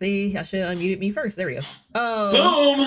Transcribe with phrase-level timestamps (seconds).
[0.00, 1.36] See, I should have unmuted me first.
[1.36, 1.60] There we go.
[1.94, 2.86] Um, Boom.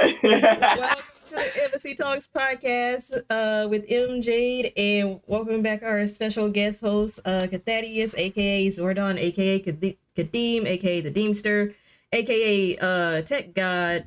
[0.22, 6.48] welcome to the Embassy Talks podcast uh, with M Jade, and welcome back our special
[6.48, 11.74] guest host, uh, Khathaddeus, aka Zordon, aka Kade- Khadeem, aka the Deemster,
[12.10, 14.04] aka uh, Tech God,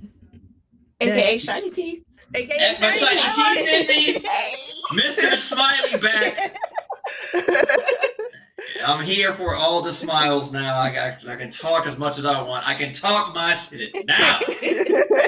[1.01, 2.03] AKA Shiny Teeth.
[2.33, 3.87] aka Shiny shiny Teeth.
[3.87, 5.03] teeth in me.
[5.03, 5.37] Mr.
[5.37, 6.57] Smiley back.
[8.85, 10.79] I'm here for all the smiles now.
[10.79, 12.67] I, got, I can talk as much as I want.
[12.67, 14.39] I can talk my shit now.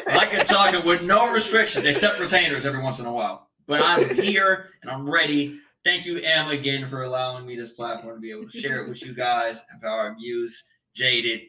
[0.08, 3.50] I can talk it with no restrictions except retainers every once in a while.
[3.68, 5.60] But I'm here and I'm ready.
[5.84, 8.90] Thank you, Em, again for allowing me this platform to be able to share it
[8.90, 10.64] with you guys, empower views,
[10.96, 11.42] jaded.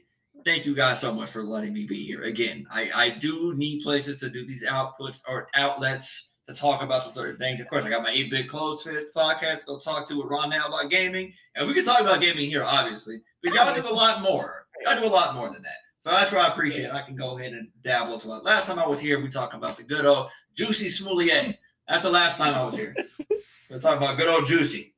[0.45, 2.23] Thank you guys so much for letting me be here.
[2.23, 7.03] Again, I, I do need places to do these outputs or outlets to talk about
[7.03, 7.61] some certain things.
[7.61, 10.27] Of course, I got my 8 bit closed fist podcast to go talk to with
[10.31, 11.33] Ron now about gaming.
[11.55, 13.21] And we can talk about gaming here, obviously.
[13.43, 14.67] But y'all do a lot more.
[14.85, 15.79] Y'all do a lot more than that.
[15.99, 16.91] So that's what I appreciate.
[16.93, 18.45] I can go ahead and dabble into it.
[18.45, 21.59] Last time I was here, we talked about the good old Jussie Smollett.
[21.89, 22.95] That's the last time I was here.
[23.71, 24.93] We're talking about good old Jussie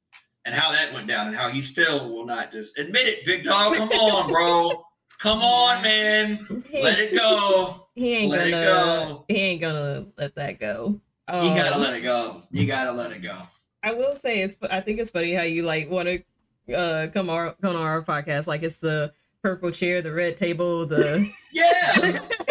[0.44, 3.44] and how that went down and how he still will not just admit it, big
[3.44, 3.74] dog.
[3.74, 4.84] Come on, bro.
[5.18, 6.46] Come on, man.
[6.74, 7.76] Let it go.
[7.94, 8.64] he ain't let gonna.
[8.64, 9.24] go.
[9.28, 11.00] He ain't gonna let that go.
[11.28, 12.42] You gotta Um, let it go.
[12.50, 13.36] You gotta let it go.
[13.82, 14.56] I will say it's.
[14.70, 18.02] I think it's funny how you like want to uh, come our come on our
[18.02, 19.12] podcast like it's the
[19.42, 21.92] purple chair, the red table, the Yeah.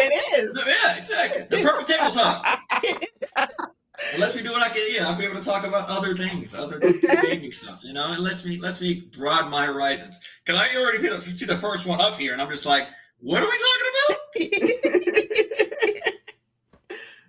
[0.00, 0.58] It is.
[0.66, 1.42] yeah, exactly.
[1.50, 2.60] The purple table talk.
[4.14, 6.54] Unless we do it, I can, yeah, I'll be able to talk about other things,
[6.54, 7.82] other gaming stuff.
[7.82, 10.20] You know, it lets me lets me broaden my horizons.
[10.44, 12.86] Because I already feel, see the first one up here, and I'm just like,
[13.18, 13.58] what are we
[14.38, 15.67] talking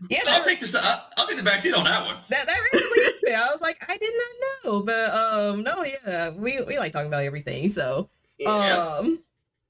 [0.10, 0.20] yeah.
[0.28, 0.76] I'll that, take this.
[0.76, 2.18] I'll, I'll take the back seat on that one.
[2.30, 3.34] that that really me.
[3.34, 7.08] I was like, I did not know, but um, no, yeah, we we like talking
[7.08, 7.70] about everything.
[7.70, 8.98] So Yeah.
[9.00, 9.22] um,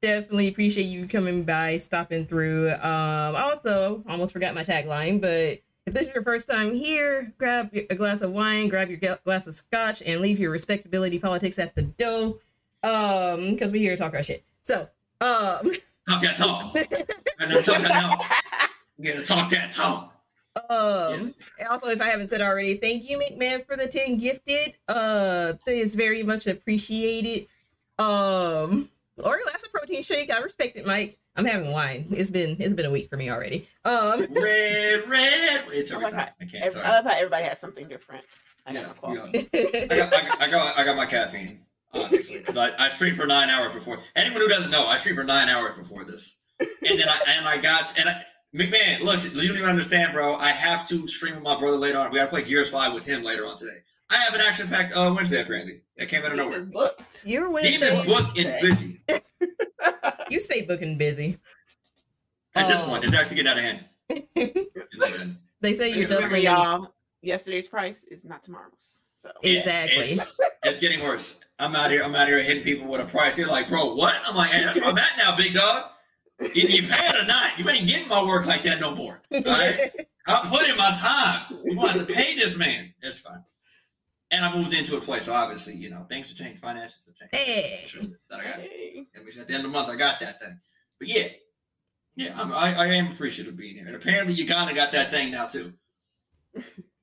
[0.01, 2.71] definitely appreciate you coming by, stopping through.
[2.73, 5.59] Um, also almost forgot my tagline, but.
[5.85, 9.47] If this is your first time here, grab a glass of wine, grab your glass
[9.47, 12.35] of scotch, and leave your respectability politics at the door.
[12.83, 14.43] Um, because we here to talk our shit.
[14.61, 14.81] So,
[15.19, 15.71] um,
[16.07, 16.75] Talk that talk.
[17.39, 18.23] And then talk that talk.
[18.99, 20.18] You gotta talk that talk.
[20.69, 24.77] Um, and also, if I haven't said already, thank you, McMahon, for the 10 gifted.
[24.87, 27.47] Uh, that is very much appreciated.
[27.97, 28.89] Um,
[29.23, 30.31] or glass a protein shake.
[30.31, 31.17] I respect it, Mike.
[31.35, 32.07] I'm having wine.
[32.11, 33.67] It's been it's been a week for me already.
[33.85, 35.65] Um, Red, red.
[35.71, 36.29] It's every Oh time.
[36.41, 36.63] I can't.
[36.63, 38.23] Every, I love how everybody has something different.
[38.65, 39.43] I Yeah, got yeah.
[39.53, 41.61] I got, I got, I got, I got my caffeine,
[41.93, 43.99] obviously, because I, I streamed for nine hours before.
[44.15, 47.47] Anyone who doesn't know, I streamed for nine hours before this, and then I and
[47.47, 48.23] I got and I,
[48.55, 50.35] McMahon, look, you don't even understand, bro.
[50.35, 52.11] I have to stream with my brother later on.
[52.11, 53.77] We got to play Gears Five with him later on today.
[54.09, 55.81] I have an action packed uh, Wednesday apparently.
[55.97, 56.59] That came out of He nowhere.
[56.61, 57.25] is booked.
[57.27, 59.01] Your Dean is Wednesday, booked and busy.
[60.29, 61.37] you stay booking busy.
[62.55, 64.65] At this point, it's actually getting out of hand.
[65.61, 69.01] They say you're Remember Remember, y'all, yesterday's price is not tomorrow's.
[69.15, 70.03] So Yeah, Exactly.
[70.13, 71.35] It's, it's getting worse.
[71.59, 72.01] I'm out here.
[72.01, 73.35] I'm out here hitting people with a price.
[73.35, 75.89] They're like, "Bro, what?" I'm like, "Hey, that's where I'm at now, big dog.
[76.41, 77.59] Either you pay it or not.
[77.59, 79.21] You ain't getting my work like that no more.
[79.31, 79.77] All right?
[80.27, 81.59] I put in my time.
[81.63, 82.93] You want to pay this man?
[83.01, 83.43] That's fine."
[84.31, 86.61] And I moved into a place, so obviously, you know, things have changed.
[86.61, 87.35] Finances have changed.
[87.35, 87.83] Hey.
[87.87, 88.59] Sure that I got.
[88.59, 89.07] Hey.
[89.15, 90.59] At least at the end of the month, I got that thing.
[90.99, 91.29] But yeah,
[92.15, 93.87] yeah, I'm, I, I am appreciative of being here.
[93.87, 95.73] And apparently, you kind of got that thing now too.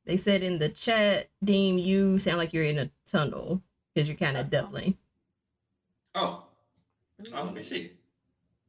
[0.04, 4.16] They said in the chat, Deem, you sound like you're in a tunnel because you're
[4.16, 4.62] kind of uh-huh.
[4.62, 4.98] doubling.
[6.14, 6.44] Oh,
[7.34, 7.92] oh, let me see.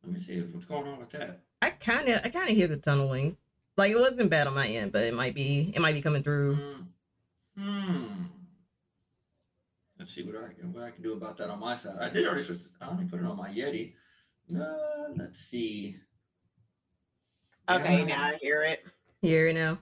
[0.07, 1.41] Let me see what's going on with that.
[1.62, 3.35] I kind of, I kind of hear the tunneling.
[3.75, 6.24] Like it wasn't bad on my end, but it might be, it might be coming
[6.24, 6.56] through.
[6.56, 7.62] Hmm.
[7.62, 8.24] Hmm.
[10.00, 11.98] Let's see what I can what I can do about that on my side.
[12.00, 12.59] I did already switch.
[12.59, 12.69] This.
[12.80, 13.95] I only put it on my Yeti.
[14.57, 15.98] Uh, let's see.
[17.69, 18.06] Okay, Yeah.
[18.06, 18.86] now I hear it.
[19.21, 19.77] Here now.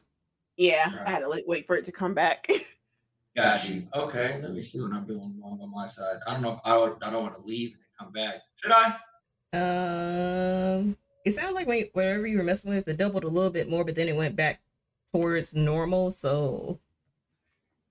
[0.57, 1.07] Yeah, Right.
[1.07, 2.47] I had to like, wait for it to come back.
[3.35, 3.83] Got you.
[3.93, 4.39] Okay.
[4.41, 6.15] Let me see what I'm doing wrong on my side.
[6.25, 6.95] I don't know if I would.
[7.03, 8.41] I don't want to leave and come back.
[8.55, 8.95] Should I?
[9.55, 13.69] Um, it sounds like when whatever you were messing with, it doubled a little bit
[13.69, 14.61] more, but then it went back
[15.13, 16.11] towards normal.
[16.11, 16.79] So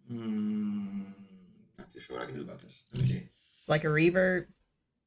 [0.08, 1.00] Hmm.
[1.78, 2.82] Not too sure what I can do about this.
[2.92, 3.22] Let me see.
[3.58, 4.46] it's like a reverb.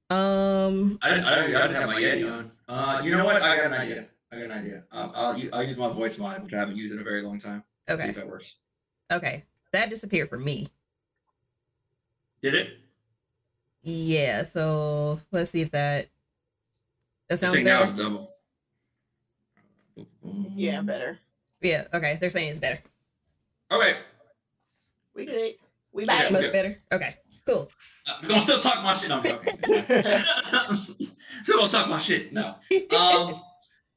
[0.10, 2.50] Um, I, I, I just have my Yeti on.
[2.68, 3.42] Uh, you know what?
[3.42, 4.06] I got an idea.
[4.32, 4.84] I got an idea.
[4.92, 7.40] Um, I'll I'll use my voice mod, which I haven't used in a very long
[7.40, 7.64] time.
[7.90, 8.04] Okay.
[8.04, 8.56] See if that works.
[9.12, 9.44] okay,
[9.74, 10.70] that disappeared for me.
[12.42, 12.70] Did it?
[13.84, 14.44] Yeah.
[14.44, 16.10] So let's see if that
[17.28, 18.32] that I sounds think now it's double.
[20.56, 21.20] yeah, better.
[21.62, 21.86] Yeah.
[21.94, 22.80] Okay, they're saying it's better.
[23.72, 23.98] Okay.
[25.16, 25.54] We good.
[25.92, 26.08] We Yeah.
[26.08, 26.32] back.
[26.32, 26.54] Much good.
[26.54, 26.82] better.
[26.92, 27.18] Okay.
[27.46, 27.70] Cool.
[28.06, 29.10] Uh, We're gonna still talk my shit.
[29.10, 29.58] No, I'm joking.
[31.44, 32.34] Still don't talk my shit.
[32.34, 32.56] No.
[32.98, 33.42] Um,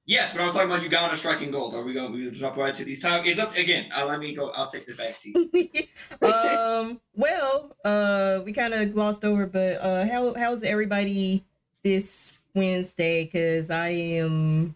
[0.04, 1.74] yes, but I was talking about Uganda striking gold.
[1.74, 3.28] Are we going to jump right to these topics?
[3.28, 3.90] It's up again.
[3.96, 4.50] Uh, let me go.
[4.50, 5.36] I'll take the back seat.
[6.22, 7.00] um.
[7.14, 11.44] Well, uh, we kind of glossed over, but uh, how how's everybody
[11.82, 13.26] this Wednesday?
[13.26, 14.74] Cause I am,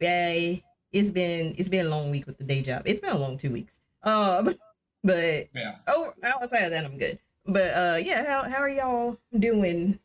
[0.00, 0.54] yeah,
[0.92, 2.82] it's been it's been a long week with the day job.
[2.86, 3.78] It's been a long two weeks.
[4.02, 4.54] Um,
[5.04, 5.76] but Yeah.
[5.86, 7.18] oh, outside of that, I'm good.
[7.46, 9.98] But uh, yeah, how how are y'all doing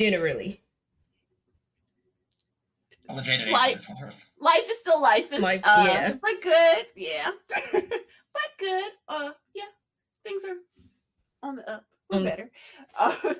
[0.00, 0.60] generally?
[3.08, 4.24] I'll let Jada Like- answer this one first.
[4.40, 5.26] Life is still life.
[5.32, 6.14] And, Life, uh, yeah.
[6.22, 6.86] But good.
[6.96, 7.30] Yeah.
[7.72, 8.90] but good.
[9.08, 9.64] Uh, yeah.
[10.24, 10.56] Things are
[11.42, 11.84] on the up.
[12.10, 12.24] We're Mm.
[12.24, 12.50] better.
[12.98, 13.34] Uh,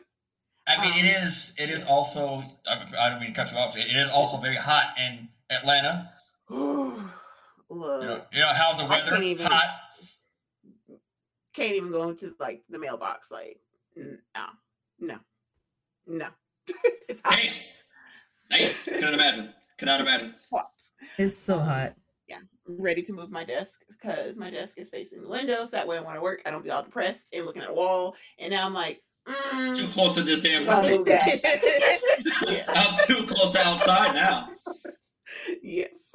[0.67, 1.53] I mean, it Um, is.
[1.59, 2.43] It is also.
[2.67, 3.77] I, I don't mean to cut you off.
[3.77, 6.11] It is also very hot in Atlanta.
[6.49, 6.99] look,
[7.69, 7.79] You
[8.09, 9.11] know, you know how's the I weather?
[9.13, 9.81] can't even- Hot.
[11.55, 13.31] can't even go into like the mailbox.
[13.31, 13.59] Like,
[13.97, 14.47] no,
[15.01, 15.19] no,
[16.07, 16.29] no.
[17.09, 17.35] it's hot.
[17.35, 17.53] Hey,
[18.51, 19.53] hey, cannot imagine.
[19.79, 20.35] Cannot imagine.
[20.53, 20.71] Hot.
[21.19, 21.95] It's so hot.
[22.29, 22.39] Yeah,
[22.69, 25.65] I'm ready to move my desk because my desk is facing the window.
[25.65, 27.75] So that way, when I work, I don't be all depressed and looking at a
[27.75, 28.15] wall.
[28.39, 30.69] And now I'm like, Too mm, close to this damn.
[30.69, 30.99] I'll window.
[30.99, 32.01] move that.
[32.49, 32.65] yeah.
[32.69, 34.49] I'm too close to outside now.
[35.63, 36.13] yes.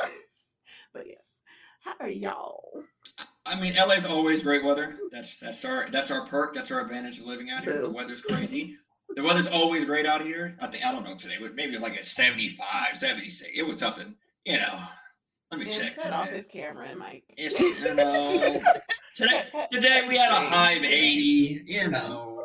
[0.93, 1.41] But yes.
[1.83, 2.83] How are y'all?
[3.45, 4.97] I mean, LA's always great weather.
[5.11, 6.53] That's that's our that's our perk.
[6.53, 7.81] That's our advantage of living out here.
[7.81, 8.75] The weather's crazy.
[9.15, 10.57] The weather's always great out here.
[10.59, 13.51] I think I don't know today, but maybe like a 75, 76.
[13.55, 14.13] It was something,
[14.45, 14.79] you know.
[15.49, 16.37] Let me Man, check cut off today.
[16.37, 17.23] this camera and mic.
[17.37, 18.37] It's you know
[19.15, 22.36] today today we had a high of 80, you know.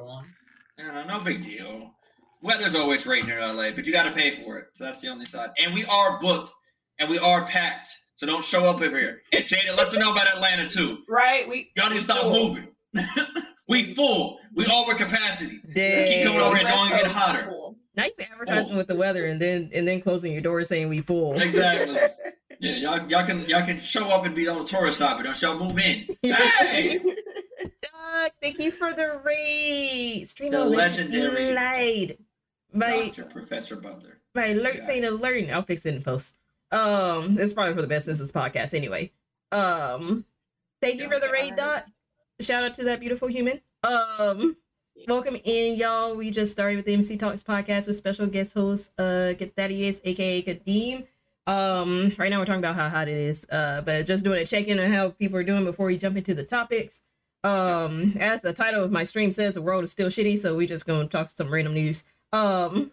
[0.83, 1.93] You know, no big deal.
[2.43, 4.67] Weather's always great here in LA, but you gotta pay for it.
[4.73, 5.51] So that's the only side.
[5.63, 6.51] And we are booked
[6.99, 7.89] and we are packed.
[8.17, 9.23] So don't show up over here.
[9.33, 10.99] And Jada, let them know about Atlanta too.
[11.09, 11.49] Right?
[11.49, 12.49] We Y'all need to stop Cool.
[12.49, 12.69] moving.
[13.69, 14.39] we full.
[14.55, 15.61] We over capacity.
[15.73, 16.07] Dang.
[16.07, 16.67] Keep coming over here.
[16.67, 17.53] It's only getting hotter.
[17.95, 20.89] Now you've been advertising with the weather and then and then closing your door saying
[20.89, 21.41] we full.
[21.41, 21.97] Exactly.
[22.63, 25.25] Yeah, y'all, y'all can y'all can show up and be on the tourist side, but
[25.25, 26.07] don't y'all move in.
[26.23, 26.99] Hey,
[27.83, 30.29] Doug, thank you for the raid.
[30.29, 32.19] Stream The legendary lied.
[32.73, 34.21] My Doctor Professor Butler.
[34.37, 34.85] my alert Yeah.
[34.85, 35.51] saying alert.
[35.51, 36.37] I'll fix it in post.
[36.71, 39.11] Um, it's probably for the best since this podcast anyway.
[39.51, 40.25] Um,
[40.81, 41.87] thank you for the raid, Dot.
[42.39, 43.61] Shout out to that beautiful human.
[43.83, 44.57] Um,
[45.09, 46.15] welcome in, y'all.
[46.15, 50.43] We just started with the MC Talks podcast with special guest host, uh, Thaddeus, aka
[50.43, 51.09] Khadeem.
[51.47, 53.45] Um, right now we're talking about how hot it is.
[53.51, 56.17] Uh, but just doing a check in on how people are doing before we jump
[56.17, 57.01] into the topics.
[57.45, 60.69] Um, as the title of my stream says, the world is still shitty, so we're
[60.69, 62.05] just gonna talk some random news.
[62.33, 62.93] Um,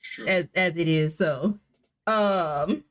[0.00, 0.28] Sure.
[0.28, 1.16] as as it is.
[1.16, 1.58] So,
[2.06, 2.84] um,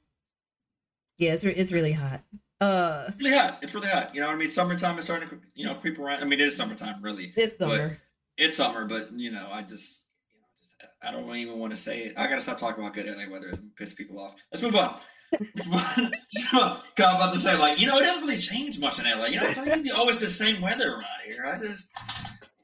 [1.18, 2.22] yeah, it's re- it's really hot.
[2.62, 3.60] Uh, It's really hot.
[3.62, 4.14] It's really hot.
[4.16, 4.50] You know what I mean?
[4.50, 6.22] Summertime is starting to you know creep around.
[6.22, 7.34] I mean, it is summertime, really.
[7.36, 7.98] it's summer.
[8.38, 10.06] It's summer, but you know, I just
[11.02, 12.14] I don't even want to say it.
[12.18, 14.36] I gotta stop talking about good LA weather and piss people off.
[14.52, 15.00] Let's move on.
[15.74, 19.26] I'm about to say, like, you know, it doesn't really change much in LA.
[19.26, 21.46] You know, it's like usually always the same weather around here.
[21.46, 21.92] I just,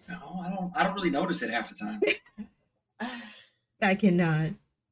[0.07, 1.99] know, I don't, I don't really notice it half the time.
[3.81, 4.51] I cannot.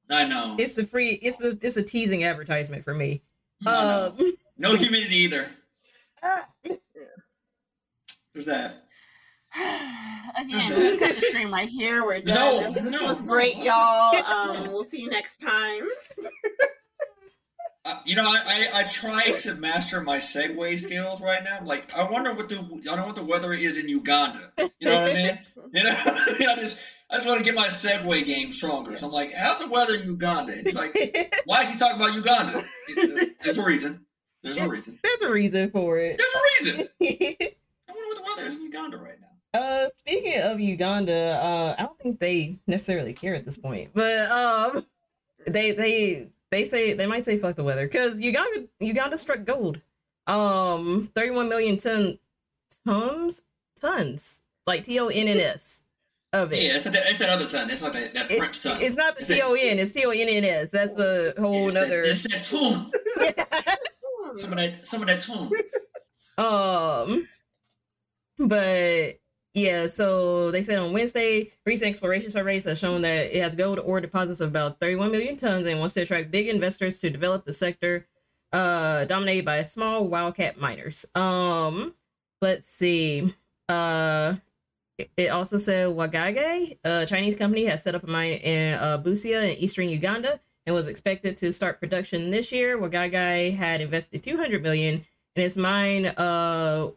[0.09, 0.55] I know.
[0.59, 1.11] It's a free.
[1.21, 3.21] It's a it's a teasing advertisement for me.
[3.65, 4.17] Um,
[4.57, 5.49] no humidity either.
[8.33, 8.80] There's that.
[10.39, 12.05] Again, we got the stream right here.
[12.05, 12.35] We're done.
[12.35, 13.31] No, this this no, was no.
[13.31, 14.11] great, y'all.
[14.31, 15.87] Um, we'll see you next time.
[17.83, 21.61] Uh, you know, I, I I try to master my segue skills right now.
[21.63, 24.51] Like, I wonder what the I don't know what the weather is in Uganda.
[24.59, 25.39] You know what I mean?
[25.73, 26.77] You know, I just
[27.09, 28.95] I just want to get my segue game stronger.
[28.99, 30.53] So I'm like, how's the weather in Uganda?
[30.53, 32.63] And he's like, why is he talking about Uganda?
[32.95, 34.05] There's, there's a reason.
[34.43, 34.99] There's a reason.
[35.01, 36.19] There's a reason for it.
[36.19, 36.87] There's a reason.
[37.01, 39.30] I wonder what the weather is in Uganda right now.
[39.53, 44.31] Uh, speaking of Uganda, uh, I don't think they necessarily care at this point, but
[44.31, 44.85] um,
[45.45, 49.81] they they they say they might say fuck the weather because Uganda Uganda struck gold.
[50.27, 52.19] Um, 31 million ton
[52.85, 53.41] tons
[53.75, 55.81] tons like T O N N S
[56.33, 56.61] of it.
[56.63, 57.69] Yeah, it's, that ton.
[57.69, 58.81] It's like that, that It- French ton.
[58.81, 60.71] it's not the T O N, it's T O N N S.
[60.71, 62.01] That's the whole it's that, nother.
[62.03, 62.91] it's that tune.
[64.39, 64.73] Some of that.
[64.73, 65.51] Some of that tune.
[66.37, 67.27] Um,
[68.39, 69.19] but
[69.53, 73.79] yeah, so they said on Wednesday, recent exploration surveys have shown that it has gold
[73.79, 77.43] ore deposits of about 31 million tons and wants to attract big investors to develop
[77.43, 78.07] the sector,
[78.53, 81.05] uh, dominated by small wildcat miners.
[81.15, 81.95] Um,
[82.41, 83.33] let's see.
[83.67, 84.35] Uh,
[85.17, 89.51] it- also said Wagagai, a Chinese company, has set up a mine in uh, Busia
[89.51, 92.77] in eastern Uganda and was expected to start production this year.
[92.77, 95.05] Wagagai had invested 200 million
[95.35, 96.91] in its mine uh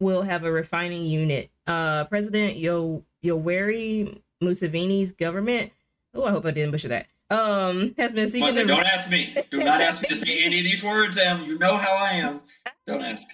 [0.00, 1.50] will have a refining unit.
[1.66, 5.72] Uh President Yo Yoweri Museveni's government
[6.14, 7.06] Oh, I hope I didn't butcher that.
[7.28, 8.66] Um, has been seeking.
[8.66, 9.36] Don't ask me.
[9.50, 11.18] Do not ask me to say any of these words.
[11.18, 12.40] Um, you know how I am.
[12.86, 13.26] Don't ask.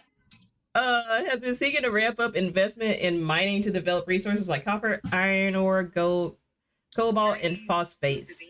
[0.75, 5.00] uh, has been seeking to ramp up investment in mining to develop resources like copper,
[5.12, 6.37] iron ore, gold,
[6.97, 8.42] cobalt, and phosphates.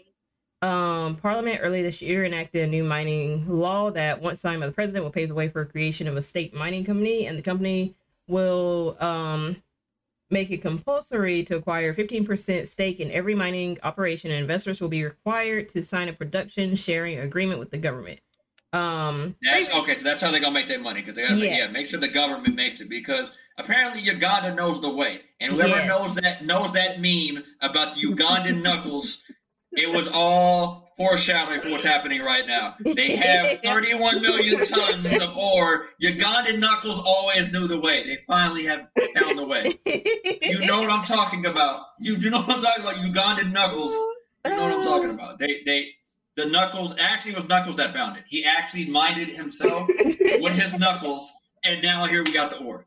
[0.62, 4.72] Um, Parliament early this year enacted a new mining law that, once signed by the
[4.72, 7.96] president, will pave the way for creation of a state mining company, and the company
[8.32, 9.56] will um,
[10.30, 15.04] make it compulsory to acquire 15% stake in every mining operation, and investors will be
[15.04, 18.18] required to sign a production sharing agreement with the government.
[18.72, 19.94] Um, That's okay.
[19.96, 22.08] So that's how they're gonna make their money because they gotta yeah make sure the
[22.08, 25.88] government makes it because apparently Uganda knows the way, and whoever Yes.
[25.88, 29.24] knows that knows that meme about the Ugandan knuckles,
[29.72, 32.76] it was all foreshadowing for what's happening right now.
[32.84, 35.88] They have 31 million tons of ore.
[36.00, 38.04] Ugandan knuckles always knew the way.
[38.04, 39.78] They finally have found the way.
[40.42, 41.86] You know what I'm talking about.
[41.98, 42.96] You, you know what I'm talking about.
[42.96, 43.92] Ugandan knuckles.
[44.44, 45.38] You know what I'm talking about.
[45.40, 45.88] They they
[46.36, 48.24] the knuckles actually it was knuckles that found it.
[48.28, 51.30] He actually minded himself with his knuckles,
[51.64, 52.86] and now here we got the ore.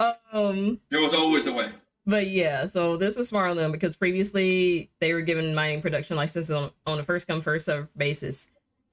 [0.32, 1.70] um, There was always a way.
[2.06, 6.16] But yeah, so this is smart on them because previously they were given mining production
[6.16, 8.48] licenses on, on a first come first serve basis.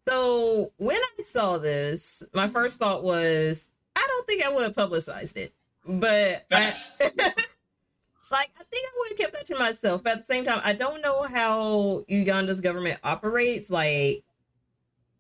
[0.07, 4.75] So when I saw this, my first thought was I don't think I would have
[4.75, 5.53] publicized it,
[5.85, 6.75] but I,
[8.31, 10.03] like I think I would have kept that to myself.
[10.03, 13.69] But at the same time, I don't know how Uganda's government operates.
[13.71, 14.23] Like,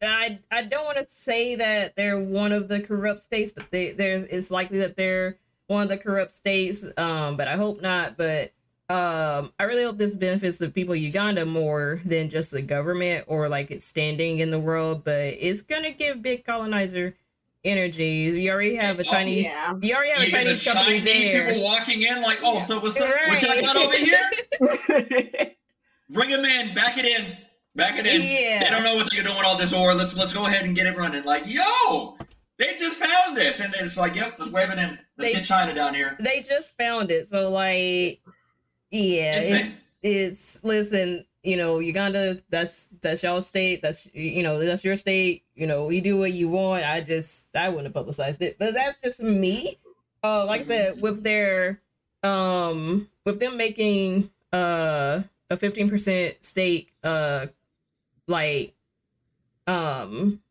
[0.01, 3.91] I I don't want to say that they're one of the corrupt states, but they
[3.91, 5.37] there it's likely that they're
[5.69, 6.85] one of the corrupt states.
[6.97, 8.17] Um, but I hope not.
[8.17, 8.51] But
[8.89, 13.25] um, I really hope this benefits the people of Uganda more than just the government
[13.27, 15.03] or like its standing in the world.
[15.05, 17.15] But it's gonna give big colonizer
[17.63, 18.31] energy.
[18.31, 19.45] We already have a Oh, Chinese.
[19.45, 19.75] yeah.
[19.81, 21.47] You already have a You get the Chinese company Chinese there.
[21.53, 22.65] people walking in like, oh, Yeah.
[22.65, 23.09] so what's up?
[23.27, 24.29] What y'all got over here?
[26.09, 27.27] Bring him in, back it in,
[27.75, 28.21] back it in.
[28.21, 28.63] Yeah.
[28.63, 29.93] They don't know what they're doing with all this ore.
[29.93, 31.23] Let's let's go ahead and get it running.
[31.23, 32.17] Like, yo,
[32.59, 34.89] they just found this, and then it's like, yep, let's wave it in.
[34.89, 36.15] Let's They- get China down here.
[36.19, 37.25] they just found it.
[37.25, 38.21] So like,
[38.91, 39.71] yeah, it's
[40.03, 45.43] it's listen, you know, Uganda, that's that's y'all state, that's you know, that's your state.
[45.55, 46.85] You know, you do what you want.
[46.85, 49.79] I just I wouldn't have publicized it, but that's just me.
[50.23, 51.81] Uh, like I said, with their
[52.23, 57.45] um, with them making uh a fifteen percent stake, uh,
[58.27, 58.73] like
[59.67, 60.41] um,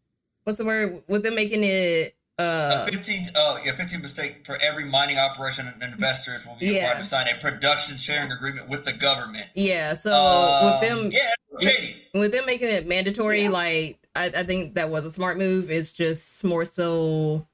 [0.49, 1.03] what's the word?
[1.09, 2.87] With them making it uh.
[2.89, 6.85] A 15, uh, yeah, 15 mistake for every mining operation and investors will be Yeah.
[6.87, 9.47] required to sign a production sharing agreement with the government.
[9.55, 11.97] Yeah, so Um, with them yeah, shady.
[12.15, 13.51] with them making it mandatory, Yeah.
[13.51, 15.71] like I, I think that was a smart move.
[15.71, 17.47] It's just more so.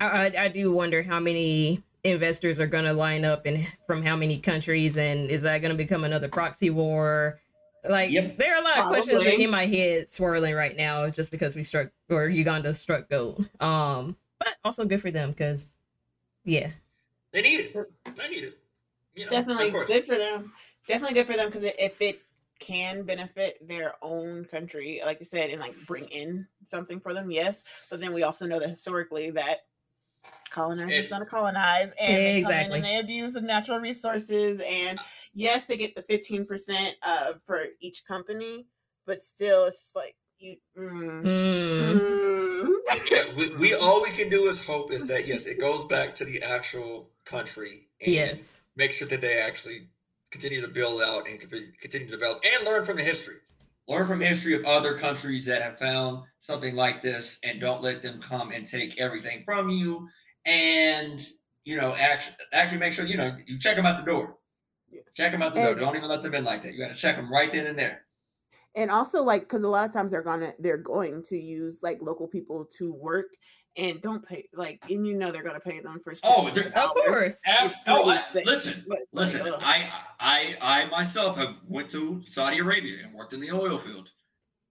[0.00, 4.02] I, I I do wonder how many investors are going to line up and from
[4.02, 7.38] how many countries, and is that going to become another proxy war?
[7.88, 8.36] Like Yep.
[8.38, 9.42] there are a lot of questions Probably.
[9.44, 13.48] in my head swirling right now, just because we struck or Uganda struck gold.
[13.60, 15.76] Um, but also good for them because,
[16.44, 16.70] yeah,
[17.32, 17.74] They need it.
[18.16, 18.58] They need it.
[19.14, 20.52] You know, Definitely good for them.
[20.86, 22.20] Definitely good for them because if it
[22.58, 27.30] can benefit their own country, like you said, and like bring in something for them,
[27.30, 27.64] yes.
[27.88, 29.60] But then we also know that historically that
[30.50, 34.60] colonizers If- going to colonize and they come in and they abuse the natural resources.
[34.60, 34.98] And
[35.34, 38.66] yes, they get the fifteen percent uh for each company,
[39.06, 40.56] but still, it's just like you.
[40.76, 42.68] Mm, Mm, mm.
[43.10, 46.14] yeah, we, we all we can do is hope is that yes, it goes back
[46.16, 47.88] to the actual country.
[48.00, 49.88] And yes, Make sure that they actually
[50.30, 53.36] continue to build out and continue to develop and learn from the history.
[53.88, 58.02] Learn from history of other countries that have found something like this, and don't let
[58.02, 60.08] them come and take everything from you.
[60.46, 61.20] And
[61.64, 64.36] you know, actually, actually make sure you know you check them out the door.
[65.14, 65.74] Check them out the door.
[65.74, 66.72] Don't even let them in like that.
[66.74, 68.06] You got to check them right then and there.
[68.74, 71.98] and also like because a lot of times they're gonna they're going to use like
[72.00, 73.26] local people to work
[73.76, 76.54] and don't pay like and you know they're gonna pay them for Oh, of
[77.06, 77.40] course.
[77.46, 79.54] Ab- It's oh, I- listen, but it's like, listen.
[79.60, 84.08] I, I, I myself have went to Saudi Arabia and worked in the oil field.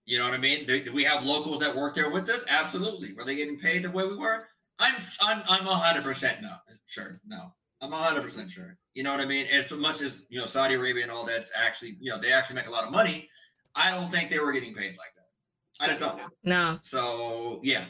[0.06, 0.66] You know what I mean?
[0.66, 2.44] Do, do we have locals that work there with us?
[2.50, 3.14] Absolutely.
[3.14, 4.48] Were they getting paid the way we were?
[4.80, 6.52] I'm, I'm, I'm hundred percent no,
[6.86, 7.54] sure, no.
[7.82, 8.78] I'm hundred percent sure.
[8.94, 9.48] You know what I mean?
[9.48, 12.56] As much as you know, Saudi Arabia and all that's actually, you know, they actually
[12.56, 13.30] make a lot of money.
[13.76, 15.84] I don't think they were getting paid like that.
[15.84, 16.20] I just don't.
[16.44, 17.86] No, So yeah,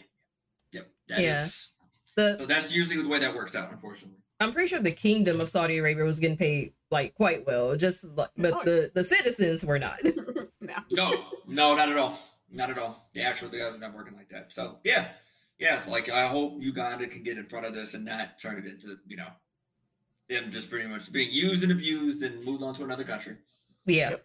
[0.72, 0.88] yep.
[1.08, 1.69] That is.
[2.17, 2.34] Yeah.
[2.34, 4.17] the So that's usually the way that works out, unfortunately.
[4.39, 8.05] I'm pretty sure the kingdom of Saudi Arabia was getting paid like quite well, just
[8.15, 9.98] like, but Oh, the the citizens were not.
[10.62, 10.75] no.
[10.91, 12.19] No, no, not at all.
[12.51, 13.10] Not at all.
[13.13, 14.51] The actual the not working like that.
[14.51, 15.10] So yeah,
[15.60, 15.82] yeah.
[15.88, 18.98] Like I hope Uganda can get in front of this and not turn it into
[19.08, 19.28] you know
[20.30, 23.36] them just pretty much being used and abused and moved on to another country.
[23.86, 24.16] yeah,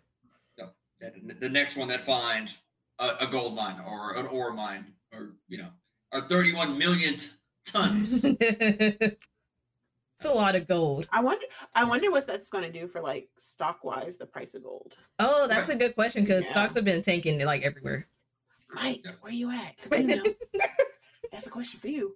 [0.58, 0.74] Yep.
[1.00, 2.60] that the next one that finds
[2.98, 5.68] a, a gold mine or an ore mine or you know
[6.12, 7.32] our 31 millionth
[7.66, 8.22] tons.
[8.24, 9.16] it's
[10.24, 11.08] a lot of gold.
[11.10, 11.44] I wonder.
[11.74, 14.96] I wonder what that's going to do for like stock wise the price of gold.
[15.18, 16.50] Oh, that's a good question because Yeah.
[16.52, 18.06] stocks have been tanking like everywhere.
[18.74, 19.12] Mike, Yeah.
[19.22, 19.74] where you at?
[21.34, 22.14] that's a question for you.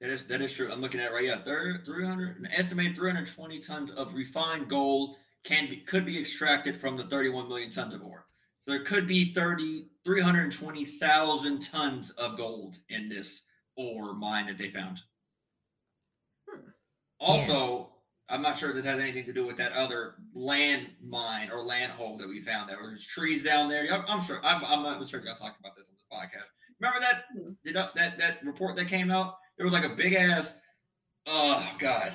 [0.00, 0.70] That is that is true.
[0.70, 1.24] I'm looking at it right.
[1.24, 6.78] Yeah, there 300 an estimated 320 tons of refined gold can be could be extracted
[6.80, 8.26] from the 31 million tons of ore.
[8.66, 13.42] So there could be 30 320,000 tons of gold in this
[13.76, 15.00] ore mine that they found.
[16.48, 16.68] Hmm.
[17.18, 17.88] Also,
[18.28, 21.62] I'm not sure if this has anything to do with that other land mine or
[21.62, 22.68] land hole that we found.
[22.68, 23.90] There was trees down there.
[23.90, 24.44] I'm, I'm sure.
[24.44, 26.50] I'm, I'm not sure if y'all talked about this on the podcast.
[26.80, 27.52] Remember that Hmm.
[27.64, 29.36] did that, that that report that came out?
[29.56, 30.58] There was like a big ass.
[31.26, 32.12] Oh God,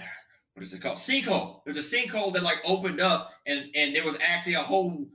[0.54, 0.98] what is it called?
[1.00, 1.62] Sinkhole.
[1.66, 5.08] There's a sinkhole that like opened up, and and there was actually a whole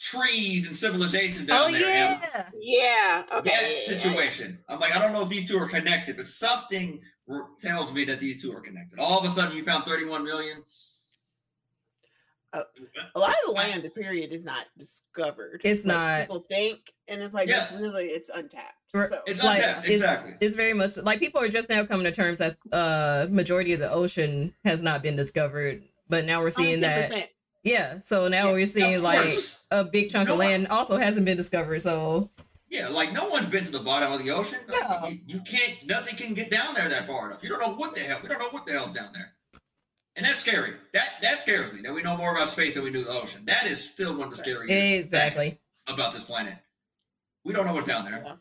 [0.00, 2.10] trees and civilization down oh there.
[2.12, 3.22] and yeah.
[3.32, 3.38] Yeah.
[3.38, 3.50] Okay.
[3.50, 3.86] that yeah, yeah, yeah.
[4.02, 4.58] situation.
[4.68, 7.00] I'm like, I don't know if these two are connected, but something
[7.60, 8.98] tells me that these two are connected.
[8.98, 10.62] All of a sudden, you found 31 million.
[13.14, 15.60] A lot of the land, the period, is not discovered.
[15.64, 16.20] It's Like, not.
[16.22, 17.64] People think, and it's like Yeah.
[17.64, 18.74] it's really it's untapped.
[18.88, 20.34] So It's Like, untapped, it's, exactly.
[20.40, 23.80] it's very much like people are just now coming to terms that uh majority of
[23.80, 27.28] the ocean has not been discovered, but now we're seeing that 10%.
[27.64, 27.98] yeah.
[27.98, 29.64] So now Yeah, we're seeing Of like course.
[29.70, 31.80] a big chunk No of one- land also hasn't been discovered.
[31.82, 32.30] So
[32.68, 34.58] Yeah, like no one's been to the bottom of the ocean.
[34.68, 35.08] No.
[35.08, 35.74] You, you can't.
[35.86, 37.42] Nothing can get down there that far enough.
[37.42, 38.18] You don't know what the hell.
[38.22, 39.32] We don't know what the hell's down there,
[40.16, 40.74] and that's scary.
[40.92, 41.82] That that scares me.
[41.82, 43.42] That we know more about space than we do the ocean.
[43.46, 45.04] That is still one of the scariest.
[45.04, 45.50] Exactly.
[45.50, 46.56] facts about this planet.
[47.44, 48.38] We don't know what's down there.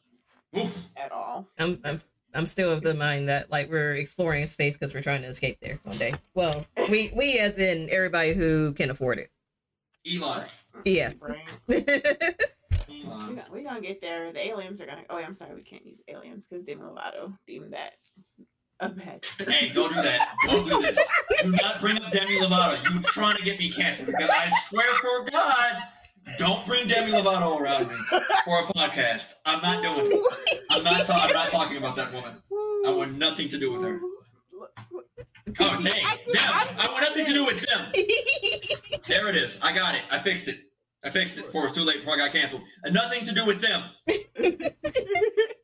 [0.57, 0.71] Oof.
[0.95, 1.47] at all.
[1.57, 2.01] I'm I'm
[2.33, 5.57] I'm still of the mind that like we're exploring space because we're trying to escape
[5.62, 6.13] there one day.
[6.33, 9.29] Well, we we as in everybody who can afford it.
[10.09, 10.45] Elon.
[10.86, 11.13] Yeah.
[11.19, 11.45] Right.
[12.89, 13.36] We Elon.
[13.36, 14.31] got, we gonna get there.
[14.31, 15.03] The aliens are gonna.
[15.09, 17.93] Oh, yeah, I'm sorry, we can't use aliens because Demi Lovato deemed that
[18.83, 19.25] a bad.
[19.47, 20.29] Hey, don't do that.
[20.45, 20.97] Don't do this.
[21.41, 22.83] Do not bring up Demi Lovato.
[22.91, 25.73] You're trying to get me canceled because I swear for God,
[26.37, 27.95] don't bring Demi Lovato around me
[28.45, 29.33] for a podcast.
[29.45, 30.61] I'm not doing it.
[30.71, 31.05] I'm not.
[31.05, 32.33] Ta- I'm not talking about that woman.
[32.85, 33.99] I want nothing to do with her.
[35.59, 36.03] Oh, dang.
[36.05, 36.73] I- Them.
[36.79, 37.91] I'm want nothing to do with them.
[39.07, 39.59] There it is.
[39.61, 40.03] I got it.
[40.11, 40.59] I fixed it.
[41.05, 42.61] I fixed it before it's too late before I got canceled.
[42.83, 43.83] And nothing to do with them.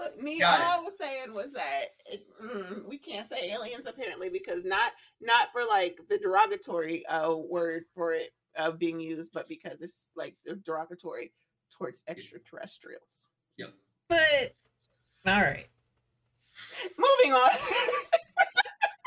[0.00, 0.78] Look, me, Got all it.
[0.78, 5.48] I was saying was that it, mm, we can't say aliens apparently because not not
[5.52, 10.36] for like the derogatory uh word for it uh, being used, but because it's like
[10.64, 11.32] derogatory
[11.70, 13.28] towards extraterrestrials.
[13.58, 13.74] Yep.
[14.08, 14.54] But
[15.26, 15.66] all right.
[16.98, 17.50] Moving on.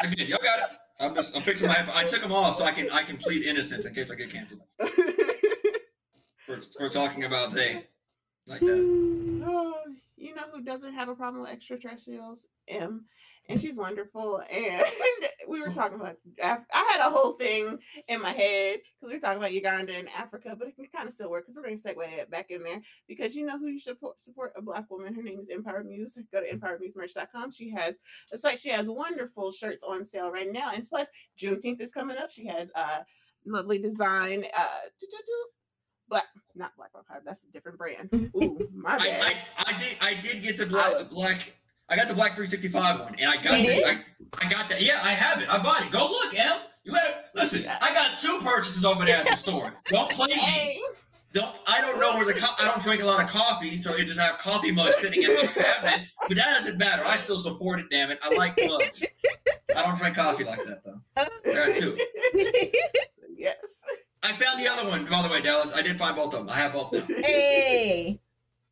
[0.03, 0.77] Again, y'all got it.
[0.99, 1.35] I'm just.
[1.35, 1.87] I'm fixing my.
[1.93, 2.89] I took them off so I can.
[2.91, 4.61] I can plead innocence in case I get canceled
[6.37, 7.85] for, for talking about they
[8.47, 9.93] like that.
[10.23, 12.47] You know who doesn't have a problem with extraterrestrials?
[12.69, 13.03] M.
[13.49, 14.41] And she's wonderful.
[14.51, 14.85] And
[15.49, 19.15] we were talking about, Af- I had a whole thing in my head because we
[19.15, 21.63] were talking about Uganda and Africa, but it can kind of still work because we're
[21.63, 24.53] going to segue it back in there because you know who you should support, support
[24.55, 25.13] a Black woman.
[25.13, 26.17] Her name is Empire Muse.
[26.31, 27.51] Go to empiremusemerch.com.
[27.51, 27.97] She has
[28.31, 30.71] a site, she has wonderful shirts on sale right now.
[30.73, 32.31] And plus, Juneteenth is coming up.
[32.31, 32.99] She has uh
[33.45, 34.45] lovely design.
[34.57, 34.67] Uh.
[36.13, 37.23] Black, not Black Empire.
[37.25, 38.07] That's a different brand.
[38.35, 39.23] Ooh, my bad.
[39.57, 39.97] I, I did.
[39.99, 40.93] I did get the black.
[40.93, 41.55] was- black.
[41.89, 43.59] I got the black 365 one, and I got.
[43.59, 43.83] You the- did?
[43.85, 44.81] I, I got that.
[44.83, 45.49] Yeah, I have it.
[45.49, 45.91] I bought it.
[45.91, 46.59] Go look, Em.
[46.83, 47.65] You better listen.
[47.81, 49.73] I got two purchases over there at the store.
[49.87, 50.81] Don't play me.
[51.33, 53.95] Don't I don't know where the co- I don't drink a lot of coffee, so
[53.95, 56.07] it just have coffee mugs sitting in my cabinet.
[56.27, 57.01] But that doesn't matter.
[57.03, 57.87] I still support it.
[57.89, 59.03] Damn it, I like mugs.
[59.75, 60.99] I don't drink coffee like that though.
[61.43, 61.97] There are two.
[63.35, 63.55] yes.
[64.23, 65.73] I found the other one, by the way, Dallas.
[65.73, 66.49] I did find both of them.
[66.49, 67.01] I have both now.
[67.07, 68.19] hey.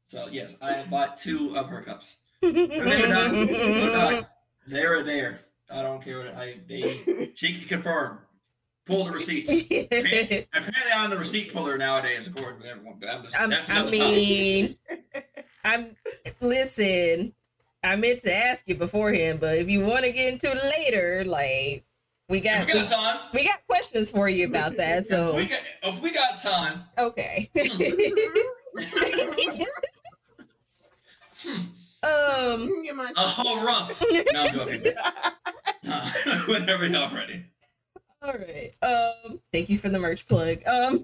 [0.06, 2.18] So yes, I have bought two of her cups.
[2.42, 4.30] They're not- they're not-
[4.68, 5.42] They're there.
[5.70, 8.20] I don't care what I they she can confirm.
[8.86, 9.50] Pull the receipts.
[9.72, 13.00] Apparently, I'm the receipt puller nowadays, according to everyone.
[13.00, 13.92] Just, I another topic.
[13.92, 14.76] mean,
[15.64, 15.96] I'm
[16.42, 17.34] listen.
[17.84, 21.24] I meant to ask you beforehand, but if you want to get into it later,
[21.26, 21.84] like
[22.32, 23.20] we got we we, got time.
[23.34, 25.00] we got questions for you about that.
[25.00, 26.84] If So we got, if we got time.
[26.98, 27.50] okay.
[31.44, 31.58] Hmm.
[32.04, 32.84] um.
[32.84, 34.02] Get my A whole rough.
[34.34, 34.84] No, I'm joking.
[36.48, 37.46] Whenever y'all ready.
[38.22, 38.72] All right.
[38.82, 40.60] Um, thank you for the merch plug.
[40.68, 41.04] Um,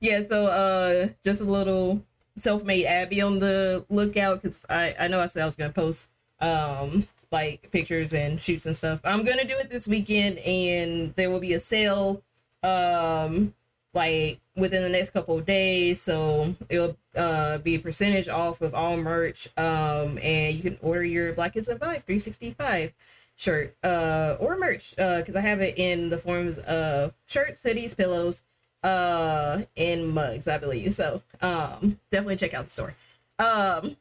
[0.00, 0.22] yeah.
[0.26, 2.04] So, uh, just a little
[2.36, 6.10] self-made Abby on the lookout because I I know I said I was gonna post
[6.40, 9.00] um like pictures and shoots and stuff.
[9.04, 12.22] I'm gonna do it this weekend, and there will be a sale
[12.62, 13.54] um
[13.94, 16.00] like within the next couple of days.
[16.00, 19.48] So it'll uh, be a percentage off of all merch.
[19.56, 22.92] Um, and you can order your Black is Survive 365
[23.36, 27.96] shirt uh, or merch uh, because I have it in the forms of shirts, hoodies,
[27.96, 28.44] pillows,
[28.82, 30.94] uh, and mugs, I believe.
[30.94, 32.94] So um, definitely check out the store.
[33.38, 33.96] Um,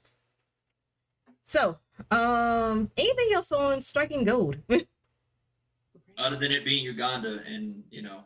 [1.43, 1.77] so
[2.09, 4.57] um, anything else on striking gold?
[6.17, 8.23] Other than it being Uganda and you know,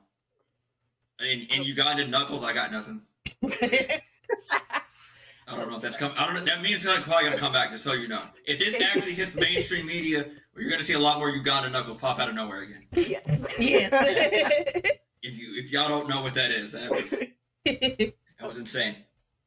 [1.19, 3.01] in, in Ugandan knuckles, I got nothing.
[5.47, 6.17] I don't know if that's coming.
[6.17, 6.43] I don't know.
[6.43, 7.71] That means it's gonna, probably going to come back.
[7.71, 10.25] Just so you know, if this actually hits mainstream media,
[10.57, 12.81] you're going to see a lot more Uganda knuckles pop out of nowhere again.
[12.93, 13.47] Yes.
[13.59, 13.91] yes.
[15.21, 17.11] If you if y'all don't know what that is, that was
[17.63, 18.95] that was insane.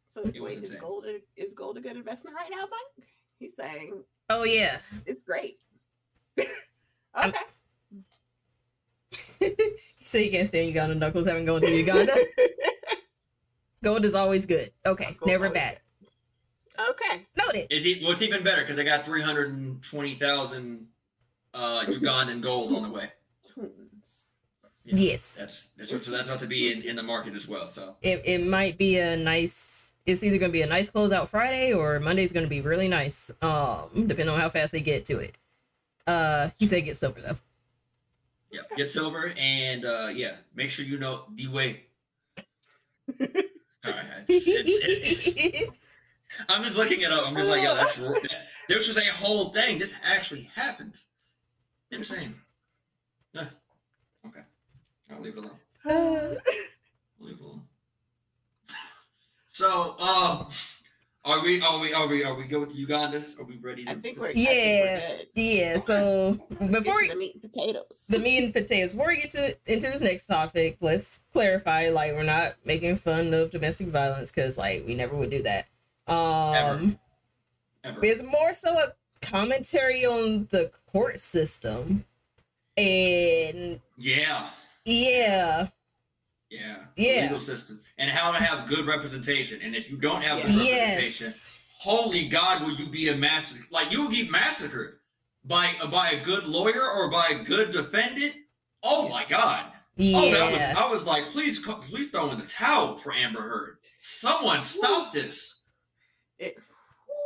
[0.09, 3.07] So It was wait, is gold a, is gold a good investment right now, Mike?
[3.39, 4.79] He's saying oh yeah.
[5.07, 5.59] it's great.
[6.39, 7.33] okay.
[10.03, 12.17] so you can't stand Uganda knuckles having gone to Uganda.
[13.85, 14.73] Gold is always good.
[14.85, 15.81] Okay, Gold never always bad.
[16.91, 17.27] okay.
[17.37, 17.67] Noted.
[17.71, 20.87] It's e- well, it's even better because I got three hundred and twenty thousand
[21.55, 23.13] uh, Ugandan gold on the way.
[23.55, 24.31] Tunes.
[24.85, 24.95] Yeah.
[24.97, 25.35] Yes.
[25.39, 27.69] That's that's so that's about to be in, in the market as well.
[27.69, 29.93] So It it might be a nice.
[30.09, 32.89] It's either going to be a nice closeout Friday or Monday's going to be really
[32.89, 33.31] nice.
[33.43, 35.37] Um, depending on how fast they get to it.
[36.07, 37.37] Uh, he said get silver though.
[38.51, 41.83] yeah, get silver and uh, yeah, make sure you know the way.
[43.21, 43.27] All
[43.93, 45.69] right, it's- it's-
[46.49, 47.27] I'm just looking at it up.
[47.27, 49.79] I'm just like, yo, that's r- that, this was a whole thing.
[49.79, 51.07] This actually happens.
[51.91, 52.35] Insane.
[53.35, 53.47] Yeah.
[54.27, 54.41] Okay.
[55.11, 55.59] I'll leave it alone.
[55.85, 56.35] Uh,
[57.21, 57.63] Leave it alone.
[59.59, 60.47] So, um,
[61.25, 63.37] are we are we are we are we good with the Ugandas?
[63.41, 63.85] Are we ready?
[63.87, 64.45] To, I think we're Yeah.
[65.01, 65.29] Think we're good.
[65.35, 65.79] yeah.
[65.81, 66.39] So
[66.71, 68.05] before Get to the meat and potatoes.
[68.09, 68.93] the meat and potatoes.
[68.93, 71.89] Before we get to into this next topic, let's clarify.
[71.89, 75.67] Like, we're not making fun of domestic violence because, like, we never would do that.
[76.07, 77.01] Um,
[77.83, 77.99] ever.
[78.05, 82.05] it's more so a commentary on the court system,
[82.77, 84.51] and Yeah.
[84.85, 85.67] yeah,
[86.51, 86.77] Yeah.
[86.97, 87.23] Yeah.
[87.23, 89.61] Legal system and how to have good representation.
[89.63, 90.95] And if you don't have good Yeah.
[90.95, 93.67] representation, yes, holy God, will you be a massacre?
[93.71, 94.95] Like you will get massacred
[95.45, 98.35] by by a good lawyer or by a good defendant.
[98.83, 99.73] Oh my God.
[100.01, 103.43] Oh, that was yeah, I was like, please, please throw in the towel for Amber
[103.43, 103.79] Heard.
[103.99, 105.63] Someone stop this.
[106.39, 106.57] It,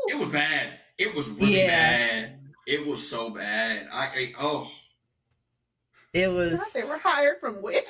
[0.09, 0.79] It was bad.
[0.99, 1.67] It was really Yeah.
[1.67, 2.41] bad.
[2.67, 3.89] It was so bad.
[3.93, 4.71] I, I oh,
[6.15, 6.73] it God, was.
[6.73, 7.85] they were hired from which?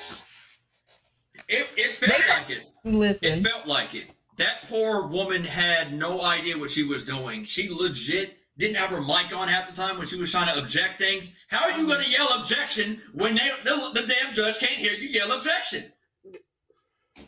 [1.53, 2.63] It, it felt They- like it.
[2.85, 3.39] Listen.
[3.39, 4.05] It felt like it.
[4.37, 7.43] That poor woman had no idea what she was doing.
[7.43, 10.59] She legit didn't have her mic on half the time when she was trying to
[10.61, 11.29] object things.
[11.47, 14.91] How are you going to yell objection when they, the, the damn judge can't hear
[14.93, 15.91] you yell objection?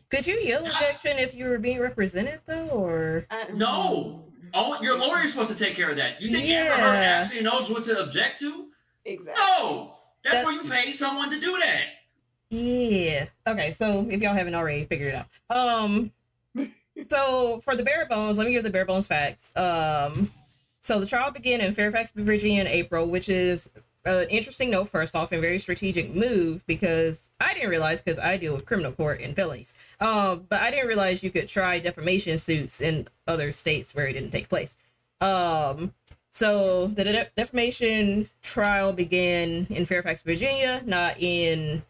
[0.09, 4.21] could you yell objection if you were being represented though, or Uh, No.
[4.53, 6.21] Oh, your lawyer's supposed to take care of that.
[6.21, 7.21] You think Amber Heard Yeah.
[7.23, 8.67] actually knows what to object to?
[9.03, 9.43] Exactly.
[9.43, 9.97] No.
[10.23, 11.85] That's That- where you pay someone to do that.
[12.49, 13.25] Yeah.
[13.47, 15.55] Okay, so if y'all haven't already figured it out.
[15.55, 16.11] Um
[17.07, 19.51] so for the bare bones, let me give the bare bones facts.
[19.55, 20.31] Um
[20.79, 23.71] so the trial began in Fairfax, Virginia in April, which is
[24.05, 28.37] an interesting note first off and very strategic move because I didn't realize because I
[28.37, 29.73] deal with criminal court and felonies.
[29.99, 34.13] Um, but I didn't realize you could try defamation suits in other states where it
[34.13, 34.77] didn't take place.
[35.19, 35.93] Um
[36.29, 41.81] so the de- defamation trial began in Fairfax, Virginia, not in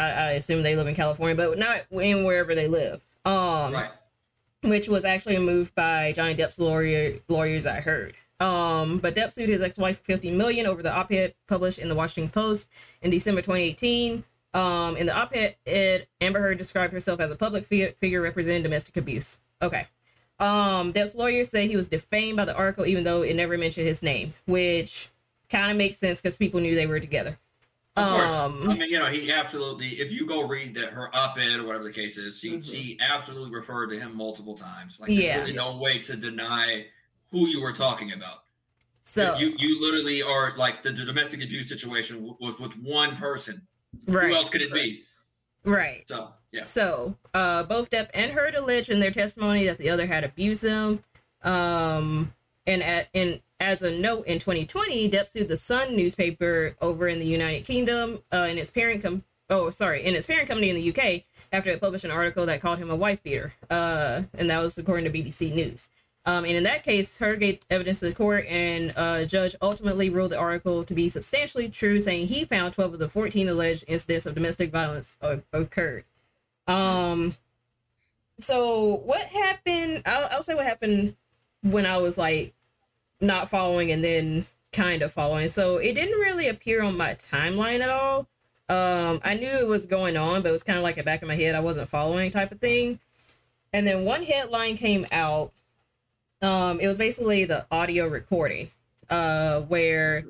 [0.00, 3.04] I, I assume they live in California, but not in wherever they live.
[3.24, 3.90] Um, Right.
[4.62, 7.66] which was actually a move by Johnny Depp's lawyer lawyers.
[7.66, 8.14] I heard.
[8.40, 11.94] Um, but Depp sued his ex-wife for 50 million over the op-ed published in the
[11.94, 12.70] Washington Post
[13.02, 14.24] in December 2018.
[14.54, 18.62] Um, in the op-ed, Ed, Amber Heard described herself as a public fi- figure representing
[18.62, 19.38] domestic abuse.
[19.60, 19.86] Okay.
[20.38, 23.86] Um, Depp's lawyers say he was defamed by the article, even though it never mentioned
[23.86, 25.10] his name, which
[25.50, 27.38] kind of makes sense because people knew they were together.
[28.00, 28.30] Of course.
[28.30, 29.88] Um, I mean, you know, he absolutely.
[30.00, 32.64] If you go read that her op-ed or whatever the case is, she Mhm.
[32.64, 34.98] she absolutely referred to him multiple times.
[35.00, 35.36] Like, Yeah.
[35.36, 36.86] there's really no way to deny
[37.30, 38.44] who you were talking about.
[39.02, 43.66] So you you literally are like the, the domestic abuse situation was with one person.
[44.06, 44.28] Right.
[44.28, 45.04] Who else could it be?
[45.64, 46.06] right.
[46.08, 50.06] So yeah, So, uh, both Depp and Heard alleged in their testimony that the other
[50.06, 51.02] had abused them.
[51.42, 52.34] Um,
[52.66, 57.18] and at in as a note in 2020, Depp sued the Sun newspaper over in
[57.18, 60.76] the United Kingdom, uh, in its parent com- oh sorry, in its parent company in
[60.76, 63.52] the UK after it published an article that called him a wife beater.
[63.68, 65.90] Uh, and that was according to BBC News.
[66.24, 70.10] Um, and in that case, Heard gave evidence to the court, and uh, judge ultimately
[70.10, 73.84] ruled the article to be substantially true, saying he found 12 of the 14 alleged
[73.88, 76.04] incidents of domestic violence uh, occurred.
[76.66, 77.36] Um,
[78.38, 80.02] so what happened?
[80.04, 81.16] I'll, I'll say what happened
[81.62, 82.54] when I was like
[83.20, 85.48] not following and then kind of following.
[85.48, 88.28] So it didn't really appear on my timeline at all.
[88.68, 91.22] Um, I knew it was going on, but it was kind of like a back
[91.22, 91.54] of my head.
[91.54, 93.00] I wasn't following type of thing.
[93.72, 95.52] And then one headline came out.
[96.40, 98.70] Um, it was basically the audio recording,
[99.10, 100.24] uh, where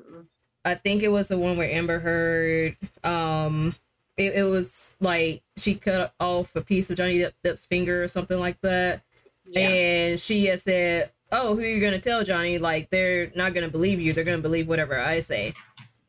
[0.65, 3.75] I think it was the one where Amber Heard, um,
[4.17, 8.07] it, it was like she cut off a piece of Johnny Depp, Depp's finger or
[8.07, 9.03] something like that.
[9.45, 9.67] Yeah.
[9.67, 12.57] And she had said, Oh, who are you going to tell, Johnny?
[12.59, 14.11] Like, they're not going to believe you.
[14.13, 15.53] They're going to believe whatever I say.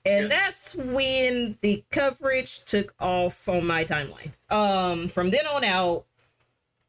[0.05, 0.29] And Yeah.
[0.29, 4.33] that's when the coverage took off on my timeline.
[4.51, 6.05] Um, from then on out,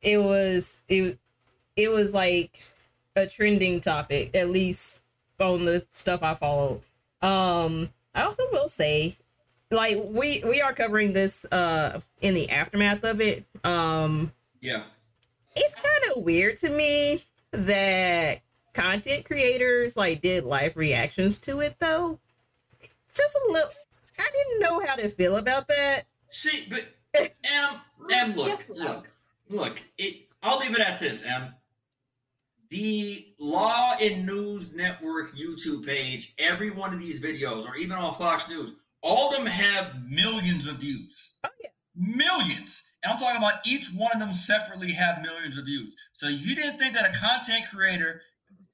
[0.01, 1.17] it was it
[1.75, 2.59] it was like
[3.15, 4.99] a trending topic, at least
[5.39, 6.81] on the stuff I followed.
[7.21, 9.15] Um, I also will say,
[9.69, 13.45] like we we are covering this uh in the aftermath of it.
[13.63, 14.83] Um, Yeah.
[15.55, 18.41] it's kind of weird to me that
[18.73, 22.19] content creators like did live reactions to it though.
[23.13, 23.69] Just a little.
[24.19, 26.03] I didn't know how to feel about that.
[26.29, 26.85] See, but
[27.43, 27.79] Em,
[28.11, 29.09] Em, look, look,
[29.49, 29.81] look.
[29.97, 30.27] It.
[30.41, 31.53] I'll leave it at this, Em.
[32.69, 38.15] The Law and News Network YouTube page, every one of these videos, or even on
[38.15, 41.33] Fox News, all of them have millions of views.
[41.43, 41.69] Oh yeah.
[41.95, 42.81] Millions.
[43.03, 45.95] And I'm talking about each one of them separately have millions of views.
[46.13, 48.21] So you didn't think that a content creator,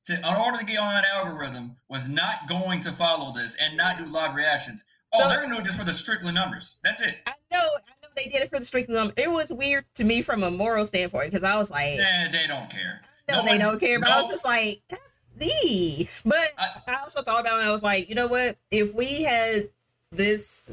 [0.06, 3.76] to, in order to get on that algorithm, was not going to follow this and
[3.76, 4.84] not do live reactions.
[5.12, 6.78] Oh, So- they're gonna do it just for the strictly numbers.
[6.84, 7.18] That's it.
[7.26, 9.16] I know, I know they did it for the strictly numbers.
[9.18, 12.46] It was weird to me from a moral standpoint because I was like, Nah, they
[12.48, 13.02] don't care.
[13.28, 14.00] no, No they one- don't care.
[14.00, 15.02] But I was just like, that's
[15.36, 16.08] the.
[16.24, 17.62] But I- I also thought about it.
[17.62, 18.58] and I was like, you know what?
[18.70, 19.70] If we had
[20.12, 20.72] this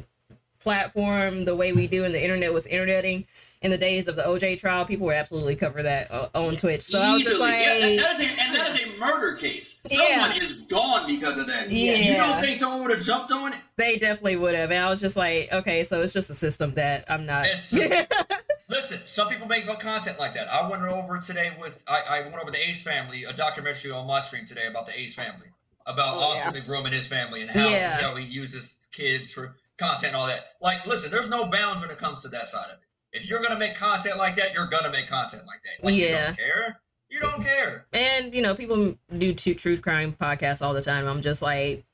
[0.58, 3.26] platform the way we do, and the internet was interneting
[3.62, 6.82] in the days of the OJ trial, people would absolutely cover that uh, on Twitch.
[6.82, 9.32] So I was just like, Yeah, that- that is a, and that is a murder
[9.36, 9.80] case.
[9.90, 10.30] Yeah.
[10.30, 11.70] Someone is gone because of that.
[11.70, 11.94] Yeah.
[11.94, 13.60] You don't think someone would have jumped on it?
[13.76, 14.70] they definitely would have.
[14.70, 17.46] And I was just like, okay, so it's just a system that I'm not.
[18.68, 20.48] Listen, some people make content like that.
[20.52, 24.06] I went over today with I, I went over the Ace family, a documentary on
[24.06, 25.46] my stream today about the Ace family,
[25.86, 27.96] about Oh, Austin McBroom and his family and how Yeah.
[27.96, 30.54] you know he uses kids for content and all that.
[30.60, 32.85] Like, listen, there's no bounds when it comes to that side of it.
[33.16, 35.84] If you're gonna make content like that, you're gonna make content like that.
[35.84, 36.26] Like, you Yeah.
[36.26, 36.80] don't care.
[37.08, 37.86] You don't care.
[37.92, 41.06] and you know, people do true true crime podcasts all the time.
[41.06, 41.84] I'm just like,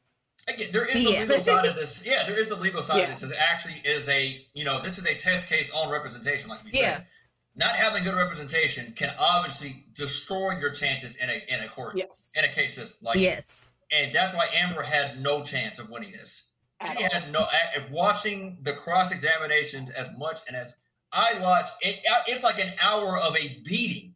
[0.49, 1.21] Again, there is the Yeah.
[1.21, 2.05] legal side of this.
[2.05, 3.13] Yeah, there is the legal side Yeah.
[3.15, 3.31] of this.
[3.31, 6.73] It actually is a, you know, this is a test case on representation, like we
[6.73, 6.97] Yeah.
[6.97, 7.07] said.
[7.55, 12.33] Not having good representation can obviously destroy your chances in a in a court Yes.
[12.35, 16.11] in a case that's like yes, and that's why Amber had no chance of winning
[16.13, 16.47] this.
[16.81, 17.11] At She all.
[17.11, 17.47] had no.
[17.77, 20.75] If watching the cross examinations as much and as
[21.13, 24.15] I watched, it, it's like an hour of a beating.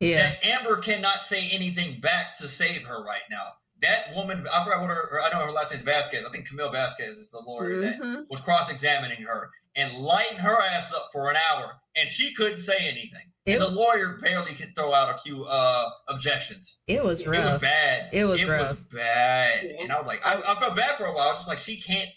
[0.00, 3.48] yeah, And Amber cannot say anything back to save her right now.
[3.82, 6.24] That woman, I forgot what her, her- I know her last name's Vasquez.
[6.26, 8.24] I think Camille Vasquez is the lawyer that Mhm.
[8.28, 12.76] was cross-examining her and lighting her ass up for an hour, and she couldn't say
[12.78, 13.32] anything.
[13.46, 16.78] It- and the lawyer barely could throw out a few uh, objections.
[16.86, 17.60] it was It was rough.
[17.62, 18.10] bad.
[18.12, 18.78] It was it was rough.
[18.92, 19.64] bad.
[19.64, 19.82] Yeah.
[19.82, 21.28] And I was like, I, I felt bad for a while.
[21.28, 22.10] I was just like, she can't,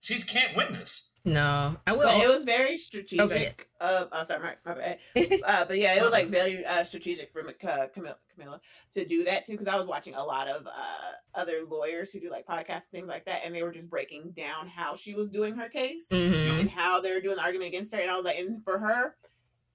[0.00, 1.10] she can't win this.
[1.26, 2.02] No, I will.
[2.02, 3.20] But it was very strategic.
[3.24, 3.52] Okay.
[3.80, 4.98] Uh, oh, sorry, my, my bad.
[5.44, 8.60] Uh, but yeah, it was like very uh, strategic for Mc- uh, Camilla, Camilla
[8.92, 10.70] to do that too, because I was watching a lot of uh,
[11.34, 14.34] other lawyers who do like podcasts and things like that, and they were just breaking
[14.36, 16.60] down how she was doing her case Mhm.
[16.60, 18.00] and how they were doing the argument against her.
[18.00, 19.16] And I was like, and for her,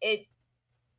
[0.02, 0.28] it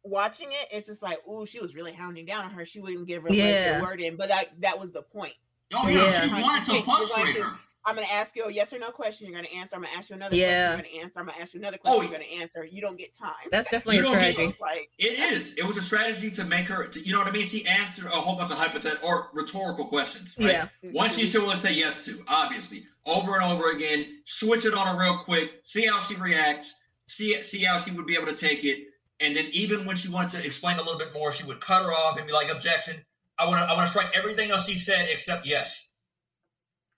[0.02, 2.66] watching it, it's just like, ooh, she was really hounding down on her.
[2.66, 3.78] She wouldn't give her Yeah.
[3.78, 5.34] the word in, but that that was the point.
[5.72, 7.58] Oh yeah, yeah, she she wanted to You're frustrate her.
[7.86, 9.26] I'm gonna ask you a yes or no question.
[9.26, 9.76] You're gonna answer.
[9.76, 10.74] I'm gonna ask you another Yeah.
[10.74, 10.84] question.
[10.84, 11.20] You're gonna answer.
[11.20, 11.98] I'm gonna ask you another question.
[11.98, 12.64] Oh, you're gonna answer.
[12.64, 13.32] You don't get time.
[13.50, 14.50] That's definitely You a don't get- strategy.
[14.50, 15.54] It's like It is.
[15.54, 16.86] It was a strategy to make her.
[16.86, 17.46] To, you know what I mean?
[17.46, 20.34] She answered a whole bunch of hypothetical or rhetorical questions.
[20.38, 20.50] Right?
[20.50, 20.68] Yeah.
[20.92, 24.22] One she should want to say yes to, obviously, over and over again.
[24.26, 25.50] Switch it on her real quick.
[25.64, 26.74] See how she reacts.
[27.08, 28.78] See see how she would be able to take it.
[29.20, 31.82] And then even when she wanted to explain a little bit more, she would cut
[31.82, 33.04] her off and be like, "Objection!
[33.38, 35.89] I want to I want to strike everything else she said except yes.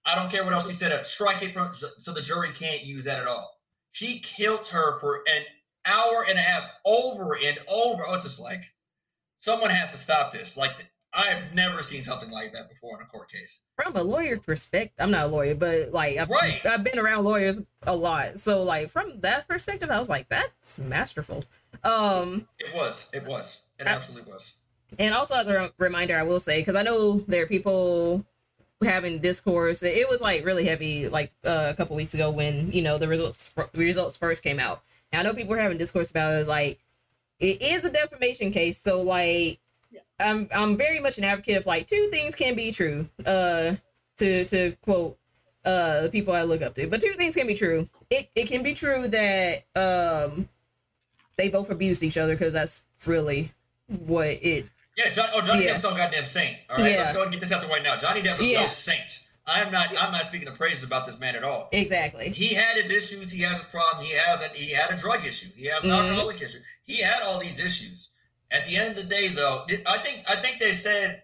[0.04, 0.92] I don't care what else she said.
[0.92, 3.58] uh, Strike it from so the jury can't use that at all."
[3.90, 5.44] She killed her for an
[5.84, 8.04] hour and a half over and over.
[8.06, 8.62] Oh, it's just like
[9.40, 10.56] someone has to stop this.
[10.56, 10.72] Like
[11.14, 13.60] I have never seen something like that before in a court case.
[13.76, 16.64] From a lawyer perspective, I'm not a lawyer, but like I've, Right.
[16.64, 18.38] I've been around lawyers a lot.
[18.38, 21.44] So like from that perspective, I was like, that's masterful.
[21.84, 23.08] Um, It was.
[23.12, 23.60] It was.
[23.78, 24.54] It Uh, absolutely was.
[24.98, 28.24] and also as a reminder, I will say because I know there are people
[28.82, 29.82] having discourse.
[29.82, 33.08] It was like really heavy, like uh, a couple weeks ago when you know the
[33.08, 36.38] results results first came out, I know people were having discourse about it.
[36.38, 36.80] It's like
[37.38, 39.58] it is a defamation case, so like
[39.92, 40.04] Yes.
[40.20, 43.08] I'm I'm very much an advocate of like two things can be true.
[43.24, 43.74] Uh,
[44.18, 45.18] to to quote
[45.64, 47.88] uh the people I look up to, but two things can be true.
[48.10, 50.48] It it can be true that um
[51.36, 53.52] they both abused each other because that's really
[53.86, 54.66] what it
[54.96, 55.74] Yeah, John, oh, Johnny Yeah.
[55.74, 56.58] Depp's no goddamn saint.
[56.68, 56.98] All right, Yeah.
[57.02, 57.96] let's go and get this out the way now.
[57.96, 58.62] Johnny Depp is Yeah.
[58.62, 59.10] no saint.
[59.46, 59.88] I am not.
[59.98, 61.68] I'm not speaking the praises about this man at all.
[61.72, 62.30] exactly.
[62.30, 63.32] He had his issues.
[63.32, 64.04] He has his problem.
[64.06, 64.40] He has.
[64.40, 65.48] A, he had a drug issue.
[65.56, 65.98] He has an Mhm.
[66.10, 66.60] alcoholic issue.
[66.84, 68.10] He had all these issues.
[68.52, 71.22] At the end of the day, though, I think I think they said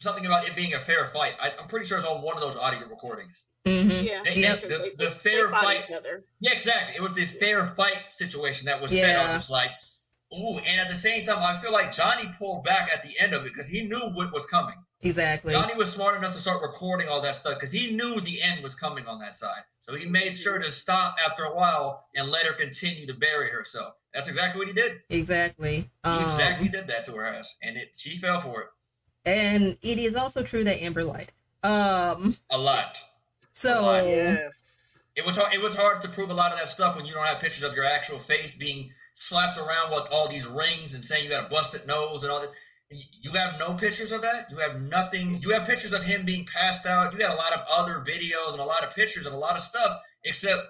[0.00, 1.34] something about it being a fair fight.
[1.40, 3.42] I, I'm pretty sure it's on one of those audio recordings.
[3.66, 4.22] hmm Yeah.
[4.24, 4.62] They- Yep.
[4.62, 6.24] the- because the fair they fight- each other.
[6.40, 6.94] Yeah, exactly.
[6.96, 9.04] It was the fair fight situation that was said.
[9.04, 9.26] I Yeah.
[9.26, 9.72] was just like,
[10.34, 10.58] ooh.
[10.58, 13.44] And at the same time, I feel like Johnny pulled back at the end of
[13.44, 14.74] it because he knew what was coming.
[15.00, 15.52] Exactly.
[15.52, 18.62] Johnny was smart enough to start recording all that stuff because he knew the end
[18.62, 19.62] was coming on that side.
[19.80, 23.50] So he made sure to stop after a while and let her continue to bury
[23.50, 23.94] herself.
[24.12, 25.00] That's exactly what he did.
[25.08, 25.90] Exactly.
[26.04, 28.68] He Um, exactly did that to her ass, and it she fell for it
[29.24, 31.32] And it is also true that Amber lied.
[31.62, 32.36] Um.
[32.50, 32.92] a lot.
[33.52, 35.00] So Yes.
[35.14, 35.52] It was hard.
[35.52, 37.64] It was hard to prove a lot of that stuff when you don't have pictures
[37.64, 41.46] of your actual face being slapped around with all these rings and saying you got
[41.46, 42.50] a busted nose and all that.
[42.90, 44.46] You have no pictures of that.
[44.50, 45.40] You have nothing.
[45.42, 47.12] You have pictures of him being passed out.
[47.12, 49.56] You got a lot of other videos and a lot of pictures of a lot
[49.56, 50.62] of stuff, except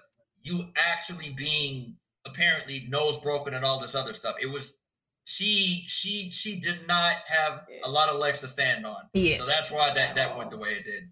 [0.43, 1.95] you actually being
[2.27, 4.35] apparently nose broken and all this other stuff.
[4.43, 4.79] It was
[5.27, 5.85] she.
[5.87, 6.31] She.
[6.31, 9.03] She did not have a lot of legs to stand on.
[9.13, 11.11] yeah, So that's why that that went the way it did.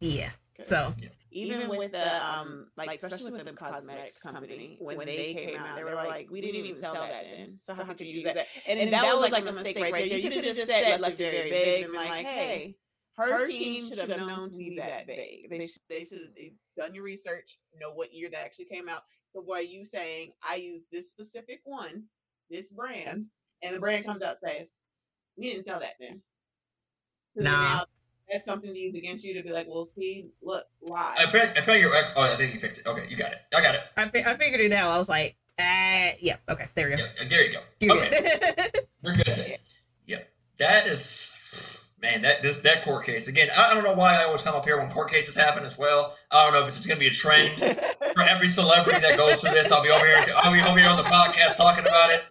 [0.00, 0.30] yeah.
[0.64, 0.92] So
[1.36, 5.84] even with the um like especially with the cosmetics company when they came out they
[5.84, 7.58] were like we didn't even sell that then.
[7.60, 8.46] so how could you use that?
[8.66, 10.18] and, and that was like a mistake right there.
[10.18, 12.76] you could have just said left it very big and like hey
[13.16, 15.48] her team should have known to leave that big.
[15.48, 19.02] they sh- they should have done your research know what year that actually came out.
[19.32, 22.04] So why are you saying i use this specific one
[22.50, 23.26] this brand
[23.62, 24.74] and the brand comes out and says
[25.36, 26.20] we didn't sell that then
[27.36, 27.50] so Nah.
[27.50, 27.84] now
[28.30, 31.14] that's something to use against you to be like, well, see, look, lie.
[31.18, 31.56] I bet.
[31.56, 31.94] I bet you're.
[32.16, 32.86] Oh, I think you fixed it.
[32.86, 33.38] Okay, you got it.
[33.54, 33.82] I got it.
[33.96, 34.90] I, fi- I figured it out.
[34.90, 37.04] I was like, ah, yeah, okay, there we go.
[37.20, 37.60] Yeah, there you go.
[37.80, 38.10] You're okay,
[38.72, 38.86] good.
[39.02, 39.26] we're good.
[39.26, 39.58] Jay.
[40.06, 40.22] Yeah,
[40.58, 41.32] that is,
[42.02, 42.22] man.
[42.22, 43.48] That this that court case again.
[43.56, 45.78] I, I don't know why I always come up here when court cases happen as
[45.78, 46.16] well.
[46.30, 47.60] I don't know if it's just gonna be a trend
[48.14, 49.70] for every celebrity that goes through this.
[49.70, 50.24] I'll be over here.
[50.36, 52.24] I'll be over here on the podcast talking about it.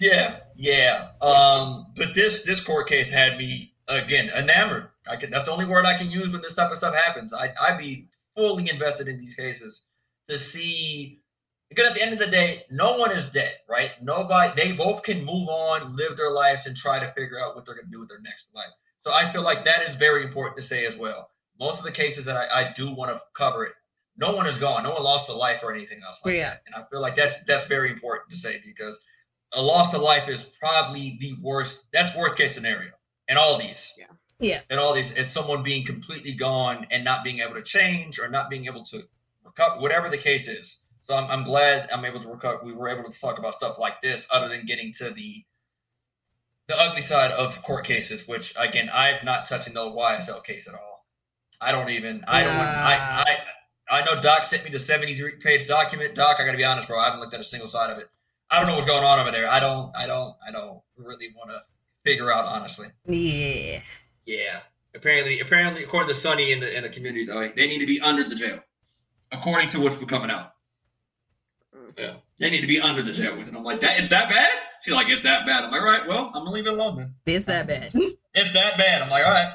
[0.00, 1.08] Yeah, yeah.
[1.20, 4.88] Um, but this this court case had me again enamored.
[5.10, 5.30] I can.
[5.30, 7.32] That's the only word I can use when this type of stuff happens.
[7.34, 9.82] I I be fully invested in these cases
[10.28, 11.20] to see
[11.68, 13.90] because at the end of the day, no one is dead, right?
[14.02, 14.52] Nobody.
[14.54, 17.74] They both can move on, live their lives, and try to figure out what they're
[17.74, 18.66] going to do with their next life.
[19.00, 21.30] So I feel like that is very important to say as well.
[21.58, 23.72] Most of the cases that I, I do want to cover it,
[24.16, 26.50] no one is gone, no one lost a life or anything else like Yeah.
[26.50, 26.60] that.
[26.66, 29.00] And I feel like that's that's very important to say because
[29.54, 31.86] a loss of life is probably the worst.
[31.92, 32.90] That's worst case scenario
[33.28, 33.92] in all these.
[33.98, 34.06] Yeah.
[34.38, 34.60] Yeah.
[34.70, 38.28] In all these, is someone being completely gone and not being able to change or
[38.28, 39.04] not being able to
[39.44, 40.78] recover, whatever the case is.
[41.00, 42.60] So I'm, I'm glad I'm able to recover.
[42.64, 45.44] We were able to talk about stuff like this, other than getting to the
[46.68, 50.74] the ugly side of court cases, which again I'm not touching the YSL case at
[50.74, 51.06] all.
[51.60, 52.24] I don't even.
[52.26, 52.56] I don't.
[52.56, 53.36] I, I
[53.90, 56.14] I know Doc sent me the 73 page document.
[56.14, 56.98] Doc, I got to be honest, bro.
[56.98, 58.08] I haven't looked at a single side of it.
[58.50, 59.48] I don't know what's going on over there.
[59.48, 59.94] I don't.
[59.96, 60.34] I don't.
[60.46, 61.62] I don't really want to
[62.04, 62.88] figure out honestly.
[63.06, 63.80] yeah.
[64.26, 64.60] Yeah.
[64.94, 67.98] Apparently, apparently, according to Sonny in the in the community, though, they need to be
[68.00, 68.60] under the jail,
[69.30, 70.52] according to what's coming out.
[71.96, 73.54] Yeah, they need to be under the jail with it.
[73.54, 74.50] I'm like, that is that bad?
[74.82, 75.64] She's like, it's that bad.
[75.64, 77.14] I'm like, all right, well, I'm gonna leave it alone then.
[77.26, 77.92] It's that bad.
[78.34, 79.02] It's that bad.
[79.02, 79.52] I'm like, all right.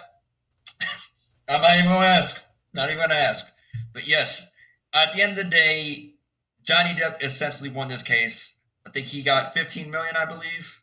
[1.49, 2.43] I'm not even gonna ask.
[2.73, 3.45] Not even gonna ask.
[3.91, 4.47] But yes,
[4.93, 6.13] at the end of the day,
[6.63, 8.57] Johnny Depp essentially won this case.
[8.85, 10.81] I think he got 15 million, I believe.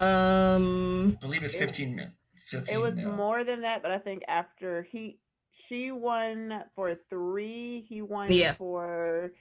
[0.00, 1.16] Um.
[1.20, 1.60] I believe it's It-
[1.94, 2.12] minutes.
[2.50, 3.10] 15 it was mil.
[3.12, 5.18] more than that, but I think after he
[5.50, 8.54] she won for three, he won Yeah.
[8.54, 9.32] for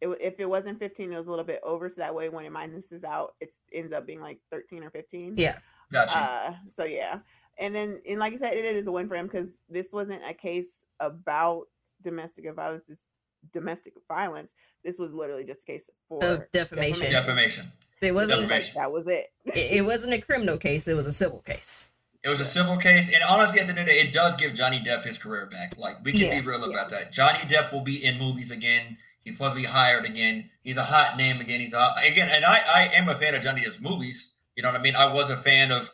[0.00, 1.88] it, if it wasn't 15, it was a little bit over.
[1.88, 5.36] So that way, when it minuses out, it ends up being like 13 or 15.
[5.38, 5.58] Yeah.
[5.90, 6.18] Gotcha.
[6.18, 7.20] Uh, so yeah,
[7.58, 10.22] and then and like you said, it is a win for him because this wasn't
[10.26, 11.64] a case about
[12.00, 12.86] domestic violence.
[12.86, 13.06] This
[13.52, 14.54] domestic violence.
[14.84, 17.10] This was literally just a case for Of defamation.
[17.10, 17.72] Defamation.
[18.02, 18.50] It wasn't.
[18.50, 19.28] Like, that was it.
[19.46, 20.88] It, it wasn't a criminal case.
[20.88, 21.86] It was a civil case.
[22.24, 24.36] It was a civil case, and honestly, at the end of the day, it does
[24.36, 25.76] give Johnny Depp his career back.
[25.76, 26.40] Like we can Yeah.
[26.40, 27.12] be real about that.
[27.12, 28.96] Johnny Depp will be in movies again.
[29.24, 30.50] He'll probably be hired again.
[30.62, 31.60] He's a hot name again.
[31.60, 34.34] He's a again, and I I am a fan of Johnny Depp's movies.
[34.56, 34.94] You know what I mean?
[34.96, 35.90] I was a fan of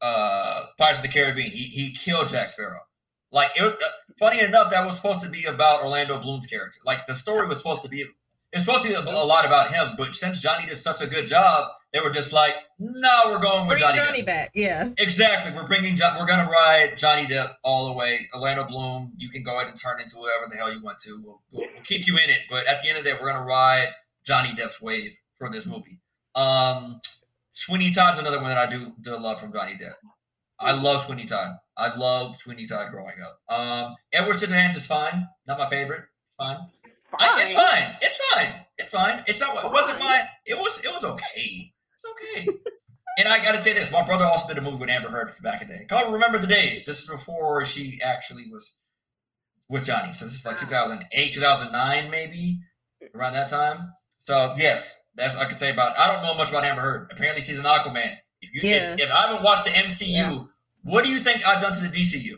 [0.00, 1.50] uh Pirates of the Caribbean.
[1.50, 2.80] He he killed Jack Sparrow.
[3.32, 3.88] Like it was uh,
[4.18, 6.78] funny enough, that was supposed to be about Orlando Bloom's character.
[6.84, 8.04] Like the story was supposed to be
[8.52, 11.26] it's supposed to be a, lot about him, but since Johnny did such a good
[11.28, 13.98] job, they were just like, no, we're going with Bring Johnny.
[13.98, 14.26] Johnny Depp.
[14.26, 14.50] back.
[14.54, 14.90] Yeah.
[14.98, 15.52] Exactly.
[15.54, 15.96] We're bringing.
[15.96, 18.28] Jo- We're gonna ride Johnny Depp all the way.
[18.34, 21.20] Orlando Bloom, you can go ahead and turn into whatever the hell you want to.
[21.22, 23.30] We'll, we'll, we'll keep you in it, but at the end of the day, we're
[23.32, 23.88] gonna ride
[24.24, 25.98] Johnny Depp's wave for this movie.
[26.34, 27.00] Um,
[27.52, 29.94] Sweeney Todd's another one that I do do love from Johnny Depp.
[30.58, 31.52] I love Sweeney Todd.
[31.76, 33.40] I love Sweeney Todd growing up.
[33.58, 35.26] Um, Edward Scissorhands is fine.
[35.46, 36.04] Not my favorite.
[36.38, 36.58] Fine.
[37.18, 37.96] I- it's fine.
[38.00, 38.64] It's fine.
[38.78, 39.24] It's fine.
[39.26, 39.64] It's not.
[39.64, 40.08] It wasn't Fine.
[40.08, 40.28] my.
[40.46, 40.80] It was.
[40.84, 41.72] It was okay.
[42.02, 42.48] It's okay.
[43.18, 45.32] and I got to say this: my brother also did a movie with Amber Heard
[45.42, 45.84] back in the day.
[45.84, 46.84] Called Remember the Days.
[46.86, 48.72] This is before she actually was
[49.68, 50.12] with Johnny.
[50.14, 52.60] So this is like 2008, 2009, maybe
[53.14, 53.92] around that time.
[54.20, 55.98] So yes, that's I could say about.
[55.98, 57.10] I don't know much about Amber Heard.
[57.12, 58.16] Apparently, she's an Aquaman.
[58.40, 58.94] If you, Yeah.
[58.94, 60.38] if, if I haven't watched the MCU, Yeah.
[60.82, 62.36] what do you think I've done to the DCU?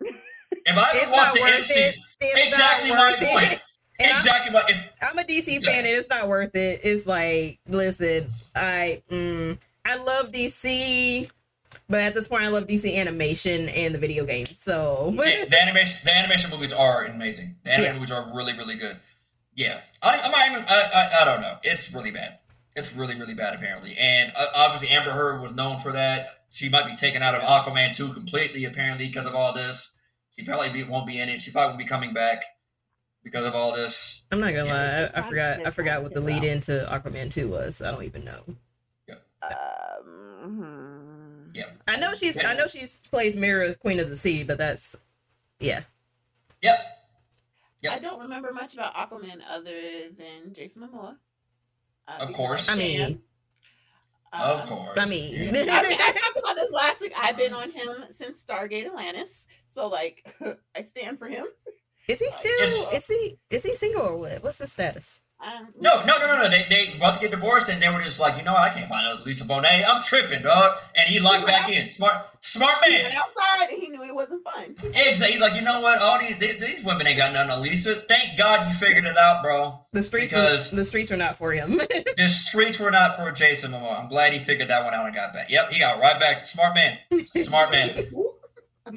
[0.00, 1.96] If I haven't watched the MCU, it.
[2.46, 3.60] Exactly my it.
[3.98, 4.60] And I'm- exactly.
[4.68, 6.80] If, I'm a DC fan and it's not worth it.
[6.82, 11.30] It's like, listen, I mm, I love DC,
[11.88, 14.58] but at this point, I love DC animation and the video games.
[14.58, 17.56] So, Yeah, the animation the animation movies are amazing.
[17.64, 18.00] The animation Yeah.
[18.00, 18.96] movies are really really good.
[19.54, 21.58] Yeah, I I'm not even, I, I I don't know.
[21.62, 22.38] It's really bad.
[22.74, 23.96] It's really really bad apparently.
[23.96, 26.30] And uh, obviously Amber Heard was known for that.
[26.50, 29.92] She might be taken out of Aquaman 2 completely apparently because of all this.
[30.36, 31.40] She probably be, won't be in it.
[31.40, 32.42] She probably won't be coming back
[33.24, 34.22] because of all this.
[34.30, 35.10] I'm not gonna Yeah.
[35.12, 37.82] lie, I, I forgot I forgot what the lead into Aquaman 2 was.
[37.82, 38.44] I don't even know.
[40.42, 41.66] Um, Yeah.
[41.86, 44.96] I know she's I know she's plays Mera Queen of the Sea, but that's
[45.60, 45.82] yeah.
[46.62, 46.78] Yep.
[47.90, 51.16] I don't remember much about Aquaman other than Jason Momoa.
[52.08, 52.66] Uh, Of course.
[52.70, 53.22] I'm I a mean,
[54.32, 54.98] Of Um, course.
[54.98, 57.12] I mean, I mean, I talked about this last week.
[57.20, 60.34] I've been on him since Stargate Atlantis, so like,
[60.74, 61.44] I stand for him.
[62.08, 62.92] Is he still Yes.
[62.94, 64.42] is he is he single or what?
[64.42, 65.20] What's his status?
[65.44, 66.48] Um, No, no, no, no, no.
[66.48, 68.62] They they about to get divorced, and they were just like, you know, what?
[68.62, 69.84] I can't find out Lisa Bonet.
[69.86, 70.76] I'm tripping, dog.
[70.96, 71.86] And he locked back in.
[71.86, 72.92] Smart, smart man.
[72.92, 73.18] he went man.
[73.22, 74.74] outside and he knew it wasn't fun.
[74.84, 75.32] Exactly.
[75.32, 75.98] He's like, you know what?
[75.98, 77.96] All these these, these women ain't got nothing on Lisa.
[78.08, 79.80] Thank God you figured it out, bro.
[79.92, 81.80] The streets Because- were, the streets were not for him.
[82.16, 84.00] The streets were not for Jason Momoa.
[84.04, 85.50] I'm glad he figured that one out and got back.
[85.50, 86.46] Yep, he got right back.
[86.46, 86.96] Smart man.
[87.42, 87.96] Smart man.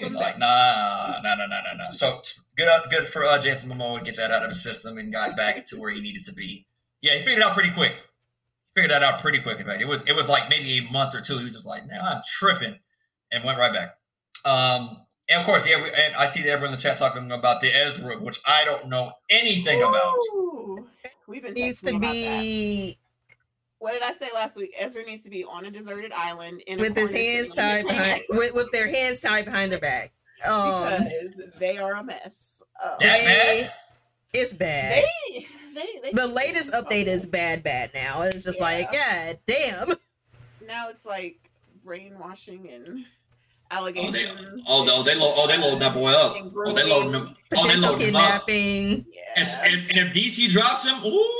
[0.03, 0.39] I'm He's like, back.
[0.39, 1.91] nah, nah, nah, nah, nah, nah.
[1.91, 2.21] So
[2.55, 5.11] good, up, good for uh, Jason Momoa to get that out of his system and
[5.11, 6.65] got back to where he needed to be.
[7.01, 7.93] Yeah, he figured it out pretty quick.
[8.75, 9.59] Figured that out pretty quick.
[9.59, 11.37] In fact, it was it was like maybe a month or two.
[11.39, 12.75] He was just like, "Now I'm tripping,"
[13.31, 13.97] and went right back.
[14.45, 17.61] Um, and of course, yeah, we, and I see everyone in the chat talking about
[17.61, 20.15] the Ezra, which I don't know anything about.
[21.27, 22.41] We've been needs texting to about that.
[22.41, 22.97] be
[23.79, 24.73] What did I say last week?
[24.79, 28.23] Ezra needs to be on a deserted island in with his hands tied behind hands
[28.29, 30.13] with, with their hands tied behind their back.
[30.47, 32.63] Um, because they are a mess.
[32.83, 33.73] That they, bad?
[34.33, 35.03] it's bad.
[35.29, 38.21] they, they, they, the latest update is bad, bad now.
[38.23, 39.87] It's just like, God damn.
[40.67, 41.37] now it's like
[41.83, 43.05] brainwashing and
[43.69, 44.63] Oh, they, allegations.
[44.65, 46.37] oh no, they load, oh they loading that boy up.
[46.55, 47.27] Oh, they loading him.
[47.31, 48.47] Oh, they Potential loading him up.
[48.47, 48.93] kidnapping.
[49.35, 49.63] And, Yeah.
[49.65, 51.36] and, and if DC drops him, ooh,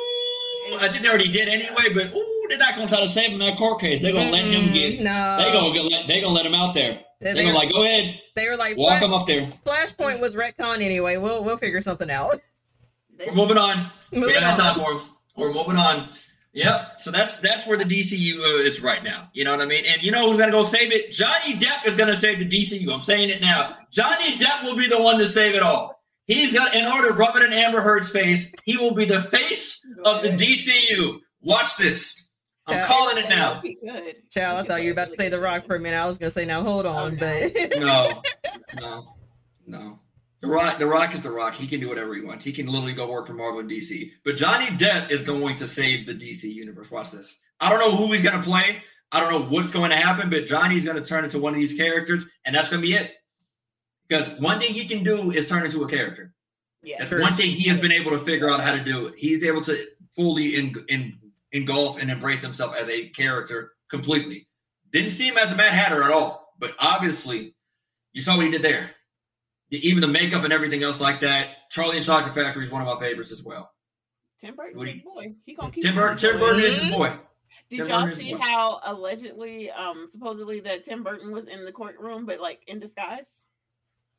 [0.75, 1.93] I think they already did anyway.
[1.93, 4.01] But ooh, they're not gonna try to save him in that court case.
[4.01, 4.99] They're gonna let him get.
[4.99, 5.37] Mm, No.
[5.43, 5.91] They gonna get.
[5.91, 6.99] Let, they gonna let him out there.
[7.19, 9.51] They, They're gonna like, go ahead, they were like, walk him up there.
[9.65, 11.17] Flashpoint was retcon anyway.
[11.17, 12.39] We'll we'll figure something out.
[13.25, 13.89] We're moving on.
[14.11, 14.75] we Moving don't have on.
[14.75, 15.01] time for him.
[15.35, 16.09] We're moving on.
[16.53, 16.99] Yep.
[17.01, 19.29] So that's that's where the DCU uh, is right now.
[19.33, 19.83] You know what I mean?
[19.87, 21.11] And you know who's gonna go save it?
[21.11, 22.91] Johnny Depp is gonna save the DCU.
[22.93, 23.67] I'm saying it now.
[23.91, 25.96] Johnny Depp will be the one to save it all.
[26.27, 28.51] He's got in order to rub it in Amber Heard's face.
[28.65, 31.19] He will be the face of the DCU.
[31.41, 32.29] Watch this.
[32.67, 32.85] I'm Yeah.
[32.87, 33.61] calling it now.
[33.61, 34.15] He could.
[34.29, 35.97] Child, I thought you were about to say The Rock for a minute.
[35.97, 37.19] I was gonna say now hold on, no.
[37.19, 38.21] but No,
[38.81, 39.15] no,
[39.65, 39.99] no.
[40.41, 41.55] The Rock, the Rock is the Rock.
[41.55, 42.43] He can do whatever he wants.
[42.45, 44.11] He can literally go work for Marvel and DC.
[44.23, 46.91] But Johnny Depp is going to save the DC universe.
[46.91, 47.39] Watch this.
[47.59, 48.83] I don't know who he's going to play.
[49.11, 51.59] I don't know what's going to happen, but Johnny's going to turn into one of
[51.59, 53.13] these characters, and that's going to be it.
[54.07, 56.33] Because one thing he can do is turn into a character.
[56.83, 56.97] Yeah.
[56.99, 57.21] That's Sure.
[57.21, 59.11] one thing he has been able to figure out how to do.
[59.17, 59.77] He's able to
[60.15, 61.19] fully in, in,
[61.51, 64.47] engulf and embrace himself as a character completely.
[64.91, 67.55] Didn't see him as a Mad Hatter at all, but obviously,
[68.13, 68.91] you saw what he did there.
[69.69, 71.69] Even the makeup and everything else like that.
[71.69, 73.69] Charlie and Chocolate Factory is one of my favorites as well.
[74.39, 75.33] Tim Burton's his boy.
[75.45, 75.83] He gonna keep.
[75.83, 76.39] Tim Tim.
[76.39, 77.13] Burton is his boy.
[77.69, 81.71] Did Tim y'all Burton see how allegedly, um, supposedly that Tim Burton was in the
[81.71, 83.45] courtroom, but like in disguise?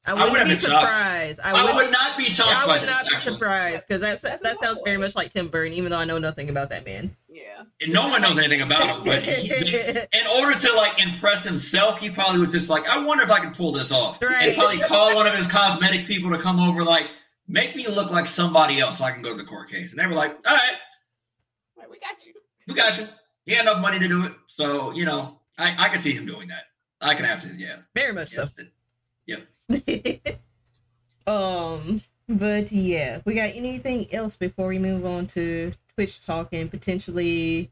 [0.06, 1.40] I would wouldn't have be surprised.
[1.42, 2.90] I, I wouldn't, would not be shocked I by would this.
[2.90, 3.32] not be actually.
[3.34, 6.18] surprised because that's, That's that sounds very much like Tim Burton, even though I know
[6.18, 7.14] nothing about that man.
[7.28, 7.64] Yeah.
[7.82, 9.50] And no one knows anything about him, but he,
[10.12, 13.40] in order to like impress himself, he probably was just like, I wonder if I
[13.40, 14.22] can pull this off.
[14.22, 14.48] Right.
[14.48, 17.10] And probably call one of his cosmetic people to come over, like,
[17.46, 19.90] make me look like somebody else so I can go to the court case.
[19.90, 20.76] And they were like, all right.
[21.76, 22.32] like, we got you.
[22.66, 23.08] We got you.
[23.44, 26.26] He had enough money to do it, so you know, I I can see him
[26.26, 26.64] doing that.
[27.00, 27.76] I can absolutely, yeah.
[27.94, 28.46] Very much so.
[29.26, 29.40] Yes.
[31.26, 36.70] um, but yeah, we got anything else before we move on to Twitch talk and
[36.70, 37.70] potentially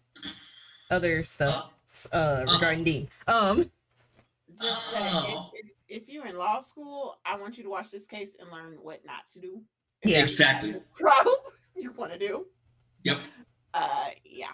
[0.90, 1.72] other stuff
[2.12, 3.08] uh regarding Dean.
[3.26, 3.70] Um,
[4.60, 8.06] Just that if, if, if you're in law school, I want you to watch this
[8.06, 9.62] case and learn what not to do.
[10.04, 10.22] Yeah.
[10.22, 10.76] Exactly.
[10.94, 11.34] Problem
[11.76, 12.46] you want to do.
[13.04, 13.18] Yep.
[13.72, 14.52] Uh, yeah.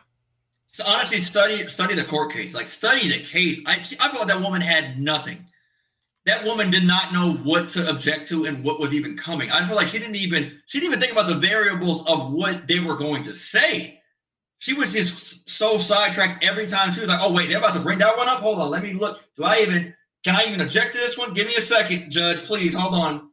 [0.71, 2.55] So honestly, study study the court case.
[2.55, 3.61] Like study the case.
[3.67, 5.47] I I thought that woman had nothing.
[6.25, 9.51] That woman did not know what to object to and what was even coming.
[9.51, 12.69] I feel like she didn't even she didn't even think about the variables of what
[12.69, 14.01] they were going to say.
[14.59, 16.93] She was just so sidetracked every time.
[16.93, 18.39] She was like, "Oh wait, they're about to bring that one up.
[18.41, 19.21] Hold on, let me look.
[19.37, 19.95] Do I even
[20.25, 21.35] can I even object to this one?
[21.35, 22.75] Give me a second, Judge, please.
[22.75, 23.31] Hold on.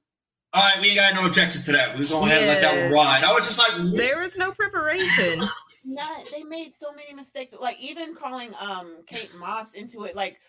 [0.51, 1.97] All right, we ain't got no objections to that.
[1.97, 3.23] We're going ahead and let that one ride.
[3.23, 5.39] I was just like, there was no preparation.
[5.85, 7.55] Not they made so many mistakes.
[7.59, 10.39] Like even calling um Kate Moss into it, like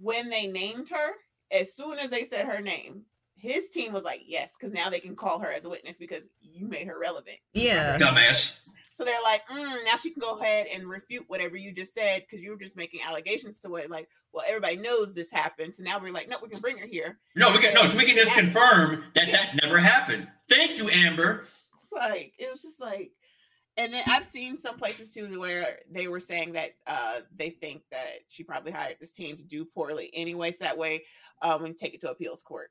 [0.00, 1.10] when they named her,
[1.50, 3.02] as soon as they said her name,
[3.38, 6.28] his team was like, yes, because now they can call her as a witness because
[6.40, 7.38] you made her relevant.
[7.52, 7.96] Yeah.
[7.96, 8.60] dumbass.
[8.92, 12.22] So they're like, mm, now she can go ahead and refute whatever you just said
[12.22, 13.88] because you were just making allegations to it.
[13.90, 15.72] Like, well, everybody knows this happened.
[15.72, 17.20] So now we're like, no, we can bring her here.
[17.36, 20.26] No, we can no, so we can just confirm that that never happened.
[20.48, 21.44] Thank you, Amber.
[21.84, 23.12] It's like it was just like
[23.76, 27.82] and then I've seen some places too where they were saying that uh they think
[27.92, 31.04] that she probably hired this team to do poorly anyway, so that way
[31.42, 32.70] um when you take it to appeals court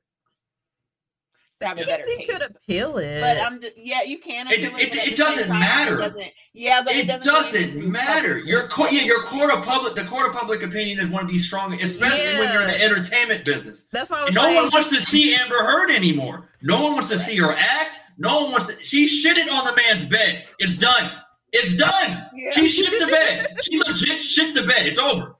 [1.60, 2.26] to have a better Yes, he case.
[2.38, 3.20] could appeal it.
[3.20, 4.46] But I'm just yeah, you can.
[4.46, 5.94] It- appeal it- but it doesn't matter.
[5.94, 8.38] It doesn't, yeah, but it, It doesn't, doesn't matter.
[8.38, 11.28] Your court, yeah, your court of public, the court of public opinion is one of
[11.28, 13.88] these strong, especially when you're in the entertainment business.
[13.92, 16.48] that's why I was no like, one wants to see Amber Heard anymore.
[16.62, 17.98] No one wants to see her act.
[18.18, 18.84] No one wants to.
[18.84, 20.44] She shitted on the man's bed.
[20.60, 21.10] It's done.
[21.50, 22.26] It's done.
[22.34, 22.50] Yeah.
[22.52, 23.56] She shit the bed.
[23.62, 24.86] She legit shit the bed.
[24.86, 25.34] It's over.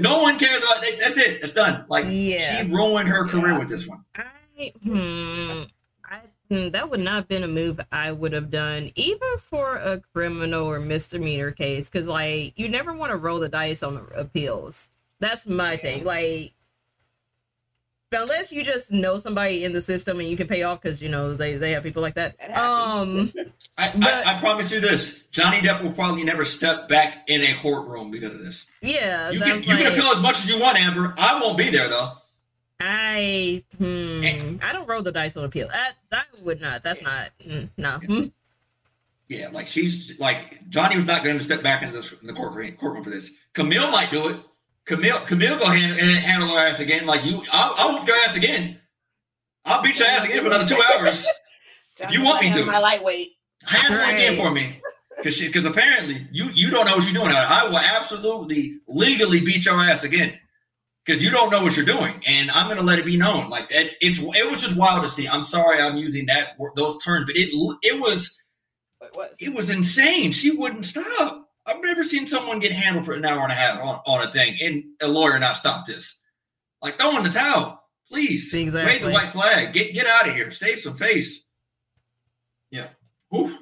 [0.00, 0.96] No one cares about that.
[0.98, 1.42] That's it.
[1.42, 1.84] It's done.
[1.88, 2.62] Like Yeah.
[2.64, 3.58] she ruined her career Yeah.
[3.58, 4.04] with this one.
[4.16, 5.62] I, hmm,
[6.04, 9.76] I, hmm, that would not have been a move I would have done, even for
[9.76, 14.06] a criminal or misdemeanor case, because like you never want to roll the dice on
[14.16, 14.90] appeals.
[15.20, 16.04] That's my take.
[16.04, 16.54] Like,
[18.12, 21.08] unless you just know somebody in the system and you can pay off because you
[21.08, 22.36] know they they have people like that.
[22.38, 22.56] That.
[22.58, 23.32] Um,
[23.78, 27.42] I, But- I, I promise you this: Johnny Depp will probably never step back in
[27.42, 28.66] a courtroom because of this.
[28.82, 31.14] yeah, You that's can, you can appeal as much as you want, Amber.
[31.18, 32.12] I won't be there though.
[32.82, 34.56] I hmm, Eh.
[34.62, 35.68] I don't roll the dice on appeal.
[35.68, 36.82] That that would not.
[36.82, 37.90] That's not mm, no.
[37.98, 38.24] Hmm.
[39.28, 42.72] Yeah, like she's like Johnny was not going to step back into this, the courtroom,
[42.72, 43.30] courtroom for this.
[43.52, 44.36] Camille might do it.
[44.90, 47.06] Camille, Camille go handle, handle her ass again.
[47.06, 48.80] Like you, I'll, I'll whoop your ass again.
[49.64, 51.28] I'll beat your ass again for another two hours.
[52.00, 53.28] if you want me to." my lightweight.
[53.66, 54.80] Handle her again for me,
[55.16, 57.30] because because apparently you you don't know what you're doing.
[57.30, 60.36] I will absolutely legally beat your ass again.
[61.06, 63.48] Because you don't know what you're doing, and I'm gonna let it be known.
[63.48, 65.28] Like it's it's it was just wild to see.
[65.28, 67.50] I'm sorry I'm using that those terms, but it
[67.84, 68.36] it was
[69.00, 69.36] It was.
[69.38, 70.32] it was insane.
[70.32, 71.39] She wouldn't stop.
[71.70, 74.32] I've never seen someone get handled for an hour and a half on, on a
[74.32, 76.20] thing and a lawyer not stop this.
[76.82, 78.50] Like throw in the towel, please.
[78.86, 79.72] Wave the white flag.
[79.72, 80.50] Get get out of here.
[80.50, 81.46] Save some face.
[82.70, 82.88] Yeah.
[83.34, 83.52] Oof.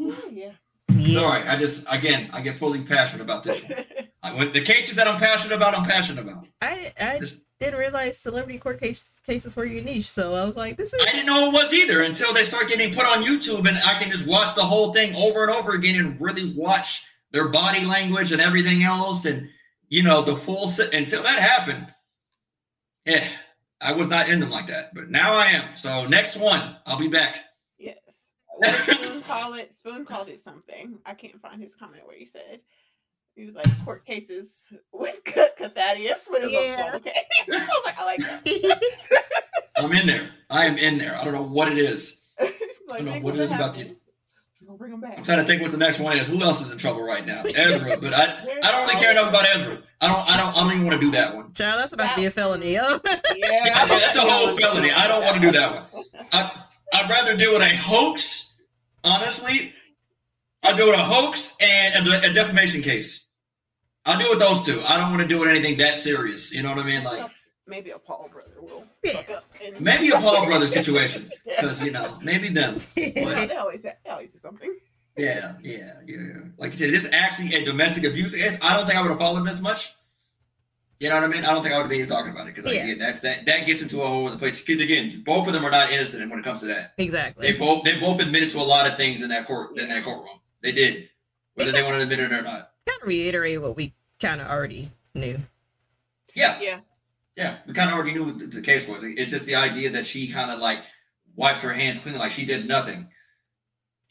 [0.00, 0.52] Ooh, yeah.
[0.94, 1.20] Yeah.
[1.20, 1.42] Sorry.
[1.48, 3.84] I just again I get fully passionate about this one.
[4.22, 6.46] I, when the cases that I'm passionate about, I'm passionate about.
[6.60, 10.56] I I This- didn't realize celebrity court case, cases were your niche, so I was
[10.56, 13.24] like, this is I didn't know it was either until they start getting put on
[13.24, 16.52] YouTube and I can just watch the whole thing over and over again and really
[16.54, 19.48] watch their body language and everything else and
[19.88, 21.86] you know the full se- until that happened.
[23.06, 23.26] Yeah,
[23.80, 25.76] I was not in them like that, but now I am.
[25.76, 27.38] So next one, I'll be back.
[27.78, 28.32] Yes.
[28.82, 29.72] Spoon call it?
[29.72, 30.98] Spoon called it something.
[31.06, 32.60] I can't find his comment where he said
[33.36, 36.26] he was like court cases with Khathaddeus.
[36.30, 36.92] But it was Yeah.
[36.96, 37.12] okay.
[37.46, 38.82] so I was like, I like that.
[39.76, 40.30] I'm in there.
[40.50, 41.16] I am in there.
[41.16, 42.16] I don't know what it is.
[42.40, 44.08] like, I don't know next what time it is that about these- happens,
[44.60, 45.18] We're gonna bring him back.
[45.18, 46.26] I'm trying to think what the next one is.
[46.26, 47.42] Who else is in trouble right now?
[47.54, 48.24] Ezra, but I
[48.64, 49.82] I don't really care enough about Ezra.
[50.00, 51.52] I don't I don't I don't even want to do that one.
[51.52, 52.72] Child, that's about to be a felony.
[52.72, 52.98] Yeah,
[53.36, 54.90] Yeah, that's a whole felony.
[54.92, 56.04] I don't want to do that one.
[56.32, 56.62] I,
[56.94, 58.54] I'd rather do it a hoax.
[59.04, 59.72] Honestly,
[60.64, 63.25] I'd do it a hoax and a, a defamation case.
[64.06, 64.80] I'll deal with those two.
[64.86, 66.52] I don't want to deal with anything that serious.
[66.52, 67.04] You know what I mean?
[67.04, 67.30] Like
[67.66, 68.86] maybe a Paul brother will.
[69.02, 69.12] Yeah.
[69.14, 72.76] fuck up and- maybe a Paul brother situation because you know maybe them.
[72.96, 74.74] Yeah, they always they always do something.
[75.16, 76.16] Yeah, yeah, yeah.
[76.58, 78.34] Like you said, this is actually a domestic abuse.
[78.34, 78.58] case.
[78.62, 79.94] I don't think I would have followed this much.
[81.00, 81.44] You know what I mean?
[81.44, 82.84] I don't think I would be talking about it because Yeah.
[82.84, 84.60] again, that's that that gets into a whole other place.
[84.62, 86.94] Because again, both of them are not innocent when it comes to that.
[86.98, 87.42] Exactly.
[87.46, 87.74] They exactly.
[87.74, 90.38] both they both admitted to a lot of things in that court in that courtroom.
[90.62, 91.08] They did.
[91.54, 92.70] whether they want to admit it or not.
[92.86, 95.40] Kind of reiterate what we kind of already knew.
[96.34, 96.80] Yeah, Yeah.
[97.36, 99.02] yeah, we kind of already knew what the, the case was.
[99.02, 100.80] It's just the idea that she kind of like
[101.34, 103.08] wiped her hands clean, like she did nothing.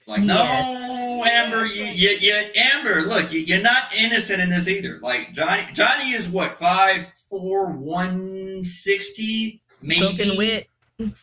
[0.08, 0.91] Like, no, Yes.
[1.28, 4.99] Amber, you, you, you, Amber, look, you, you're not innocent in this either.
[5.01, 9.99] Like Johnny, Johnny is what five four one sixty, maybe.
[9.99, 10.68] Soaking wet.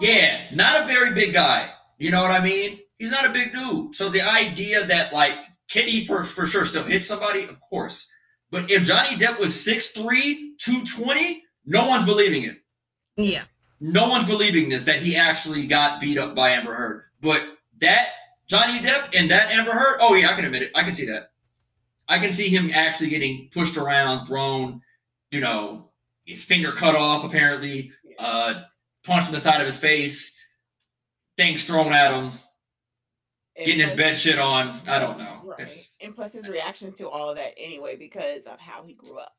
[0.00, 1.70] Yeah, not a very big guy.
[1.98, 2.78] You know what I mean?
[3.00, 3.96] He's not a big dude.
[3.96, 5.34] So the idea that like
[5.68, 7.42] can he for, for sure still hit somebody?
[7.44, 8.08] Of course.
[8.50, 12.58] But if Johnny Depp was 6'3, 220, no one's believing it.
[13.16, 13.44] Yeah.
[13.80, 17.04] No one's believing this that he actually got beat up by Amber Heard.
[17.20, 17.42] But
[17.80, 18.08] that
[18.46, 20.72] Johnny Depp and that Amber Heard, oh yeah, I can admit it.
[20.74, 21.30] I can see that.
[22.08, 24.80] I can see him actually getting pushed around, thrown,
[25.30, 25.90] you know,
[26.24, 28.62] his finger cut off apparently, uh,
[29.04, 30.34] punched in the side of his face,
[31.36, 32.32] things thrown at him,
[33.56, 34.80] getting his bed shit on.
[34.86, 35.37] I don't know.
[35.58, 35.86] Right.
[36.00, 39.34] And plus his reaction to all of that anyway, because of how he grew up.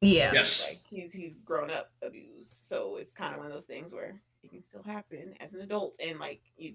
[0.00, 0.32] Yeah.
[0.32, 0.66] Yes.
[0.68, 2.64] Like he's he's grown up abused.
[2.64, 5.60] So it's kind of one of those things where it can still happen as an
[5.62, 5.94] adult.
[6.04, 6.74] And like you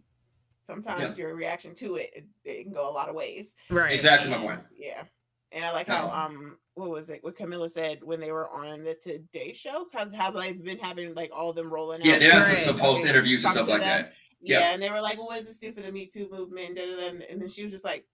[0.63, 1.15] sometimes Yeah.
[1.15, 3.55] your reaction to it, it, it can go a lot of ways.
[3.69, 3.93] Right.
[3.93, 4.61] Exactly my point.
[4.77, 5.03] Yeah.
[5.51, 8.83] And I like how um what was it what Camilla said when they were on
[8.83, 9.87] the Today Show?
[9.93, 12.05] How how they've been having like all of them rolling out.
[12.05, 12.19] Yeah, out.
[12.19, 12.59] they have Right.
[12.59, 14.03] some, some post interviews and stuff like them.
[14.03, 14.13] that.
[14.41, 14.59] Yeah.
[14.59, 14.73] Yeah.
[14.73, 17.41] and they were like, "Well, what does this do for the Me Too movement?" And
[17.41, 18.05] then she was just like,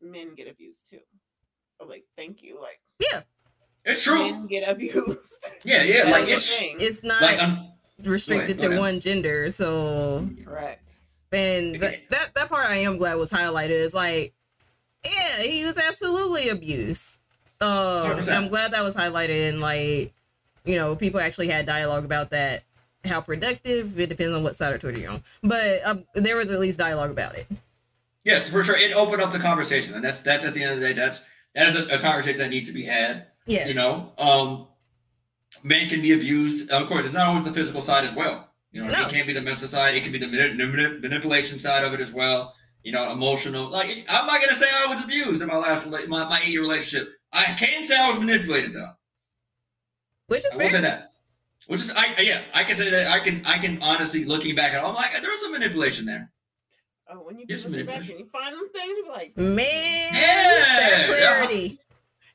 [0.00, 1.00] "Men get abused too."
[1.80, 3.22] I'm like, "Thank you." Like, Yeah.
[3.84, 4.18] It's true.
[4.18, 5.44] men get abused.
[5.64, 6.04] Yeah, yeah.
[6.04, 6.76] That Like it's thing.
[6.80, 7.72] It's not like um,
[8.02, 8.76] restricted go ahead.
[8.76, 9.50] to one gender.
[9.50, 10.90] So, correct.
[11.32, 13.70] and that, that that part I am glad was highlighted.
[13.70, 14.32] Is like,
[15.04, 17.20] yeah, he was absolutely abused.
[17.60, 20.12] Um, I'm glad that was highlighted and like,
[20.64, 22.64] you know, people actually had dialogue about that.
[23.04, 23.98] How productive?
[24.00, 26.78] It depends on what side of Twitter you're on, but um, there was at least
[26.78, 27.46] dialogue about it.
[28.26, 28.76] Yes, for sure.
[28.76, 31.20] It opened up the conversation, and that's that's at the end of the day, that's
[31.54, 33.28] that is a, a conversation that needs to be had.
[33.46, 34.66] Yeah, You know, um,
[35.62, 36.70] men can be abused.
[36.70, 38.50] Of course, it's not always the physical side as well.
[38.72, 39.02] You know, No.
[39.02, 39.94] it can be the mental side.
[39.94, 42.52] It can be the manip- manip- manipulation side of it as well.
[42.82, 43.68] You know, emotional.
[43.70, 46.60] Like I'm not gonna say I was abused in my last my my eight year
[46.62, 47.08] relationship.
[47.32, 48.92] I can say I was manipulated though.
[50.28, 50.80] which is I fair.
[50.82, 51.10] that.
[51.68, 53.08] Which is, I yeah, I can say that.
[53.10, 56.06] I can, I can honestly looking back at, it, I'm like, there was some manipulation
[56.06, 56.30] there.
[57.08, 58.10] Oh, when you Yes, look back manipulation.
[58.16, 61.80] and you find them things, you're like, Man, Yeah, that clarity.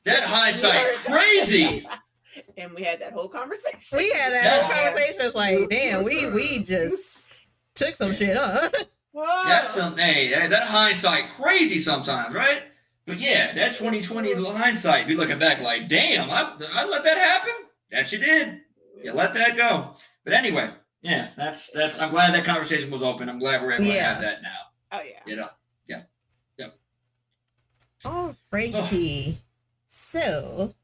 [0.04, 1.86] That hindsight, crazy.
[2.56, 3.98] and we had that whole conversation.
[3.98, 4.62] We had that Yeah.
[4.62, 5.20] whole conversation.
[5.20, 7.34] It's like, damn, we we just
[7.74, 8.68] took some shit, huh?
[9.12, 9.42] Whoa.
[9.44, 12.62] That's some, hey, that, that hindsight, crazy sometimes, right?
[13.06, 17.52] But yeah, that 2020 hindsight, be looking back like, damn, I, I let that happen.
[17.90, 18.60] That you did.
[19.02, 19.94] You let that go.
[20.24, 20.70] But anyway,
[21.02, 21.98] yeah, that's that's.
[22.00, 23.28] I'm glad that conversation was open.
[23.28, 24.58] I'm glad we're able to have that now.
[24.92, 25.20] Oh yeah.
[25.26, 25.48] You know.
[28.04, 29.36] Alrighty.
[29.86, 30.74] So,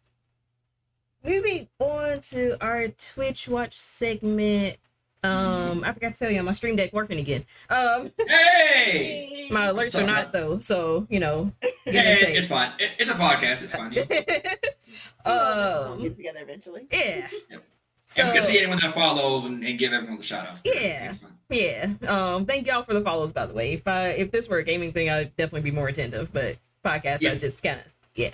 [1.25, 4.77] moving on to our Twitch watch segment.
[5.25, 7.45] Um, I forgot to tell you, my stream deck working again.
[7.69, 9.49] Um, Hey.
[9.51, 11.53] my alerts are not though, so you know,
[11.85, 12.73] give Hey, it's fine.
[12.79, 13.63] It, it's a podcast.
[13.63, 13.93] It's fine.
[14.89, 16.87] You, we'll um, get together eventually.
[16.91, 17.27] yeah.
[17.51, 17.65] Yep.
[18.11, 20.63] So, and we can see anyone that follows and, and give everyone the shout outs.
[20.65, 21.13] Yeah.
[21.51, 21.91] Yeah.
[22.07, 23.75] Um, thank y'all for the follows by the way.
[23.75, 27.21] If I if this were a gaming thing, I'd definitely be more attentive, but podcast
[27.21, 27.33] Yeah.
[27.33, 27.85] I just kinda
[28.15, 28.31] yeah.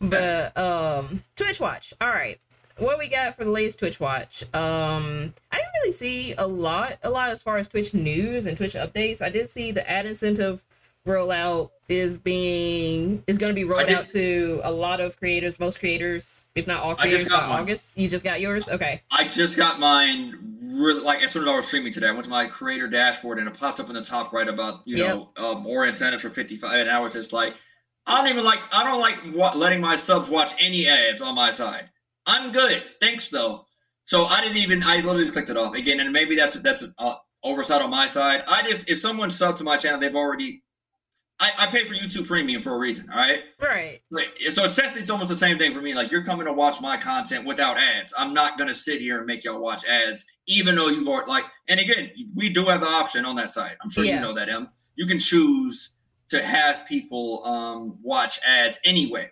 [0.00, 1.94] But um Twitch watch.
[2.00, 2.38] All right.
[2.76, 4.42] What we got for the latest Twitch watch?
[4.54, 8.56] Um I didn't really see a lot a lot as far as Twitch news and
[8.58, 9.22] Twitch updates.
[9.22, 10.64] I did see the ad incentive
[11.06, 15.80] rollout is being is going to be rolled out to a lot of creators, most
[15.80, 17.60] creators, if not all creators by mine.
[17.62, 17.96] August.
[17.96, 18.68] You just got yours?
[18.68, 19.02] Okay.
[19.10, 22.08] I just got mine really like as soon as I was streaming today.
[22.08, 24.82] I went to my creator dashboard and it popped up in the top right about
[24.84, 25.08] you Yep.
[25.08, 26.74] know uh, more incentives for fifty five.
[26.80, 27.54] And I was just like,
[28.06, 31.34] I don't even like I don't like wa- letting my subs watch any ads on
[31.34, 31.88] my side.
[32.26, 33.64] I'm good, thanks though.
[34.04, 36.82] So I didn't even I literally just clicked it off again, and maybe that's that's
[36.82, 38.42] an uh, oversight on my side.
[38.46, 40.62] I just if someone subbed to my channel, they've already.
[41.40, 43.42] I, I pay for YouTube Premium for a reason, all right?
[43.62, 44.00] Right.
[44.10, 44.28] Right.
[44.52, 45.94] So essentially, it's almost the same thing for me.
[45.94, 48.12] Like you're coming to watch my content without ads.
[48.18, 51.44] I'm not gonna sit here and make y'all watch ads, even though you've already like.
[51.68, 53.76] And again, we do have the option on that side.
[53.80, 54.16] I'm sure Yeah.
[54.16, 54.68] you know that, Em.
[54.96, 55.90] You can choose
[56.30, 59.30] to have people um watch ads anyway,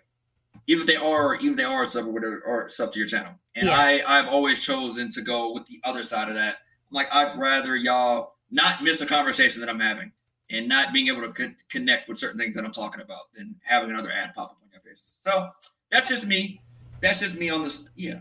[0.67, 3.33] even if they are even if they are sub or, or sub to your channel.
[3.55, 3.77] And Yeah.
[3.77, 6.55] I I've always chosen to go with the other side of that.
[6.89, 10.13] I'm like I'd rather y'all not miss a conversation that I'm having
[10.49, 13.55] and not being able to con- connect with certain things that I'm talking about than
[13.63, 15.09] having another ad pop up on your face.
[15.19, 15.49] So
[15.91, 16.61] that's just me.
[17.01, 17.83] That's just me on this.
[17.95, 18.19] Yeah.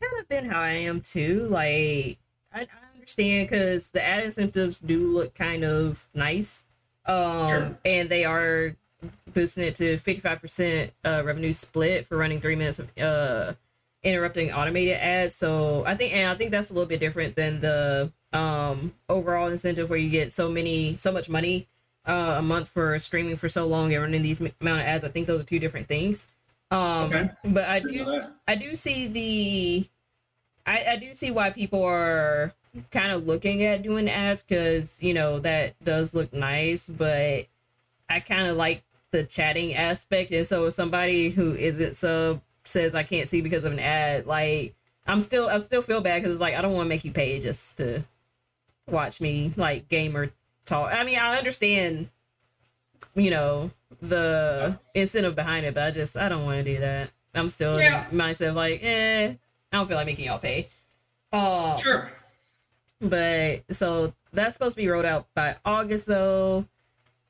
[0.00, 1.46] kind of been how I am too.
[1.50, 2.18] Like
[2.52, 6.64] I, I understand because the ad incentives do look kind of nice,
[7.06, 7.78] um, Sure.
[7.84, 8.76] and they are
[9.32, 13.54] boosting it to 55% uh, revenue split for running three minutes of uh,
[14.04, 15.34] interrupting automated ads.
[15.34, 19.48] So I think, and I think that's a little bit different than the um, overall
[19.48, 21.66] incentive where you get so many, so much money
[22.06, 25.04] uh, a month for streaming for so long and running these m- amount of ads.
[25.04, 26.26] I think those are two different things.
[26.70, 27.30] Um, Okay.
[27.44, 28.32] but I do, know s- that.
[28.48, 29.88] I do see the,
[30.66, 32.54] I, I do see why people are
[32.90, 37.46] kind of looking at doing ads because you know that does look nice, but
[38.08, 42.94] I kind of like the chatting aspect, and so if somebody who isn't sub says
[42.94, 44.74] I can't see because of an ad, like
[45.06, 47.12] I'm still I still feel bad because it's like I don't want to make you
[47.12, 48.04] pay just to
[48.90, 50.30] watch me like gamer
[50.64, 50.92] talk.
[50.92, 52.08] I mean I understand,
[53.14, 53.70] you know
[54.00, 57.10] the incentive behind it, but I just I don't want to do that.
[57.34, 58.06] I'm still Yeah.
[58.12, 59.28] myself like eh,
[59.72, 60.68] I don't feel like making y'all pay.
[61.32, 62.10] Uh, Sure.
[63.00, 66.66] but so that's supposed to be rolled out by August though.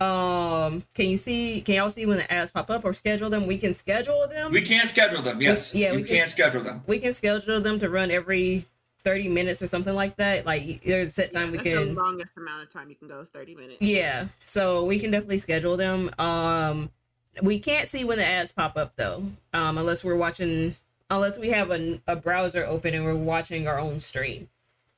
[0.00, 1.60] Um, can you see?
[1.60, 3.46] Can y'all see when the ads pop up or schedule them?
[3.46, 4.50] We can schedule them.
[4.50, 5.40] We can schedule them.
[5.40, 5.72] Yes.
[5.72, 6.82] yeah, you we can- can schedule them.
[6.88, 8.64] we can schedule them to run every
[9.02, 10.46] 30 minutes or something like that.
[10.46, 13.20] Like there's a set time we can the longest amount of time you can go
[13.20, 13.76] is 30 minutes.
[13.80, 16.10] Yeah, so we can definitely schedule them.
[16.18, 16.90] Um,
[17.42, 20.76] we can't see when the ads pop up though, um, unless we're watching,
[21.10, 24.48] unless we have a, a browser open and we're watching our own stream.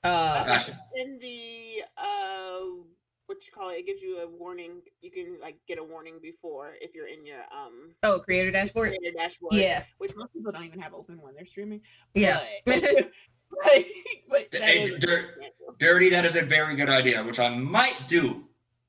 [0.02, 0.78] Uh, Gotcha.
[0.96, 2.84] In the uh
[3.26, 4.82] what you call it, it gives you a warning.
[5.00, 8.94] You can like get a warning before if you're in your um oh, creator dashboard.
[8.96, 9.55] creator dashboard.
[9.55, 11.80] Yeah, Which most people don't even have open when they're streaming.
[12.14, 13.11] yeah, But,
[13.64, 13.86] like,
[14.30, 15.34] but that Hey, Dir-
[15.78, 18.44] Dirty, that is a very good idea, which I might do.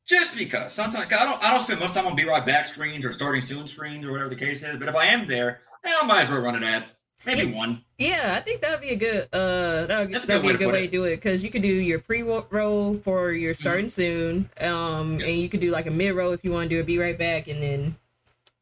[0.05, 3.03] Just because sometimes I don't I don't spend much time on be right back screens
[3.05, 4.77] or starting soon screens or whatever the case is.
[4.77, 6.85] But if I am there, eh, I might as well run an ad.
[7.25, 7.83] Maybe one.
[7.97, 8.35] yeah.
[8.37, 9.23] I think that'd be a good.
[9.33, 10.87] Uh, that would that'd good be a good way it.
[10.87, 14.47] to do it because you could do your pre roll for your starting soon.
[14.61, 15.25] Um, Yeah.
[15.25, 16.99] and you could do like a mid roll if you want to do a be
[16.99, 17.95] right back, and then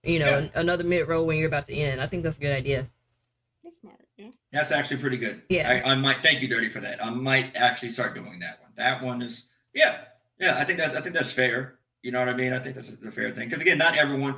[0.02, 0.48] you know Yeah.
[0.62, 2.00] another mid roll when you're about to end.
[2.00, 2.88] I think that's a good idea.
[4.54, 4.80] That's smart.
[4.80, 4.80] Yeah.
[4.80, 5.42] That's actually pretty good.
[5.50, 5.82] Yeah.
[5.86, 7.04] I, I might thank you, Dirty, for that.
[7.04, 8.72] I might actually start doing that one.
[8.76, 10.02] That one is yeah.
[10.40, 11.80] Yeah, I think that's I think that's fair.
[12.02, 12.54] You know what I mean?
[12.54, 13.50] I think that's a, a fair thing.
[13.50, 14.36] Because again, not everyone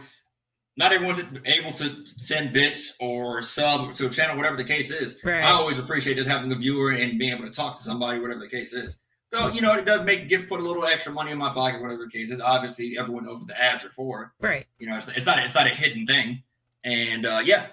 [0.78, 5.20] not everyone's able to send bits or sub to a channel, whatever the case is.
[5.24, 5.44] Right.
[5.44, 8.42] I always appreciate just having a viewer and being able to talk to somebody, whatever
[8.42, 9.00] the case is.
[9.32, 11.82] So, you know, it does make give put a little extra money in my pocket,
[11.82, 12.40] whatever the case is.
[12.40, 14.34] Obviously, everyone knows what the ads are for.
[14.40, 14.66] Right.
[14.78, 16.44] You know, it's, it's not it's not a hidden thing.
[16.84, 17.68] And uh, yeah,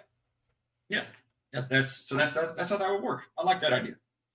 [0.89, 1.05] yeah,
[1.53, 3.23] that's that's so that's, that's that's how that would work.
[3.39, 3.95] I like that idea.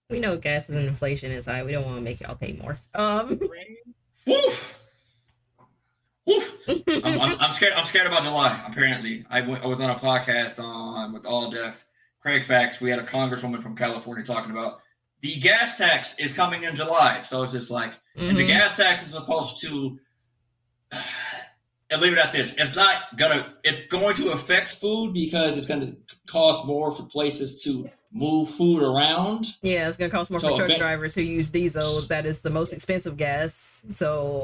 [0.10, 1.64] We know gas and inflation is high.
[1.64, 2.78] We don't want to make y'all pay more.
[2.96, 3.40] Um,
[4.26, 4.80] Woof.
[6.26, 6.58] Woof.
[6.68, 7.74] I'm, I'm, I'm scared.
[7.74, 8.62] I'm scared about July.
[8.68, 9.64] Apparently, I went.
[9.64, 11.86] I was on a podcast on with All Deaf,
[12.22, 12.80] Craig Facts.
[12.80, 14.80] We had a congresswoman from California talking about
[15.22, 17.22] the gas tax is coming in July.
[17.22, 19.98] So it's just like, and the gas tax is supposed to.
[21.90, 22.54] And leave it at this.
[22.58, 23.46] It's not gonna.
[23.64, 25.96] It's going to affect food because it's going to
[26.28, 29.48] cost more for places to move food around.
[29.62, 32.02] Yeah, it's gonna cost more So for truck event- drivers who use diesel.
[32.02, 33.82] That is the most expensive gas.
[33.92, 34.44] So,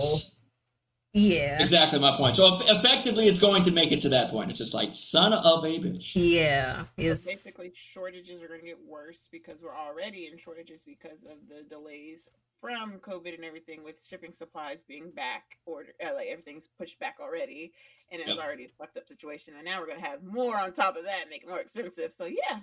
[1.14, 2.38] yeah, Exactly my point.
[2.38, 4.50] So effectively, it's going to make it to that point.
[4.50, 6.14] It's just like son of a bitch.
[6.16, 10.84] yeah, So it's basically, shortages are going to get worse because we're already in shortages
[10.84, 12.30] because of the delays
[12.64, 17.18] from COVID and everything, with shipping supplies being back order, uh, like everything's pushed back
[17.20, 17.74] already,
[18.10, 18.38] and it's Yep.
[18.40, 19.56] already a fucked up situation.
[19.56, 22.14] And now we're going to have more on top of that, make it more expensive.
[22.14, 22.62] So yeah,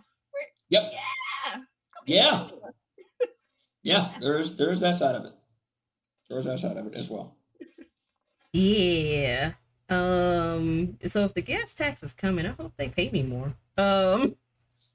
[0.71, 0.93] Yep.
[0.93, 0.99] yeah,
[1.47, 1.67] it's gonna
[2.07, 2.49] be Yeah.
[3.83, 5.33] Yeah, there's there's that side of it.
[6.29, 7.35] There's that side of it as well.
[8.53, 9.53] yeah.
[9.89, 10.99] Um.
[11.07, 13.55] So if the gas tax is coming, I hope they pay me more.
[13.79, 14.37] Um.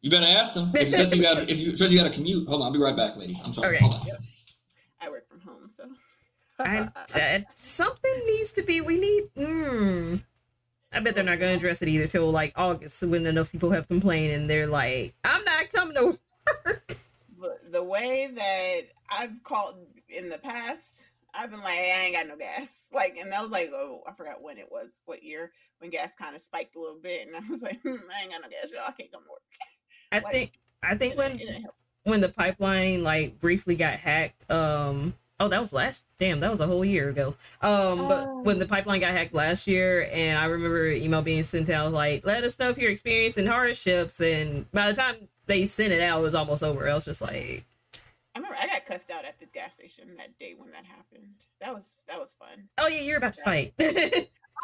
[0.02, 0.72] You better ask them.
[0.76, 2.48] If, especially, you got, if you especially you got to commute.
[2.48, 3.40] Hold on, I'll be right back, ladies.
[3.44, 3.78] I'm sorry.
[3.78, 3.86] Okay.
[3.86, 4.02] Hold on.
[4.02, 4.18] I
[5.66, 5.88] work
[6.58, 8.82] from home, so I, I- something needs to be.
[8.82, 9.24] We need.
[9.38, 10.24] Mm,
[10.94, 13.72] I bet they're not going to address it either till like August when enough people
[13.72, 16.20] have complained and they're like, "I'm not coming to
[16.66, 16.98] work."
[17.40, 19.76] the, the way that I've called
[20.10, 22.90] in the past, I've been like, I ain't got no gas.
[22.94, 26.16] Like, and that was like, oh, I forgot when it was, what year, when gas
[26.16, 28.50] kind of spiked a little bit, and I was like, hmm, I ain't got no
[28.50, 28.84] gas, y'all.
[28.88, 29.42] I can't come to work.
[30.12, 30.52] I Like, think.
[30.84, 31.76] I think when it didn't help.
[32.04, 36.60] when the pipeline like briefly got hacked um oh that was last damn that was
[36.62, 40.46] a whole year ago um but when the pipeline got hacked last year and i
[40.46, 44.88] remember email being sent out like let us know if you're experiencing hardships and by
[44.88, 45.16] the time
[45.46, 47.66] they sent it out it was almost over i was just like
[48.34, 51.36] I remember I got cussed out at the gas station that day when that happened.
[51.62, 52.68] That was that was fun.
[52.80, 53.74] oh yeah you're about to fight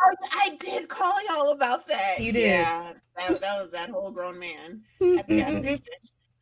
[0.01, 2.19] I, I did call y'all about that.
[2.19, 2.49] You did.
[2.49, 4.81] Yeah, that, that was that whole grown man
[5.17, 5.79] at the gas station.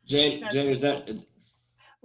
[0.06, 1.08] Jay, Jay, is that?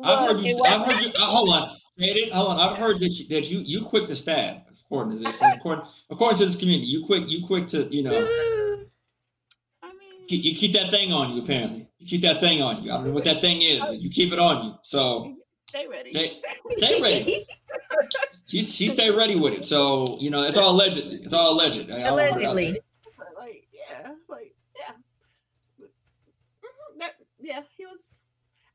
[0.03, 0.61] I've heard you.
[0.65, 1.11] I've heard you.
[1.17, 2.59] Uh, hold on, Jay, hold on.
[2.59, 4.61] I've heard that you, that you you quick to stab.
[4.85, 5.41] According to this.
[5.41, 8.11] According, according to this community, you quick, you quick to, you know,
[9.81, 11.41] I mean, you, you keep that thing on you.
[11.43, 12.91] Apparently, you keep that thing on you.
[12.91, 13.79] I don't know what that thing is.
[13.79, 14.73] But you keep it on you.
[14.83, 15.35] So
[15.69, 16.11] stay ready.
[16.11, 16.41] stay,
[16.77, 17.47] stay ready.
[18.45, 19.65] She she stay ready with it.
[19.65, 21.21] So you know, it's all allegedly.
[21.23, 21.89] It's all alleged.
[21.89, 22.79] I- I don't wanna- Allegedly.
[23.17, 24.93] But, like, yeah, like, yeah.
[25.81, 28.19] Mhm, That, yeah, he was.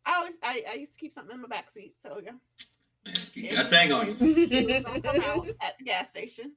[0.05, 2.33] I always, I, I used to keep something in my back seat, so yeah.
[3.33, 4.15] Keep that thing on you.
[4.15, 6.53] He was gonna come out at the gas station.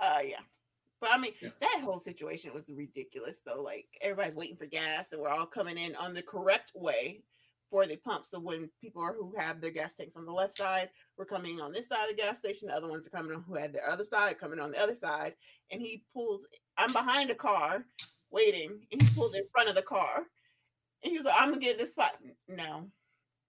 [0.00, 0.40] Uh, yeah.
[1.00, 1.50] But I mean, Yeah.
[1.60, 3.60] that whole situation was ridiculous, though.
[3.62, 7.22] Like everybody's waiting for gas, and we're all coming in on the correct way
[7.70, 8.26] for the pump.
[8.26, 11.60] So when people are who have their gas tanks on the left side, we're coming
[11.60, 12.68] on this side of the gas station.
[12.68, 14.94] The other ones are coming on who had their other side, coming on the other
[14.94, 15.34] side.
[15.70, 16.46] And he pulls.
[16.76, 17.84] I'm behind a car,
[18.30, 20.24] waiting, and he pulls in front of the car.
[21.02, 22.16] And he was like, "I'm gonna get this spot."
[22.46, 22.90] No,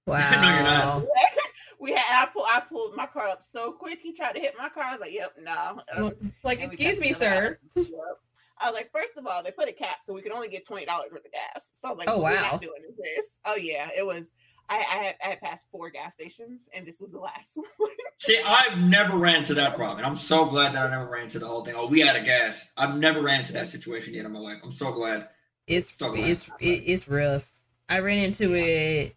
[0.06, 0.20] Wow.
[0.41, 1.04] No, you're not.
[1.80, 3.99] we had I pulled I pulled my car up so quick.
[4.01, 4.84] He tried to hit my car.
[4.84, 7.58] I was like, "Yep, no." Uh, well, Like, excuse me, sir.
[7.76, 10.66] I was like, first of all, they put a cap so we could only get
[10.66, 11.72] twenty dollars worth of gas.
[11.74, 12.34] So I was like, Oh, wow.
[12.34, 14.32] not doing this." Oh yeah, it was.
[14.70, 17.89] I, I had I had passed four gas stations, and this was the last one.
[18.20, 19.97] See, I've never ran into that problem.
[19.97, 21.76] And I'm so glad that I never ran into the whole thing.
[21.78, 22.72] Oh, we out of gas.
[22.78, 24.60] I've never ran into that situation yet in my life.
[24.64, 25.28] I'm so glad.
[25.68, 26.30] It's So glad.
[26.30, 27.51] it's it's rough.
[27.89, 29.16] I ran into it a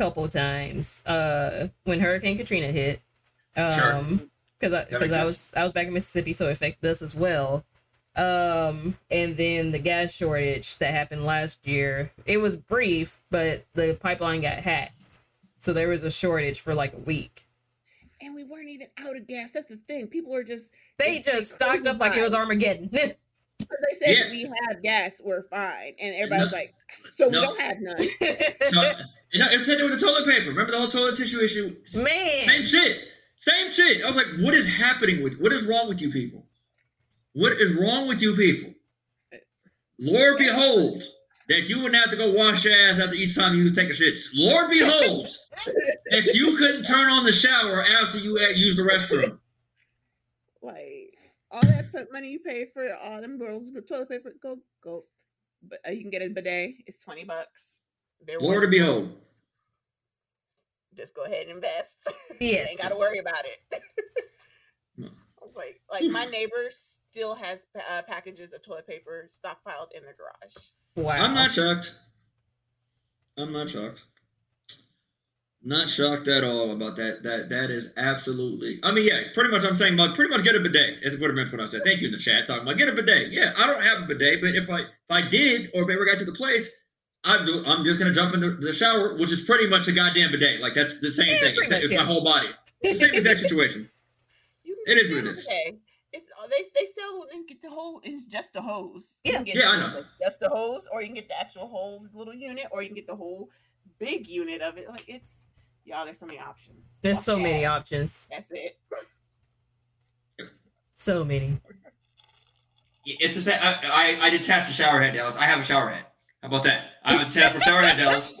[0.00, 1.04] couple times.
[1.06, 3.00] Uh, when Hurricane Katrina hit.
[3.56, 5.26] Um, because I because makes I sense.
[5.26, 7.64] was I was back in Mississippi, so it affected us as well.
[8.16, 12.10] Um, and then the gas shortage that happened last year.
[12.26, 15.00] It was brief, but the pipeline got hacked,
[15.60, 17.46] so there was a shortage for like a week.
[18.20, 19.52] And we weren't even out of gas.
[19.52, 20.06] That's the thing.
[20.08, 22.90] People were just They They- just they stocked up like it was Armageddon.
[23.60, 24.30] they said Yeah.
[24.30, 26.74] we have gas, we're fine, and everybody's was like,
[27.08, 27.98] "So we don't have none."
[28.70, 28.92] So, uh,
[29.32, 30.48] you know, it said there was the toilet paper.
[30.48, 31.76] Remember the whole toilet tissue issue?
[31.94, 33.08] Man, Same shit.
[33.38, 34.04] Same shit.
[34.04, 36.44] I was like, what is happening with what is wrong with you people?
[37.32, 38.74] What is wrong with you people?
[39.98, 41.02] Lord behold
[41.48, 43.94] that you wouldn't have to go wash your ass after each time you take a
[43.94, 44.18] shit.
[44.34, 45.28] Lord behold
[46.10, 49.38] that you couldn't turn on the shower after you used the restroom.
[50.62, 50.99] like
[51.50, 55.04] all that put money you pay for all them rolls of toilet paper, go go.
[55.62, 56.74] But uh, you can get a bidet.
[56.86, 57.80] It's twenty bucks.
[58.26, 59.02] They're Lord to wonderful.
[59.02, 59.16] behold.
[60.96, 62.08] Just go ahead and invest.
[62.40, 62.68] Yes.
[62.70, 63.82] ain't got to worry about it.
[64.96, 65.08] No.
[65.08, 70.02] I was like, like my neighbor still has uh, packages of toilet paper stockpiled in
[70.02, 70.54] their garage.
[70.94, 71.12] wow.
[71.24, 71.94] I'm not shocked.
[73.38, 74.02] I'm not shocked.
[75.62, 77.22] Not shocked at all about that.
[77.22, 78.80] That that is absolutely.
[78.82, 79.62] I mean, yeah, pretty much.
[79.64, 81.02] I'm saying, like, pretty much get a bidet.
[81.02, 81.82] Is what I meant when I said.
[81.84, 83.30] Thank you in the chat talking about get a bidet.
[83.30, 85.92] Yeah, I don't have a bidet, but if I if I did, or if I
[85.92, 86.70] ever got to the place,
[87.24, 90.62] I'm I'm just gonna jump into the shower, which is pretty much a goddamn bidet.
[90.62, 91.54] Like that's the same Yeah, thing.
[91.58, 91.98] It's, it's yeah.
[91.98, 92.48] my whole body.
[92.80, 93.90] It's the same exact situation.
[94.64, 95.46] You It can what it a is.
[95.46, 95.78] bidet.
[96.14, 98.00] It's oh, they they sell and get the whole.
[98.02, 99.20] It's just a hose.
[99.24, 99.36] You Yeah.
[99.38, 100.04] can get Yeah, I the- know.
[100.22, 102.96] Just the hose, or you can get the actual whole little unit, or you can
[102.96, 103.50] get the whole
[103.98, 104.88] big unit of it.
[104.88, 105.44] Like it's
[105.84, 106.04] y'all.
[106.04, 106.98] There's so many options.
[107.02, 108.26] There's Wash so your many options.
[108.30, 108.78] That's it.
[110.92, 111.60] So many.
[113.06, 113.58] It's the same.
[113.62, 115.36] I, I, I detach the shower head, Dallas.
[115.36, 116.04] I have a shower head.
[116.42, 116.84] How about that?
[117.04, 118.38] I have a detached for shower head, Dallas.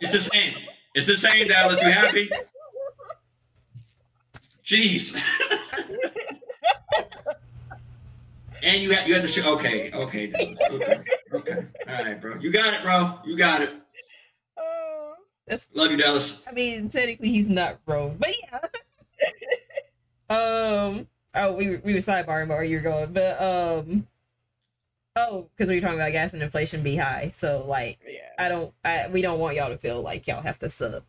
[0.00, 0.54] It's the same.
[0.94, 1.80] It's the same, Dallas.
[1.82, 2.30] You happy?
[4.64, 5.20] Jeez.
[8.62, 9.54] and you have you have to show.
[9.54, 10.58] Okay, okay, Dallas.
[10.70, 11.66] Okay, okay.
[11.88, 12.36] All right, bro.
[12.36, 13.18] You got it, bro.
[13.24, 13.74] You got it.
[15.46, 16.42] That's Love you, Dallas.
[16.48, 18.60] I mean, technically he's not wrong, but yeah.
[20.30, 21.06] um.
[21.38, 24.06] Oh, we were- we were sidebarring about where you're going, but um.
[25.18, 28.28] Oh, because we were talking about gas and inflation be high, so like yeah.
[28.38, 31.04] I don't, I we don't want y'all to feel like y'all have to sub,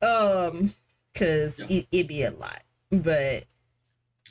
[0.00, 0.74] um,
[1.12, 1.66] because Yeah.
[1.68, 2.62] it, it'd be a lot.
[2.92, 3.44] But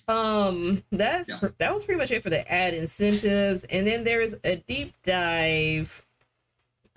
[0.08, 1.49] um, that's Yeah.
[1.58, 4.93] that was pretty much it for the ad incentives, and then there is a deep
[5.03, 6.07] dive,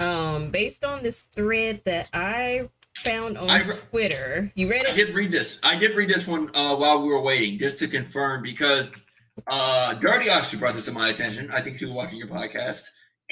[0.01, 4.53] um, based on this thread that I found on I re- Twitter.
[4.55, 4.93] You read it?
[4.93, 5.61] I did read this.
[5.63, 8.91] I did read this one uh, while we were waiting, just to confirm because
[9.47, 11.51] uh, Dirty actually brought this to my attention.
[11.53, 12.83] I think she was watching your podcast,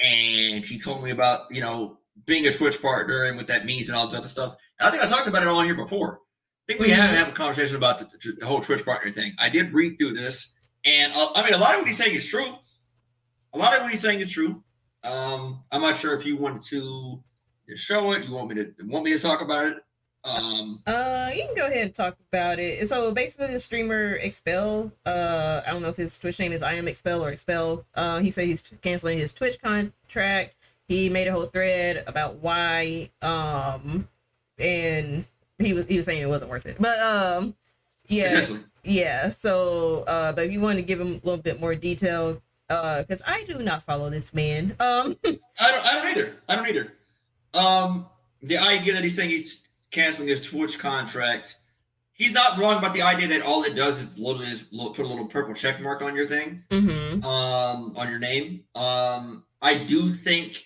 [0.03, 3.89] and she told me about you know being a Twitch partner and what that means
[3.89, 4.55] and all this other stuff.
[4.79, 6.19] And I think I talked about it on here before.
[6.67, 9.11] I think we had to have a conversation about the, the- the whole Twitch partner
[9.11, 9.33] thing.
[9.39, 10.53] I did read through this,
[10.85, 12.53] and uh, I mean, a lot of what he's saying is true.
[13.53, 14.63] A lot of what he's saying is true.
[15.03, 17.21] Um, I'm not sure if you wanted to
[17.75, 18.27] show it.
[18.27, 19.77] You want me to want me to talk about it?
[20.23, 22.87] Um, Uh, you can go ahead and talk about it.
[22.89, 26.73] So basically, the streamer Expel, uh, I don't know if his Twitch name is I
[26.73, 27.85] am Expel or Expel.
[27.95, 30.55] Uh, he said he's canceling his Twitch contract.
[30.87, 34.09] He made a whole thread about why, um,
[34.57, 35.25] and
[35.59, 36.77] he was he was saying it wasn't worth it.
[36.79, 37.55] But um,
[38.07, 38.45] yeah.
[38.83, 39.29] Yeah.
[39.29, 43.01] So, uh, but if you want to give him a little bit more detail, uh,
[43.01, 44.75] because I do not follow this man.
[44.79, 45.85] Um, I don't.
[45.85, 46.35] I don't either.
[46.47, 46.93] I don't either.
[47.53, 48.05] Um,
[48.41, 49.61] the idea that he's saying he's
[49.91, 51.57] canceling his Twitch contract,
[52.13, 55.07] he's not wrong about the idea that all it does is literally just put a
[55.07, 57.23] little purple check mark on your thing, mhm.
[57.23, 58.63] um, on your name.
[58.75, 60.65] Um, I do think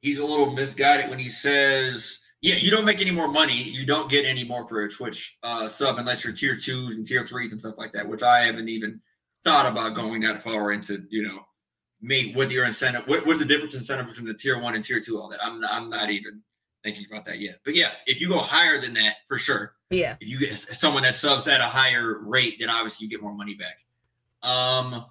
[0.00, 3.62] he's a little misguided when he says, "Yeah, you don't make any more money.
[3.62, 7.06] You don't get any more for a Twitch uh, sub unless you're tier twos and
[7.06, 9.00] tier threes and stuff like that." Which I haven't even
[9.44, 11.04] thought about going that far into.
[11.10, 11.40] You know,
[12.00, 13.04] make what your incentive.
[13.06, 15.18] What, what's the difference in incentive between the tier one and tier two?
[15.18, 15.40] All that.
[15.42, 16.42] I'm I'm not even
[16.82, 17.60] thinking about that yet.
[17.64, 19.74] But yeah, if you go higher than that, for sure.
[19.90, 20.16] yeah.
[20.20, 23.34] If you get someone that subs at a higher rate, then obviously you get more
[23.34, 23.78] money back.
[24.48, 25.06] Um.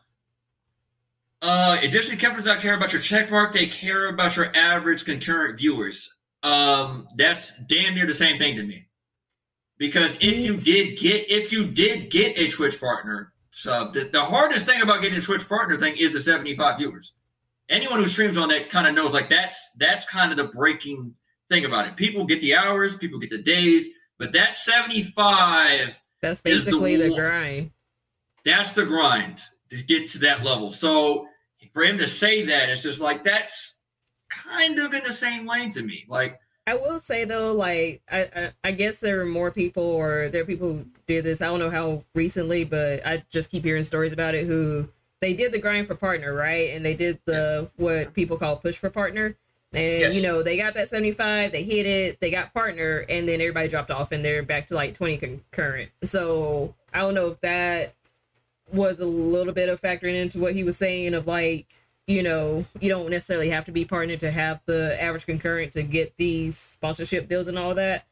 [1.43, 3.51] Uh, additionally, companies does not care about your check mark.
[3.51, 6.17] They care about your average concurrent viewers.
[6.43, 8.87] Um, that's damn near the same thing to me.
[9.79, 14.23] Because if you did get, if you did get a Twitch partner sub, the, the
[14.23, 17.13] hardest thing about getting a Twitch partner thing is the 75 viewers.
[17.69, 21.13] Anyone who streams on that kind of knows, like that's that's kind of the breaking
[21.49, 21.95] thing about it.
[21.95, 23.87] People get the hours, people get the days,
[24.17, 27.71] but that 75 That's Is the basically the grind.
[28.43, 30.71] that's the grind to get to that level.
[30.71, 31.27] So
[31.73, 33.79] for him to say that, it's just like that's
[34.29, 36.05] kind of in the same lane to me.
[36.07, 36.39] Like,
[36.71, 40.43] I will say though, like I, I I guess there are more people, or there
[40.43, 41.41] are people who did this.
[41.41, 44.45] I don't know how recently, but I just keep hearing stories about it.
[44.47, 44.87] Who
[45.19, 46.69] they did the grind for partner, right?
[46.73, 49.35] And they did the what people call push for partner.
[49.73, 50.15] And Yes.
[50.15, 53.41] you know they got that seventy five, they hit it, they got partner, and then
[53.41, 55.91] everybody dropped off, and they're back to like twenty concurrent.
[56.03, 57.95] So I don't know if that
[58.71, 61.67] was a little bit of factoring into what he was saying of like
[62.11, 65.83] you know, you don't necessarily have to be partnered to have the average concurrent to
[65.83, 68.05] get these sponsorship deals and all that.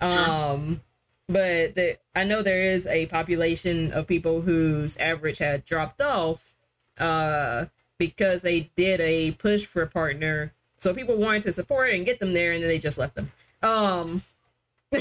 [0.00, 0.30] Sure.
[0.30, 0.82] Um,
[1.28, 6.54] but the, I know there is a population of people whose average had dropped off
[6.98, 7.66] uh,
[7.98, 10.52] because they did a push for a partner.
[10.76, 13.32] So people wanted to support and get them there, and then they just left them.
[13.62, 14.22] Um,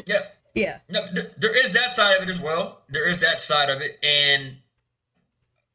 [0.06, 0.22] Yeah.
[0.56, 2.82] yeah, No, th- there is that side of it as well.
[2.90, 4.56] There is that side of it, and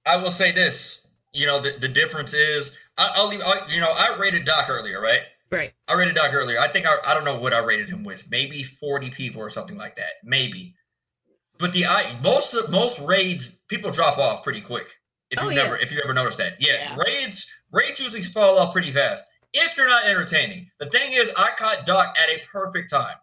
[0.06, 3.40] I will say this: you know, the, the difference is I, I'll leave.
[3.42, 5.20] I, you know, I rated Doc earlier, right?
[5.50, 5.72] right.
[5.88, 6.58] I rated Doc earlier.
[6.60, 9.50] I think I, I don't know what I rated him with, maybe forty people or
[9.50, 10.74] something like that, maybe.
[11.58, 14.86] But the I most most raids people drop off pretty quick.
[15.30, 15.62] If Oh, you yeah.
[15.64, 16.96] never if you ever noticed that, yeah, Yeah.
[16.96, 20.70] raids raids usually fall off pretty fast if they're not entertaining.
[20.80, 23.16] The thing is, I caught Doc at a perfect time.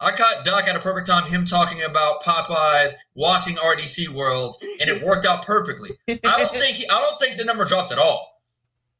[0.00, 1.30] I caught Doc at a perfect time.
[1.30, 5.90] Him talking about Popeyes, watching RDC World, and it worked out perfectly.
[6.08, 8.34] I don't think he, I don't think the number dropped at all.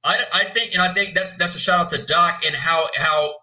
[0.05, 2.89] I, I think and I think that's that's a shout out to Doc and how
[2.97, 3.37] how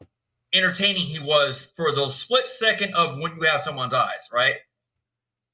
[0.53, 4.55] entertaining he was for the split second of when you have someone's eyes, right?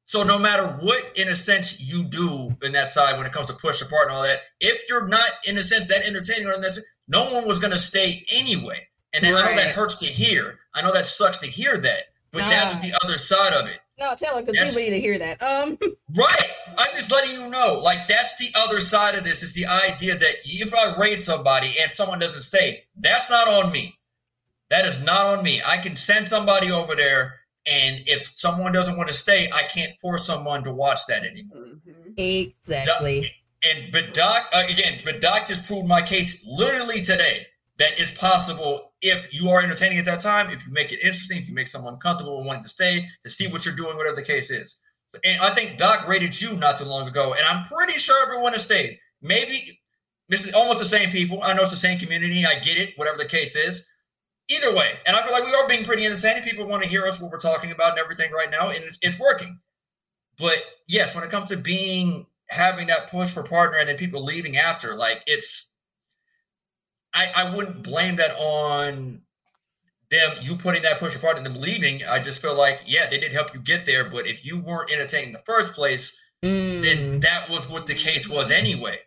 [0.06, 3.48] So no matter what, in a sense, you do in that side when it comes
[3.48, 6.54] to push apart and all that, if you're not in a sense that entertaining or
[6.54, 6.78] in that
[7.08, 8.88] no one was gonna stay anyway.
[9.14, 10.60] And then I know that hurts to hear.
[10.74, 13.80] I know that sucks to hear that, but that is the other side of it.
[14.00, 14.76] No, tell him because Yes.
[14.76, 15.42] need to hear that.
[15.42, 15.78] Um,
[16.16, 16.52] Right.
[16.78, 17.80] I'm just letting you know.
[17.80, 21.76] Like that's the other side of this is the idea that if I raid somebody
[21.82, 23.98] and someone doesn't stay, that's not on me.
[24.70, 25.62] That is not on me.
[25.66, 27.36] I can send somebody over there,
[27.66, 31.66] and if someone doesn't want to stay, I can't force someone to watch that anymore.
[31.88, 32.20] Mhm.
[32.20, 33.34] exactly.
[33.64, 37.48] And but Doc uh, again, but Doc just proved my case literally today
[37.80, 41.38] that it's possible if you are entertaining at that time, if you make it interesting,
[41.38, 44.16] if you make someone comfortable and wanting to stay to see what you're doing, whatever
[44.16, 44.78] the case is.
[45.24, 48.54] And I think Doc rated you not too long ago, and I'm pretty sure everyone
[48.54, 49.00] has stayed.
[49.22, 49.80] Maybe
[50.30, 51.42] this is almost the same people.
[51.44, 52.46] I know it's the same community.
[52.46, 53.86] I get it, whatever the case is.
[54.50, 56.44] Either way, and I feel like we are being pretty entertaining.
[56.44, 58.98] People want to hear us what we're talking about and everything right now, and it's,
[59.02, 59.60] it's working.
[60.38, 64.24] But yes, when it comes to being having that push for partner and then people
[64.24, 65.74] leaving after, like it's
[67.18, 69.22] I, I wouldn't blame that on
[70.10, 72.04] them you putting that push partner and them leaving.
[72.06, 74.92] I just feel like, yeah, they did help you get there, but if you weren't
[74.92, 79.00] entertaining in the first place, then Mm, that was what the case was anyway.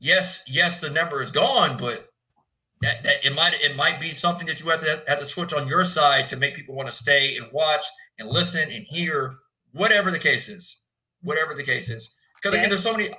[0.00, 2.10] Yes, yes, the number is gone, but
[2.82, 5.52] that, that it might it might be something that you have to have to switch
[5.52, 7.84] on your side to make people want to stay and watch
[8.18, 9.36] and listen and hear
[9.72, 10.80] whatever the case is,
[11.22, 12.10] whatever the case is.
[12.36, 12.60] Because Yeah.
[12.60, 13.10] again, there's so many.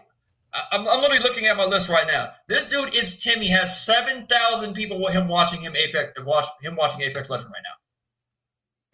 [0.71, 2.31] I'm, I'm literally looking at my list right now.
[2.47, 6.75] This dude, it's Timmy, has seven thousand people with him watching him Apex watch him
[6.75, 7.75] watching Apex Legends right now.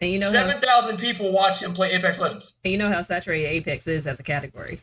[0.00, 2.58] and you know Seven thousand people watch him play Apex Legends.
[2.64, 4.80] and you know how saturated Apex is as a category.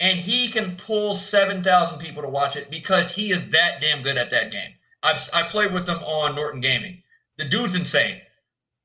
[0.00, 4.16] and he can pull 7,000 people to watch it because he is that damn good
[4.16, 4.72] at that game.
[5.02, 7.02] I've I played with him on Norton Gaming.
[7.38, 8.22] The dude's insane.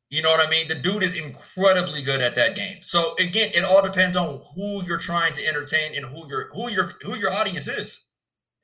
[0.10, 0.68] You know what I mean?
[0.68, 2.78] The dude is incredibly good at that game.
[2.82, 6.70] So again, it all depends on who you're trying to entertain and who your who
[6.70, 8.05] your who your audience is.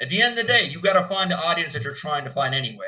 [0.01, 2.25] At the end of the day, you got to find the audience that you're trying
[2.25, 2.87] to find anyway.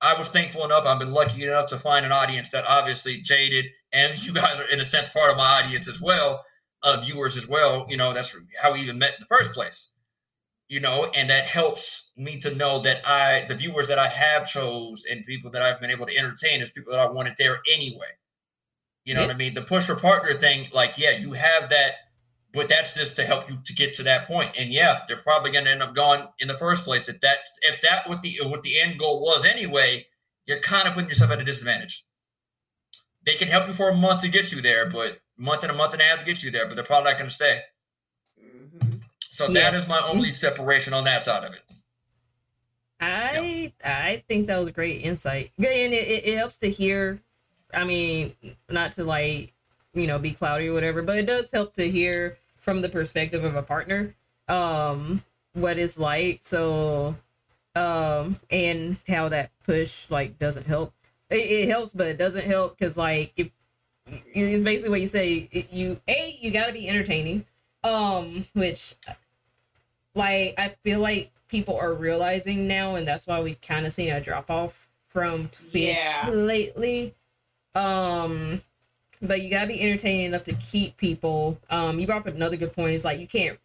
[0.00, 0.86] I was thankful enough.
[0.86, 4.70] I've been lucky enough to find an audience that obviously jaded, and you guys are
[4.72, 6.44] in a sense part of my audience as well,
[6.82, 7.86] uh, viewers as well.
[7.88, 9.90] You know, that's how we even met in the first place.
[10.68, 14.46] You know, and that helps me to know that I, the viewers that I have
[14.46, 17.60] chose and people that I've been able to entertain is people that I wanted there
[17.72, 18.18] anyway.
[19.04, 19.28] You know Yeah.
[19.28, 19.54] what I mean?
[19.54, 21.92] The push for partner thing, like, yeah, you have that,
[22.52, 24.52] but that's just to help you to get to that point.
[24.58, 27.08] And yeah, they're probably going to end up going in the first place.
[27.08, 30.06] If that, if that what the what the end goal was anyway,
[30.46, 32.04] you're kind of putting yourself at a disadvantage.
[33.24, 35.74] They can help you for a month to get you there, but month and a
[35.74, 37.60] month and a half to get you there, but they're probably not going to stay.
[39.38, 41.60] So that is my only separation on that side of it.
[43.00, 45.52] I I think that was a great insight.
[45.60, 47.22] Good, and it, it, it helps to hear.
[47.72, 48.34] I mean,
[48.68, 49.52] not to like
[49.94, 53.44] you know be cloudy or whatever, but it does help to hear from the perspective
[53.44, 54.16] of a partner
[54.48, 55.22] um
[55.52, 56.40] what it's like.
[56.42, 57.14] So
[57.76, 60.94] um and how that push like doesn't help.
[61.30, 63.52] It, it helps, but it doesn't help because like if
[64.08, 65.48] it's basically what you say.
[65.70, 67.46] You a you got to be entertaining,
[67.84, 68.96] um, which
[70.18, 74.12] like I feel like people are realizing now, and that's why we've kind of seen
[74.12, 76.28] a drop off from Twitch Yeah.
[76.30, 77.14] lately.
[77.74, 78.62] Um,
[79.22, 81.58] but you gotta be entertaining enough to keep people.
[81.70, 82.94] Um, you brought up another good point.
[82.94, 83.58] It's like you can't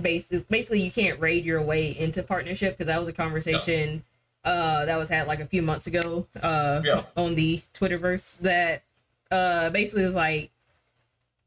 [0.00, 4.04] basically basically you can't raid your way into partnership because that was a conversation
[4.44, 7.02] uh that was had like a few months ago uh Yeah.
[7.16, 8.84] on the Twitterverse that
[9.32, 10.52] uh basically was like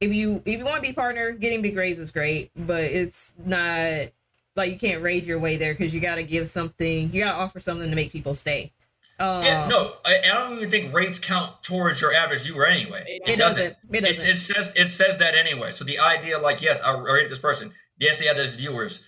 [0.01, 3.32] if you if you want to be partner, getting big grades is great, but it's
[3.45, 4.07] not
[4.56, 7.34] like you can't raid your way there because you got to give something, you got
[7.34, 8.72] to offer something to make people stay.
[9.20, 13.04] Um, Yeah, no, I, I don't even think rates count towards your average viewer anyway.
[13.08, 13.76] It it doesn't.
[13.91, 14.30] It It, doesn't.
[14.30, 15.72] it says it says that anyway.
[15.74, 17.72] So the idea, like, yes, I rated this person.
[17.99, 19.02] Yes, they have those viewers,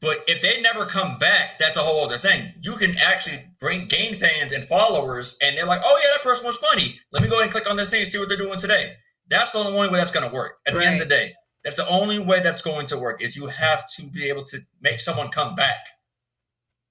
[0.00, 2.52] but if they never come back, that's a whole other thing.
[2.60, 6.44] You can actually bring gain fans and followers, and they're like, oh yeah, that person
[6.46, 6.98] was funny.
[7.12, 8.94] Let me go ahead and click on this thing and see what they're doing today.
[9.28, 10.56] That's the only way that's going to work.
[10.66, 11.34] At the end of the day,
[11.64, 13.22] that's the only way that's going to work.
[13.22, 15.86] Is you have to be able to make someone come back.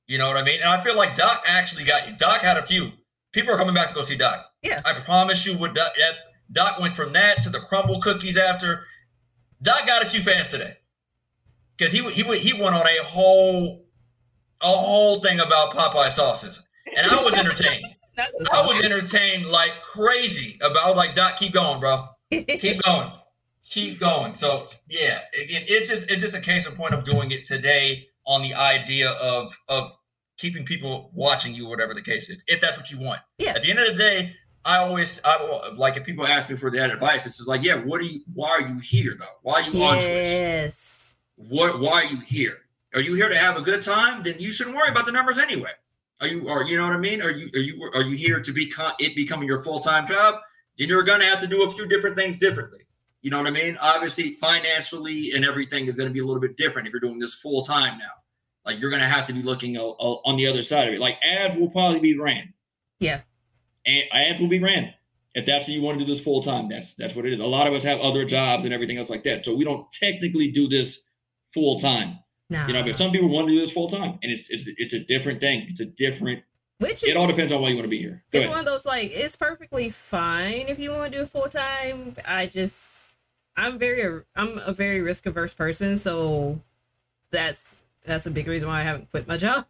[0.08, 0.60] You know what I mean?
[0.62, 2.16] And I feel like Doc actually got you.
[2.18, 2.92] Doc had a few.
[3.32, 4.46] People are coming back to go see Doc.
[4.64, 4.82] Yeah.
[4.84, 5.92] I promise you, what Doc,
[6.52, 8.82] Doc went from that to the crumble cookies after.
[9.62, 10.78] Doc got a few fans today
[11.78, 13.86] because he he he went on a whole
[14.62, 16.68] a whole thing about Popeye sauces,
[16.98, 17.86] and I was entertained.
[18.52, 21.38] I was entertained like crazy about like Doc.
[21.38, 22.08] Keep going, bro.
[22.32, 23.12] Keep going.
[23.70, 24.34] Keep going.
[24.34, 28.08] So yeah, again, it's just it's just a case in point of doing it today
[28.26, 29.96] on the idea of of
[30.38, 33.20] keeping people watching you, whatever the case is, if that's what you want.
[33.38, 33.52] Yeah.
[33.52, 34.34] At the end of the day,
[34.66, 37.76] I always I like if people ask me for that advice, it's just like, yeah,
[37.76, 38.22] what are you?
[38.34, 39.26] Why are you here though?
[39.44, 40.04] Why are you on Twitch?
[40.04, 41.16] yes.
[41.36, 41.80] What?
[41.80, 42.58] Why are you here?
[42.96, 44.24] Are you here to have a good time?
[44.24, 45.72] Then you shouldn't worry about the numbers anyway.
[46.22, 46.50] Are you?
[46.50, 47.22] Are you know what I mean?
[47.22, 47.50] Are you?
[47.54, 47.92] Are you?
[47.94, 50.40] Are you here to become it becoming your full time job?
[50.80, 52.80] Then you're gonna have to do a few different things differently.
[53.22, 53.78] You know what I mean?
[53.82, 57.20] Obviously, financially and everything is going to be a little bit different if you're doing
[57.20, 58.12] this full time now.
[58.66, 60.94] Like you're going to have to be looking o- o- on the other side of
[60.94, 61.00] it.
[61.00, 62.54] Like ads will probably be ran.
[63.00, 63.22] Yeah.
[63.86, 64.94] And ads will be ran.
[65.34, 67.40] If that's what you want to do this full time, that's that's what it is.
[67.40, 69.86] A lot of us have other jobs and everything else like that, so we don't
[69.92, 71.02] technically do this
[71.54, 72.20] full time.
[72.50, 72.66] Nah.
[72.68, 74.94] You know, but some people want to do this full time, and it's it's it's
[74.94, 75.68] a different thing.
[75.70, 76.44] It's a different.
[76.80, 78.24] Which is It all depends on why you want to be here.
[78.32, 78.50] Go it's ahead.
[78.50, 82.16] one of those like it's perfectly fine if you want to do it full time.
[82.26, 82.99] I just
[83.60, 86.62] I'm very I'm a very risk averse person, so
[87.32, 89.66] that's that's a big reason why I haven't quit my job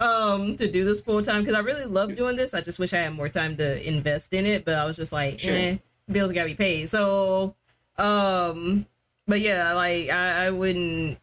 [0.00, 2.54] um to do this full time because I really love doing this.
[2.54, 5.12] I just wish I had more time to invest in it, but I was just
[5.12, 5.52] like, Sure.
[5.54, 5.76] eh,
[6.10, 6.88] bills gotta be paid.
[6.88, 7.54] So
[7.98, 8.86] um
[9.26, 11.18] but yeah, like I, I wouldn't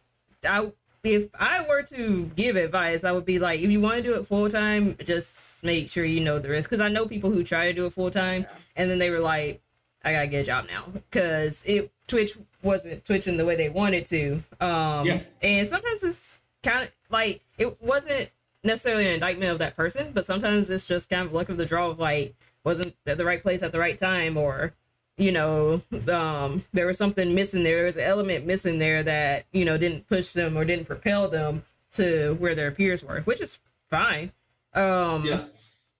[0.48, 0.70] I
[1.02, 4.14] if I were to give advice, I would be like, if you want to do
[4.14, 6.68] it full time, just make sure you know the risk.
[6.68, 8.56] Because I know people who try to do it full time, Yeah.
[8.74, 9.60] and then they were like,
[10.06, 14.06] I gotta get a job now because it Twitch wasn't twitching the way they wanted
[14.06, 14.42] to.
[14.60, 15.20] Um, Yeah.
[15.42, 18.30] and sometimes it's kind of like it wasn't
[18.64, 21.66] necessarily an indictment of that person, but sometimes it's just kind of luck of the
[21.66, 22.34] draw of like
[22.64, 24.72] wasn't at the right place at the right time or
[25.18, 25.80] you know
[26.12, 29.78] um there was something missing there there was an element missing there that you know
[29.78, 31.62] didn't push them or didn't propel them
[31.92, 33.58] to where their peers were which is
[33.88, 34.30] fine
[34.74, 35.44] um Yeah.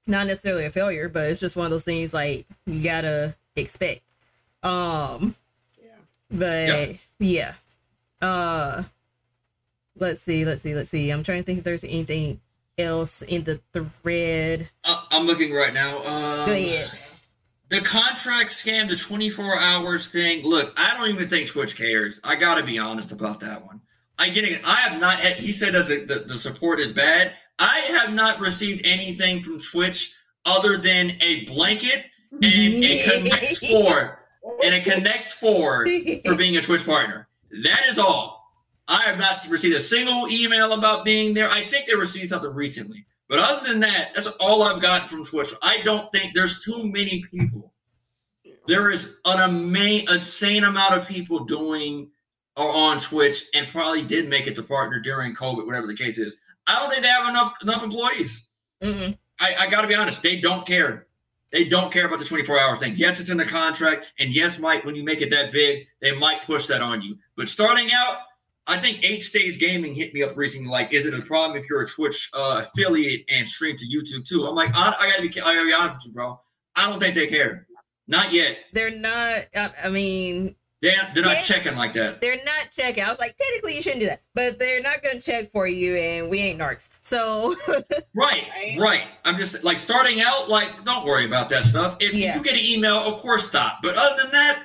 [0.08, 4.02] not necessarily a failure but it's just one of those things like you gotta expect
[4.62, 5.34] um
[5.82, 5.90] Yeah.
[6.30, 7.54] but yeah.
[8.20, 8.84] Uh
[9.98, 11.10] let's see, let's see, let's see.
[11.10, 12.40] I'm trying to think if there's anything
[12.78, 14.70] else in the thread.
[14.84, 15.98] I, I'm looking right now.
[15.98, 16.90] Um, Go ahead.
[17.70, 20.44] the contract scam, the 24 hours thing.
[20.44, 22.20] Look, I don't even think Twitch cares.
[22.24, 23.80] I got to be honest about that one.
[24.18, 24.60] I get it.
[24.64, 25.18] I have not.
[25.20, 27.32] He said that the, the, the support is bad.
[27.58, 30.14] I have not received anything from Twitch
[30.44, 32.06] other than a blanket
[32.42, 34.18] and a Connect Four
[34.64, 35.86] and it connects Four
[36.24, 37.28] for being a Twitch partner.
[37.64, 38.36] That is all.
[38.88, 41.48] I have not received a single email about being there.
[41.50, 45.24] I think they received something recently, but other than that, that's all I've gotten from
[45.24, 45.52] Twitch.
[45.62, 47.72] I don't think there's too many people.
[48.68, 52.10] There is an ama- insane amount of people doing
[52.56, 56.18] or on Twitch and probably did make it to partner during COVID, whatever the case
[56.18, 56.36] is.
[56.66, 58.48] I don't think they have enough enough employees.
[58.82, 59.16] Mm-mm.
[59.38, 60.22] I, I got to be honest.
[60.22, 61.06] They don't care.
[61.52, 62.94] They don't care about the 24 hour thing.
[62.96, 64.06] Yes, it's in the contract.
[64.18, 67.16] And yes, Mike, when you make it that big, they might push that on you.
[67.36, 68.18] But starting out,
[68.66, 70.68] I think Eight Stage Gaming hit me up recently.
[70.68, 74.26] Like, is it a problem if you're a Twitch uh, affiliate and stream to YouTube
[74.26, 74.44] too?
[74.44, 76.40] I'm like, I, I gotta be, I gotta be honest with you, bro.
[76.74, 77.66] I don't think they care.
[78.08, 78.58] Not yet.
[78.72, 79.44] They're not.
[79.54, 82.20] I, I mean, They're, they're not checking like that.
[82.20, 83.02] they're not checking.
[83.02, 85.66] I was like, technically, you shouldn't do that, but they're not going to check for
[85.66, 86.90] you, and we ain't narcs.
[87.00, 87.54] So,
[88.14, 88.76] Right, Right.
[88.78, 89.02] right.
[89.24, 90.48] I'm just like starting out.
[90.50, 91.96] Like, don't worry about that stuff.
[92.00, 92.36] If Yeah.
[92.36, 93.78] you get an email, of course, stop.
[93.82, 94.62] But other than that,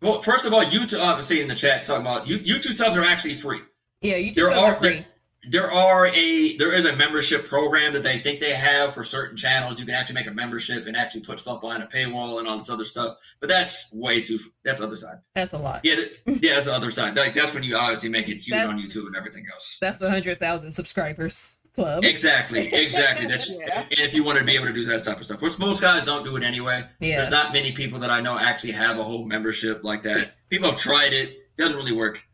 [0.00, 0.98] well, first of all, YouTube.
[1.00, 3.60] Uh, I see in the chat talking about you, YouTube subs are actually free.
[4.00, 5.06] yeah, YouTube There subs are are free.
[5.50, 9.36] There are a there is a membership program that they think they have for certain
[9.36, 9.80] channels.
[9.80, 12.58] You can actually make a membership and actually put stuff behind a paywall and all
[12.58, 13.18] this other stuff.
[13.40, 14.38] But that's way too.
[14.64, 15.16] That's the other side.
[15.34, 15.80] That's a lot.
[15.82, 17.16] Yeah, th- yeah, that's the other side.
[17.16, 19.78] Like that's when you obviously make it huge That- on YouTube and everything else.
[19.80, 22.04] That's the hundred thousand subscribers club.
[22.04, 23.26] Exactly, exactly.
[23.26, 23.80] That's Yeah.
[23.80, 25.80] and if you want to be able to do that type of stuff, which most
[25.80, 26.84] guys don't do it anyway.
[27.00, 27.16] Yeah.
[27.22, 30.34] There's not many people that I know actually have a whole membership like that.
[30.50, 32.24] People have tried it, doesn't really work.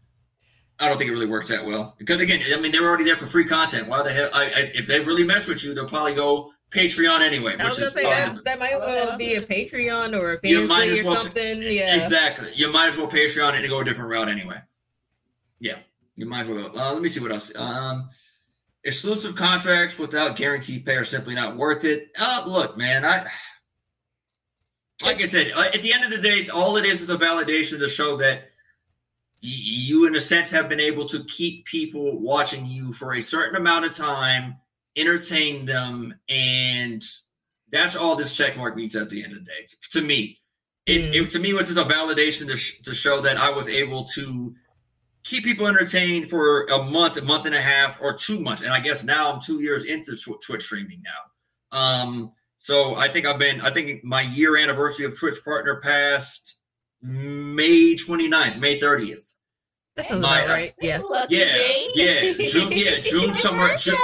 [0.81, 3.17] I don't think it really works that well because again, I mean, they're already there
[3.17, 3.89] for free content.
[3.89, 4.31] Why the hell?
[4.33, 7.57] I, I, if they really mess with you, they'll probably go Patreon anyway.
[7.59, 11.01] I was gonna say that that might well be a Patreon or a You fancy
[11.01, 11.63] or well- something.
[11.63, 11.97] Yeah.
[11.97, 12.49] Exactly.
[12.55, 14.61] You might as well Patreon it and go a different route anyway.
[15.59, 15.79] Yeah,
[16.15, 16.79] you might as well.
[16.79, 17.51] Uh, let me see what else.
[17.57, 18.09] Um,
[18.85, 22.11] exclusive contracts without guaranteed pay are simply not worth it.
[22.17, 23.27] Uh, look, man, I
[25.03, 27.17] like I said, uh, at the end of the day, all it is is a
[27.17, 28.48] validation to show that y-
[29.40, 33.56] you, in a sense, have been able to keep people watching you for a certain
[33.56, 34.56] amount of time,
[34.97, 37.02] entertain them, and
[37.70, 39.66] that's all this check mark means at the end of the day.
[39.93, 40.39] To me,
[40.86, 43.69] it, it to me was just a validation to, sh- to show that I was
[43.69, 44.55] able to
[45.23, 48.62] keep people entertained for a month, a month and a half, or two months.
[48.62, 51.78] And I guess now I'm two years into Tw- Twitch streaming now.
[51.78, 56.62] Um, so I think I've been, I think my year anniversary of Twitch partner passed
[57.02, 59.28] May 29th, May 30th.
[59.99, 60.75] That sounds My- about right.
[60.81, 60.99] Yeah.
[60.99, 61.91] Lucky Yeah, me.
[61.97, 63.77] yeah, June, yeah, June somewhere.
[63.77, 63.97] June,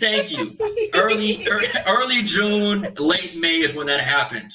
[0.00, 0.56] thank you.
[0.94, 4.50] Early, ear- early June, late May is when that happened.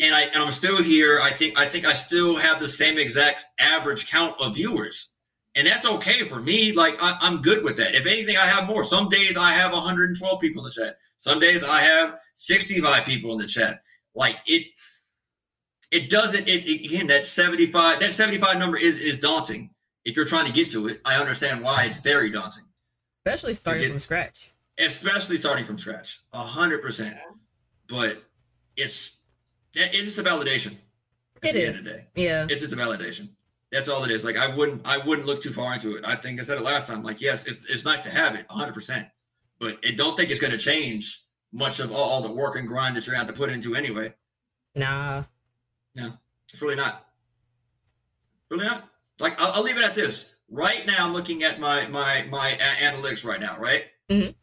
[0.00, 1.20] and I and I'm still here.
[1.20, 5.12] I think I think I still have the same exact average count of viewers,
[5.54, 6.72] and that's okay for me.
[6.72, 7.94] Like I, I'm good with that.
[7.94, 8.82] If anything, I have more.
[8.82, 10.96] Some days I have 112 people in the chat.
[11.20, 13.82] Some days I have 65 people in the chat.
[14.16, 14.66] Like it,
[15.92, 16.48] it doesn't.
[16.48, 19.70] It, it again that 75 that 75 number is is daunting.
[20.04, 22.64] If you're trying to get to it, I understand why it's very daunting,
[23.24, 24.50] Especially starting get- from scratch.
[24.78, 26.20] especially starting from scratch.
[26.32, 27.16] A hundred percent.
[27.88, 28.22] But
[28.76, 29.16] it's
[29.74, 30.76] it's just a validation.
[31.42, 31.76] at It the end is.
[31.78, 32.06] of the day.
[32.16, 32.46] Yeah.
[32.48, 33.28] It's just a validation.
[33.70, 34.24] That's all it is.
[34.24, 36.04] Like I wouldn't I wouldn't look too far into it.
[36.04, 37.02] I think I said it last time.
[37.02, 39.06] Like yes, it's, it's nice to have it, hundred percent.
[39.60, 41.22] But I don't think it's going to change
[41.52, 43.50] much of all, all the work and grind that you're going to have to put
[43.50, 44.12] into anyway.
[44.74, 45.22] Nah.
[45.94, 46.14] No,
[46.52, 47.06] it's really not.
[48.50, 48.88] Really not.
[49.18, 50.26] Like I'll, I'll leave it at this.
[50.50, 53.58] Right now, I'm looking at my my my analytics right now.
[53.58, 53.84] Right.
[54.10, 54.34] Mhm.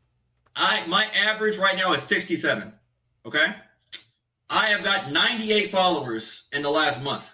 [0.56, 2.74] I my average right now is 67.
[3.26, 3.48] Okay.
[4.50, 7.30] I have got 98 followers in the last month.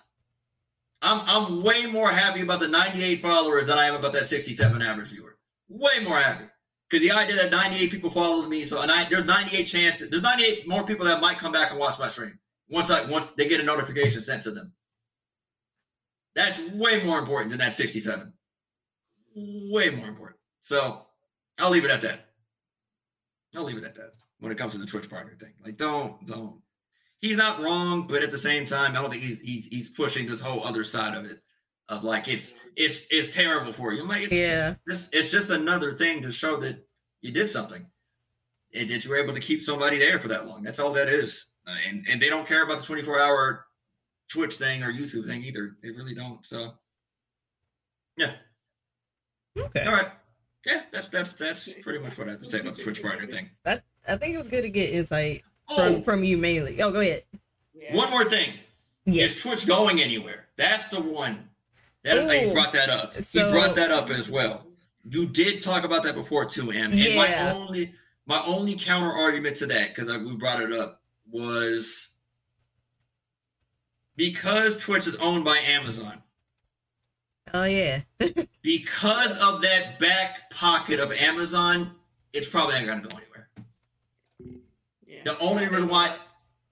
[1.01, 4.81] I'm I'm way more happy about the 98 followers than I am about that 67
[4.81, 5.37] average viewer.
[5.69, 6.45] Way more happy.
[6.89, 10.21] Because the idea that 98 people followed me, so and I there's 98 chances, there's
[10.21, 12.37] 98 more people that might come back and watch my stream
[12.69, 14.73] once I once they get a notification sent to them.
[16.35, 18.33] That's way more important than that 67.
[19.35, 20.39] Way more important.
[20.61, 21.05] So
[21.59, 22.27] I'll leave it at that.
[23.55, 25.53] I'll leave it at that when it comes to the Twitch partner thing.
[25.63, 26.55] Like, don't, don't.
[27.21, 30.27] He's not wrong, but at the same time, I don't think he's he's he's pushing
[30.27, 31.39] this whole other side of it.
[31.87, 34.01] Of like it's it's it's terrible for you.
[34.01, 34.71] I'm like, it's, Yeah.
[34.71, 36.85] it's just it's just another thing to show that
[37.21, 37.85] you did something.
[38.73, 40.61] And that you were able to keep somebody there for that long.
[40.63, 41.45] That's all that is.
[41.65, 43.65] Uh, and and they don't care about the 24 hour
[44.29, 45.75] Twitch thing or YouTube thing either.
[45.83, 46.45] They really don't.
[46.45, 46.73] So
[48.17, 48.33] yeah.
[49.57, 49.83] Okay.
[49.83, 50.11] All right.
[50.65, 53.27] Yeah, that's that's that's pretty much what I have to say about the Twitch partner
[53.27, 53.49] thing.
[53.63, 56.81] That I think it was good to get insight Oh, from from you mainly.
[56.81, 57.23] Oh, go ahead.
[57.73, 57.95] Yeah.
[57.95, 58.53] one more thing.
[59.05, 59.35] Yes.
[59.37, 60.47] Is Twitch going anywhere?
[60.57, 61.49] That's the one.
[62.03, 62.53] That he Ooh.
[62.53, 63.15] brought that up.
[63.21, 64.65] So- he brought that up as well.
[65.07, 66.91] You did talk about that before too, Em.
[66.91, 67.15] And Yeah.
[67.15, 67.93] my only
[68.25, 72.09] my only counter argument to that, because we brought it up, was
[74.15, 76.21] because Twitch is owned by Amazon.
[77.53, 78.01] Oh yeah.
[78.61, 81.91] Because of that back pocket of Amazon,
[82.33, 83.49] it's probably not gonna go anywhere.
[85.05, 85.19] Yeah.
[85.23, 86.15] The only reason why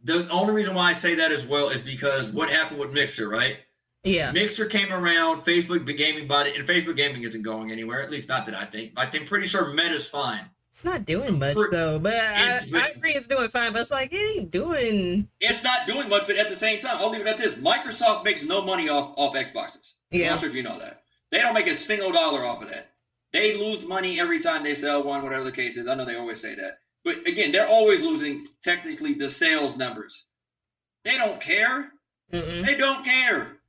[0.04, 3.30] the only reason why I say that as well is because what happened with Mixer,
[3.30, 3.58] right?
[4.04, 4.32] Yeah.
[4.32, 8.02] Mixer came around, Facebook the gaming bought it, and Facebook gaming isn't going anywhere.
[8.02, 8.94] At least not that I think.
[8.98, 10.50] I think pretty sure Meta's fine.
[10.74, 13.74] It's not doing much though, but I, I agree it's doing fine.
[13.74, 15.30] But it's like it ain't doing.
[15.40, 18.24] It's not doing much, but at the same time, I'll leave it at this: Microsoft
[18.24, 19.94] makes no money off off Xboxes.
[20.10, 21.04] Yeah, I'm not sure if you know that.
[21.30, 22.90] They don't make a single dollar off of that.
[23.32, 25.88] They lose money every time they sell one, whatever the case is.
[25.88, 30.26] I know they always say that, but again, they're always losing technically the sales numbers.
[31.06, 31.92] They don't care.
[32.32, 32.66] Mm-mm.
[32.66, 33.60] They don't care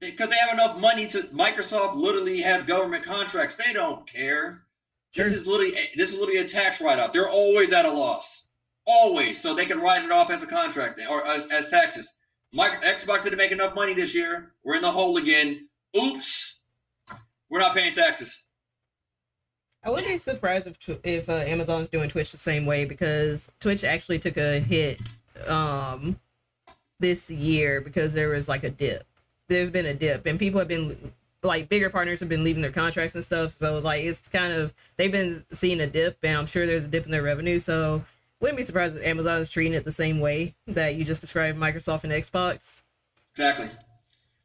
[0.00, 1.22] because they have enough money to.
[1.28, 3.56] Microsoft literally has government contracts.
[3.56, 4.64] They don't care.
[5.12, 5.24] Sure.
[5.24, 7.12] This is literally this is literally a tax write-off.
[7.12, 8.46] They're always at a loss,
[8.86, 9.40] always.
[9.40, 12.16] So they can write it off as a contract or as, as taxes.
[12.52, 14.52] Micro, Xbox didn't make enough money this year.
[14.64, 15.68] We're in the hole again.
[15.96, 16.60] Oops,
[17.48, 18.44] we're not paying taxes.
[19.82, 23.82] I wouldn't be surprised if if uh, Amazon's doing Twitch the same way because Twitch
[23.82, 25.00] actually took a hit
[25.46, 26.20] um
[26.98, 29.04] this year because there was like a dip.
[29.48, 31.12] There's been a dip and people have been
[31.42, 33.58] like bigger partners have been leaving their contracts and stuff.
[33.58, 36.88] So like it's kind of they've been seeing a dip and I'm sure there's a
[36.88, 37.58] dip in their revenue.
[37.58, 38.04] So
[38.40, 41.58] wouldn't be surprised if Amazon is treating it the same way that you just described
[41.58, 42.82] Microsoft and Xbox.
[43.32, 43.68] Exactly.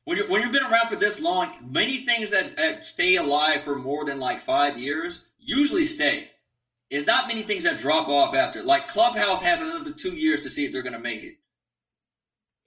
[0.04, 3.64] When, you when you've been around for this long, many things that, that stay alive
[3.64, 6.30] for more than like five years usually stay.
[6.90, 8.62] It's not many things that drop off after.
[8.62, 11.38] Like Clubhouse has another two years to see if they're going to make it.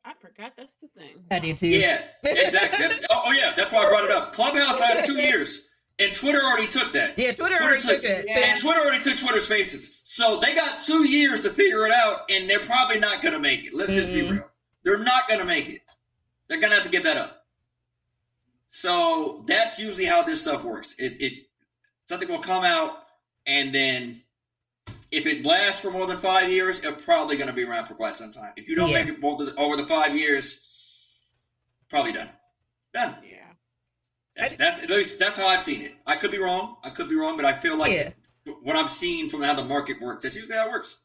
[0.04, 1.16] I forgot that's the thing.
[1.30, 1.68] I do too.
[1.68, 2.78] Yeah, exactly.
[2.88, 4.32] That's, oh, oh, yeah, that's why I brought it up.
[4.32, 5.66] Clubhouse has two years,
[5.98, 7.18] and Twitter already took that.
[7.18, 8.24] Yeah, Twitter Twitter already took- took it.
[8.26, 8.38] Yeah.
[8.38, 12.20] And Twitter already took Twitter Spaces, so they got two years to figure it out,
[12.30, 13.74] and they're probably not going to make it.
[13.74, 14.30] Let's just be Mhm.
[14.32, 14.50] real.
[14.84, 15.82] They're not going to make it.
[16.48, 17.44] They're going to have to give that up.
[18.70, 20.94] So that's usually how this stuff works.
[20.98, 21.46] It, it
[22.08, 23.04] something will come out,
[23.46, 24.22] and then
[25.10, 27.94] if it lasts for more than five years, it's probably going to be around for
[27.94, 28.52] quite some time.
[28.56, 29.05] If you don't Yeah.
[29.05, 30.60] make it more than- over the five years,
[31.89, 32.30] probably done.
[32.93, 33.16] Done.
[33.24, 33.35] Yeah.
[34.36, 35.94] That's, that's at least that's how I've seen it.
[36.06, 36.76] I could be wrong.
[36.85, 38.10] I could be wrong, but I feel like Yeah.
[38.62, 40.98] what I'm seeing from how the market works, that's usually how it works.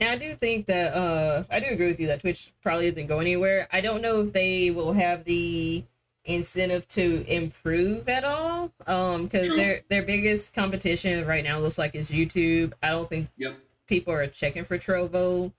[0.00, 3.06] And I do think that uh I do agree with you that Twitch probably isn't
[3.06, 3.68] going anywhere.
[3.70, 5.84] I don't know if they will have the
[6.24, 8.72] incentive to improve at all.
[8.86, 12.72] Um because their their biggest competition right now looks like is YouTube.
[12.82, 13.56] I don't think Yep.
[13.86, 15.52] people are checking for Trovo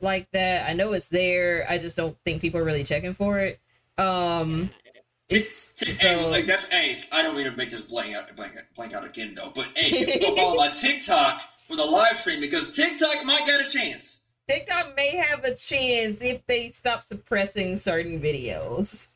[0.00, 0.68] like that.
[0.68, 1.66] I know it's there.
[1.68, 3.60] I just don't think people are really checking for it.
[3.98, 4.70] Um
[5.28, 8.34] it's T- so hey, like that's hey, I don't mean to make this blank out
[8.34, 11.84] blank, blank out again though, but hey, you can go follow my TikTok for the
[11.84, 14.22] live stream because TikTok might get a chance.
[14.48, 19.08] TikTok may have a chance if they stop suppressing certain videos.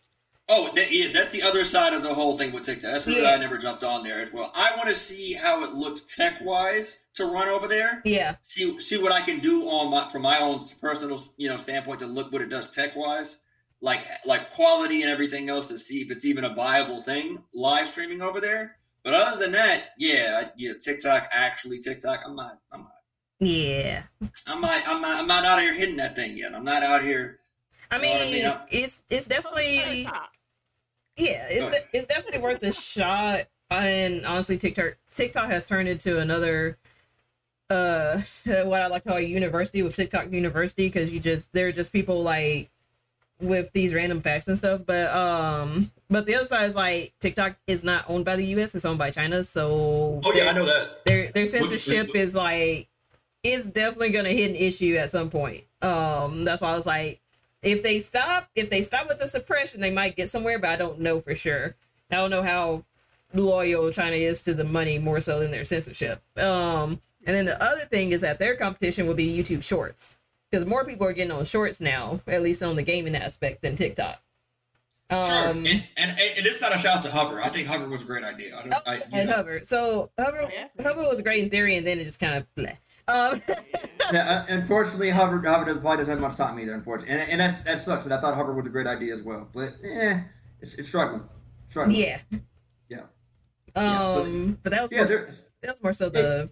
[0.55, 2.93] Oh, that, yeah, that's the other side of the whole thing with TikTok.
[2.93, 3.31] That's where Yeah.
[3.31, 4.53] I never jumped on there as well.
[4.55, 8.03] I want to see how it looks tech wise to run over there.
[8.05, 8.37] Yeah.
[8.43, 12.01] see see what I can do on my from my own personal you know standpoint
[12.01, 13.39] to look what it does tech wise,
[13.81, 17.89] like like quality and everything else to see if it's even a viable thing live
[17.89, 18.77] streaming over there.
[19.05, 22.21] But other than that, yeah, yeah, TikTok actually TikTok.
[22.27, 22.93] I'm not, I'm not,
[23.41, 24.05] Yeah.
[24.47, 26.55] I'm not, I'm not, I'm not out here hitting that thing yet.
[26.55, 27.39] I'm not out here.
[27.91, 28.55] I Know I mean, mean?
[28.71, 30.31] it's it's definitely Top.
[31.17, 33.43] Yeah, it's de- it's definitely worth a shot.
[33.71, 36.79] And honestly, TikTok TikTok has turned into another
[37.71, 41.73] uh what I like to call a university with TikTok University because you just they're
[41.73, 42.71] just people like
[43.41, 44.83] with these random facts and stuff.
[44.87, 48.75] But um, but the other side is like TikTok is not owned by the U.S.
[48.75, 49.43] It's owned by China.
[49.43, 51.05] So Oh, their- know that.
[51.07, 52.89] their their censorship is like
[53.43, 55.65] it's definitely gonna hit an issue at some point.
[55.81, 57.21] Um, that's why I was like,
[57.63, 60.77] if they stop, if they stop with the suppression, they might get somewhere, but I
[60.77, 61.77] don't know for sure.
[62.11, 62.85] I don't know how
[63.35, 66.21] loyal China is to the money more so than their censorship.
[66.37, 70.17] Um, and then the other thing is that their competition will be YouTube Shorts
[70.51, 73.77] because more people are getting on Shorts now, at least on the gaming aspect, than
[73.77, 74.21] TikTok.
[75.11, 77.43] Sure, Um, and, and and it's not a shout out to Hover.
[77.43, 78.57] I think Hover was a great idea.
[78.59, 79.37] I don't, I, and know.
[79.37, 79.61] Hover.
[79.63, 80.69] So Hover, Oh, yeah.
[80.83, 82.77] Hover was great in theory, and then it just kind of bleh.
[83.09, 83.43] Um,
[84.13, 86.75] Yeah, uh, unfortunately, Hover Hover doesn't, probably doesn't have much time either.
[86.75, 88.05] Unfortunately, and, and that's that sucks.
[88.05, 90.21] And I thought Hover was a great idea as well, but eh,
[90.61, 91.23] it's, it's struggling.
[91.69, 91.97] Struggling.
[92.01, 92.21] yeah.
[92.89, 92.99] Yeah.
[93.75, 95.27] Um, Yeah, so- but that was Yeah, more,
[95.63, 96.51] that was more so the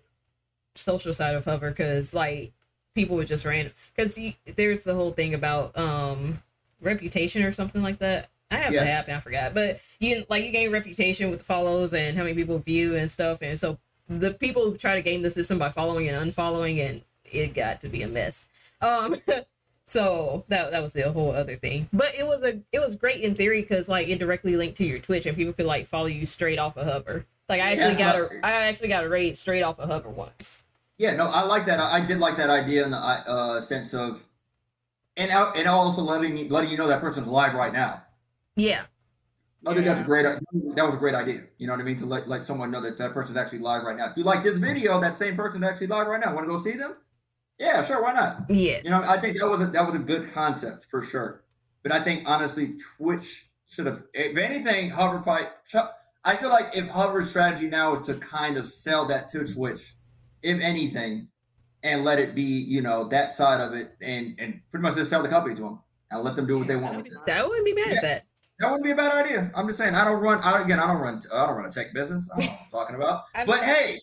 [0.74, 2.52] social side of Hover because like
[2.94, 4.18] people would just random because
[4.56, 6.42] there's the whole thing about um
[6.80, 8.30] reputation or something like that.
[8.50, 8.86] I have Yes.
[8.86, 12.22] the app and I forgot, but you like you gain reputation with follows and how
[12.24, 13.78] many people view and stuff, and so
[14.10, 17.80] the people who try to game the system by following and unfollowing, and it got
[17.82, 18.48] to be a mess.
[18.80, 19.16] Um,
[19.84, 23.20] so that that was the whole other thing, but it was a it was great
[23.22, 26.06] in theory because like it directly linked to your Twitch and people could like follow
[26.06, 27.24] you straight off of Hover.
[27.48, 28.12] Like I actually Yeah.
[28.12, 30.64] got a I actually got a raid straight off of Hover once.
[30.98, 31.80] Yeah, no, I like that.
[31.80, 34.26] I, I did like that idea in the uh, sense of,
[35.16, 38.02] and out, and also letting letting you know that person's live right now.
[38.56, 38.82] Yeah,
[39.66, 40.22] I think that's a great.
[40.22, 41.42] That was a great idea.
[41.58, 41.96] You know what I mean?
[41.96, 44.06] To let let someone know that that person's actually live right now.
[44.10, 46.34] If you like this video, that same person's actually live right now.
[46.34, 46.96] Want to go see them?
[47.58, 48.02] Yeah, sure.
[48.02, 48.46] Why not?
[48.48, 48.84] yes.
[48.84, 51.44] You know, I think that was a, that was a good concept for sure.
[51.82, 55.46] But I think honestly, Twitch should have, if anything, Hover probably.
[56.24, 59.94] I feel like if Hover's strategy now is to kind of sell that to Twitch,
[60.42, 61.28] if anything,
[61.82, 65.10] and let it be, you know, that side of it, and and pretty much just
[65.10, 65.80] sell the company to them
[66.10, 67.30] and let them do what they want with it.
[67.30, 67.96] I wouldn't be mad Yeah.
[67.96, 68.26] at that.
[68.60, 69.50] That wouldn't be a bad idea.
[69.54, 69.94] I'm just saying.
[69.94, 70.38] I don't run.
[70.42, 71.18] I, again, I don't run.
[71.32, 72.30] I don't run a tech business.
[72.34, 73.22] I don't know what I'm talking about.
[73.34, 73.98] I'm- But hey,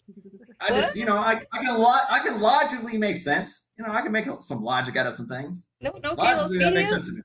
[0.60, 3.72] I just, you know, I, I can lo- I can logically make sense.
[3.78, 5.70] You know, I can make some logic out of some things.
[5.80, 7.22] No, no Kalos Logically, that makes sense to me.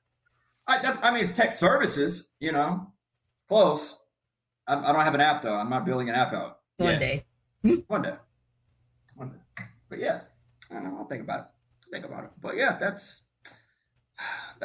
[0.67, 2.31] I, that's, I mean, it's tech services.
[2.39, 2.93] You know,
[3.49, 3.99] close.
[4.67, 5.55] I, I don't have an app though.
[5.55, 6.59] I'm not building an app out.
[6.77, 6.99] One yet.
[6.99, 7.25] day.
[7.87, 8.13] One day.
[9.15, 9.63] One day.
[9.89, 10.21] But yeah,
[10.69, 10.97] I don't know.
[10.99, 11.45] I'll think about it.
[11.91, 12.29] Think about it.
[12.39, 13.25] But yeah, that's.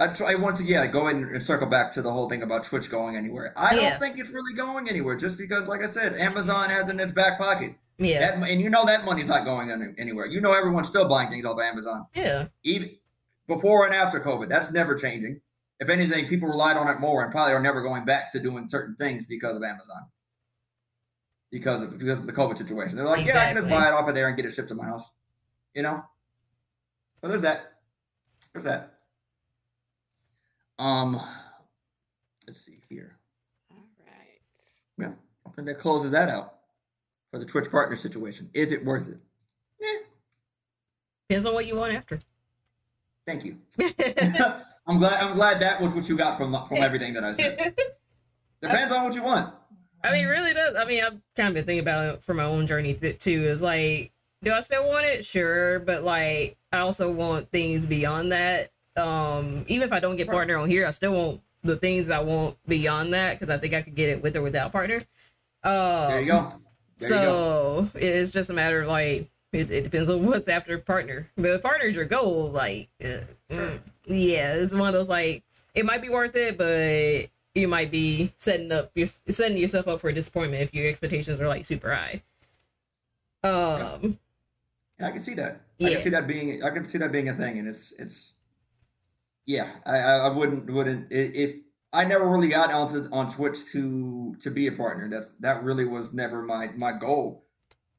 [0.01, 2.91] I try want to yeah go and circle back to the whole thing about Twitch
[2.91, 3.53] going anywhere.
[3.57, 3.91] I Yeah.
[3.91, 7.01] don't think it's really going anywhere just because, like I said, Amazon has it in
[7.01, 7.75] its back pocket.
[7.99, 10.27] Yeah, That, and you know that money's not going any- anywhere.
[10.27, 12.91] You know everyone's still buying things off of Amazon, yeah, even
[13.49, 14.49] before and after COVID.
[14.49, 15.41] That's never changing.
[15.81, 18.69] If anything, people relied on it more and probably are never going back to doing
[18.69, 20.03] certain things because of Amazon.
[21.51, 22.97] Because of because of the COVID situation.
[22.97, 24.69] They're like, yeah, I can just buy it off of there and get it shipped
[24.69, 25.11] to my house.
[25.75, 26.05] You know?
[27.21, 27.73] So there's that.
[28.53, 28.98] There's that.
[30.79, 31.21] Um
[32.47, 33.19] let's see here.
[33.71, 34.41] All right.
[34.99, 35.13] Yeah.
[35.47, 36.55] I think that closes that out
[37.31, 38.51] for the Twitch partner situation.
[38.55, 39.19] Is it worth it?
[39.81, 40.01] Yeah.
[41.29, 42.19] depends on what you want after.
[43.27, 43.59] Thank you.
[44.89, 45.23] I'm glad.
[45.23, 47.77] I'm glad that was what you got from from everything that I said.
[48.63, 49.55] Depends on what you want.
[50.03, 50.77] I mean, it really does.
[50.77, 53.45] I mean, I've kind of been thinking about it for my own journey th- too.
[53.45, 55.25] Is like, do I still want it?
[55.25, 58.71] Sure, but like, I also want things beyond that.
[58.99, 62.21] Um, even if I don't get partner on here, I still want the things I
[62.21, 64.97] want beyond that because I think I could get it with or without partner.
[65.63, 66.49] Um, There you go.
[66.99, 67.89] There you go.
[67.93, 71.29] so it's just a matter of like it, it depends on what's after partner.
[71.37, 73.21] But if partner's your goal, like uh,
[73.51, 75.45] mm, yeah, it's one of those like
[75.75, 80.01] it might be worth it, but you might be setting up you're setting yourself up
[80.01, 82.23] for a disappointment if your expectations are like super high.
[83.45, 84.19] Um
[84.99, 85.61] Yeah, I can see that.
[85.79, 85.89] Yeah.
[85.89, 86.63] I can see that being.
[86.65, 88.35] I can see that being a thing, and it's it's.
[89.49, 91.57] Yeah, I I wouldn't wouldn't if
[91.95, 95.09] I never really got onto on Twitch to to be a partner.
[95.09, 97.47] That's that really was never my my goal.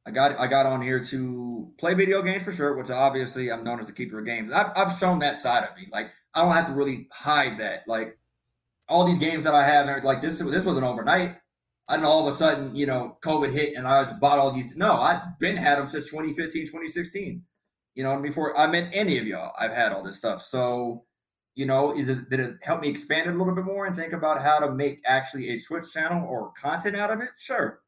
[0.06, 3.64] I got I got on here to play video games for sure, which obviously I'm
[3.64, 4.54] known as a keeper of games.
[4.54, 5.88] I've I've shown that side of me.
[5.92, 7.88] Like I don't have to really hide that.
[7.88, 8.20] Like
[8.88, 11.36] all these games that I have, like this this wasn't overnight.
[11.88, 14.52] I didn't all of a sudden, you know, COVID hit and I just bought all
[14.52, 14.78] these.
[14.78, 17.44] No, I've been had them since 2015, 2016.
[17.96, 20.44] You know, before I met any of y'all, I've had all this stuff.
[20.44, 21.06] So,
[21.56, 23.96] you know, is it, did it help me expand it a little bit more and
[23.96, 27.30] think about how to make actually a Twitch channel or content out of it?
[27.38, 27.82] Sure.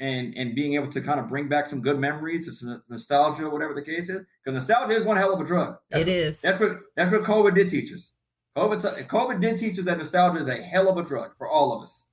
[0.00, 3.74] And and being able to kind of bring back some good memories, some nostalgia, whatever
[3.74, 5.76] the case is, because nostalgia is one hell of a drug.
[5.90, 6.40] That's it is.
[6.40, 8.12] that's what that's what COVID did teach us.
[8.56, 11.76] COVID COVID did teach us that nostalgia is a hell of a drug for all
[11.76, 12.08] of us,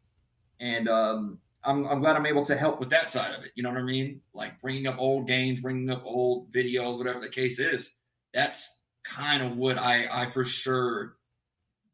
[0.60, 3.52] and um, I'm I'm glad I'm able to help with that side of it.
[3.56, 4.22] You know what I mean?
[4.34, 7.94] Like bringing up old games, bringing up old videos, whatever the case is.
[8.34, 11.18] That's kind of what I I for sure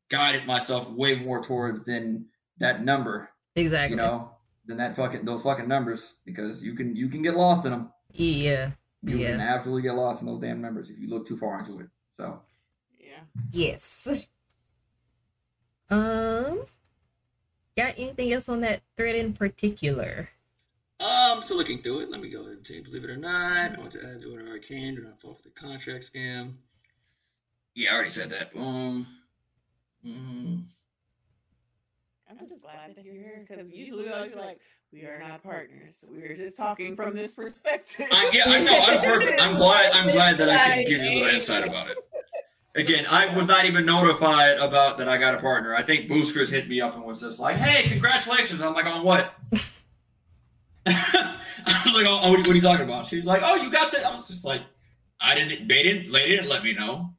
[0.10, 2.26] guided myself way more towards than
[2.60, 3.30] that number.
[3.56, 3.95] Exactly.
[3.98, 4.32] You know,
[4.65, 7.91] than that fucking those fucking numbers because you can you can get lost in them.
[8.11, 8.72] Yeah.
[9.02, 9.32] You Yeah.
[9.32, 11.88] can absolutely get lost in those damn numbers if you look too far into it.
[12.11, 12.41] So.
[12.99, 13.22] Yeah.
[13.52, 14.27] Yes.
[15.90, 16.64] Um
[17.77, 20.30] got anything else on that thread in particular?
[20.99, 22.10] Um, still looking through it.
[22.10, 24.32] Let me go ahead and say, believe it or not, I want to add do
[24.32, 24.95] whatever I can.
[24.95, 26.53] Do not fall for the contract scam.
[27.76, 28.52] Yeah, I already said that.
[28.56, 29.06] Um,
[30.06, 30.64] mm,
[32.30, 34.60] I'm just glad that you're here because usually I'll be like,
[34.94, 36.06] we are not partners.
[36.10, 38.08] We are just talking from this perspective.
[38.12, 38.80] I, yeah, I know.
[38.80, 39.42] I'm perfect.
[39.42, 39.92] I'm glad.
[39.94, 41.98] I'm glad that I can give you a little insight about it.
[42.76, 45.76] Again, I was not even notified about that I got a partner.
[45.76, 49.04] I think Boosters hit me up and was just like, "Hey, congratulations!" I'm like, "On
[49.04, 49.34] what?"
[50.86, 51.38] I
[51.86, 54.14] was like, "Oh, what are you talking about?" She's like, "Oh, you got that." I
[54.14, 54.62] was just like,
[55.22, 55.68] I didn't.
[55.68, 56.12] They didn't.
[56.12, 57.12] They didn't let me know.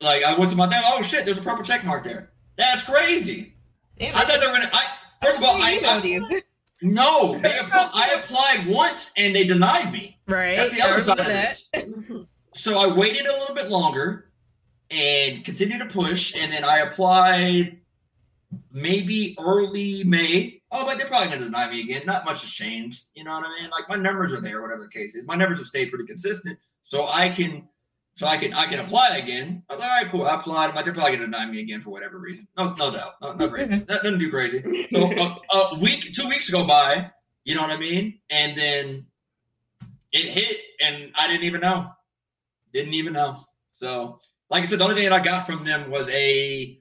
[0.00, 0.82] Like I went to my thing.
[0.84, 1.24] Oh shit!
[1.24, 2.30] There's a purple check mark there.
[2.56, 3.54] That's crazy.
[3.98, 4.70] Damn, I thought they were gonna.
[4.72, 4.86] I
[5.22, 6.40] first of all, I, emailed I you.
[6.82, 7.38] no.
[7.40, 10.18] They appl- I applied once and they denied me.
[10.28, 10.56] Right.
[10.56, 11.70] That's the other side of this.
[12.54, 14.30] So I waited a little bit longer
[14.90, 17.78] and continued to push, and then I applied
[18.72, 20.60] maybe early May.
[20.70, 22.02] I was like, they're probably gonna deny me again.
[22.04, 23.10] Not much has changed.
[23.14, 23.70] You know what I mean?
[23.70, 25.24] Like my numbers are there, whatever the case is.
[25.26, 26.58] My numbers have stayed pretty consistent.
[26.84, 27.66] So I can
[28.16, 29.62] so I can I can apply again.
[29.68, 30.24] I was like, all right, cool.
[30.26, 30.70] I applied.
[30.70, 32.48] I'm like, they're probably gonna deny me again for whatever reason.
[32.58, 33.12] No, no doubt.
[33.22, 33.76] No, not crazy.
[33.76, 34.88] Not- Nothing too crazy.
[34.90, 37.10] So a, a week, two weeks go by,
[37.44, 38.18] you know what I mean?
[38.30, 39.06] And then
[40.12, 41.86] it hit and I didn't even know.
[42.72, 43.36] Didn't even know.
[43.74, 44.18] So,
[44.50, 46.78] like I said, the only thing that I got from them was a,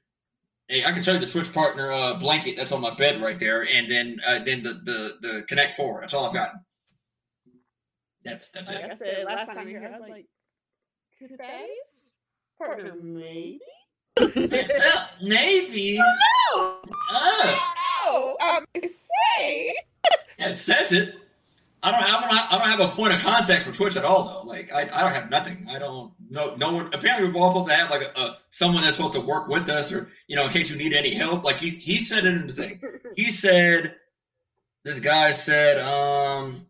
[0.70, 3.38] a I can show you the Twitch partner uh, blanket that's on my bed right
[3.38, 5.99] there, and then uh, then the the the Connect Four.
[5.99, 6.60] That's all I've gotten.
[8.24, 8.91] That's that's Like it.
[8.91, 10.26] I said last time you here, I was like,
[11.20, 12.10] two days?
[12.58, 13.60] Partner, maybe?
[14.18, 15.98] Uh, Maybe.
[15.98, 16.82] No,
[17.14, 17.58] Uh,
[18.06, 19.74] no, I'm say.
[20.40, 21.16] it says it.
[21.84, 24.50] I don't have I don't have a point of contact for Twitch at all though.
[24.50, 25.68] Like I, I don't have nothing.
[25.70, 28.82] I don't no no one apparently we're all supposed to have like a, a someone
[28.82, 31.44] that's supposed to work with us or you know in case you need any help.
[31.44, 32.82] Like he he said it in the thing.
[33.16, 33.96] He said
[34.84, 36.66] this guy said um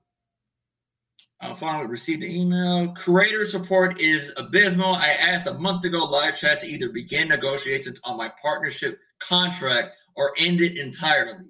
[1.46, 2.88] I'll finally received the email.
[2.94, 4.96] Creator support is abysmal.
[4.96, 9.92] I asked a month ago live chat to either begin negotiations on my partnership contract
[10.16, 11.46] or end it entirely.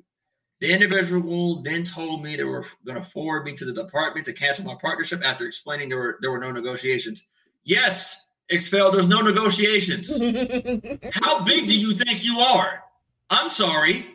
[0.60, 4.34] The individual then told me they were going to forward me to the department to
[4.34, 7.24] cancel my partnership after explaining there were there were no negotiations.
[7.64, 8.92] Yes, expel.
[8.92, 10.10] There's no negotiations.
[11.14, 12.84] How big do you think you are?
[13.30, 14.08] I'm sorry.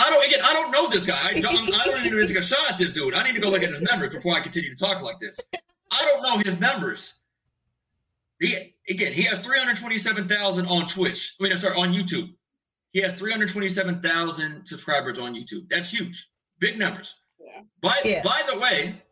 [0.00, 0.40] I don't again.
[0.44, 1.18] I don't know this guy.
[1.22, 1.74] I don't.
[1.74, 3.14] I don't even take a shot at this dude.
[3.14, 5.38] I need to go look at his numbers before I continue to talk like this.
[5.92, 7.14] I don't know his numbers.
[8.40, 9.12] He again.
[9.12, 11.34] He has three hundred twenty-seven thousand on Twitch.
[11.38, 12.32] I mean, I'm sorry, on YouTube.
[12.92, 15.68] He has three hundred twenty-seven thousand subscribers on YouTube.
[15.70, 16.28] That's huge.
[16.58, 17.14] Big numbers.
[17.38, 17.60] Yeah.
[17.82, 18.22] By Yeah.
[18.22, 19.02] by the way,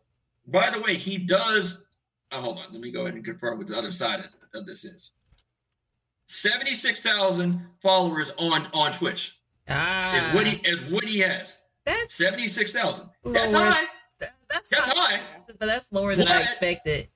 [0.47, 1.85] by the way, he does.
[2.31, 2.65] Oh, hold on.
[2.71, 4.25] Let me go ahead and confirm what the other side of,
[4.61, 5.11] of this is.
[6.27, 9.38] Seventy-six thousand followers on on Twitch
[9.69, 11.57] ah, is what he is what he has.
[11.85, 13.09] that's Seventy-six thousand.
[13.25, 13.85] That's high.
[14.19, 15.21] That's That's not- high.
[15.47, 17.07] but that's lower than I expected.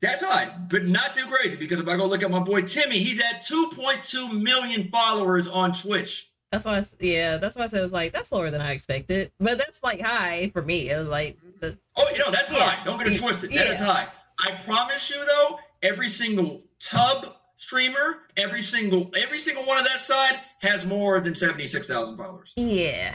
[0.00, 2.98] That's high, but not too crazy because if I go look at my boy Timmy,
[2.98, 6.30] he's at 2.2 million followers on Twitch.
[6.50, 8.72] That's why, I, yeah, that's why I said it was like that's lower than I
[8.72, 9.30] expected.
[9.38, 10.90] But that's like high for me.
[10.90, 12.58] It was like, the, Oh, you know, that's Yeah.
[12.58, 12.84] high.
[12.84, 13.52] Don't get it twisted.
[13.52, 14.08] That is high.
[14.44, 20.00] I promise you though, every single tub streamer, every single every single one of that
[20.00, 22.52] side has more than 76,000 followers.
[22.56, 23.14] yeah,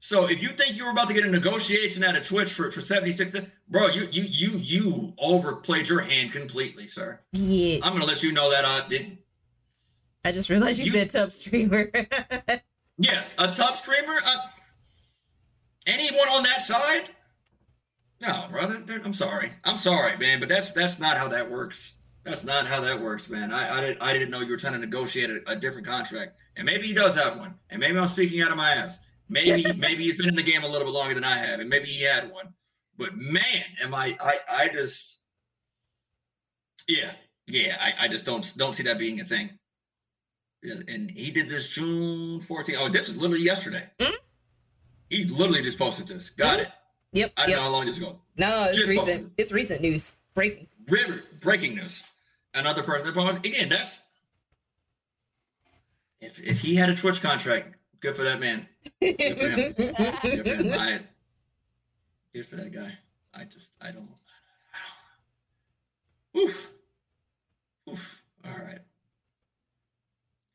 [0.00, 2.70] So if you think you were about to get a negotiation out of Twitch for,
[2.70, 3.36] for 76,
[3.68, 7.20] bro, you you you you overplayed your hand completely, sir.
[7.32, 7.78] yeah.
[7.82, 9.18] I'm gonna let you know that I did
[10.24, 11.90] I just realized you, You- said top streamer.
[12.96, 14.20] Yes, a top streamer.
[14.24, 14.36] Uh,
[15.84, 17.10] anyone on that side?
[18.22, 18.84] No, brother.
[19.04, 19.52] I'm sorry.
[19.64, 21.94] I'm sorry, man, but that's that's not how that works.
[22.24, 23.52] That's not how that works, man.
[23.52, 26.36] I I didn't I didn't know you were trying to negotiate a, a different contract,
[26.56, 28.98] and maybe he does have one, and maybe I'm speaking out of my ass.
[29.28, 31.68] Maybe maybe he's been in the game a little bit longer than I have, and
[31.68, 32.54] maybe he had one.
[32.96, 35.24] But man, am I I I just
[36.88, 37.12] yeah
[37.46, 39.50] yeah I, I just don't don't see that being a thing.
[40.88, 42.76] And he did this June 14th.
[42.78, 43.86] Oh, this is literally yesterday.
[44.00, 44.14] Mhm.
[45.10, 46.30] He literally just posted this.
[46.30, 46.68] Got it.
[47.12, 47.58] yep, I don't yep.
[47.58, 48.18] know how long this ago.
[48.38, 49.08] No, it's Just recent.
[49.08, 49.30] posted.
[49.36, 50.16] It's recent news.
[50.32, 50.66] Breaking.
[50.88, 52.02] River, breaking news.
[52.54, 53.08] Another person.
[53.44, 54.02] Again, that's
[56.20, 58.68] if if he had a Twitch contract, good for that man.
[59.00, 59.72] Good for him.
[59.72, 59.96] Good
[60.46, 60.72] for him.
[60.72, 61.00] I,
[62.32, 62.96] good for that guy.
[63.34, 64.08] I just I don't.
[66.36, 66.70] Oof.
[67.90, 68.22] Oof.
[68.44, 68.80] All right.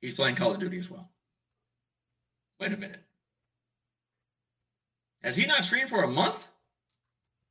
[0.01, 1.09] He's playing Call of Duty as well.
[2.59, 3.03] Wait a minute.
[5.23, 6.45] Has he not streamed for a month?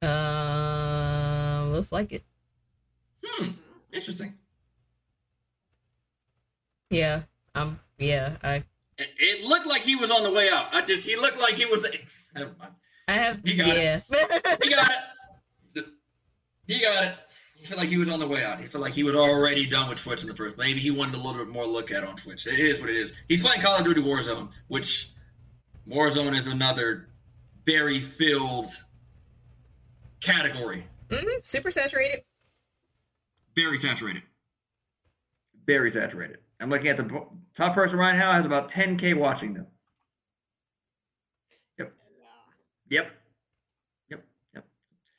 [0.03, 2.25] Uh, looks like it.
[3.25, 3.51] Hmm.
[3.93, 4.35] Interesting.
[6.91, 7.23] Yeah.
[7.55, 7.81] Um.
[7.99, 8.37] Yeah.
[8.43, 8.65] I.
[8.99, 10.75] It, it looked like he was on the way out.
[10.75, 11.87] I just he looked like he was.
[12.35, 12.73] Never mind.
[13.07, 13.41] I have.
[13.45, 14.01] He got yeah.
[14.63, 15.85] He got it.
[16.67, 17.15] He got it.
[17.55, 18.61] He felt like he was on the way out.
[18.61, 20.57] He felt like he was already done with Twitch in the first.
[20.59, 22.47] Maybe he wanted a little bit more look at on Twitch.
[22.47, 23.13] It is what it is.
[23.29, 25.11] He's playing Call of Duty Warzone, which
[25.89, 27.09] Warzone is another
[27.67, 28.69] very filled
[30.21, 30.87] category.
[31.09, 32.23] Mhm, Super saturated.
[33.59, 34.23] Very saturated.
[35.67, 36.39] Very saturated.
[36.61, 37.27] I'm looking at the
[37.57, 39.67] top person right now has about 10k watching them.
[41.77, 41.93] Yep.
[42.89, 43.11] Yep.
[44.11, 44.25] Yep.
[44.55, 44.65] Yep.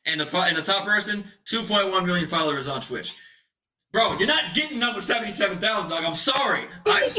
[0.06, 3.14] And the and the top person, 2.1 million followers on Twitch.
[3.92, 6.06] Bro, you're not getting number 77,000, dog.
[6.06, 6.64] I'm sorry.
[6.86, 7.12] I,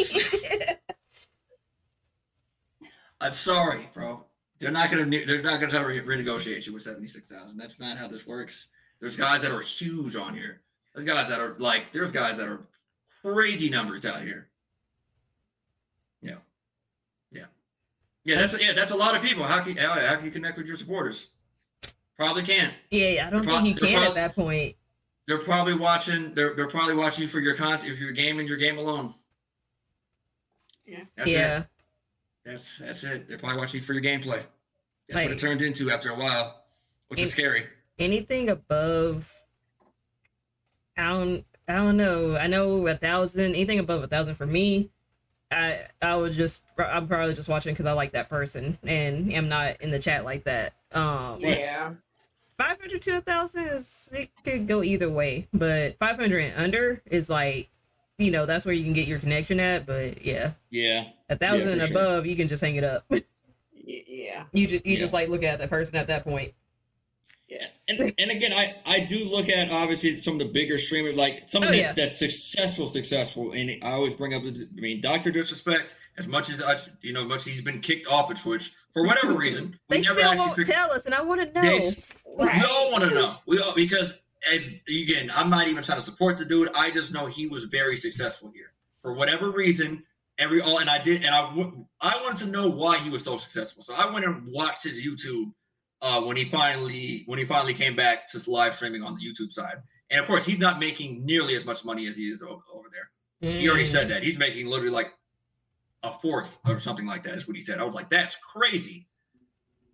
[3.20, 4.24] I'm sorry, bro.
[4.59, 7.59] They're not gonna they're not gonna try to re- renegotiate you with 76,000.
[7.59, 8.68] That's not how this works.
[9.01, 10.62] There's guys that are huge on here.
[10.95, 12.61] There's guys that are like there's guys that are
[13.23, 14.49] crazy numbers out here.
[16.23, 16.37] Yeah.
[17.31, 17.45] Yeah.
[18.25, 19.45] Yeah, that's yeah, that's a lot of people.
[19.45, 21.29] How can how, how can you connect with your supporters?
[22.17, 22.75] Probably can't.
[22.91, 24.77] yeah, I don't Pro- think you they're can at that point.
[25.27, 26.35] They're probably watching.
[26.35, 27.93] They're they're probably watching you for your content.
[27.93, 29.15] If you're gaming your game alone.
[30.85, 31.05] Yeah.
[31.17, 31.33] That's it.
[31.33, 31.62] yeah.
[32.45, 33.29] That's that's it.
[33.29, 34.43] They're probably watching you for your gameplay.
[35.09, 36.62] That's what it turned into after a while,
[37.09, 37.67] which is scary.
[37.99, 39.33] anything above
[41.01, 42.36] I don't I don't know.
[42.36, 44.90] I know a thousand, anything above a thousand for me,
[45.51, 49.48] I I would just I'm probably just watching because I like that person and I'm
[49.48, 50.74] not in the chat like that.
[50.93, 51.93] Um Yeah.
[52.59, 57.31] 500 to a thousand is it could go either way, but 500 and under is
[57.31, 57.70] like
[58.18, 59.86] you know that's where you can get your connection at.
[59.86, 61.05] But yeah, Yeah.
[61.31, 61.90] a thousand for and sure.
[61.90, 63.05] above you can just hang it up.
[63.82, 64.44] Yeah.
[64.52, 66.52] you just you just like look at that person at that point.
[67.51, 67.85] Yes.
[67.89, 71.48] And, and again, I, I do look at obviously some of the bigger streamers, like
[71.48, 71.93] some of Oh, the yeah.
[71.93, 73.52] that's successful, successful.
[73.52, 75.97] And I always bring up, the- I mean, Doctor Disrespect.
[76.16, 79.05] As much as I, you know, much as he's been kicked off of Twitch for
[79.05, 81.62] whatever reason, we They never still won't figured- tell us, and I want to know.
[81.90, 81.93] They-
[82.39, 82.62] Right.
[82.62, 83.36] We all want to know.
[83.47, 84.16] We all because
[84.55, 86.70] as again, I'm not even trying to support the dude.
[86.77, 88.72] I just know he was very successful here
[89.02, 90.05] for whatever reason.
[90.39, 91.40] Every all and I did and I
[92.01, 93.82] I wanted to know why he was so successful.
[93.82, 95.52] So I went and watched his YouTube
[96.02, 99.52] uh, when he finally when he finally came back to live streaming on the YouTube
[99.52, 99.77] side.
[100.10, 102.89] And of course, he's not making nearly as much money as he is over, over
[102.93, 103.10] there.
[103.52, 103.93] He already Mm.
[103.93, 105.12] said that he's making literally like
[106.02, 107.35] a fourth or something like that.
[107.36, 107.78] Is what he said.
[107.78, 109.06] I was like, that's crazy.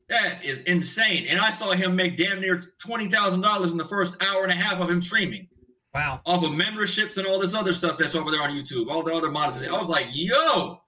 [0.09, 1.27] That is insane.
[1.27, 4.53] And I saw him make damn near twenty thousand dollars in the first hour and
[4.53, 5.49] a half of him streaming
[5.93, 6.21] Wow.
[6.25, 9.13] off of memberships and all this other stuff that's over there on YouTube, all the
[9.13, 9.75] other monetization.
[9.75, 10.81] I was like, yo.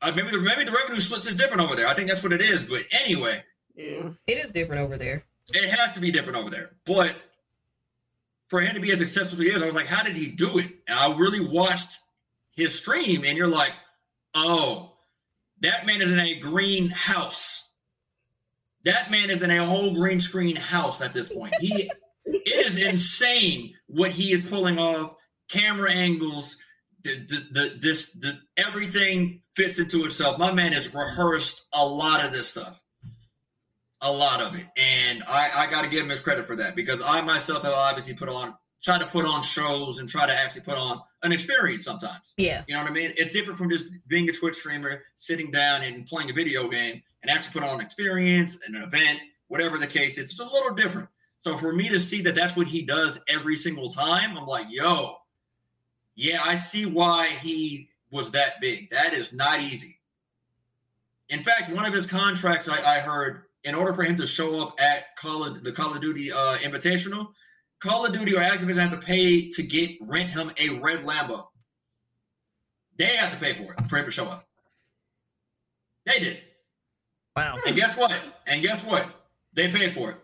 [0.00, 1.86] Uh, maybe the maybe the revenue splits is different over there.
[1.88, 2.64] I think that's what it is.
[2.64, 3.42] But anyway,
[3.78, 3.92] Yeah.
[3.92, 4.08] Mm-hmm.
[4.26, 5.24] It is different over there.
[5.54, 6.72] it has to be different over there.
[6.84, 7.14] But
[8.48, 10.26] for him to be as successful as he is, I was like, how did he
[10.26, 10.70] do it?
[10.86, 12.00] And I really watched
[12.50, 13.72] his stream, and you're like,
[14.34, 14.94] oh,
[15.60, 17.68] that man is in a green house.
[18.84, 21.54] That man is in a whole green screen house at this point.
[21.60, 21.90] He
[22.24, 25.14] it is insane what he is pulling off.
[25.50, 26.56] Camera angles,
[27.02, 30.38] the, the, the this the everything fits into itself.
[30.38, 32.82] My man has rehearsed a lot of this stuff
[34.00, 34.66] a lot of it.
[34.76, 37.72] And I, I got to give him his credit for that because I myself have
[37.72, 41.32] obviously put on, try to put on shows and try to actually put on an
[41.32, 42.34] experience sometimes.
[42.36, 42.62] Yeah.
[42.68, 43.12] You know what I mean?
[43.16, 47.02] It's different from just being a Twitch streamer, sitting down and playing a video game
[47.22, 49.18] and actually put on an experience and an event,
[49.48, 50.30] whatever the case is.
[50.30, 51.08] It's a little different.
[51.40, 54.66] So for me to see that that's what he does every single time, I'm like,
[54.68, 55.16] yo,
[56.14, 58.90] yeah, I see why he was that big.
[58.90, 60.00] That is not easy.
[61.28, 64.60] In fact, one of his contracts I, I heard, in order for him to show
[64.60, 67.28] up at Call of the Call of Duty uh, Invitational,
[67.80, 71.46] Call of Duty or Activision have to pay to get rent him a red Lambo.
[72.96, 74.46] They have to pay for it for him to show up.
[76.04, 76.38] They did.
[77.36, 77.58] Wow.
[77.66, 78.12] And guess what?
[78.46, 79.06] And guess what?
[79.52, 80.16] They paid for it.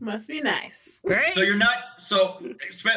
[0.00, 1.00] Must be nice.
[1.04, 1.34] Right?
[1.34, 2.40] So you're not so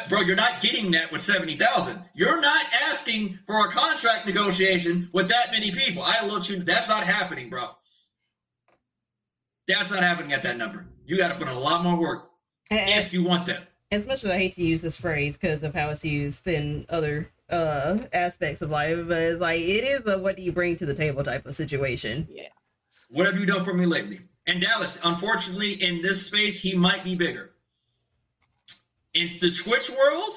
[0.08, 0.22] bro.
[0.22, 2.04] You're not getting that with seventy thousand.
[2.16, 6.04] You're not asking for a contract negotiation with that many people.
[6.04, 6.64] I let you.
[6.64, 7.70] That's not happening, bro.
[9.68, 10.86] That's not happening at that number.
[11.06, 12.30] You got to put in a lot more work
[12.70, 13.70] And- if you want that.
[13.92, 16.86] as much as I hate to use this phrase because of how it's used in
[16.90, 20.76] other uh aspects of life, but it's like it is a what do you bring
[20.78, 22.28] to the table type of situation.
[22.30, 22.52] Yes.
[23.10, 24.20] What have you done for me lately?
[24.46, 27.52] And Dallas, unfortunately, in this space, he might be bigger.
[29.14, 30.36] In the Twitch world,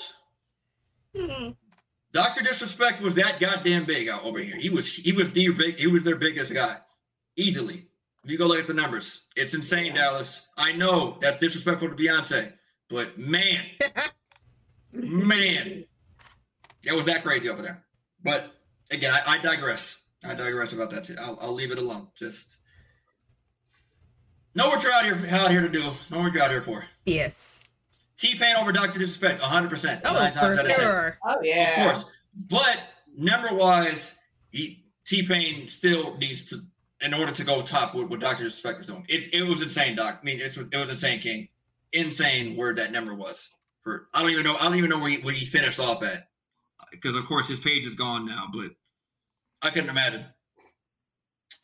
[1.16, 1.50] Hmm.
[2.12, 4.56] Doctor Disrespect was that goddamn big out over here.
[4.56, 6.76] He was he was the big he was their biggest guy,
[7.36, 7.86] easily.
[8.24, 10.46] If you go look at the numbers, it's insane, Dallas.
[10.58, 12.52] I know that's disrespectful to Beyonce,
[12.90, 13.64] but man,
[14.92, 15.84] man,
[16.84, 17.82] it was that crazy over there.
[18.22, 18.52] But
[18.90, 20.02] again, I, I digress.
[20.22, 21.16] I digress about that too.
[21.18, 22.08] I'll, I'll leave it alone.
[22.14, 22.58] Just
[24.54, 25.90] know what you're out here out here to do.
[26.10, 26.84] Know what you're out here for.
[27.06, 27.60] Yes.
[28.18, 29.70] T Pain over Doctor Disrespect, 100.
[29.70, 31.18] percent Oh, for sure.
[31.24, 31.86] Oh yeah.
[31.86, 32.04] of course.
[32.34, 32.80] But
[33.16, 34.18] number wise,
[34.50, 36.60] he T Pain still needs to,
[37.00, 39.04] in order to go top with what Doctor Disrespect is doing.
[39.08, 40.18] It, it was insane, Doc.
[40.20, 41.48] I mean, it's, it was insane, King.
[41.92, 43.50] Insane where that number was.
[43.82, 44.56] For I don't even know.
[44.56, 46.28] I don't even know where he, where he finished off at,
[46.90, 48.46] because of course his page is gone now.
[48.52, 48.72] But
[49.62, 50.26] I couldn't imagine.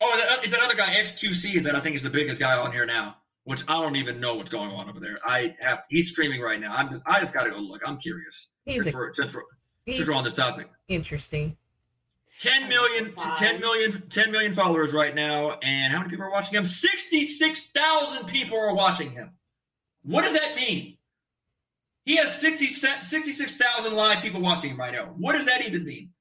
[0.01, 2.85] Oh, uh, it's another guy, XQC, that I think is the biggest guy on here
[2.85, 5.19] now which I don't even know what's going on over there.
[5.23, 6.75] I have he's streaming right now.
[6.75, 7.81] I'm just I just gotta go look.
[7.87, 8.49] I'm curious.
[8.65, 9.41] He's Since a, we're, since we're,
[9.87, 10.69] since he's we're on this topic.
[10.89, 11.55] interesting.
[12.39, 13.35] 10 million, Wow.
[13.37, 15.51] 10 million, 10 million followers right now.
[15.63, 16.65] And how many people are watching him?
[16.65, 19.33] 66,000 people are watching him.
[20.03, 20.97] What does that mean?
[22.05, 25.13] He has 60, 66,000 live people watching him right now.
[25.17, 26.11] What does that even mean?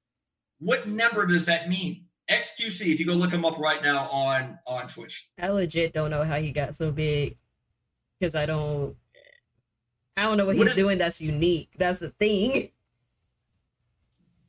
[0.59, 2.06] What number does that mean?
[2.28, 5.28] XQC, if you go look him up right now on, on Twitch.
[5.40, 7.36] I legit don't know how he got so big
[8.18, 8.97] because I don't.
[10.16, 11.68] I don't know what, What he's is- doing that's unique.
[11.78, 12.70] That's the thing.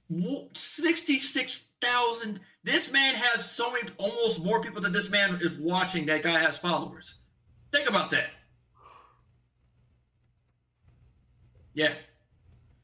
[0.10, 2.40] Wo- 66,000.
[2.64, 6.06] This man has so many, almost more people than this man is watching.
[6.06, 7.16] That guy has followers.
[7.72, 8.30] Think about that.
[11.74, 11.94] Yeah.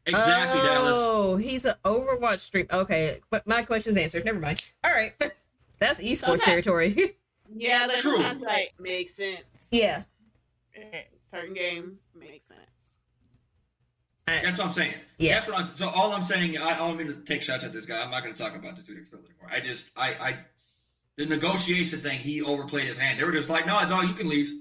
[0.06, 0.92] Exactly, Dallas.
[0.96, 2.68] Oh, he's an Overwatch stream.
[2.72, 4.26] Okay, but my question's answered.
[4.26, 4.62] Never mind.
[4.84, 5.14] All right,
[5.80, 6.52] that's esports Okay.
[6.52, 7.16] territory.
[7.56, 8.18] Yeah, that's True.
[8.18, 9.70] like makes sense.
[9.72, 10.04] yeah.
[10.76, 12.73] Eh, Certain games make sense.
[14.26, 14.96] That's what I'm saying.
[15.18, 15.36] Yeah.
[15.36, 15.66] That's what I'm.
[15.66, 18.02] So all I'm saying, I, I don't mean to take shots at this guy.
[18.02, 19.50] I'm not going to talk about this expert anymore.
[19.52, 20.38] I just, I, I,
[21.18, 23.20] the negotiation thing, he overplayed his hand.
[23.20, 24.52] They were just like, "No, dog, you can leave."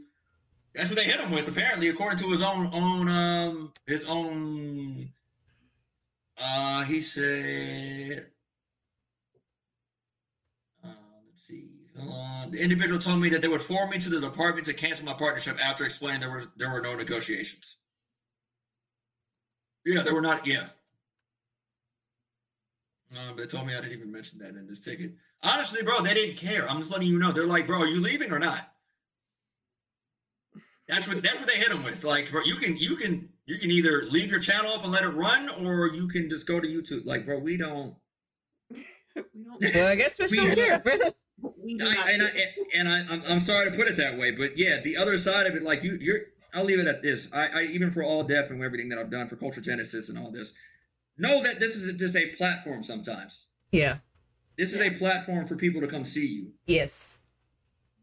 [0.74, 5.10] That's what they hit him with, apparently, according to his own, own, um, his own.
[6.38, 8.26] Uh, he said.
[10.82, 10.88] Uh,
[11.26, 11.68] let's see.
[11.98, 12.50] Hold on.
[12.50, 15.12] The individual told me that they would forward me to the department to cancel my
[15.12, 17.76] partnership after explaining there was there were no negotiations.
[19.84, 20.46] Yeah, they were not.
[20.46, 20.68] Yeah.
[23.12, 25.12] No, but they told me I didn't even mention that in this ticket.
[25.42, 26.68] Honestly, bro, they didn't care.
[26.68, 27.32] I'm just letting you know.
[27.32, 28.72] They're like, bro, are you leaving or not?
[30.88, 32.04] That's what that's what they hit them with.
[32.04, 35.02] Like, bro, you can you can you can either leave your channel up and let
[35.04, 37.04] it run, or you can just go to YouTube.
[37.04, 37.94] Like, bro, we don't.
[38.74, 38.84] we
[39.44, 39.62] don't.
[39.74, 40.82] Well, I guess Twitch We- don't care.
[40.84, 42.30] We do I, and I,
[42.76, 45.46] and I, I'm, I'm sorry to put it that way, but yeah, the other side
[45.46, 46.20] of it, like you, you're.
[46.54, 47.32] I'll leave it at this.
[47.32, 50.18] I, I even for all deaf and everything that I've done for Culture Genesis and
[50.18, 50.52] all this,
[51.16, 52.82] know that this is just a platform.
[52.82, 53.98] Sometimes yeah.
[54.56, 56.52] this is a platform for people to come see you.
[56.66, 57.18] Yes.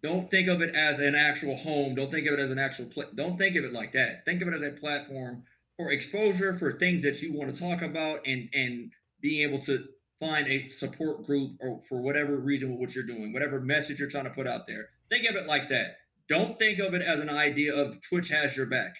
[0.02, 1.94] Don't think of it as an actual home.
[1.94, 2.86] Don't think of it as an actual.
[2.86, 4.24] Pla- don't think of it like that.
[4.26, 5.44] Think of it as a platform
[5.78, 9.86] for exposure for things that you want to talk about and and being able to
[10.20, 14.26] find a support group or for whatever reason what you're doing, whatever message you're trying
[14.26, 14.90] to put out there.
[15.10, 15.98] Think of it like that.
[16.30, 18.98] Don't think of it as an idea of Twitch has your back.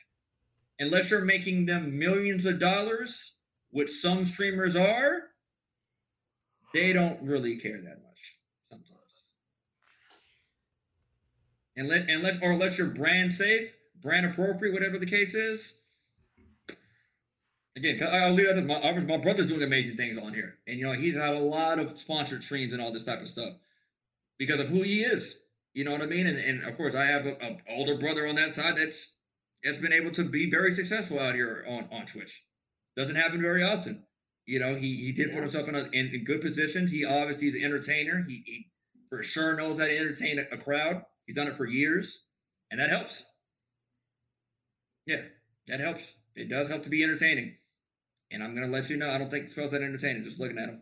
[0.80, 3.38] Unless you're making them millions of dollars,
[3.70, 5.28] which some streamers are,
[6.74, 8.38] they don't really care that much
[8.70, 9.24] sometimes.
[11.78, 15.76] Unless, unless or unless you're brand safe, brand appropriate, whatever the case is.
[17.76, 20.86] Again, I'll leave that to my my brother's doing amazing things on here, and you
[20.86, 23.54] know he's had a lot of sponsored streams and all this type of stuff
[24.38, 25.40] because of who he is.
[25.80, 26.28] You know what I mean?
[26.28, 29.16] And, and of course, I have a, a older brother on that side that's
[29.64, 32.44] that's been able to be very successful out here on on Twitch.
[32.98, 34.04] Doesn't happen very often.
[34.46, 36.92] You know, he he did put himself in, a, in good positions.
[36.92, 38.26] He obviously is an entertainer.
[38.28, 38.72] He, he
[39.10, 41.04] for sure knows how to entertain a, a crowd.
[41.26, 42.26] He's done it for years,
[42.70, 43.24] and that helps.
[45.06, 45.22] Yeah,
[45.70, 46.16] that helps.
[46.36, 47.56] It does help to be entertaining.
[48.32, 50.26] And I'm gonna let you know, I don't think it spells that entertaining.
[50.26, 50.82] Just looking at him.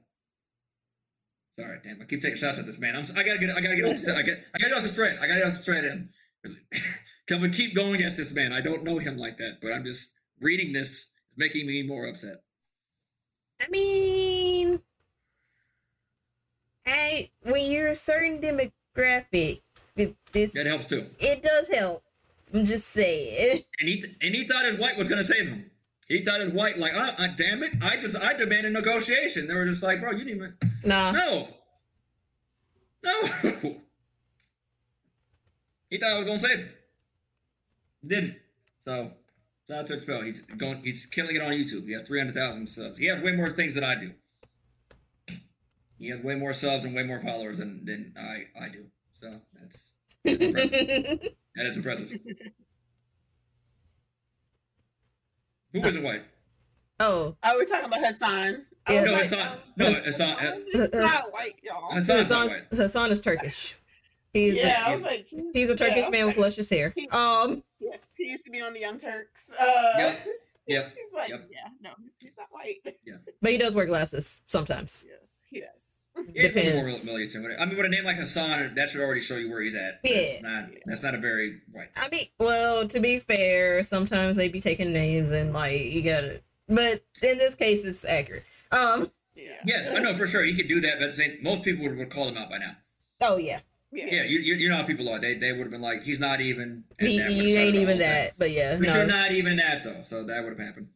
[1.59, 2.01] Sorry, damn.
[2.01, 2.95] I keep taking shots at this man.
[2.95, 3.49] I'm, I gotta get.
[3.49, 3.99] I gotta get off.
[4.01, 4.37] The, I got.
[4.53, 5.17] I gotta get off the straight.
[5.19, 6.09] I gotta get off the straight end.
[7.27, 8.53] Can we keep going at this man?
[8.53, 11.05] I don't know him like that, but I'm just reading this is
[11.35, 12.43] making me more upset.
[13.59, 14.81] I mean,
[16.85, 19.61] I when you're a certain demographic,
[19.95, 21.07] it, this That helps too.
[21.19, 22.03] it does help.
[22.53, 23.63] I'm just saying.
[23.79, 25.69] And he and he thought his white was gonna save him.
[26.07, 29.47] He thought his white like, uh, uh, damn it, I just I demanded negotiation.
[29.47, 30.53] They were just like, bro, you didn't even
[30.85, 31.11] Nah.
[31.11, 31.49] no,
[33.03, 33.25] no.
[35.89, 36.69] he thought I was gonna save him.
[38.05, 38.35] Didn't.
[38.85, 39.11] So
[39.69, 40.21] shout out to Expel.
[40.21, 40.81] He's going.
[40.83, 41.85] He's killing it on YouTube.
[41.85, 42.97] He has three hundred thousand subs.
[42.97, 44.11] He has way more things than I do.
[45.99, 48.85] He has way more subs and way more followers than than I I do.
[49.21, 49.89] So that's
[50.23, 51.27] that's impressive.
[51.57, 52.19] That is impressive.
[55.81, 56.23] Who is it white?
[56.99, 58.65] oh, Oh, we're talking about Hassan.
[58.85, 59.01] I Yeah.
[59.01, 60.37] was No, like, Hassan- um, no, Hassan?
[60.37, 61.91] Hassan- He's not white, y'all.
[61.91, 62.63] Hassan's not Hassan, white.
[62.79, 63.75] Hassan is Turkish.
[64.33, 66.93] He's yeah, I a, was like, he's a Turkish yeah, man with luscious hair.
[66.95, 69.51] He- Um, Yes, he used to be on the Young Turks.
[69.59, 69.63] Uh,
[69.97, 70.27] Yep,
[70.67, 71.47] yep, He's like, yep.
[71.51, 72.77] yeah, no, he's, he's not white.
[73.05, 73.15] Yeah.
[73.41, 75.05] but he does wear glasses sometimes.
[75.07, 75.69] Yes, he does.
[76.33, 77.35] Yeah, he's probably more Depends.
[77.59, 79.99] I mean, with a name like Hassan, that should already show you where he's at.
[80.03, 80.41] That's Yeah.
[80.41, 81.89] not, that's not a very white.
[81.95, 86.41] I mean, well, to be fair, sometimes they be taking names and like you gotta.
[86.67, 88.43] But in this case, it's accurate.
[88.71, 89.11] Um.
[89.35, 89.51] Yeah.
[89.65, 92.09] Yes, I know for sure he could do that, but saying most people would, would
[92.09, 92.75] call him out by now.
[93.21, 93.59] Oh yeah.
[93.91, 95.19] Yeah, you, you, you know how people are.
[95.19, 96.83] They they would have been like, he's not even.
[96.99, 97.99] He, you ain't even whole thing.
[97.99, 100.89] that, but yeah, But you're not even that though, so that would have happened.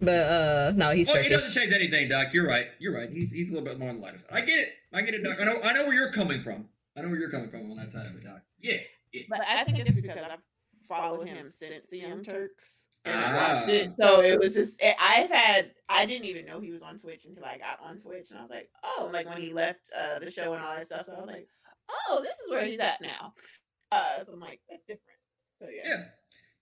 [0.00, 1.44] But uh, no, he's Well, he Turkish.
[1.46, 2.34] doesn't change anything, Doc.
[2.34, 2.66] You're right.
[2.78, 3.10] You're right.
[3.10, 4.28] He's he's a little bit more on the lighter side.
[4.32, 4.72] I get it.
[4.92, 5.38] I get it, Doc.
[5.40, 6.68] I know I know where you're coming from.
[6.96, 8.42] I know where you're coming from on that side of it, Doc.
[8.60, 8.76] Yeah.
[9.30, 10.38] But I think it's because I've
[10.88, 13.72] followed him since the Young Turks and I watched Ah.
[13.72, 13.92] it.
[13.98, 17.44] So it was just I've had I didn't even know he was on Twitch until
[17.46, 20.30] I got on Twitch, and I was like, oh, like when he left uh, the
[20.30, 21.06] show and all that stuff.
[21.06, 21.48] So I was like,
[22.10, 23.32] oh, this is where he's at now.
[23.92, 25.18] Uh, so I'm like, that's different.
[25.58, 25.88] So yeah.
[25.88, 26.04] Yeah.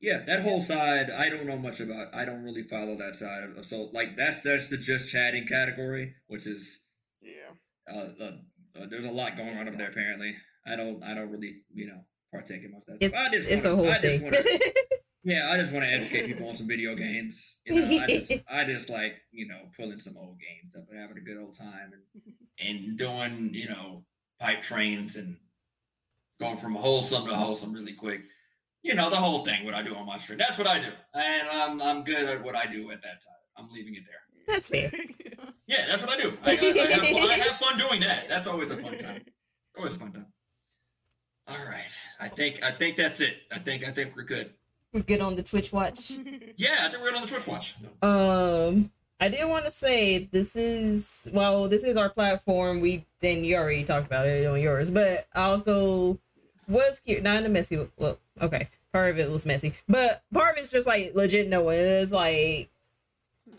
[0.04, 2.14] Yeah, that whole side, I don't know much about.
[2.14, 3.44] I don't really follow that side.
[3.56, 6.82] Of, so, like, that's that's the just chatting category, which is
[7.22, 7.52] Yeah.
[7.90, 8.32] uh, uh,
[8.78, 9.88] uh, there's a lot going on over there.
[9.88, 10.36] Apparently,
[10.66, 12.00] I don't I don't really you know
[12.32, 13.06] partake in most of that.
[13.06, 13.28] It's stuff.
[13.32, 14.22] I just it's wanna- a whole I thing.
[14.24, 14.42] wanna-
[15.24, 17.60] yeah, I just want to educate people on some video games.
[17.64, 21.00] You know, I just I just like you know pulling some old games up and
[21.00, 24.04] having a good old time and and doing you know
[24.38, 25.38] pipe trains and
[26.40, 28.20] going from wholesome to wholesome really quick.
[28.84, 29.64] You know the whole thing.
[29.64, 30.38] What I do on my stream.
[30.38, 33.34] That's what I do, and I'm I'm good at what I do at that time.
[33.56, 34.54] I'm leaving it there.
[34.54, 34.92] That's fair.
[35.66, 36.36] Yeah, that's what I do.
[36.44, 36.56] I, I, I,
[36.92, 38.28] have, fun, I have fun doing that.
[38.28, 39.22] That's always a fun time.
[39.78, 40.26] Always a fun time.
[41.48, 41.86] All right,
[42.20, 43.36] I think I think that's it.
[43.50, 44.50] I think I think we're good.
[44.92, 46.12] We're good on the Twitch watch.
[46.56, 47.76] Yeah, I think we're good on the Twitch watch.
[48.02, 52.80] Um, I did want to say this is well, this is our platform.
[52.80, 56.18] We then you already talked about it on yours, but I also
[56.68, 57.24] was curious.
[57.24, 57.88] Not in a messy.
[57.96, 61.78] Well, okay, part of it was messy, but part of it's just like legit knowing.
[61.78, 62.70] It's like,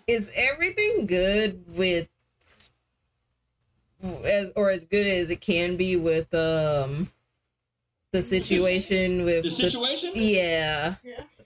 [0.08, 2.08] is everything good with
[4.24, 7.10] as or as good as it can be with um
[8.12, 10.12] the situation with The the- situation?
[10.16, 10.96] yeah.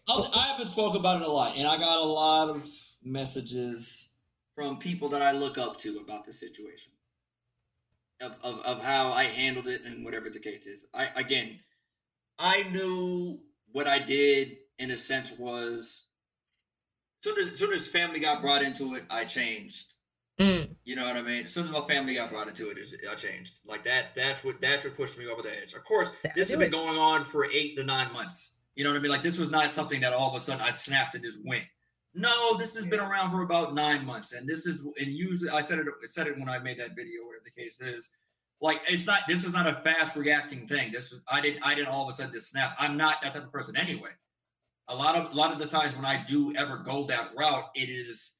[0.07, 2.67] I'll- I haven't spoke about it a lot, and I got a lot of
[3.03, 4.07] messages
[4.55, 6.91] From people that I look up to about the situation,
[8.19, 10.85] of, of, of how I handled it and whatever the case is.
[10.93, 11.59] I again,
[12.39, 13.39] I knew
[13.71, 16.03] what I did in a sense was.
[17.21, 19.95] Soon as, soon as family got brought into it, I changed.
[20.39, 21.43] Mm, You know what I mean?
[21.45, 22.77] As soon as my family got brought into it,
[23.11, 23.59] I changed.
[23.67, 24.15] Like that.
[24.15, 24.61] That's what.
[24.61, 25.73] That's what pushed me over the edge.
[25.73, 28.55] Of course, this has been going on for eight to nine months.
[28.75, 29.11] You know what I mean?
[29.11, 31.65] Like this was not something that all of a sudden I snapped and just went.
[32.15, 35.59] No, this has been around for about nine months, and this is and usually I
[35.59, 38.07] said it I said it when I made that video, whatever the case is.
[38.61, 39.21] Like it's not.
[39.27, 40.91] This is not a fast reacting thing.
[40.91, 42.75] This is I didn't I didn't all of a sudden just snap.
[42.77, 44.09] I'm not that type of person anyway.
[44.89, 47.69] A lot of a lot of the times when I do ever go that route,
[47.75, 48.37] it is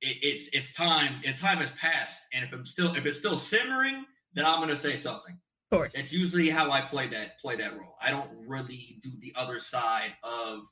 [0.00, 1.20] it, it's it's time.
[1.22, 4.04] It's time has passed, and if I'm still if it's still simmering,
[4.34, 5.38] then I'm gonna say something.
[5.70, 5.94] of course.
[5.94, 7.94] It's usually how I play that play that role.
[8.02, 10.64] I don't really do the other side of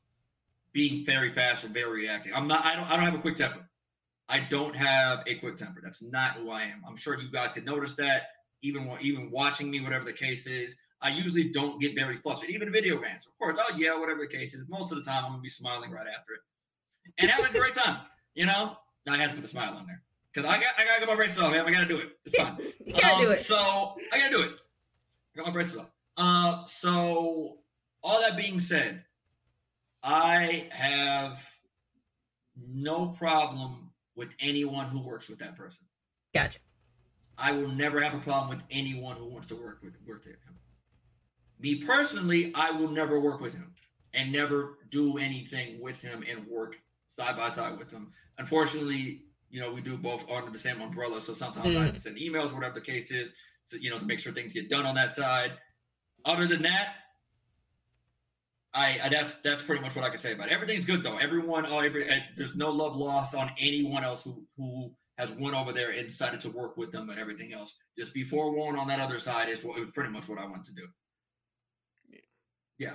[0.73, 2.35] being very fast or very reacting.
[2.35, 2.65] I'm not.
[2.65, 2.91] I don't.
[2.91, 3.69] I don't have a quick temper.
[4.29, 5.81] I don't have a quick temper.
[5.83, 6.83] That's not who I am.
[6.87, 8.23] I'm sure you guys can notice that.
[8.63, 12.51] Even even watching me, whatever the case is, I usually don't get very flustered.
[12.51, 13.59] Even video games, of course.
[13.61, 14.69] Oh yeah, whatever the case is.
[14.69, 16.41] Most of the time, I'm gonna be smiling right after it
[17.19, 17.99] and having a great time.
[18.35, 18.77] You know,
[19.09, 21.17] I have to put the smile on there because I got I gotta get my
[21.17, 21.65] braces off, man.
[21.67, 22.11] I gotta do it.
[22.27, 22.57] It's fine.
[22.87, 23.41] you gotta do Um, it.
[23.41, 24.53] So I gotta do it.
[25.35, 25.91] I got my braces off.
[26.17, 27.59] Uh, so
[28.03, 29.05] all that being said,
[30.03, 31.43] I have
[32.57, 35.87] no problem with anyone who works with that person.
[36.35, 36.59] Gotcha.
[37.41, 40.35] I will never have a problem with anyone who wants to work with work with
[40.35, 40.59] him.
[41.59, 43.75] Me personally, I will never work with him
[44.15, 46.81] and never do anything with him and work
[47.11, 48.13] side by side with him.
[48.39, 52.01] Unfortunately, you know, we do both under the same umbrella, so sometimes I have to
[52.01, 53.35] send emails, whatever the case is,
[53.71, 55.53] to you know, to make sure things get done on that side.
[56.25, 56.95] Other than that,
[58.73, 60.53] I, I that's that's pretty much what I can say about it.
[60.53, 61.19] Everything's good though.
[61.19, 65.55] Everyone, oh, every, eh, there's no love lost on anyone else who who has went
[65.55, 67.75] over there and decided to work with them and everything else.
[67.99, 70.47] Just be forewarned on that other side is what it was pretty much what I
[70.47, 70.87] wanted to do.
[72.79, 72.95] Yeah,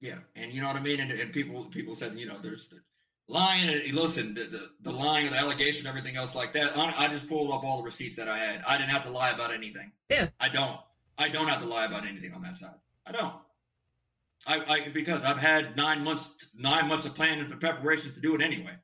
[0.00, 1.00] yeah, and you know what I mean.
[1.00, 2.80] And, and people people said you know there's the
[3.28, 3.68] lying.
[3.68, 6.76] And listen, the, the the lying, the allegation, everything else like that.
[6.76, 8.62] I, I just pulled up all the receipts that I had.
[8.68, 9.92] I didn't have to lie about anything.
[10.08, 10.28] Yeah.
[10.38, 10.78] I don't.
[11.16, 12.74] I don't have to lie about anything on that side.
[13.06, 13.34] I don't.
[14.46, 18.34] I, I because I've had nine months nine months of planning and preparations to do
[18.34, 18.74] it anyway.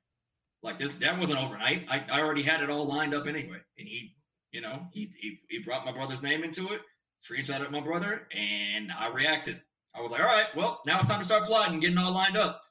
[0.63, 1.87] Like this, that wasn't overnight.
[1.89, 3.59] I, I already had it all lined up anyway.
[3.79, 4.15] And he,
[4.53, 6.81] you know, he, he he brought my brother's name into it,
[7.25, 9.61] screenshot of my brother, and I reacted.
[9.95, 12.37] I was like, all right, well, now it's time to start plotting getting all lined
[12.37, 12.63] up.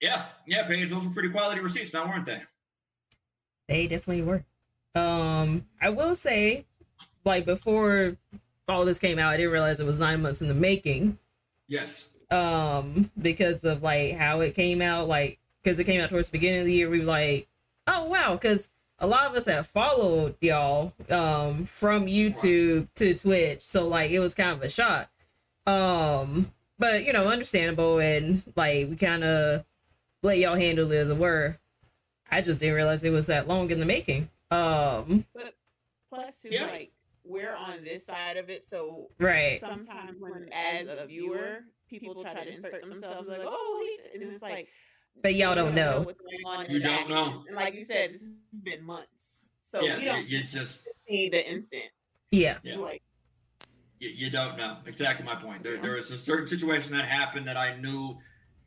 [0.00, 2.42] Yeah, yeah, Paige, those were pretty quality receipts, now weren't they?
[3.68, 4.44] They definitely were.
[4.94, 6.66] Um, I will say,
[7.24, 8.16] like before
[8.68, 11.18] all this came out, I didn't realize it was nine months in the making.
[11.68, 12.08] Yes.
[12.30, 16.32] Um, because of like how it came out, like because it came out towards the
[16.38, 17.48] beginning of the year, we were like,
[17.86, 23.62] oh wow, because a lot of us have followed y'all um from YouTube to Twitch,
[23.62, 25.10] so like it was kind of a shock.
[25.66, 29.64] Um, but you know, understandable, and like we kind of
[30.22, 31.58] let y'all handle it as it were.
[32.30, 34.28] I just didn't realize it was that long in the making.
[34.50, 35.54] Um, But
[36.08, 36.66] plus, too, Yeah.
[36.66, 36.92] like
[37.24, 39.60] we're on this side of it, so right.
[39.60, 44.42] sometimes when as a viewer, people try to insert themselves like, oh, he, and it's
[44.42, 44.68] like,
[45.22, 46.02] But y'all we don't know.
[46.02, 47.44] what's going on in You don't know.
[47.46, 48.22] And like you said, this
[48.52, 51.84] has been months, so yeah, you, don't you just see the instant.
[52.30, 52.58] Yeah.
[52.62, 52.76] Yeah.
[52.76, 53.02] Like,
[53.98, 55.62] you, you don't know exactly my point.
[55.62, 58.16] There, there was a certain situation that happened that I knew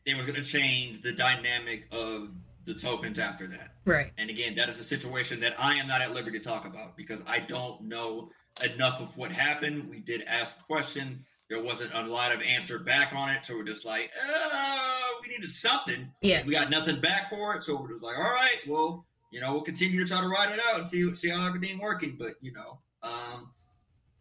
[0.05, 2.29] it was going to change the dynamic of
[2.65, 3.75] the tokens after that.
[3.85, 4.11] Right.
[4.17, 6.95] And again, that is a situation that I am not at liberty to talk about
[6.95, 8.29] because I don't know
[8.63, 9.89] enough of what happened.
[9.89, 11.25] We did ask a question.
[11.53, 13.45] There wasn't a lot of answer back on it.
[13.45, 16.11] So we're just like, uh, we needed something.
[16.23, 16.43] Yeah.
[16.43, 17.63] We got nothing back for it.
[17.63, 20.51] So we're just like, all right, well, you know, we'll continue to try to ride
[20.51, 22.15] it out and see see how everything working.
[22.17, 23.51] But you know, um,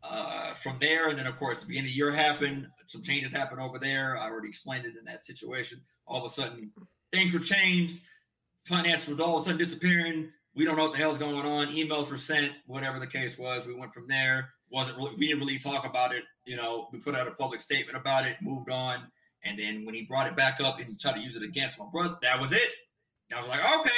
[0.03, 2.67] uh, from there, and then of course, the beginning of the year happened.
[2.87, 4.15] Some changes happened over there.
[4.19, 5.81] I already explained it in that situation.
[6.07, 6.71] All of a sudden,
[7.13, 7.99] things were changed.
[8.67, 10.29] Finances were all of a sudden disappearing.
[10.55, 11.69] We don't know what the hell's going on.
[11.69, 13.67] Emails were sent, whatever the case was.
[13.67, 14.51] We went from there.
[14.73, 16.25] Wasn't really, We didn't really talk about it.
[16.45, 19.03] You know, we put out a public statement about it, moved on,
[19.45, 21.79] and then when he brought it back up and he tried to use it against
[21.79, 22.71] my brother, that was it.
[23.35, 23.91] I was like, okay,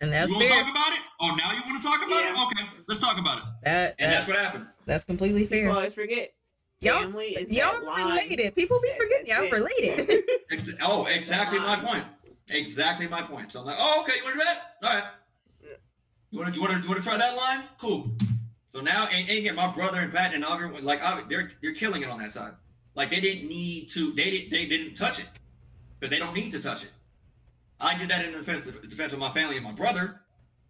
[0.00, 1.00] And that's you want to talk about it?
[1.20, 2.32] Oh, now you want to talk about Yeah.
[2.32, 2.46] it?
[2.46, 3.44] Okay, let's talk about it.
[3.64, 4.66] That, And that's what happened.
[4.86, 5.62] That's completely fair.
[5.64, 6.32] people always forget.
[6.80, 8.06] Y'all, Family is y'all that line.
[8.06, 8.54] related.
[8.54, 9.52] People be forgetting y'all it.
[9.52, 10.24] related.
[10.82, 12.04] Oh, exactly my point.
[12.48, 13.52] Exactly my point.
[13.52, 14.62] So I'm like, oh, okay, you want to do that?
[14.82, 15.04] All right.
[16.30, 17.64] You want to you want to you want to try that line?
[17.80, 18.10] Cool.
[18.70, 21.74] So now, and, and again, my brother and Pat and Augur, like I, they're they're
[21.74, 22.52] killing it on that side.
[22.94, 24.12] Like they didn't need to.
[24.12, 25.26] They didn't they didn't touch it,
[25.98, 26.90] but they don't need to touch it.
[27.80, 30.20] I did that in defense defense of my family and my brother,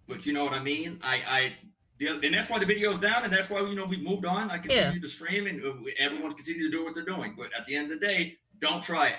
[0.08, 0.98] but you know what I mean.
[1.02, 1.54] I I.
[2.02, 4.50] And that's why the video's down, and that's why you know we moved on.
[4.50, 7.34] I continue to stream, and uh, everyone continue to do what they're doing.
[7.36, 9.18] But at the end of the day, don't try it.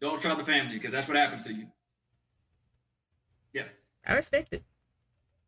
[0.00, 1.68] Don't try the family because that's what happens to you.
[3.52, 3.66] Yeah,
[4.04, 4.64] I respect it.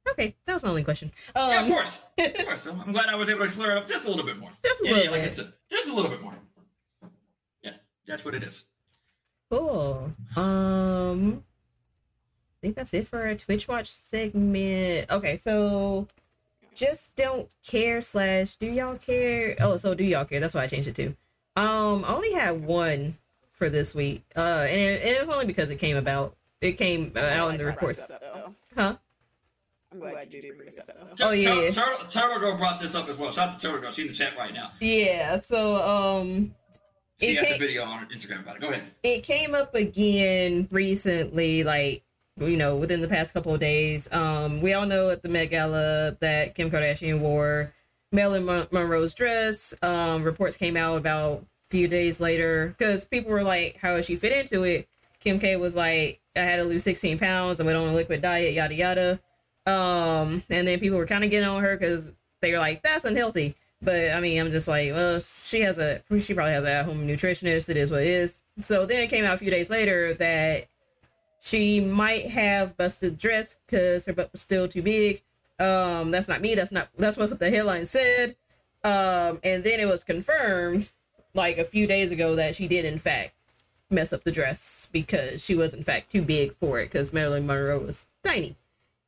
[0.09, 1.13] Okay, that was my only question.
[1.35, 2.67] Um, yeah, of course, of course.
[2.67, 4.51] I'm, I'm glad I was able to clear it up just a little bit more.
[4.65, 5.35] Just a yeah, little yeah, like I bit.
[5.35, 6.35] said, just a little bit more.
[7.63, 7.73] Yeah,
[8.07, 8.65] that's what it is.
[9.51, 10.11] Cool.
[10.37, 11.45] Um,
[12.27, 15.11] I think that's it for our Twitch Watch segment.
[15.11, 16.07] Okay, so
[16.75, 19.57] just don't care slash do y'all care?
[19.61, 20.41] Oh, so do y'all care?
[20.41, 21.09] That's why I changed it to.
[21.57, 23.17] Um, I only had one
[23.51, 24.23] for this week.
[24.37, 26.37] Uh, and it, and it's only because it came about.
[26.61, 27.99] It came uh, out in the report.
[28.09, 28.55] though.
[28.77, 28.97] Huh?
[29.93, 31.29] I'm glad you did bring this up though.
[31.29, 31.71] Oh, yeah, yeah.
[31.71, 33.33] Turtle, Turtle Girl brought this up as well.
[33.33, 33.91] Shout out to Turtle Girl.
[33.91, 34.71] She's in the chat right now.
[34.81, 35.39] Yeah.
[35.39, 36.55] So um,
[37.21, 38.61] She It has came- a video on Instagram about it.
[38.63, 38.85] Go ahead.
[39.03, 42.05] it came up again recently, like
[42.39, 44.11] you know, within the past couple of days.
[44.13, 47.73] Um, we all know at the Met Gala that Kim Kardashian wore
[48.13, 49.75] Marilyn Monroe's dress.
[49.83, 54.07] Um, reports came out about a few days later because people were like, "How does
[54.07, 54.89] she fit into it?"
[55.19, 57.61] Kim K was like, "I had to lose 16 pounds.
[57.61, 59.21] I went on a liquid diet, yada yada."
[59.71, 63.05] Um, and then people were kind of getting on her because they were like, "That's
[63.05, 66.71] unhealthy." But I mean, I'm just like, well, she has a, she probably has a
[66.71, 67.71] at-home nutritionist.
[67.71, 68.43] It is what it is.
[68.61, 70.67] So then it came out a few days later that
[71.41, 75.23] she might have busted the dress because her butt was still too big.
[75.59, 76.55] Um, that's not me.
[76.55, 76.89] That's not.
[76.97, 78.37] That's what the headline said.
[78.85, 80.91] Um, and then it was confirmed
[81.35, 83.33] like a few days ago that she did in fact
[83.91, 87.47] mess up the dress because she was in fact too big for it because Marilyn
[87.47, 88.57] Monroe was tiny.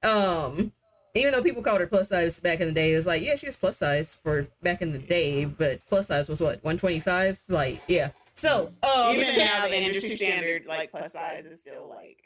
[0.03, 0.73] Um,
[1.15, 3.37] even though people called her plus size back in the day, it was like, yeah,
[3.37, 7.43] she was plus size for back in the day, but plus size was what, 125?
[7.49, 8.11] Like, yeah.
[8.35, 12.25] So, um, Even now, the industry standard, like plus size, is still like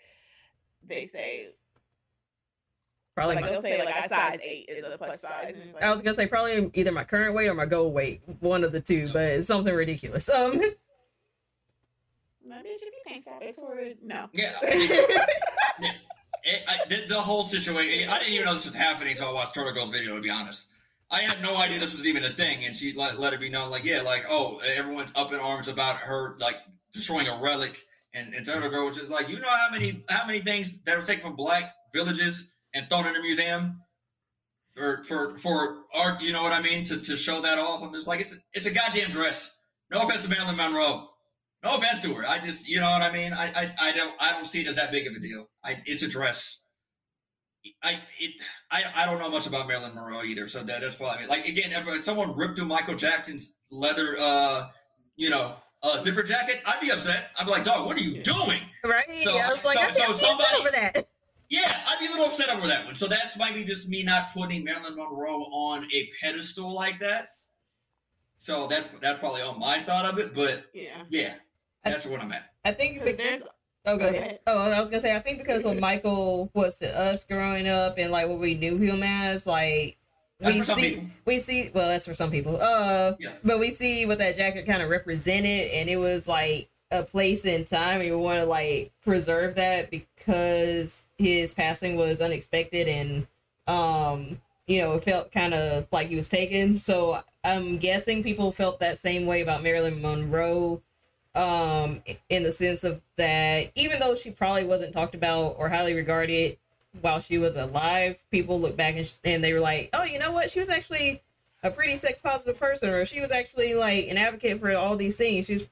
[0.86, 1.48] they say.
[3.16, 5.57] probably Like my, they'll say, like a size eight is a plus size.
[5.74, 8.62] Like, I was gonna say probably either my current weight or my goal weight, one
[8.62, 10.28] of the two, but it's something ridiculous.
[10.28, 10.59] Um,
[12.47, 14.28] "Nah, bitch, if you can't stop for it, no.
[14.32, 15.27] Yeah.
[16.47, 18.09] It, I, the, the whole situation.
[18.09, 20.14] I didn't even know this was happening until I watched Turtle Girl's video.
[20.14, 20.66] To be honest,
[21.10, 23.48] I had no idea this was even a thing, and she let, let it be
[23.48, 26.56] known, like, yeah, like, oh, everyone's up in arms about her, like,
[26.93, 30.27] destroying a relic, and, and Turtle Girl which is like, you know how many how
[30.27, 33.82] many things that were taken from black villages and thrown in a museum,
[34.78, 37.82] or for for art, you know what I mean, to, to show that off.
[37.82, 39.56] I'm just like, it's it's a goddamn dress.
[39.90, 41.10] No offense to Marilyn Monroe.
[41.67, 42.25] No offense to her.
[42.27, 43.33] I just, you know what I mean.
[43.33, 45.49] I, I, I don't, I don't see it as that big of a deal.
[45.65, 46.59] I, it's a dress.
[47.83, 48.31] I, it,
[48.71, 51.73] I, I don't know much about Marilyn Monroe either, so that, that's probably like again,
[51.75, 54.69] if someone ripped through Michael Jackson's leather, uh,
[55.17, 57.31] you know, uh, zipper jacket, I'd be upset.
[57.37, 58.61] I'd be like, dog, what are you doing?
[58.85, 59.05] right?
[59.25, 61.09] So- I was like, so- I so can't so, somebody- over that.
[61.49, 62.95] Yeah, I'd be a little upset over that one.
[62.95, 67.31] So that's maybe just me not putting Marilyn Monroe on a pedestal like that.
[68.39, 71.03] So that's that's probably on my side of it, but Yeah.
[71.09, 71.35] yeah,
[71.91, 72.51] that's what I'm at.
[72.65, 73.43] I think Because because
[73.87, 74.23] oh, go Go ahead.
[74.23, 74.39] ahead.
[74.47, 77.99] Oh, I was gonna say I think because what Michael was to us growing up
[77.99, 79.97] and like what we knew him as, like
[80.41, 81.05] That's we see people.
[81.25, 82.61] we see well that's for some people.
[82.61, 83.33] Uh, Yeah.
[83.45, 87.45] but we see what that jacket kind of represented, and it was like a place
[87.45, 93.27] in time, and you want to like preserve that because his passing was unexpected and
[93.69, 96.79] um you know it felt kind of like he was taken.
[96.79, 100.81] So I'm guessing people felt that same way about Marilyn Monroe
[101.37, 105.95] um in the sense of that even though she probably wasn't talked about or highly
[105.95, 106.57] regarded
[107.03, 110.19] while she was alive people look back and, sh- and they were like oh you
[110.19, 110.51] know what?
[110.51, 111.23] She was actually
[111.63, 115.17] a pretty sex positive person or she was actually like an advocate for all these
[115.17, 115.47] things.
[115.47, 115.67] She was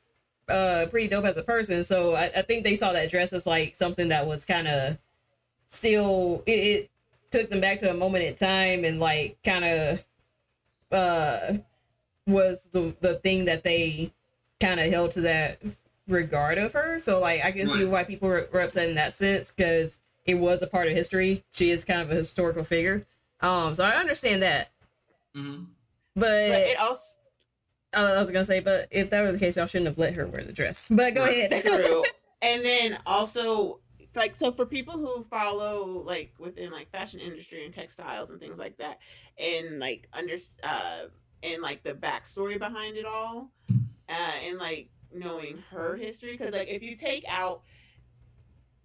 [0.48, 1.82] uh pretty dope as a person.
[1.82, 4.98] So i, I think they saw that dress as like something that was kind of
[5.68, 6.90] still it, it
[7.30, 10.04] took them back to a moment in time and like kind of
[10.92, 11.54] uh
[12.26, 14.12] was the the thing that they
[14.64, 15.60] kind of held to that
[16.08, 16.98] regard of her.
[16.98, 20.36] So like I can see why people were, were upset in that sense because it
[20.36, 21.44] was a part of history.
[21.52, 23.06] She is kind of a historical figure.
[23.40, 24.70] Um, so I understand that.
[25.34, 25.64] hmm
[26.14, 27.16] But, but it also
[27.94, 30.26] I was gonna say, but if that were the case, y'all shouldn't have let her
[30.26, 30.88] wear the dress.
[30.90, 31.50] But go Right.
[31.50, 31.62] ahead.
[31.62, 32.02] true.
[32.42, 33.80] and then also
[34.16, 38.58] like so for people who follow like within like fashion industry and textiles and things
[38.58, 39.00] like that
[39.38, 41.06] and like under uh
[41.42, 43.50] and like the backstory behind it all
[44.08, 47.62] uh and like knowing her history because like if you take out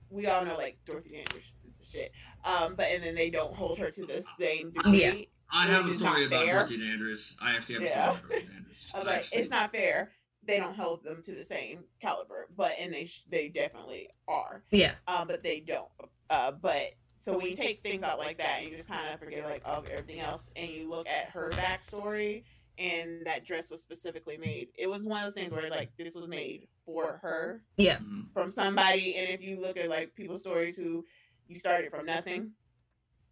[0.09, 2.11] we all know like dorothy dandridge shit
[2.43, 5.13] um but and then they don't hold her to the same degree Yeah.
[5.51, 6.53] I have a story about fair.
[6.53, 7.33] Dorothy Dandridge.
[7.41, 8.03] I actually have a Yeah.
[8.03, 8.85] story about Dorothy Dandridge.
[8.93, 10.11] I was I like, actually- it's not fair.
[10.43, 14.61] They don't hold them to the same caliber, but and they sh- they definitely are.
[14.69, 14.93] yeah.
[15.07, 15.89] um, but they don't.
[16.29, 19.19] Uh, but so when you take things out like that, and you just kind of
[19.19, 22.43] forget like of everything else, and you look at her backstory,
[22.79, 24.69] and that dress was specifically made.
[24.77, 27.97] It was one of those things where like this was made for her Yeah.
[27.97, 28.31] Mhm.
[28.33, 31.05] from somebody, and if you look at like people's stories who
[31.47, 32.51] you started from nothing,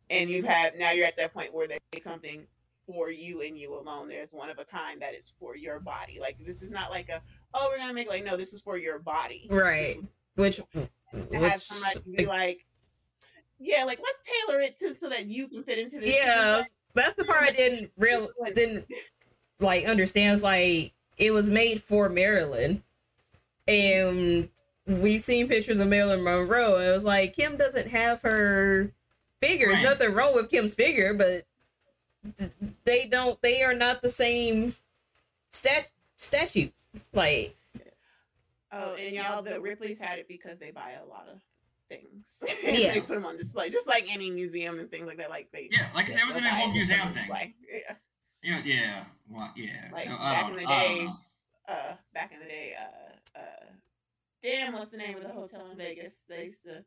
[0.10, 2.46] and you have now you're at that point where they make something
[2.86, 4.08] for you and you alone.
[4.10, 6.20] There's one of a kind that is for your body.
[6.20, 7.22] Like this is not like a
[7.54, 9.48] oh we're gonna make like no this was for your body.
[9.50, 9.98] Right.
[10.36, 10.90] Which, to
[11.34, 12.66] have somebody be like,
[13.60, 16.14] yeah, like let's tailor it to so that you can fit into this.
[16.14, 16.62] yeah,
[16.94, 18.86] that's the part I didn't real didn't
[19.60, 22.84] like understands like it was made for Marilyn,
[23.68, 24.50] and
[24.86, 28.92] we've seen pictures of Marilyn Monroe, and it was like Kim doesn't have her
[29.42, 29.68] figure.
[29.68, 31.44] There's nothing wrong with Kim's figure, but
[32.86, 33.42] they don't.
[33.42, 34.76] They are not the same
[35.50, 36.74] stat statute.
[37.14, 37.56] Like
[38.72, 41.40] Oh, oh and y'all, the Ripley's had it because they buy a lot of
[41.90, 42.44] things.
[42.64, 42.94] Yeah.
[42.96, 45.30] they put them on display, just like any museum and things like that.
[45.30, 46.94] Like they, Yeah, like I said, it was they'll in a whole it and put
[46.94, 47.24] 'em museum thing.
[47.24, 47.56] display.
[47.72, 47.96] Yeah.
[48.48, 49.90] You know, yeah, well, yeah.
[49.92, 51.18] Like, I back don't- in the day, know.
[51.68, 53.66] Uh, back in the day, uh, uh,
[54.42, 56.22] damn, what's the name of the hotel in Vegas?
[56.30, 56.86] They used to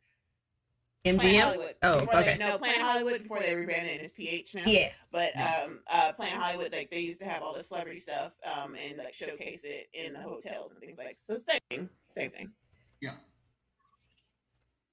[1.05, 1.75] MGM.
[1.83, 2.37] Oh, Before they- okay.
[2.39, 4.63] no, Planet Hollywood before they rebranded it as PH now.
[4.65, 5.55] Yeah, But Yeah.
[5.67, 8.97] um, uh, Planet Hollywood, like they used to have all the celebrity stuff, um, and
[8.97, 11.19] like showcase it in the hotels and things like.
[11.23, 12.55] So same, thing, same thing.
[13.03, 13.17] Yeah.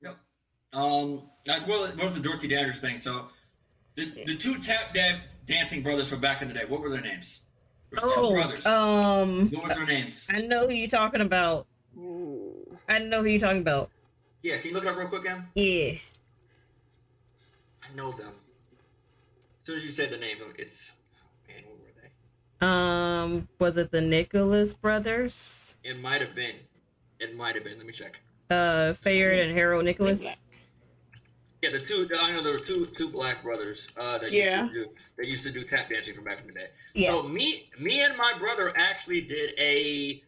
[0.01, 0.17] Yep.
[0.73, 2.97] Um, as well as well as the Dorothy Dandridge thing.
[2.97, 3.29] So,
[3.97, 6.65] the, the two tap dab dancing brothers from back in the day.
[6.67, 7.41] What were their names?
[7.89, 8.61] There's two brothers.
[8.65, 10.25] Oh, um, what was their names?
[10.29, 11.65] I know who you're talking about.
[12.87, 13.89] I know who you're talking about.
[14.43, 15.47] Yeah, can you look it up real quick, Em?
[15.55, 15.93] Yeah.
[17.83, 18.33] I know them.
[19.61, 22.65] As soon as you said the names, it's oh, man, what were they?
[22.65, 25.75] Um, was it the Nicholas brothers?
[25.83, 26.55] It might have been.
[27.19, 27.77] It might have been.
[27.77, 28.19] Let me check.
[28.49, 30.39] Uh, Fayard and Harold Nicholas.
[31.61, 32.07] Yeah, the two.
[32.19, 34.63] I know there were two two black brothers uh, that Yeah.
[34.63, 36.67] used to do that used to do tap dancing from back in the day.
[36.93, 37.11] Yeah.
[37.11, 40.21] So me me and my brother actually did a.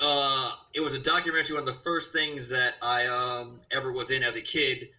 [0.00, 1.54] Uh, it was a documentary.
[1.54, 4.90] One of the first things that I um ever was in as a kid.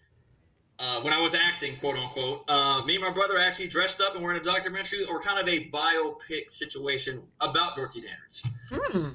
[0.77, 4.13] Uh, when I was acting, quote unquote, uh, me and my brother actually dressed up
[4.15, 8.91] and were in a documentary or kind of a biopic situation about Dorothy Dandridge.
[8.91, 9.09] Hmm.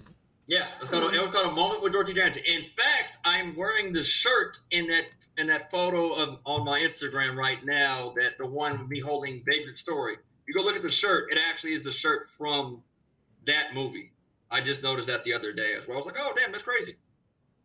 [0.46, 2.42] Yeah, it's called a, it was called a moment with Dorothy Dandridge.
[2.46, 5.04] In fact, I'm wearing the shirt in that
[5.40, 8.12] in that photo of on my Instagram right now.
[8.16, 10.16] That the one with me holding Baby Story.
[10.46, 11.32] You go look at the shirt.
[11.32, 12.82] It actually is the shirt from
[13.46, 14.12] that movie.
[14.50, 15.96] I just noticed that the other day as well.
[15.96, 16.96] I was like, oh damn, that's crazy.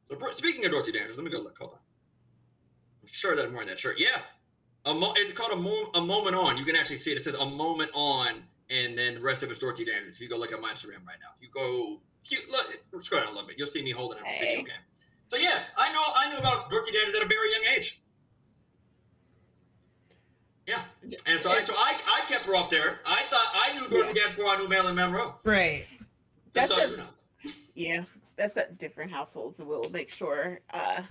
[0.10, 1.58] So speaking of Dorothy Dandridge, let me go look.
[1.58, 1.78] Hold on.
[3.02, 4.00] I'm sure that I'm wearing that shirt.
[4.00, 4.20] Yeah,
[4.86, 6.58] a mo- it's called a, mo- a moment on.
[6.58, 7.18] You can actually see it.
[7.18, 10.16] It says a moment on, and then the rest of it's Dorothy Dandridge.
[10.16, 12.68] If you go look at my Instagram right now, if you go, if you look,
[13.04, 14.40] scroll down a little bit, you'll see me holding a Hey.
[14.46, 14.76] video game.
[15.28, 18.02] So yeah, I know I knew about Dorothy Dandridge at a very young age.
[20.68, 20.82] Yeah,
[21.28, 23.00] and so, I, so I, I kept her up there.
[23.06, 24.24] I thought I knew Dorothy Yeah.
[24.24, 25.36] Dance before I knew Marilyn Monroe.
[25.44, 25.86] Right.
[26.54, 27.04] That's That's all you know.
[27.76, 28.04] Yeah,
[28.36, 31.02] that's got different households that will make sure uh,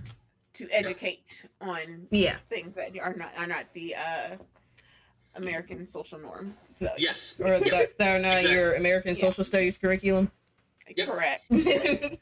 [0.54, 2.36] to educate on Yeah.
[2.48, 4.36] things that are not are not the uh,
[5.36, 6.56] American social norm.
[6.72, 7.36] So Yes.
[7.38, 8.52] Or that, that are not Exactly.
[8.54, 9.20] your American Yeah.
[9.20, 10.32] social studies curriculum.
[10.96, 11.08] Yep.
[11.08, 12.16] correct.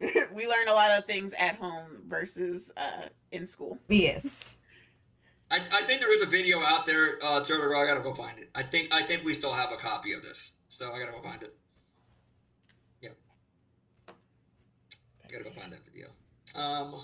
[0.32, 3.78] we learn a lot of things at home versus uh, in school.
[3.88, 4.54] yes.
[5.48, 7.76] I, I think there is a video out there, uh, Turtle.
[7.76, 8.50] I gotta go find it.
[8.56, 11.22] I think I think we still have a copy of this, so I gotta go
[11.22, 11.54] find it.
[13.00, 13.10] Yeah,
[14.08, 16.08] I gotta go find that video.
[16.56, 17.00] Um,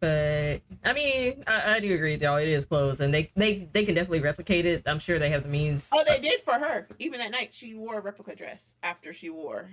[0.00, 2.36] But I mean, I, I do agree with y'all.
[2.36, 4.82] It is closed, and they they they can definitely replicate it.
[4.86, 5.90] I'm sure they have the means.
[5.92, 6.88] Oh, they did for her.
[6.98, 9.68] Even that night, she wore a replica dress after she wore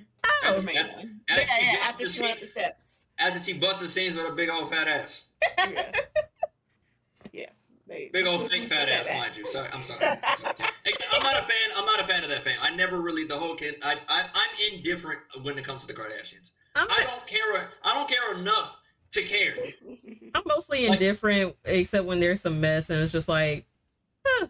[0.46, 0.98] Oh, the main After-
[1.30, 3.08] after yeah, yeah, after she went up the steps.
[3.18, 5.24] after she busted scenes with a big old fat ass,
[5.58, 5.92] Yes.
[7.34, 7.64] yes.
[7.88, 9.18] They, big old they fake fat ass, back.
[9.18, 9.48] mind you.
[9.48, 10.00] Sorry, I'm sorry.
[10.06, 11.70] I'm not a fan.
[11.78, 12.56] I'm not a fan of that fan.
[12.62, 13.76] I never really the whole kid.
[13.82, 16.50] I, I I'm indifferent when it comes to the Kardashians.
[16.76, 17.70] I'm I don't care.
[17.84, 18.78] I don't care enough
[19.12, 19.56] to care.
[20.36, 23.66] I'm mostly Like- indifferent, except when there's some mess, and it's just like,
[24.26, 24.48] huh.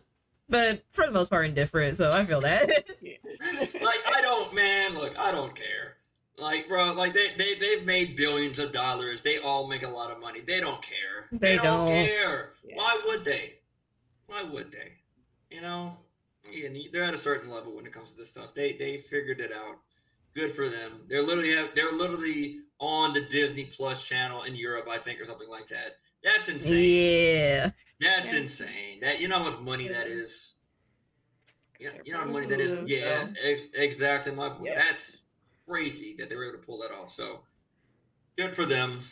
[0.50, 1.98] But for the most part, indifferent.
[1.98, 2.68] So I feel that.
[3.02, 4.94] like I don't, man.
[4.96, 5.98] Look, I don't care.
[6.38, 9.22] Like, bro, like they they they've made billions of dollars.
[9.24, 10.40] They all make a lot of money.
[10.42, 11.28] They don't care.
[11.32, 11.88] They don't.
[11.88, 12.52] care.
[12.64, 12.76] Yeah.
[12.76, 13.56] Why would they?
[14.28, 14.94] Why would they?
[15.50, 15.98] You know,
[16.52, 18.54] yeah, they're at a certain level when it comes to this stuff.
[18.54, 19.80] They they figured it out.
[20.34, 21.02] Good for them.
[21.10, 25.26] They're literally have they're literally on the Disney Plus channel in Europe, I think, or
[25.26, 25.98] something like that.
[26.24, 26.84] That's insane.
[26.84, 27.72] yeah.
[28.00, 28.40] That's Yeah.
[28.40, 29.00] insane.
[29.02, 30.56] That you know how much money that is.
[31.80, 32.90] Yeah, They're you know how much money that is.
[32.90, 34.66] Yeah, ex- exactly my point.
[34.66, 34.76] Yeah.
[34.76, 35.18] That's
[35.68, 37.14] crazy that they were able to pull that off.
[37.14, 37.42] So
[38.38, 39.02] good for them.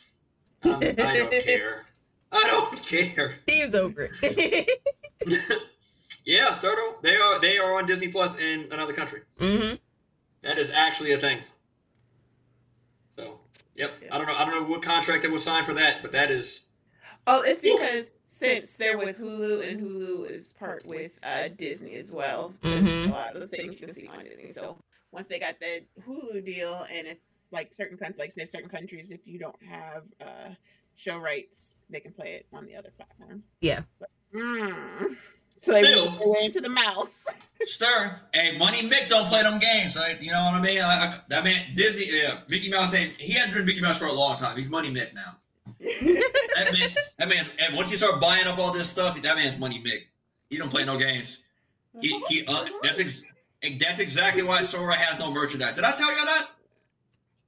[0.64, 1.86] Um, I don't care.
[2.32, 3.36] I don't care.
[3.46, 4.70] He's over it.
[6.26, 6.96] yeah, Turtle.
[7.04, 9.22] They are they are on Disney Plus in another country.
[9.38, 9.76] hmm
[10.42, 11.40] That is actually a thing.
[13.78, 13.94] So yep.
[14.12, 14.36] I don't know.
[14.36, 16.66] I don't know what contract that was signed for that, but that is
[17.28, 22.14] Oh, it's because since they're with Hulu and Hulu is part with uh, Disney as
[22.14, 22.54] well.
[22.62, 23.08] there's Mhm.
[23.08, 24.52] A lot of those things you can see on Disney.
[24.52, 24.78] So
[25.12, 27.18] once they got the Hulu deal, and if
[27.52, 30.54] like certain countries, like say certain countries, if you don't have uh,
[30.96, 33.44] show rights, they can play it on the other platform.
[33.62, 33.82] Yeah.
[34.34, 35.18] Mm.
[35.66, 36.06] So they Still.
[36.06, 37.26] went their way into the mouse.
[37.66, 38.20] Stir.
[38.32, 39.96] Hey, Money Mick don't play them games.
[39.96, 40.80] Like, you know what I mean?
[40.80, 44.06] I, I, that man, Disney, yeah, Mickey Mouse ain't, he hadn't been Mickey Mouse for
[44.06, 44.56] a long time.
[44.58, 45.38] He's Money Mick now.
[46.56, 49.58] That man, that man, and once you start buying up all this stuff, that man's
[49.58, 50.04] Money Mick.
[50.50, 51.40] He don't play no games.
[52.00, 53.22] He, he, uh, that's, ex,
[53.80, 55.76] that's exactly why Sora has no merchandise.
[55.76, 56.48] Did I tell you that?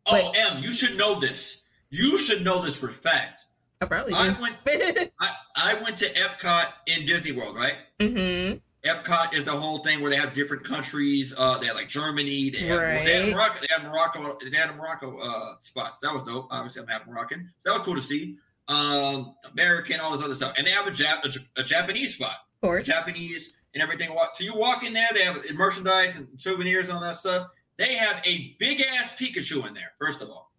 [0.07, 0.33] Oh.
[0.35, 1.61] M, you should know this.
[1.89, 3.45] You should know this for a fact.
[3.79, 4.55] I probably I went,
[5.19, 7.75] I, I went to Epcot in Disney World, right?
[8.01, 8.53] hmm
[8.85, 11.33] Epcot is the whole thing where they have different countries.
[11.35, 12.49] Uh, they have like Germany.
[12.51, 13.59] They have, they have Morocco.
[13.59, 14.37] They have Morocco.
[14.49, 15.99] They had Morocco uh, spots.
[15.99, 16.47] That was dope.
[16.51, 18.37] Obviously, I'm half Moroccan, so that was cool to see.
[18.69, 22.35] Um, American, all this other stuff, and they have a, Jap- a, a Japanese spot,
[22.61, 22.85] Of course.
[22.85, 24.09] Japanese and everything.
[24.35, 27.47] So you walk in there, they have merchandise and souvenirs and all that stuff.
[27.77, 29.91] They have a big ass Pikachu in there.
[29.99, 30.51] First of all,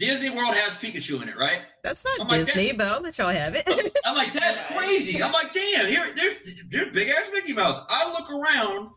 [0.00, 1.60] Disney World has Pikachu in it, right?
[1.84, 3.68] That's not I'm like, Disney, but I'll let y'all have it.
[4.02, 5.22] I'm like, that's crazy.
[5.22, 7.84] I'm like, damn, here, there's there's big ass Mickey Mouse.
[7.90, 8.90] I look around.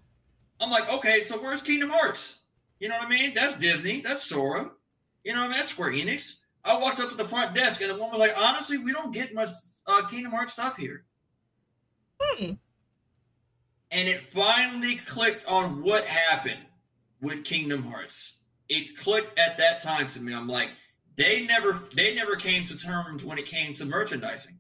[0.62, 2.44] I'm like, okay, so where's Kingdom Hearts?
[2.80, 3.34] You know what I mean?
[3.34, 4.00] That's Disney.
[4.00, 4.72] That's Sora.
[5.26, 5.58] You know what I mean?
[5.58, 6.36] That's Square Enix.
[6.64, 9.14] I walked up to the front desk and the woman was like, honestly, we don't
[9.14, 9.50] get much
[9.86, 11.04] uh, Kingdom Hearts stuff here.
[12.22, 12.54] Hmm.
[13.92, 16.62] And it finally clicked on what happened
[17.22, 18.38] with Kingdom Hearts.
[18.70, 20.34] It clicked at that time to me.
[20.34, 20.70] I'm like,
[21.16, 24.58] they never they never came to terms when it came to merchandising.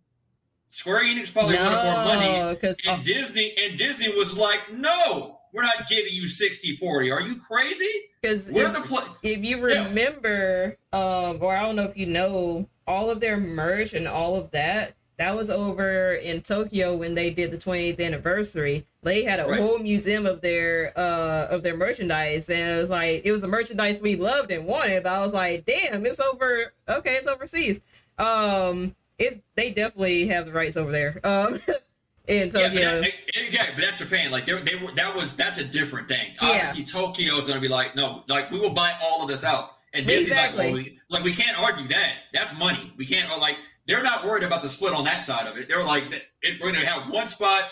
[0.70, 2.26] Square Enix probably wanted more money.
[2.32, 2.58] No,
[2.92, 7.14] And Disney and Disney was like, no, we're not giving you 60-40.
[7.14, 7.88] Are you crazy?
[8.22, 9.04] because if, play.
[9.22, 9.86] if you Yeah.
[9.88, 14.36] remember, um, or I don't know if you know, all of their merch and all
[14.36, 18.85] of that, that was over in Tokyo when they did the 20th anniversary.
[19.03, 19.60] They had a Right.
[19.60, 23.48] whole museum of their uh of their merchandise, and it was like it was a
[23.48, 25.03] merchandise we loved and wanted.
[25.03, 26.73] But I was like, damn, it's over.
[26.90, 27.81] Okay, it's overseas.
[28.18, 31.19] Um, it's they definitely have the rights over there.
[31.23, 31.60] Um,
[32.27, 33.02] in Yeah, but, Tokyo.
[33.02, 33.11] that,
[33.52, 34.31] yeah, but that's Japan.
[34.31, 36.31] Like they, they were, that was that's a different thing.
[36.41, 36.69] Yeah.
[36.69, 39.44] Obviously, Tokyo is going to be like, no, like we will buy all of this
[39.44, 39.72] out.
[39.94, 40.57] And Disney's Exactly.
[40.65, 42.14] like, well, we, like we can't argue that.
[42.34, 42.91] That's money.
[42.98, 43.30] We can't.
[43.30, 43.57] Or like
[43.88, 45.68] they're not worried about the split on that side of it.
[45.68, 46.03] They're like,
[46.43, 47.65] we're going to have one spot.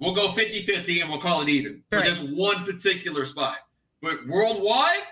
[0.00, 2.06] We'll go 50-50 and we'll call it even for Right.
[2.06, 3.56] this one particular spot.
[4.00, 5.02] But worldwide,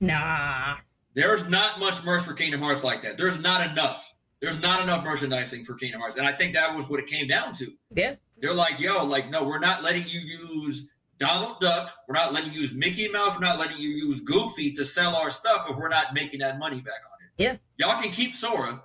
[0.00, 0.76] nah.
[1.14, 3.16] there's not much merch for Kingdom Hearts like that.
[3.16, 4.12] There's not enough.
[4.40, 7.26] There's not enough merchandising for Kingdom Hearts, and I think that was what it came
[7.26, 7.72] down to.
[7.94, 8.16] Yeah.
[8.38, 10.88] They're like, yo, like, no, we're not letting you use
[11.18, 11.90] Donald Duck.
[12.06, 13.32] We're not letting you use Mickey Mouse.
[13.34, 16.58] We're not letting you use Goofy to sell our stuff if we're not making that
[16.58, 17.42] money back on it.
[17.42, 17.56] Yeah.
[17.78, 18.82] Y'all can keep Sora,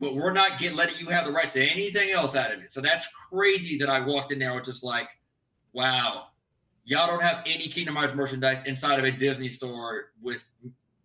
[0.00, 2.72] but we're not get letting you have the rights to anything else out of it.
[2.72, 5.08] So that's crazy that I walked in there with just like,
[5.72, 6.26] wow,
[6.84, 10.48] y'all don't have any Kingdom Hearts merchandise inside of a Disney store with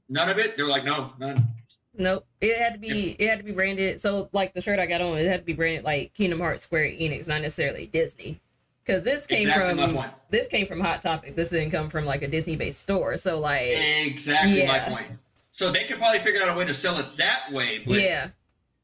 [0.10, 0.56] none of it.
[0.58, 1.48] They're like, no, none.
[1.96, 2.26] Nope.
[2.42, 4.02] It had to be it had to be branded.
[4.02, 6.64] So like the shirt I got on, it had to be branded like Kingdom Hearts
[6.64, 8.42] Square Enix, not necessarily Disney.
[8.84, 11.36] Because this came Exactly from this came from Hot Topic.
[11.36, 13.18] This didn't come from like a Disney based store.
[13.18, 13.74] So like
[14.06, 14.68] Exactly Yeah.
[14.68, 15.08] my point.
[15.52, 18.30] So they could probably figure out a way to sell it that way, but yeah.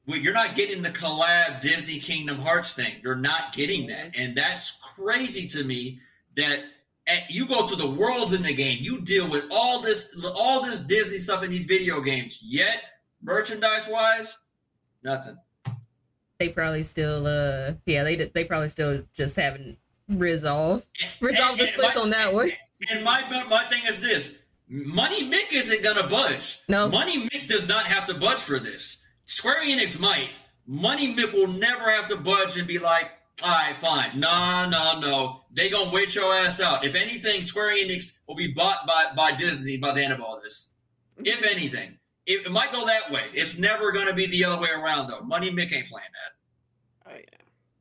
[0.08, 2.96] Well, you're not getting the collab Disney Kingdom Hearts thing.
[3.04, 6.00] You're not getting that, and that's crazy to me.
[6.36, 6.64] That
[7.08, 10.64] at, you go to the worlds in the game, you deal with all this, all
[10.64, 12.40] this Disney stuff in these video games.
[12.42, 12.82] Yet,
[13.22, 14.36] merchandise wise,
[15.04, 15.38] nothing.
[16.40, 19.78] They probably still uh yeah, they they probably still just haven't
[20.08, 20.88] resolved
[21.22, 22.52] resolved the splits my- on that one.
[22.90, 24.40] And my my thing is this:
[24.70, 26.62] Money Mick isn't gonna budge.
[26.70, 26.88] No.
[26.88, 28.99] Money Mick does not have to budge for this.
[29.30, 30.32] Square Enix might.
[30.66, 33.12] Money Mick will never have to budge and be like,
[33.44, 36.84] "All right, fine, no, no, no." They gonna wait your ass out.
[36.84, 40.42] If anything, Square Enix will be bought by by Disney by the end of all
[40.44, 40.72] this.
[41.24, 43.26] If anything, it, it might go that way.
[43.36, 45.22] It's never gonna be the other way around though.
[45.22, 47.12] Money Mick ain't playing that.
[47.12, 47.40] Oh yeah.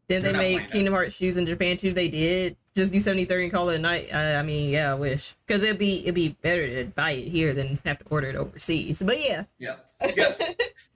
[0.08, 0.70] Then they They're made.
[0.70, 1.94] Kingdom Hearts shoes in Japan too.
[1.94, 4.12] They did just do seventy thirty and call it a night.
[4.12, 7.28] I, I mean, yeah, I wish because it'd be it'd be better to buy it
[7.28, 9.02] here than have to order it overseas.
[9.02, 9.76] But yeah, Yeah.
[10.16, 10.34] Yeah.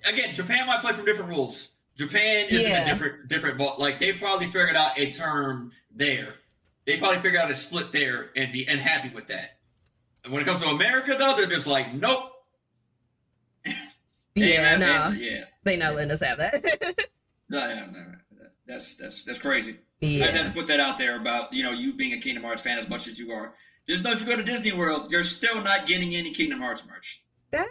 [0.05, 1.69] Again, Japan might play from different rules.
[1.97, 2.83] Japan is Yeah.
[2.85, 3.77] a different different ball.
[3.79, 6.35] Like they probably figured out a term there.
[6.87, 9.59] They probably figured out a split there and be and happy with that.
[10.25, 12.31] And when it comes to America though, they're just like, nope.
[14.35, 15.45] Yeah, nah, man, yeah.
[15.63, 16.65] they not letting us have that.
[17.51, 18.47] No, no, no, no.
[18.67, 19.77] That's that's that's crazy.
[20.01, 20.25] Yeah.
[20.25, 22.43] I just had to put that out there about you know you being a Kingdom
[22.45, 23.55] Hearts fan as much as you are.
[23.87, 26.83] Just know if you go to Disney World, you're still not getting any Kingdom Hearts
[26.89, 27.23] merch.
[27.51, 27.69] that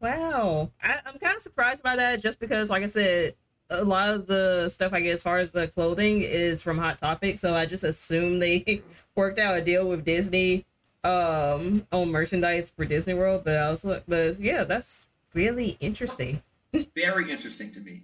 [0.00, 0.70] wow.
[0.82, 3.34] I, I'm kind of surprised by that, just because, like I said,
[3.70, 6.98] a lot of the stuff I get as far as the clothing is from Hot
[6.98, 8.82] Topic, so I just assume they
[9.16, 10.64] worked out a deal with Disney
[11.04, 13.42] um on merchandise for Disney World.
[13.44, 16.42] But I was like, but yeah, that's really interesting.
[16.94, 18.02] very interesting to me.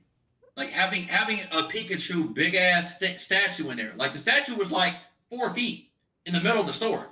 [0.57, 3.93] Like having having a Pikachu big ass st- statue in there.
[3.97, 4.95] Like the statue was like
[5.31, 5.91] four feet
[6.27, 7.09] in the middle of the store.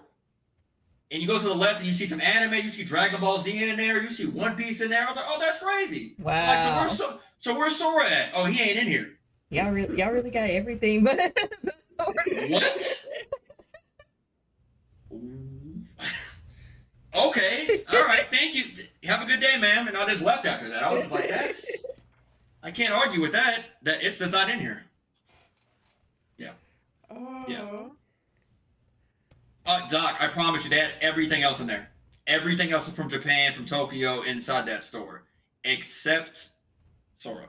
[1.13, 3.39] And you go to the left and you see some anime, you see Dragon Ball
[3.39, 5.05] Z in there, you see One Piece in there.
[5.05, 6.15] I was like, oh, that's crazy.
[6.19, 6.33] Wow.
[6.47, 8.33] Like, so, where's so, so where's Sora at?
[8.35, 9.13] Oh, he ain't in here.
[9.49, 11.19] Y'all really, y'all really got everything, but
[12.49, 13.07] What?
[17.15, 17.85] okay.
[17.93, 18.27] All right.
[18.31, 18.65] Thank you.
[19.05, 19.89] Have a good day, ma'am.
[19.89, 20.83] And I just left after that.
[20.83, 21.85] I was like, that's.
[22.63, 23.65] I can't argue with that.
[23.83, 24.85] That it's just not in here.
[26.37, 26.53] Yeah.
[27.11, 27.45] Oh.
[27.49, 27.83] Yeah.
[29.67, 31.91] Uh, Doc, I promise you, they had everything else in there.
[32.27, 35.25] Everything else from Japan, from Tokyo, inside that store,
[35.65, 36.51] except
[37.19, 37.49] Sora.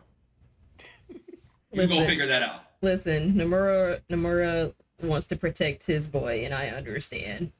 [1.73, 2.63] You go figure that out.
[2.81, 7.51] listen, Nomura Nomura wants to protect his boy, and I understand.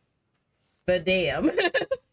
[0.86, 1.50] But damn,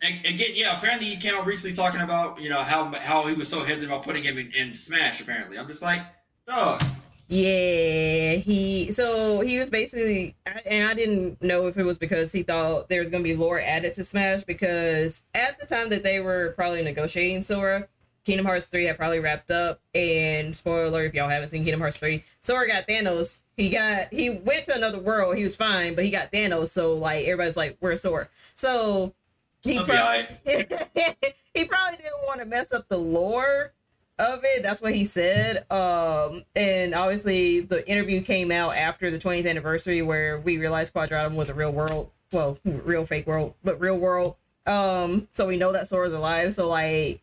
[0.00, 3.34] And again, yeah, apparently he came out recently talking about you know how how he
[3.34, 5.20] was so hesitant about putting him in, in Smash.
[5.20, 6.02] Apparently, I'm just like,
[6.46, 6.82] dog.
[7.28, 10.34] Yeah, he so he was basically,
[10.64, 13.60] and I didn't know if it was because he thought there was gonna be lore
[13.60, 17.88] added to Smash because at the time that they were probably negotiating Sora.
[18.24, 21.80] Kingdom Hearts 3 had probably wrapped up, and spoiler alert if y'all haven't seen Kingdom
[21.80, 23.40] Hearts 3, Sora got Thanos.
[23.56, 26.94] He got he went to another world, he was fine, but he got Thanos, so
[26.94, 28.28] like everybody's like, Where's Sora?
[28.54, 29.14] So
[29.62, 30.28] he I'll probably alright.
[31.54, 33.72] he probably didn't want to mess up the lore
[34.18, 34.62] of it.
[34.62, 35.70] That's what he said.
[35.70, 41.34] Um, and obviously the interview came out after the 20th anniversary where we realized Quadratum
[41.34, 44.36] was a real world, well, real fake world, but real world.
[44.66, 46.54] Um, so we know that Sora's alive.
[46.54, 47.20] So like,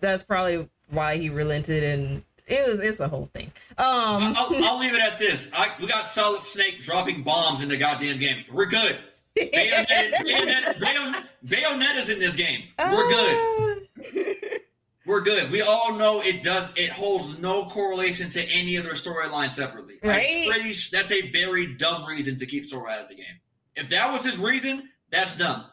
[0.00, 3.50] that's probably why he relented and it was it's a whole thing.
[3.76, 5.50] Um, I'll, I'll leave it at this.
[5.52, 8.44] I, we got Solid Snake dropping bombs in the goddamn game.
[8.52, 8.98] We're good.
[9.36, 9.86] Bayonetta,
[10.24, 12.62] Bayonetta, Bayon- Bayonetta's in this game.
[12.78, 13.88] We're good.
[13.98, 14.58] Uh,
[15.06, 15.52] We're good.
[15.52, 16.68] We all know it does.
[16.74, 19.94] It holds no correlation to any other storyline separately.
[20.02, 20.48] Right.
[20.50, 23.40] pretty that's a very dumb reason to keep Sora out of the game.
[23.76, 25.66] If that was his reason, that's dumb.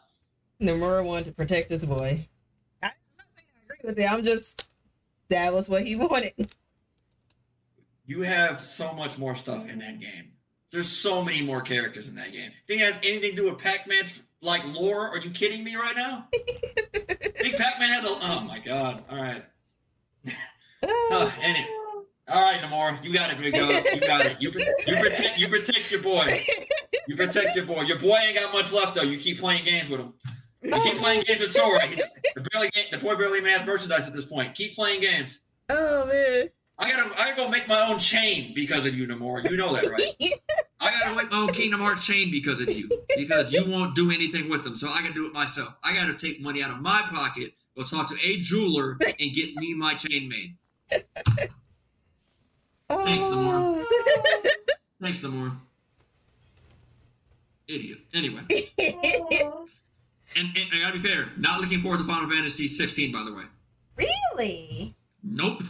[0.60, 2.28] Nomura wanted to protect his boy.
[2.80, 4.12] I, I'm not saying I agree with it.
[4.12, 4.68] I'm just
[5.30, 6.52] that was what he wanted.
[8.06, 10.32] You have so much more stuff in that game.
[10.70, 12.50] There's so many more characters in that game.
[12.68, 15.08] Think it has anything to do with Pac-Man's like lore?
[15.08, 16.28] Are you kidding me right now?
[16.92, 18.08] Big Pac-Man has a?
[18.08, 19.04] Oh my god!
[19.10, 19.44] All right.
[20.82, 21.68] Oh, anyway.
[22.26, 23.84] All right, Nomura, you got it, big dog.
[23.92, 24.40] You got it.
[24.40, 26.42] You, you protect you protect your boy.
[27.06, 27.82] You protect your boy.
[27.82, 29.02] Your boy ain't got much left though.
[29.02, 30.14] You keep playing games with him.
[30.62, 31.86] You keep playing games with Sora.
[32.34, 34.54] The barely the boy barely even has merchandise at this point.
[34.54, 35.40] Keep playing games.
[35.68, 36.48] Oh man.
[36.78, 39.48] I gotta I gotta go make my own chain because of you, Nomura.
[39.48, 40.16] You know that, right?
[40.84, 42.88] I gotta make my own Kingdom Hearts chain because of you.
[43.16, 44.76] Because you won't do anything with them.
[44.76, 45.74] So I gotta do it myself.
[45.82, 49.54] I gotta take money out of my pocket, go talk to a jeweler, and get
[49.56, 50.56] me my chain made.
[52.88, 53.86] Thanks, Oh.
[55.00, 55.56] Thanks, Nomura.
[57.66, 57.98] Idiot.
[58.12, 58.42] Anyway.
[60.36, 63.32] And, and I gotta be fair, not looking forward to Final Fantasy 16, by the
[63.32, 63.44] way.
[63.96, 64.94] really?
[65.22, 65.62] Nope.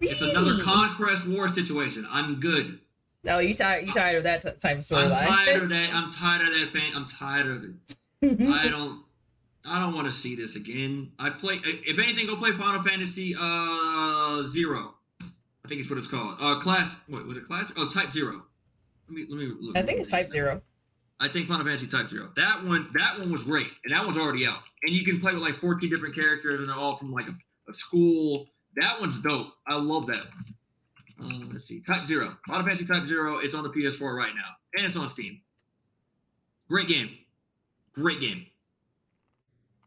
[0.00, 0.12] Really?
[0.12, 2.06] It's another conquest war situation.
[2.10, 2.80] I'm good.
[3.22, 3.86] No, you tired.
[3.86, 5.12] You tired of that t- type of storyline?
[5.12, 5.94] I'm tired of that.
[5.94, 6.92] I'm tired of that fan.
[6.94, 7.96] I'm tired of it.
[8.48, 9.04] I don't.
[9.64, 11.12] I don't want to see this again.
[11.18, 11.58] I play.
[11.62, 14.94] If anything, go play Final Fantasy uh zero.
[15.22, 16.36] I think it's what it's called.
[16.40, 16.96] Uh, class.
[17.08, 17.70] Wait, was it class?
[17.76, 18.42] Oh, Type Zero.
[19.08, 19.52] Let me let me.
[19.60, 20.62] Look, I think it's Type Zero.
[21.20, 22.30] I think Final Fantasy Type Zero.
[22.36, 22.88] That one.
[22.94, 24.60] That one was great, and that one's already out.
[24.82, 27.34] And you can play with like 14 different characters, and they're all from like a,
[27.68, 28.46] a school.
[28.76, 29.52] That one's dope.
[29.66, 30.26] I love that.
[31.22, 31.80] Uh, let's see.
[31.80, 32.36] Type Zero.
[32.46, 33.38] Final Fantasy Type Zero.
[33.38, 35.40] It's on the PS4 right now, and it's on Steam.
[36.68, 37.10] Great game.
[37.92, 38.46] Great game.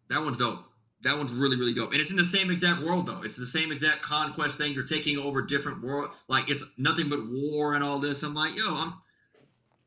[0.09, 0.65] That one's dope.
[1.01, 1.91] That one's really, really dope.
[1.91, 3.23] And it's in the same exact world, though.
[3.23, 4.73] It's the same exact conquest thing.
[4.73, 6.11] You're taking over different world.
[6.27, 8.23] Like, it's nothing but war and all this.
[8.23, 8.93] I'm like, yo,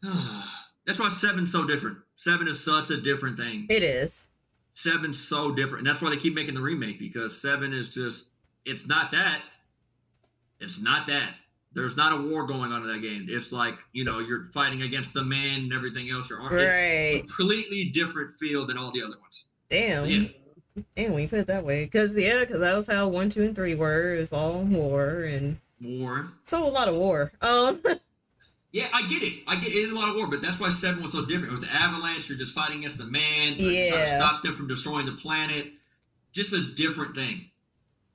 [0.03, 0.45] I'm.
[0.87, 1.99] that's why Seven's so different.
[2.17, 3.67] Seven is such a different thing.
[3.71, 4.27] It is.
[4.75, 5.79] Seven's so different.
[5.79, 8.27] And that's why they keep making the remake because Seven is just.
[8.65, 9.43] It's not that.
[10.61, 11.35] It's not that.
[11.73, 13.27] There's not a war going on in that game.
[13.29, 16.31] It's like, you know, you're fighting against the man and everything else.
[16.31, 17.17] You're, It's Right.
[17.17, 19.45] a completely different feel than all the other ones.
[19.69, 20.07] Damn.
[20.07, 20.29] Yeah.
[20.97, 21.85] And you put it that way.
[21.85, 24.15] Because, yeah, because that was how one, two, and three were.
[24.15, 25.25] It was all war.
[25.25, 26.29] And War.
[26.43, 27.33] so a lot of war.
[27.43, 27.79] Um,
[28.73, 29.43] Yeah, I get it.
[29.47, 31.49] I get it is a lot of war, but that's why Seven was so different.
[31.49, 32.29] It was the Avalanche.
[32.29, 33.55] You're just fighting against the man.
[33.59, 34.19] You're trying to Yeah.
[34.19, 35.73] stop them from destroying the planet.
[36.33, 37.51] Just a different thing.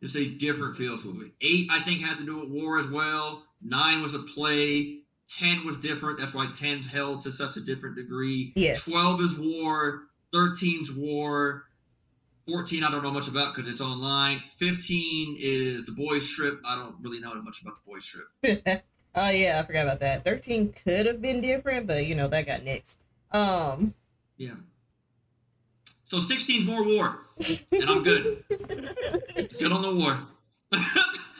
[0.01, 1.31] Just a different feel to it.
[1.41, 3.45] Eight, I think, had to do with war as well.
[3.61, 4.99] Nine was a play.
[5.27, 6.19] Ten was different.
[6.19, 8.51] That's why 10's held to such a different degree.
[8.55, 8.85] Yes.
[8.85, 10.03] 12 is war.
[10.33, 11.65] 13's war.
[12.47, 14.41] 14, I don't know much about because it's online.
[14.57, 16.59] 15 is the boys' trip.
[16.65, 18.83] I don't really know much about the boys' trip.
[19.15, 20.23] oh, yeah, I forgot about that.
[20.23, 22.97] 13 could have been different, but, you know, that got nixed.
[23.31, 23.93] Um,
[24.37, 24.55] Yeah.
[26.11, 27.19] So 16's more war,
[27.71, 28.43] and I'm good.
[28.49, 30.19] good on the war.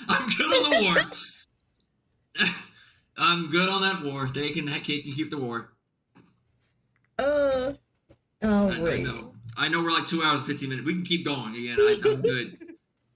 [0.08, 2.48] I'm good on the war.
[3.18, 4.30] I'm good on that war.
[4.30, 5.74] They can, they can keep the war.
[7.20, 7.74] uh,
[8.44, 9.34] oh, I, I know.
[9.58, 10.86] I know we're like two hours and 15 minutes.
[10.86, 11.76] We can keep going again.
[11.78, 12.58] I, I'm good.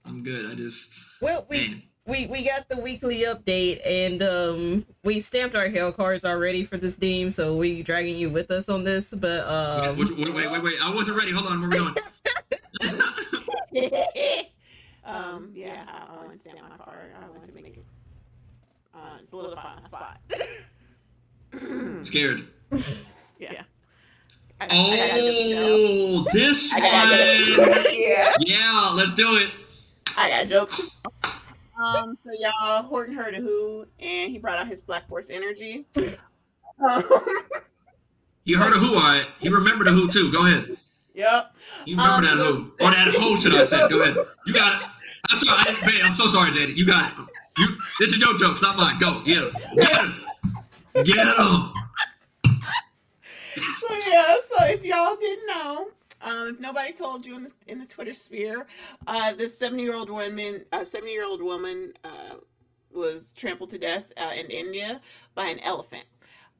[0.04, 0.50] I'm good.
[0.50, 1.82] I just, Well, we, man.
[2.06, 6.76] We we got the weekly update and um we stamped our hail cards already for
[6.76, 10.50] this team so we dragging you with us on this but um which- wait, wait,
[10.50, 10.74] wait, wait.
[10.82, 11.32] I wasn't ready.
[11.32, 11.60] Hold on.
[11.60, 11.94] Where we going?
[15.04, 17.12] um, yeah, I want to stamp my card.
[17.20, 17.84] I want to make it
[18.94, 20.20] uh, solidify my spot.
[22.06, 22.46] Scared.
[23.38, 23.62] yeah.
[24.60, 25.54] I, I.
[25.58, 27.84] Oh, this I gotta one.
[27.92, 28.34] yeah.
[28.40, 29.50] Yeah, let's do it.
[30.16, 30.80] I got jokes.
[31.82, 35.84] Um, so y'all, Horton heard a who, and he brought out his Black Force energy.
[35.96, 37.02] Um,
[38.44, 39.24] You heard a who I?
[39.40, 40.30] You remember the who too.
[40.32, 40.76] Go ahead.
[41.14, 41.52] yep.
[41.84, 42.72] You remember Um, that who?
[42.80, 43.88] Or that hoe should I say?
[43.88, 44.16] Go ahead.
[44.46, 44.88] You got it.
[45.30, 45.58] I'm sorry.
[45.58, 46.00] I didn't pay.
[46.02, 46.76] I'm so sorry, Jaden.
[46.76, 47.18] You got it.
[47.58, 47.66] You.
[47.98, 48.56] This is your joke.
[48.58, 48.96] Stop mine.
[48.98, 49.22] Go.
[49.24, 49.52] Get him.
[49.74, 50.14] Get him.
[51.04, 51.72] Get him.
[53.80, 55.88] So yeah, so if y'all didn't know,
[56.26, 58.66] um, if nobody told you in the, in the Twitter sphere,
[59.06, 62.36] uh, this seventy-year-old woman, uh, seventy-year-old woman, uh,
[62.92, 65.00] was trampled to death uh, in India
[65.34, 66.04] by an elephant.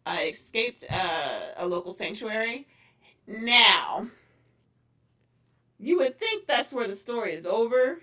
[0.04, 2.66] Uh, escaped uh, a local sanctuary.
[3.26, 4.06] Now,
[5.80, 8.00] you would think that's where the story is over.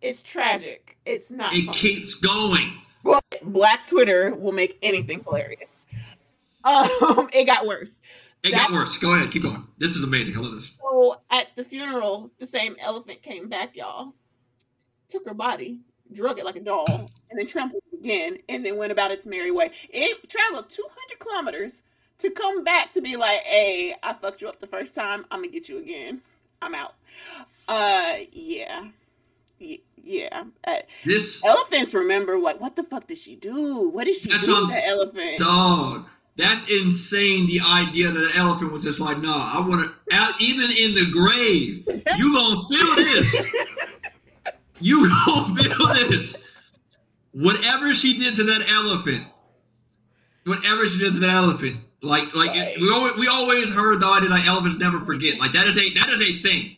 [0.00, 0.98] It's tragic.
[1.06, 1.54] It's not.
[1.54, 1.78] It funny.
[1.78, 2.72] keeps going.
[3.42, 5.86] Black Twitter will make anything hilarious.
[6.64, 8.00] Um, it got worse.
[8.42, 8.98] It got worse.
[8.98, 9.30] Go ahead.
[9.30, 9.66] Keep going.
[9.78, 10.36] This is amazing.
[10.36, 10.72] I love this.
[10.80, 14.14] So at the funeral, the same elephant came back, y'all.
[15.08, 15.80] Took her body,
[16.12, 19.26] drug it like a doll, and then trampled it again, and then went about its
[19.26, 19.70] merry way.
[19.90, 21.82] It traveled 200 kilometers
[22.18, 25.24] to come back to be like, "Hey, I fucked you up the first time.
[25.30, 26.22] I'm gonna get you again.
[26.60, 26.94] I'm out."
[27.68, 28.88] Uh, yeah,
[30.02, 30.44] yeah.
[30.66, 33.88] Uh, This elephants remember like, what the fuck did she do?
[33.88, 35.38] What did she do to the elephant?
[35.38, 36.08] dog.
[36.36, 37.46] That's insane.
[37.46, 39.92] The idea that the elephant was just like, nah, I want to.
[40.16, 41.84] Out even in the grave,
[42.18, 43.46] you gonna feel this.
[44.80, 46.36] You gonna feel this.
[47.32, 49.26] whatever she did to that elephant,
[50.44, 52.76] whatever she did to that elephant, like like Right.
[52.80, 55.38] we always we always heard the idea like elephants never forget.
[55.38, 56.76] Like that is a that is a thing.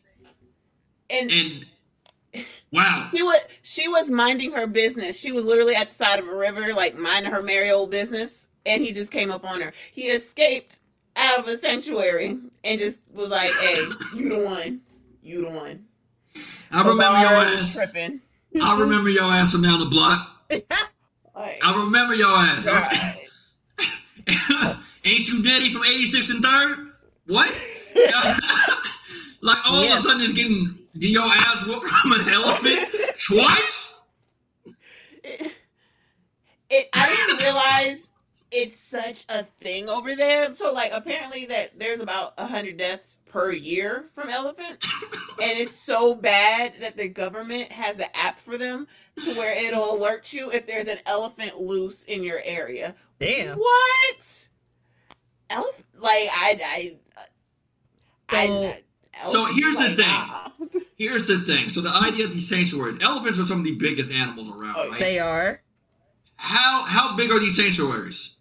[1.11, 3.09] And And wow.
[3.15, 5.19] she was she was minding her business.
[5.19, 8.49] She was literally at the side of a river, like minding her merry old business,
[8.67, 9.73] and he just came up on her.
[9.93, 10.81] He escaped
[11.17, 13.77] out of a sanctuary and just was like, "Hey,
[14.15, 14.81] you the one,
[15.23, 15.85] you the one."
[16.71, 17.73] I remember your Bar ass.
[17.73, 18.21] tripping.
[18.61, 20.31] I remember your ass from down the block.
[21.37, 22.65] Like, I remember your ass.
[22.65, 22.89] God.
[25.05, 26.93] Ain't you Daddy from 86 and 3rd?
[27.27, 27.49] What?
[29.43, 29.95] like all Yeah.
[29.95, 32.79] of a sudden it's getting do your ass whooped from an elephant
[33.27, 33.99] twice?
[36.71, 38.13] it, I didn't realize
[38.57, 40.53] it's such a thing over there.
[40.53, 44.85] So like apparently that there's about a hundred deaths per year from elephant,
[45.43, 48.87] and it's so bad that the government has an app for them
[49.25, 52.95] to where it'll alert you if there's an elephant loose in your area.
[53.21, 53.59] Damn.
[53.59, 54.49] What?
[55.51, 55.87] Elephant?
[55.99, 56.97] Like I I
[58.31, 58.47] I.
[58.47, 58.73] So-
[59.23, 60.07] I So here's the thing.
[60.09, 60.49] nah.
[60.97, 61.69] Here's the thing.
[61.71, 64.91] So the idea of these sanctuaries, elephants are some of the biggest animals around, Oh,
[64.91, 64.99] right?
[65.01, 65.61] They are.
[66.37, 68.34] How how big are these sanctuaries?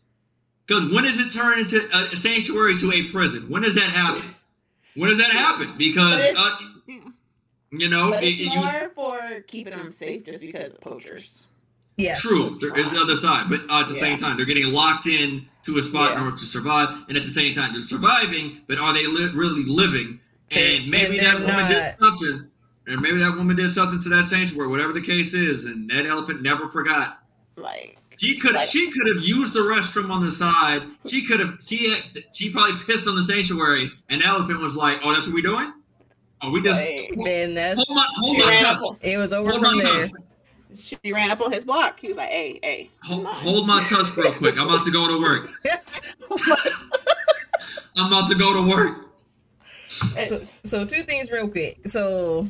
[0.66, 3.50] Because when does it turn into a, a sanctuary to a prison?
[3.50, 4.24] When does that happen?
[4.96, 5.74] When does that happen?
[5.78, 6.58] Because uh,
[7.72, 10.82] you know, But it- it's it- you, more for keeping them safe, just because of
[10.82, 11.48] poachers.
[11.98, 12.16] Yeah.
[12.16, 15.06] True, there is the other side, but uh, at the same time, they're getting locked
[15.06, 18.62] in to a spot in order to survive, and at the same time, they're surviving.
[18.68, 20.20] But are they li- really living?
[20.50, 22.48] And maybe and that they're woman did something,
[22.88, 26.06] and maybe that woman did something to that sanctuary, whatever the case is, and that
[26.08, 27.24] elephant never forgot.
[27.56, 30.84] Like She could Like- she could have used the restroom on the side.
[31.08, 31.94] She could have she
[32.32, 35.74] she probably pissed on the sanctuary, and elephant was like, "Oh, that's what we doing?
[36.42, 39.52] Oh, we just Like- Then that's hold my hold my ran, up, it was over
[39.52, 40.08] hold from there.
[40.08, 40.22] tusk,
[41.04, 42.00] she ran up on his block.
[42.00, 44.58] He was like, "Hey, hey, hold, hold my tusk real quick.
[44.58, 45.52] I'm about to go to work.
[47.98, 49.10] I'm about to go to work."
[50.26, 51.88] so, so two things real quick.
[51.90, 52.48] So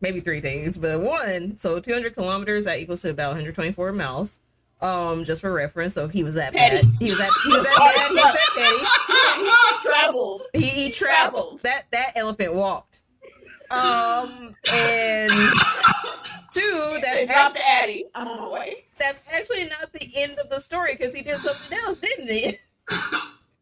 [0.00, 4.40] maybe three things, but one, so 200 kilometers that equals to about 124 miles.
[4.80, 5.94] Um, just for reference.
[5.94, 6.76] So he was that Petty.
[6.76, 6.94] bad.
[7.00, 8.08] He was that he was that bad.
[8.08, 9.82] He was that petty.
[9.82, 10.42] he traveled.
[10.54, 11.60] He, he traveled.
[11.62, 13.00] That that elephant walked.
[13.70, 15.30] Um, and
[16.52, 18.04] two, that's the Addy.
[18.14, 18.86] I'm on my way.
[18.98, 22.58] that's actually not the end of the story because he did something else, didn't he?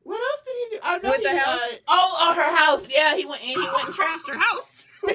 [0.07, 0.81] What else did he do?
[0.85, 1.59] I know With the he, house?
[1.59, 2.89] Uh, oh, oh, her house.
[2.89, 4.87] Yeah, he went and he went and trashed her house.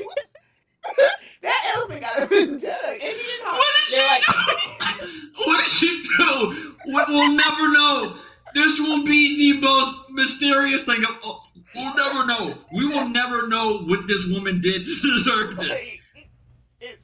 [1.42, 3.46] that elephant got him in jug, and he didn't.
[3.46, 5.08] What did They're like, she do?
[5.46, 6.76] What did she do?
[6.88, 8.16] We- We'll never know.
[8.54, 11.04] This will be the most mysterious thing.
[11.04, 11.42] Of, oh,
[11.76, 12.54] we'll never know.
[12.76, 16.00] We will never know what this woman did to deserve this.
[16.82, 17.00] like,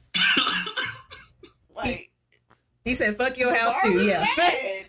[1.74, 2.10] like
[2.84, 4.86] He said, "Fuck your house too." was Yeah, Mad.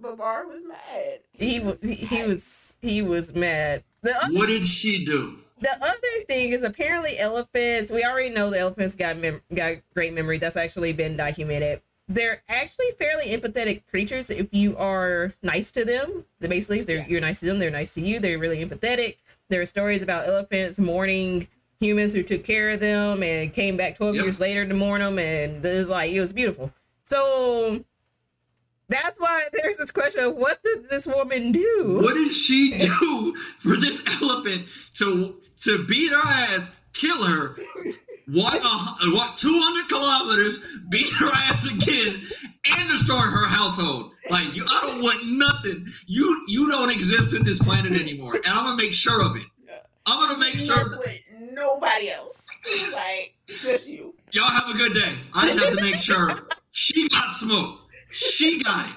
[0.00, 1.18] Babar was mad.
[1.32, 3.82] he was he, he was he was mad.
[4.02, 5.38] The What did she do?
[5.60, 7.90] The other thing is apparently elephants.
[7.90, 10.38] We already know the elephants got mem- got great memory.
[10.38, 11.80] That's actually been documented.
[12.10, 16.24] They're actually fairly empathetic creatures if you are nice to them.
[16.40, 18.18] They basically, if they're, you're nice to them, they're nice to you.
[18.18, 19.16] They're really empathetic.
[19.50, 21.48] There are stories about elephants mourning
[21.78, 24.24] humans who took care of them and came back 12 Yep.
[24.24, 26.72] years later to mourn them, and it was like it was beautiful.
[27.04, 27.84] So
[28.88, 32.00] that's why there's this question of what did this woman do?
[32.02, 37.56] What did she do for this elephant to to beat her ass, kill her,
[38.28, 40.58] walk a, walk 200 kilometers,
[40.88, 42.22] beat her ass again,
[42.76, 44.12] and destroy her household?
[44.30, 45.86] Like you, I don't want nothing.
[46.06, 49.46] You you don't exist in this planet anymore, and I'm gonna make sure of it.
[50.06, 50.98] I'm gonna make sure.
[50.98, 51.20] with
[51.52, 52.46] nobody else.
[52.92, 54.14] Like, just you.
[54.32, 55.14] Y'all have a good day.
[55.34, 56.32] I just have to make sure
[56.70, 57.82] she got smoked.
[58.10, 58.96] She got it.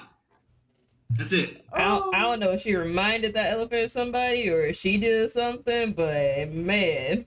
[1.10, 1.61] That's it.
[1.74, 2.30] I don't, I oh.
[2.30, 6.50] don't know if she reminded that elephant of somebody or if she did something, but
[6.52, 7.26] man,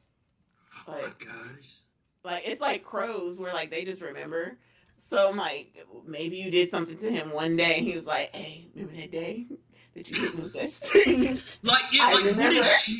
[0.87, 1.81] Oh my Like, gosh.
[2.23, 4.57] like it's like crows where like they just remember.
[4.97, 8.33] So I'm like, maybe you did something to him one day, and he was like,
[8.33, 9.47] "Hey, remember that day
[9.93, 11.59] that you hit me with that?
[11.63, 12.59] Like yeah, I like what remember.
[12.59, 12.99] is she?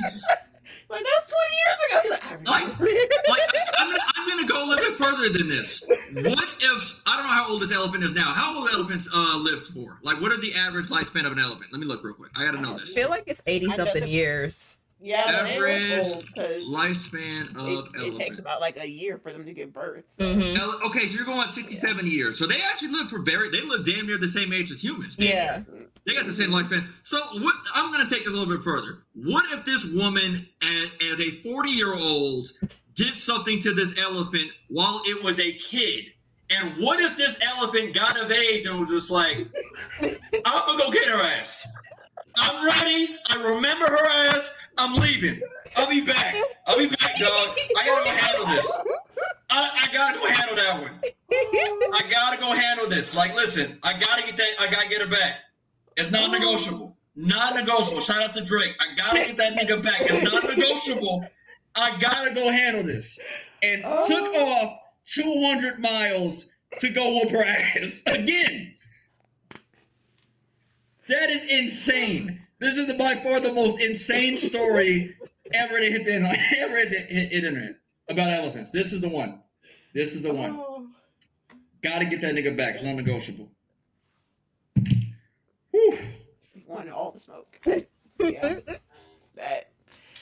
[0.90, 2.00] like that's 20 years ago.
[2.04, 2.86] He's like, I Like, remember.
[3.30, 3.40] like
[3.80, 5.84] I'm gonna, I'm gonna go a little bit further than this.
[5.88, 8.34] What if I don't know how old this elephant is now?
[8.34, 10.00] How old elephants uh live for?
[10.04, 11.72] Like, what are the average lifespan of an elephant?
[11.72, 12.32] Let me look real quick.
[12.36, 12.94] I gotta know I this.
[12.94, 14.78] feel like it's 80 something years.
[15.02, 19.18] Yeah, but Average look old because lifespan it, of it takes about like a year
[19.18, 20.06] for them to give birth.
[20.08, 20.34] So.
[20.34, 22.40] hmm Ele- Okay, so you're going 67 years.
[22.40, 23.50] So they actually live for very.
[23.50, 25.16] They live damn near the same age as humans.
[25.20, 25.64] Yeah.
[25.72, 25.88] near.
[26.06, 26.88] They got the same lifespan.
[27.04, 27.56] So what?
[27.74, 29.00] I'm gonna take this a little bit further.
[29.16, 32.48] What if this woman, as, as a 40 year old,
[32.94, 36.06] did something to this elephant while it was a kid,
[36.50, 39.48] And what if this elephant got of age and was just like,
[40.02, 41.68] I'm gonna go get her ass.
[42.38, 43.18] I'm ready.
[43.28, 44.46] I remember her ass.
[44.78, 45.42] I'm leaving.
[45.76, 46.36] I'll be back.
[46.68, 47.50] I'll be back, dog.
[47.78, 48.72] I gotta go handle this.
[49.50, 51.02] I, I gotta go handle that one.
[51.94, 53.16] I gotta go handle this.
[53.16, 54.50] Like, listen, I gotta get that.
[54.60, 55.36] I gotta get her back.
[55.98, 56.98] It's non-negotiable.
[57.16, 58.02] Non-negotiable.
[58.02, 58.76] Shout out to Drake.
[58.80, 60.02] I gotta get that nigga back.
[60.02, 61.26] It's non-negotiable.
[61.76, 63.18] I gotta go handle this.
[63.64, 64.52] And took oh.
[64.52, 68.74] off 200 miles to go whoop her ass again.
[71.08, 72.42] That is insane.
[72.60, 75.16] This is the, by far the most insane story
[75.54, 76.14] ever to hit the
[76.60, 77.76] ever hit the hit, hit internet
[78.10, 78.72] about elephants.
[78.72, 79.42] This is the one.
[79.94, 80.58] This is the one.
[80.60, 80.88] Oh.
[81.82, 82.76] Gotta get that nigga back.
[82.76, 83.50] It's non-negotiable.
[85.72, 85.98] Whew.
[86.68, 87.60] Want all the smoke.
[88.18, 88.60] Yeah.
[89.36, 89.72] that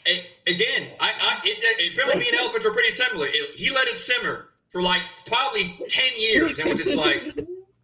[0.07, 3.27] A- again, I, I it, it, apparently me and elephants are pretty similar.
[3.27, 7.31] It- he let it simmer for like probably ten years, and was just like,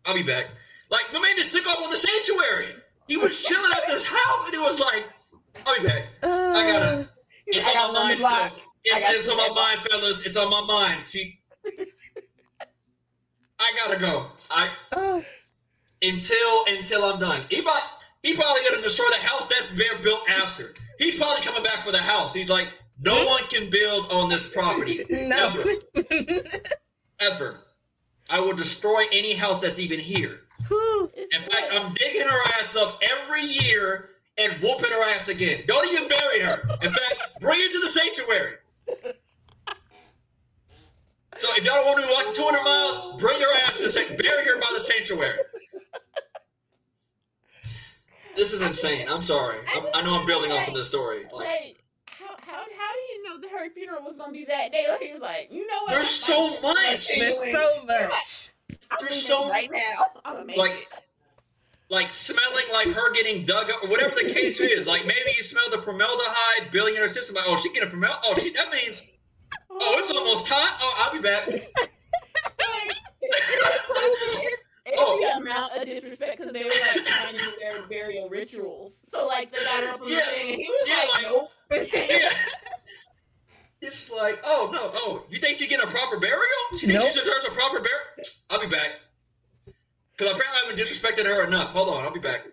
[0.06, 0.48] "I'll be back."
[0.90, 2.74] Like my man just took off on the sanctuary.
[3.10, 5.04] He was chilling at this house, and he was like,
[5.66, 7.10] "I'll be back." I gotta.
[7.48, 8.54] It's I on my mind, block.
[8.86, 10.26] It's, it's on my mind, fellas.
[10.26, 11.04] It's on my mind.
[11.04, 11.40] See,
[13.60, 14.28] I gotta go.
[14.52, 15.24] I Oh,
[16.04, 17.46] until until I'm done.
[17.50, 17.82] He probably
[18.22, 20.74] he probably gonna destroy the house that's been built after.
[21.00, 22.34] He's probably coming back for the house.
[22.34, 22.68] He's like,
[23.02, 25.64] no one can build on this property no.
[25.96, 26.14] ever,
[27.20, 27.60] ever.
[28.30, 30.42] I will destroy any house that's even here.
[30.70, 31.12] Whew.
[31.34, 35.64] In fact, I'm digging her ass up every year and whooping her ass again.
[35.68, 36.62] Don't even bury her.
[36.82, 38.54] In fact, bring her to the sanctuary.
[41.38, 43.90] So if y'all don't want me to walk 200 miles, bring her ass to the
[43.92, 44.22] sanctuary.
[44.24, 45.40] Bury her by the sanctuary.
[48.36, 49.08] This is insane.
[49.10, 49.60] I'm sorry.
[49.76, 51.24] I'm, I know I'm building off of this story.
[51.24, 54.72] Like, Like, how, how, how do you know that her funeral was gonna be that
[54.72, 54.86] day?
[54.90, 55.90] Like, he was like, you know what?
[55.90, 57.08] There's so much.
[57.18, 58.50] There's so much.
[58.92, 60.06] I'm there's doing so- right now.
[60.26, 60.88] I'm gonna make Like,
[61.90, 64.86] like smelling like her getting dug up or whatever the case is.
[64.88, 67.36] Like maybe you smell the formaldehyde building in her system.
[67.36, 68.24] Like, oh, she getting formaldehyde.
[68.26, 68.52] Oh, she.
[68.52, 69.02] That means.
[69.72, 70.56] Oh, it's almost oh.
[70.56, 70.76] time.
[70.82, 71.50] Oh, I'll be back.
[72.62, 72.88] Oh.
[73.22, 75.20] it's, it's Oh.
[75.22, 79.00] the amount of disrespect because they were like trying to do their burial rituals.
[79.08, 80.20] So like they got her up on the Yeah.
[80.22, 82.12] thing, and he was Yeah, like, like, nope.
[82.12, 82.30] Yeah.
[83.82, 86.44] It's like, oh no, oh, you think she getting a proper burial?
[86.78, 87.14] She thinks Nope.
[87.14, 88.04] she deserves a proper burial?
[88.50, 89.00] I'll be back.
[90.18, 91.70] Because apparently I've been disrespected her enough.
[91.70, 92.46] Hold on, I'll be back.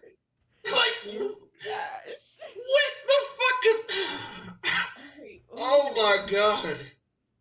[0.65, 1.37] Like, what
[3.07, 3.83] the fuck is?
[5.59, 6.77] Oh my god.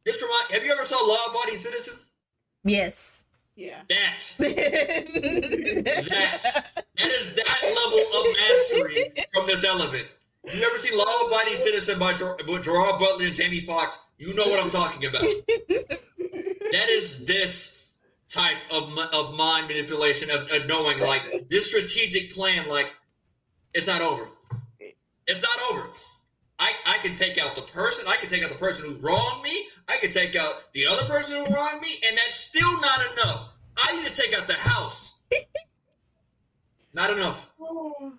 [0.05, 0.49] This remind.
[0.51, 1.95] Have you ever saw Law Abiding Citizen?
[2.63, 3.23] Yes.
[3.57, 3.81] Yeah.
[3.89, 4.21] That.
[4.39, 4.53] That.
[6.97, 10.07] That is that level of mastery from this elephant.
[10.53, 13.97] You ever seen Law Abiding Citizen by Ger- Gerard Butler and Jamie Foxx?
[14.17, 15.21] You know what I'm talking about.
[15.57, 17.75] that is this
[18.29, 22.67] type of of mind manipulation of, of knowing like this strategic plan.
[22.67, 22.93] Like
[23.73, 24.29] it's not over.
[25.27, 25.89] It's not over.
[26.59, 28.05] I, I can take out the person.
[28.07, 29.67] I can take out the person who wronged me.
[29.89, 33.49] I can take out the other person who wronged me, and that's still not enough.
[33.77, 35.21] I need to take out the house.
[36.93, 37.45] not enough.
[37.59, 38.13] Oh.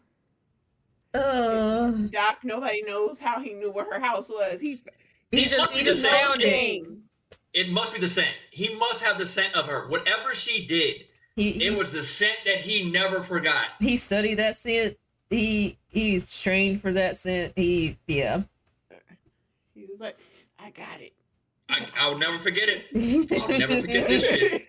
[1.17, 4.61] Uh, Doc, nobody knows how he knew where her house was.
[4.61, 4.83] He
[5.31, 6.51] he It just he just the found it.
[6.51, 7.11] things.
[7.53, 8.35] It must be the scent.
[8.51, 9.89] He must have the scent of her.
[9.89, 11.05] Whatever she did,
[11.37, 13.67] He, it was the scent that he never forgot.
[13.81, 14.97] he studied that scent.
[15.31, 17.55] He he's trained for that scent.
[17.57, 18.43] He yeah.
[19.75, 20.19] He was like,
[20.59, 21.13] I got it.
[21.69, 22.85] I, I'll never forget it.
[23.41, 24.69] I'll never forget this shit.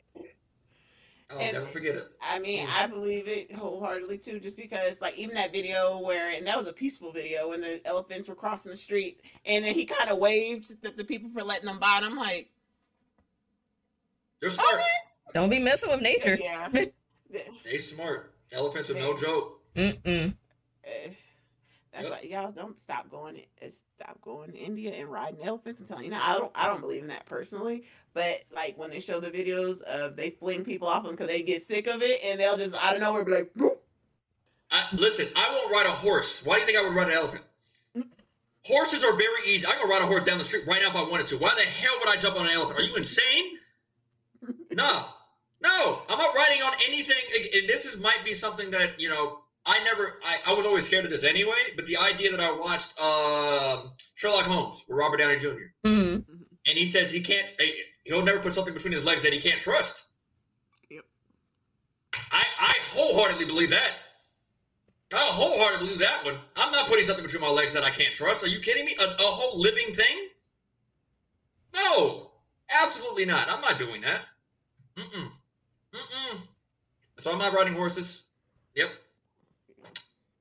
[1.29, 2.07] I'll And- never forget it.
[2.21, 6.47] I mean, I believe it wholeheartedly too, just because like even that video where and
[6.47, 9.85] that was a peaceful video when the elephants were crossing the street and then he
[9.85, 11.97] kind of waved at the people for letting them by.
[11.97, 12.49] And I'm like,
[14.39, 14.81] They're smart.
[15.33, 16.37] Don't be messing with nature.
[16.41, 16.69] yeah.
[17.65, 18.33] They smart.
[18.53, 19.59] Elephants are no joke.
[19.75, 20.33] Mm-mm.
[20.85, 21.09] Eh,
[21.97, 22.21] That's Yep.
[22.21, 23.41] like y'all don't stop going.
[23.61, 23.69] eh,
[23.99, 25.79] Stop going to India and riding elephants.
[25.79, 26.21] I'm telling you now.
[26.23, 26.51] I don't.
[26.53, 27.85] I don't believe in that personally.
[28.13, 31.41] But like when they show the videos of they fling people off them because they
[31.41, 33.77] get sick of it and they'll just out of nowhere be like, "Boop."
[34.69, 36.45] I, listen, I won't ride a horse.
[36.45, 37.41] Why do you think I would ride an elephant?
[38.65, 39.65] Horses are very easy.
[39.65, 41.37] I can ride a horse down the street right now if I wanted to.
[41.37, 42.77] Why the hell would I jump on an elephant?
[42.79, 43.45] Are you insane?
[44.71, 45.05] No,
[45.61, 47.15] no, I'm not riding on anything.
[47.55, 49.39] And this is might be something that you know.
[49.69, 50.19] I never.
[50.25, 51.73] I, I was always scared of this anyway.
[51.75, 53.83] But the idea that I watched uh,
[54.15, 55.73] Sherlock Holmes with Robert Downey Jr.
[55.85, 56.23] Mm.
[56.65, 57.47] and he says he can't.
[57.59, 57.71] eh,
[58.05, 60.05] He'll never put something between his legs that he can't trust.
[60.89, 61.03] Yep.
[62.31, 63.91] I I wholeheartedly believe that.
[65.13, 66.37] I wholeheartedly believe that one.
[66.55, 68.43] I'm not putting something between my legs that I can't trust.
[68.43, 68.95] Are you kidding me?
[68.99, 70.27] A, a whole living thing?
[71.73, 72.31] No,
[72.69, 73.49] absolutely not.
[73.49, 74.21] I'm not doing that.
[74.97, 75.29] Mm-mm.
[75.93, 76.37] Mm-mm.
[77.19, 78.23] So I'm not riding horses.
[78.75, 78.89] Yep.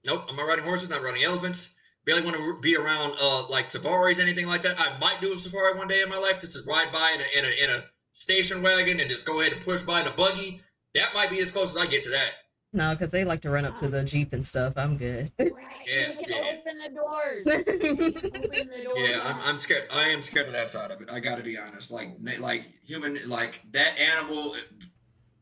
[0.06, 0.88] Nope, I'm not riding horses.
[0.88, 1.70] Not riding elephants.
[2.04, 4.80] Barely want to be around uh like safaris, anything like that.
[4.80, 7.20] I might do a safari one day in my life, just to ride by in
[7.20, 10.06] a in a, in a station wagon and just go ahead and push by in
[10.06, 10.60] a buggy.
[10.94, 12.32] That might be as close as I get to that.
[12.72, 14.76] No, because they like to run up to the jeep and stuff.
[14.76, 15.32] I'm good.
[15.56, 15.88] Right.
[15.88, 16.58] Yeah, you can yeah.
[16.58, 17.46] open the doors.
[17.68, 19.10] open the doors.
[19.10, 19.84] Yeah, I'm, I'm scared.
[19.90, 21.08] I am scared of that side of it.
[21.10, 21.90] I got to be honest.
[21.90, 24.56] Like, like human, like that animal.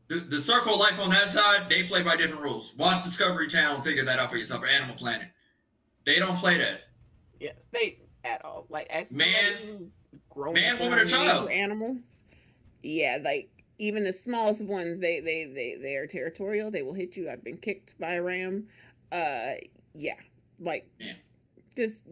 [0.07, 2.73] The, the circle of life on that side, they play by different rules.
[2.77, 4.61] Watch Discovery Channel and figure that out for yourself.
[4.63, 5.27] Or Animal Planet,
[6.05, 6.81] they don't play that.
[7.39, 8.67] Yes, they at all.
[8.69, 9.93] Like as Man- who's
[10.29, 11.47] grown man, woman, or child.
[11.49, 11.97] nature Animals.
[12.83, 16.69] Yeah, like even the smallest ones, they they they they are territorial.
[16.69, 17.29] They will hit you.
[17.29, 18.67] I've been kicked by a ram.
[19.11, 19.53] Uh,
[19.95, 20.13] yeah,
[20.59, 21.13] like Yeah.
[21.75, 22.05] just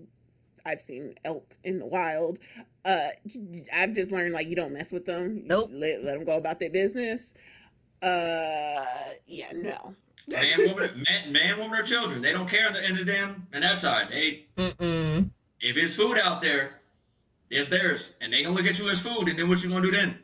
[0.66, 2.40] I've seen elk in the wild.
[2.86, 3.10] Uh,
[3.76, 5.38] I've just learned like you don't mess with them.
[5.38, 5.70] You Nope.
[5.72, 7.34] Let, let them go about their business.
[8.04, 8.86] Uh,
[9.26, 9.96] yeah, no.
[10.28, 13.48] Man, woman, man, man, woman, or children, they don't care in the, in the damn
[13.54, 14.08] and that side.
[14.10, 15.30] They, Mm-mm.
[15.60, 16.80] if it's food out there,
[17.50, 19.82] it's theirs, and they gonna look at you as food, and then what you gonna
[19.84, 20.20] do then?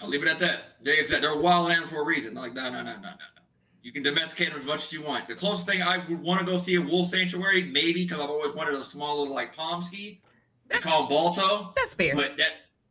[0.00, 0.62] I'll leave it at that.
[0.82, 2.34] They exa- they're wild animal for a reason.
[2.34, 3.42] Like no, no, no, no, no, no.
[3.82, 5.28] You can domesticate them as much as you want.
[5.28, 8.30] The closest thing I would want to go see a wolf sanctuary, maybe because I've
[8.30, 10.20] always wanted a small little like Pomsky.
[10.68, 12.14] They That's, call them Balto, that's fair.
[12.16, 12.50] but that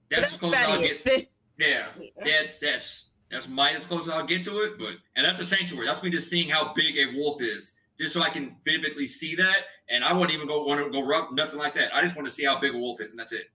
[0.10, 1.03] that's as close as I'll it.
[1.03, 1.28] get.
[1.61, 2.09] Yeah, Yeah.
[2.23, 4.77] that's that's that's might as close as I'll get to it.
[4.80, 5.85] But and that's a sanctuary.
[5.85, 9.35] That's me just seeing how big a wolf is, just so I can vividly see
[9.35, 9.57] that.
[9.90, 11.93] And I wouldn't even go want to go rub nothing like that.
[11.95, 13.45] I just want to see how big a wolf is, and that's it.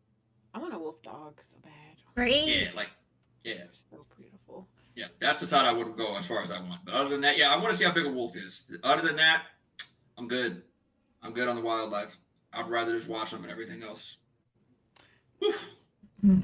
[0.54, 1.72] I want a wolf dog so bad.
[2.14, 2.32] Right?
[2.46, 2.88] Yeah, like
[3.44, 3.54] yeah.
[3.54, 4.68] They're so beautiful.
[4.94, 6.84] Yeah, that's the side I would go as far as I want.
[6.86, 8.72] But other than that, yeah, I want to see how big a wolf is.
[8.82, 9.42] Other than that,
[10.16, 10.62] I'm good.
[11.22, 12.16] I'm good on the wildlife.
[12.52, 14.16] I'd rather just watch them and everything else.
[15.44, 15.68] Oof.
[16.22, 16.40] Hmm.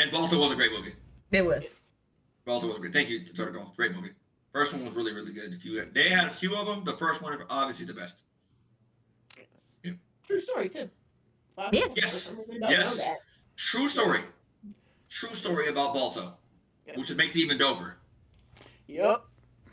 [0.00, 0.94] And Balto was a great movie.
[1.30, 1.62] It was.
[1.64, 1.94] Yes.
[2.46, 2.92] Balto was great.
[2.94, 3.70] Thank you, Turtle.
[3.76, 4.12] Great movie.
[4.50, 5.52] First one was really, really good.
[5.52, 8.22] If you they had a few of them, the first one obviously the best.
[9.36, 9.78] Yes.
[9.84, 9.92] Yeah.
[10.26, 10.88] True story too.
[11.58, 11.94] A lot Yes.
[11.94, 13.00] people for some reason don't Yes.
[13.56, 14.24] True story.
[15.10, 16.38] True story about Balto,
[16.86, 16.98] Yeah.
[16.98, 17.96] which makes it even doper.
[18.86, 19.24] Yep.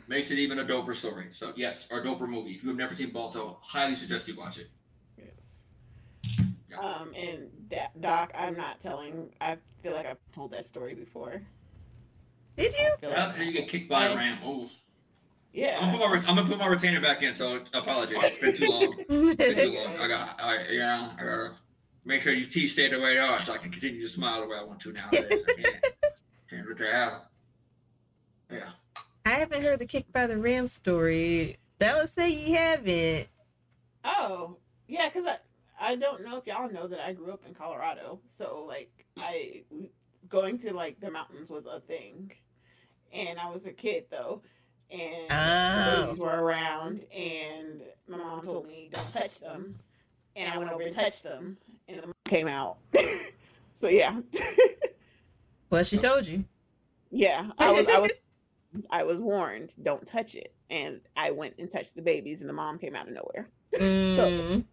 [0.08, 1.28] Makes it even a doper story.
[1.32, 2.50] So yes, or a doper movie.
[2.50, 4.68] If you've never seen Balto, highly suggest you watch it.
[6.80, 6.82] Yes.
[6.82, 7.02] Yeah.
[7.02, 9.30] Um, and Da- Doc, I'm not telling.
[9.40, 11.42] I feel like I've told that story before.
[12.56, 12.90] Did you?
[12.92, 14.38] I feel Well, like, and you get kicked by a ram.
[14.44, 14.70] Oh, I'm
[15.52, 15.80] yeah.
[15.80, 17.36] gonna, put my, I'm gonna put my retainer back in.
[17.36, 18.18] So apologize.
[18.22, 18.94] It's been too long.
[19.08, 19.96] It's been too long.
[19.98, 20.40] I got.
[20.40, 21.10] I yeah.
[21.18, 21.52] I gotta
[22.04, 24.40] make sure these teeth stay the way they are, so I can continue to smile
[24.42, 25.24] the way I want to nowadays.
[25.30, 25.84] I can't.
[26.50, 27.26] Can't let that out.
[28.50, 28.70] Yeah.
[29.26, 31.58] I haven't heard the kick by the ram story.
[31.78, 33.28] Dallas say you haven't.
[34.02, 35.26] Oh, yeah, because
[35.80, 39.62] I don't know if y'all know that I grew up in Colorado, so like I
[40.28, 42.32] going to like the mountains was a thing,
[43.12, 44.42] and I was a kid though,
[44.90, 45.84] and Oh.
[46.06, 49.74] babies were around, and my mom told me don't touch them,
[50.36, 51.56] and I went over and touched them,
[51.88, 52.78] and the came out.
[53.80, 54.20] so yeah,
[55.70, 56.44] Well, she told you.
[57.10, 58.10] yeah, I was I was
[58.90, 62.54] I was warned don't touch it, and I went and touched the babies, and the
[62.54, 63.48] mom came out of nowhere.
[63.74, 64.64] Mm.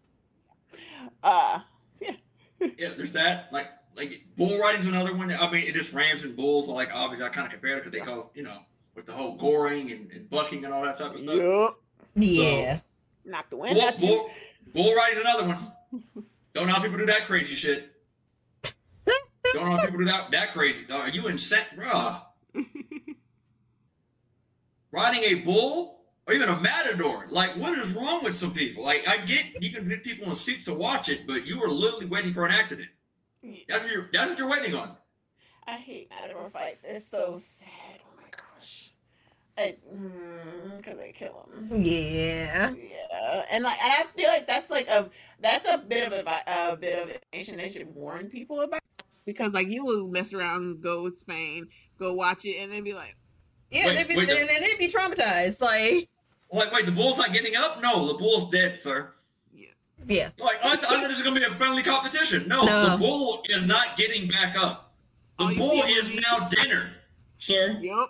[1.24, 1.60] Uh,
[2.02, 2.12] yeah.
[2.78, 2.90] Yeah.
[2.98, 3.52] There's that.
[3.52, 3.68] Like.
[3.98, 5.32] Like bull riding's another one.
[5.32, 6.68] I mean, it just rams and bulls.
[6.68, 8.58] Like obviously, I kind of compare it because they go, you know,
[8.94, 11.34] with the whole goring and, and bucking and all that type of stuff.
[11.34, 11.80] Yup.
[12.14, 12.80] Yeah.
[13.24, 14.08] Knock the wind Bull, out you.
[14.08, 14.30] bull,
[14.74, 15.72] bull riding's another one.
[16.54, 17.90] Don't know how people do that crazy shit.
[18.64, 20.86] Don't know how people do that that crazy.
[20.92, 22.22] Are you insane, bruh?
[24.92, 27.28] Riding a bull or even a matador.
[27.30, 28.84] Like, what is wrong with some people?
[28.84, 31.70] Like, I get you can get people in seats to watch it, but you are
[31.70, 32.90] literally waiting for an accident.
[33.68, 34.10] That's what you're.
[34.12, 34.98] That's what you're waiting on.
[35.68, 36.84] I hate matador fights.
[36.88, 37.70] It's so sad.
[38.02, 38.92] Oh my gosh.
[39.58, 41.84] I mm, because they kill them.
[41.84, 42.74] Yeah.
[42.74, 46.72] Yeah, and like, and I feel like that's like a that's a bit of a,
[46.72, 48.82] a bit of information they should warn people about
[49.26, 51.68] because like you will mess around, go with Spain,
[52.00, 53.16] go watch it, and then be like,
[53.70, 55.62] Yeah, Wait, they'd be, wait, and then they'd be traumatized.
[55.62, 56.10] Like,
[56.56, 57.82] Like, wait, the bull's not getting up?
[57.82, 59.12] No, the bull's dead, sir.
[60.08, 60.30] yeah.
[60.42, 62.48] Like, I, th- I thought this was gonna be a friendly competition.
[62.48, 62.90] No, No.
[62.92, 64.94] the bull is not getting back up.
[65.38, 66.94] The All you bull is movies- now dinner,
[67.40, 67.78] sir.
[67.82, 68.08] "Yep."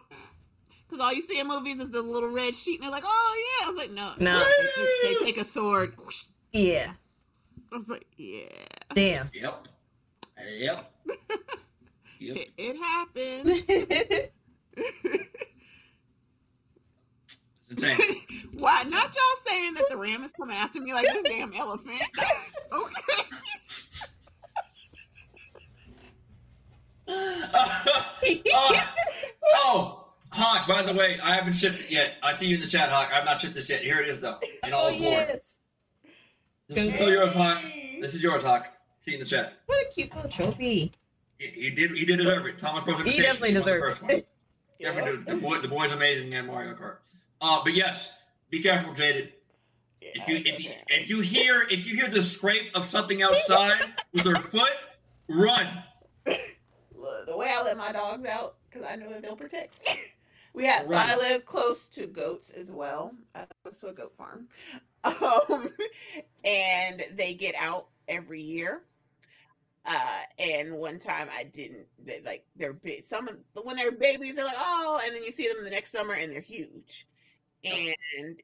[0.88, 3.45] Because all you see in movies is the little red sheet, and they're like, "Oh
[3.59, 4.43] yeah." I was like, "No, No.
[5.03, 5.95] They, they take a sword.
[5.98, 6.24] whoosh.
[6.53, 6.93] Yeah.
[7.72, 8.43] I was like, "Yeah,
[8.93, 9.30] Damn.
[9.33, 9.67] Yep.
[10.59, 10.91] Yep.
[12.19, 12.38] Yep.
[12.38, 13.69] it, it happens."
[17.77, 18.49] It's insane.
[18.57, 18.83] Why?
[18.83, 22.01] Not y'all saying that the ram is coming after me like this damn elephant.
[22.73, 23.23] okay.
[27.07, 28.81] Uh,
[29.43, 32.15] oh, Hawk, by the way, I haven't shipped it yet.
[32.23, 33.11] I see you in the chat, Hawk.
[33.13, 33.81] I've not shipped this yet.
[33.81, 34.39] Here it is, though.
[34.65, 35.59] In all Oh yes.
[36.67, 37.61] This is still yours, Hawk.
[38.01, 38.65] This is yours, Hawk.
[39.03, 39.53] See you in the chat.
[39.67, 40.91] What a cute little trophy.
[41.37, 41.91] He, he did.
[41.91, 42.57] He did deserve it.
[42.57, 43.01] Thomas Bros.
[43.03, 44.13] He definitely won deserved it.
[44.15, 44.23] one.
[44.81, 45.25] Definitely did.
[45.27, 46.97] The boy, the boy's amazing in Mario Kart.
[47.45, 48.09] Uh, but yes,
[48.49, 49.33] be careful, Jaded.
[50.01, 53.83] If you if you, if you hear if you hear the scrape of something outside
[54.14, 54.72] with her foot,
[55.27, 55.83] run.
[56.25, 59.93] Look, the way I let my dogs out because I know that they'll protect me.
[60.53, 63.14] We have so I live close to goats as well.
[63.35, 64.48] I close to a goat farm,
[65.03, 65.69] um,
[66.45, 68.83] and they get out every year.
[69.85, 71.88] Uh, and one time I didn't.
[72.06, 73.03] They, like they're big.
[73.03, 75.91] Some of when they're babies, they're like oh, and then you see them the next
[75.91, 77.06] summer and they're huge,
[77.68, 78.35] and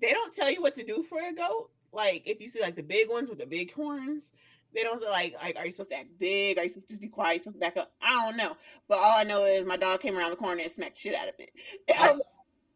[0.00, 1.70] they don't tell you what to do for a goat.
[1.92, 4.32] Like if you see like the big ones with the big horns,
[4.74, 6.58] they don't say like like are you supposed to act big?
[6.58, 7.28] Are you supposed to just be quiet?
[7.30, 7.92] Are you supposed to back up?
[8.02, 8.56] I don't know.
[8.88, 11.28] But all I know is my dog came around the corner and smacked shit out
[11.28, 11.50] of it.
[11.88, 12.22] And I was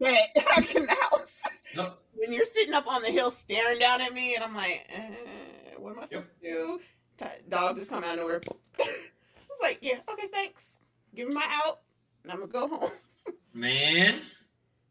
[0.01, 1.43] like, "Bet, back in the house.
[1.77, 4.87] No, When you're sitting up on the hill staring down at me, and I'm like,
[4.89, 6.81] eh, what am I supposed to do?
[7.19, 8.41] T- Dog just come out of nowhere.
[8.81, 10.79] I was like, yeah, okay, thanks.
[11.15, 11.81] Give me my out,
[12.23, 12.91] and I'm gonna go home.
[13.53, 14.21] man.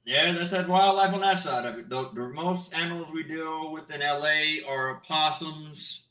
[0.10, 1.88] Yeah, that's that wildlife on that side of it.
[1.88, 6.02] The, the most animals we deal with in LA are opossums,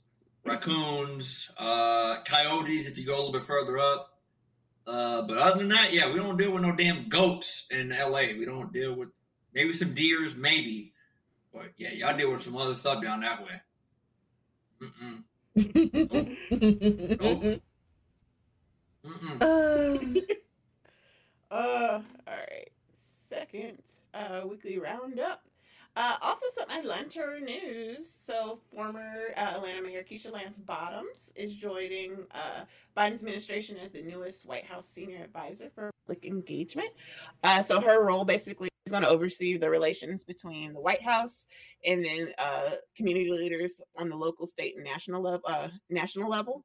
[0.45, 2.87] raccoons, uh, coyotes.
[2.87, 4.17] If you go a little bit further up.
[4.87, 8.35] Uh, but other than that, yeah, we don't deal with no damn goats in LA.
[8.39, 9.09] We don't deal with
[9.53, 10.93] maybe some deers, maybe.
[11.53, 13.61] But yeah, y'all deal with some other stuff down that way.
[14.81, 15.25] Mm-mm.
[19.05, 19.43] Mm-mm.
[19.43, 19.99] Uh,
[21.51, 22.69] Uh, all right.
[23.29, 23.83] Second
[24.15, 25.43] uh, weekly roundup.
[25.97, 28.09] Uh, also, some Atlanta news.
[28.09, 32.65] So, former uh, Atlanta Mayor Keisha Lance Bottoms is joining uh,
[32.97, 36.89] Biden's administration as the newest White House senior advisor for public engagement.
[37.43, 41.49] Uh, so, her role basically is going to oversee the relations between the White House
[41.85, 45.43] and then uh, community leaders on the local, state, and national level.
[45.47, 46.65] Uh, national level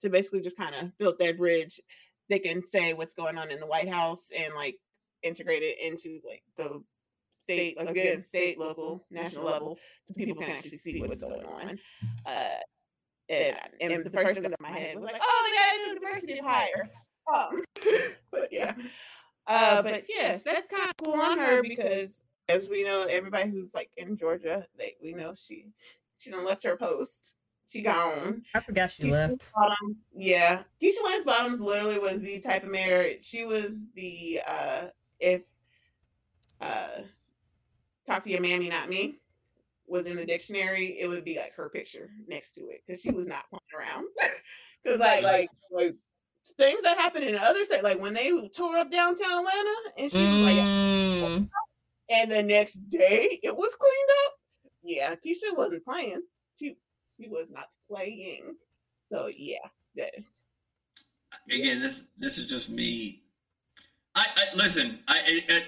[0.00, 1.80] to basically just kind of build that bridge
[2.28, 4.76] they can say what's going on in the White House and like
[5.22, 6.82] integrate it into like the
[7.42, 11.78] state again, state, local, national level, so people can actually see what's going on.
[12.26, 12.58] Uh,
[13.30, 16.00] and, and the first thing that my head was like, oh, they got a new
[16.00, 16.90] diversity hire.
[17.28, 17.60] Um,
[18.32, 18.72] but yeah,
[19.46, 23.74] uh, but yes, that's kind of cool on her because as we know, everybody who's
[23.74, 25.66] like in Georgia, they we know she
[26.16, 27.36] she done left her post.
[27.68, 28.42] She gone.
[28.54, 29.52] I forgot she Keisha left.
[29.54, 30.62] Bottoms, yeah.
[30.82, 33.10] Keisha Lance Bottoms literally was the type of mayor.
[33.20, 34.86] She was the uh
[35.20, 35.42] if
[36.60, 37.02] uh
[38.06, 39.18] talk to your mammy, not me
[39.86, 43.10] was in the dictionary, it would be like her picture next to it because she
[43.10, 44.06] was not playing around.
[44.84, 45.96] Because like like like
[46.56, 50.22] things that happened in other states, like when they tore up downtown Atlanta, and she
[50.22, 50.56] was like,
[51.20, 51.48] Mm,
[52.10, 54.32] and the next day it was cleaned up.
[54.82, 56.22] Yeah, Keisha wasn't playing.
[56.58, 56.76] She
[57.20, 58.54] she was not playing.
[59.12, 59.58] So yeah,
[59.96, 60.14] that
[61.50, 63.22] again, this this is just me.
[64.18, 64.98] I, I listen.
[65.08, 65.62] I, I, I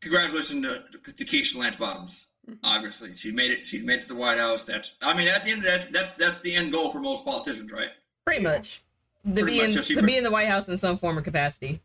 [0.00, 2.26] congratulations to, to Keisha Lance Bottoms.
[2.48, 2.58] Mhm.
[2.64, 3.66] Obviously, she made it.
[3.66, 4.64] She made it to the White House.
[4.64, 4.92] That's.
[5.00, 7.70] I mean, at the end of that, that that's the end goal for most politicians,
[7.72, 7.88] right?
[8.26, 8.82] pretty much.
[9.26, 10.76] To Pretty be much, in so she to re- be in the White House in
[10.76, 11.80] some form or capacity.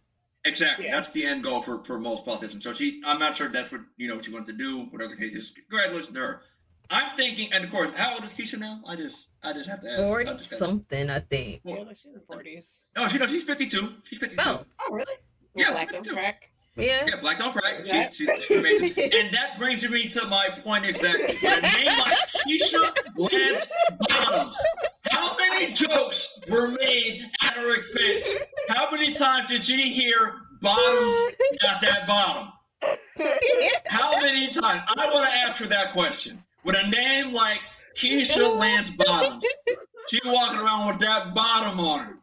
[0.46, 0.86] Exactly.
[0.86, 0.96] Yeah.
[1.00, 2.64] That's the end goal for, for most politicians.
[2.64, 4.82] So she, I'm not sure that's what you know what she wanted to do.
[4.86, 6.42] Whatever the case is, congratulations to her.
[6.90, 8.82] I'm thinking, and of course, how old is Keisha now?
[8.88, 10.02] I just, I just have to ask.
[10.02, 11.62] Forty I something, I think.
[11.64, 12.84] yeah, like she's in forties.
[12.96, 13.94] Oh, she no, she's 52.
[14.04, 14.42] She's 52.
[14.46, 14.66] Oh.
[14.82, 15.14] Oh really?
[15.60, 16.14] Yeah, Black me on too.
[16.14, 16.50] crack.
[16.76, 17.06] Yeah.
[17.08, 17.80] Yeah, Black Don't Crack.
[17.82, 19.14] Is She, that- she, she made it.
[19.14, 21.24] And that brings me to my point exactly.
[21.26, 23.68] With a name like Keisha Lance
[24.08, 24.58] Bottoms,
[25.10, 28.30] how many jokes were made at her expense?
[28.70, 31.18] How many times did she hear Bottoms
[31.62, 32.54] got that bottom?
[33.88, 34.84] How many times?
[34.98, 36.42] I want to ask her that question.
[36.64, 37.60] With a name like
[37.98, 39.44] Keisha Lance Bottoms,
[40.08, 42.16] she walking around with that bottom on her.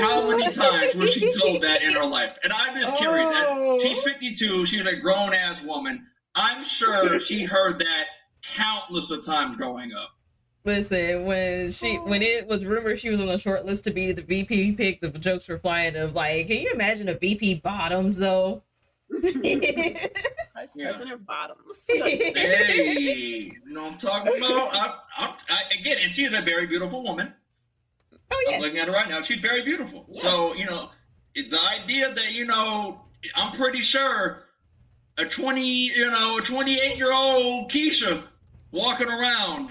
[0.00, 2.38] How many oh, times was she told that in her life?
[2.44, 3.28] And I'm just curious.
[3.34, 3.78] Oh.
[3.80, 4.66] She's 52.
[4.66, 6.06] She's a grown ass woman.
[6.34, 8.06] I'm sure she heard that
[8.42, 10.10] countless of times growing up.
[10.64, 14.12] Listen, when she when it was rumored she was on the short list to be
[14.12, 18.16] the VP pick, the jokes were flying of like, can you imagine a VP bottoms
[18.16, 18.62] though?
[19.10, 20.90] Vice Yeah.
[20.90, 21.84] President Bottoms.
[21.88, 24.68] Hey, you know what I'm talking about?
[24.72, 27.34] I, I, I, again, and she's a very beautiful woman.
[28.32, 29.22] Oh I'm looking at her right now.
[29.22, 30.06] She's very beautiful.
[30.20, 30.90] So, you know,
[31.34, 33.02] the idea that, you know,
[33.36, 34.44] I'm pretty sure
[35.18, 38.22] a 20, you know, a 28 year old Keisha
[38.70, 39.70] walking around.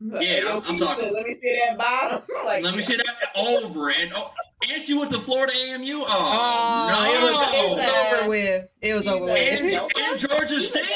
[0.00, 2.22] Yeah, hey, I'm Keisha, talking- Let me see that bottom.
[2.44, 4.32] like, Let me see that over and oh,
[4.70, 5.92] and she went to Florida AMU.
[5.94, 8.68] Oh, Oh, it, was, it was over with.
[8.80, 9.60] It was She's over with.
[9.60, 10.90] And- and Georgia State.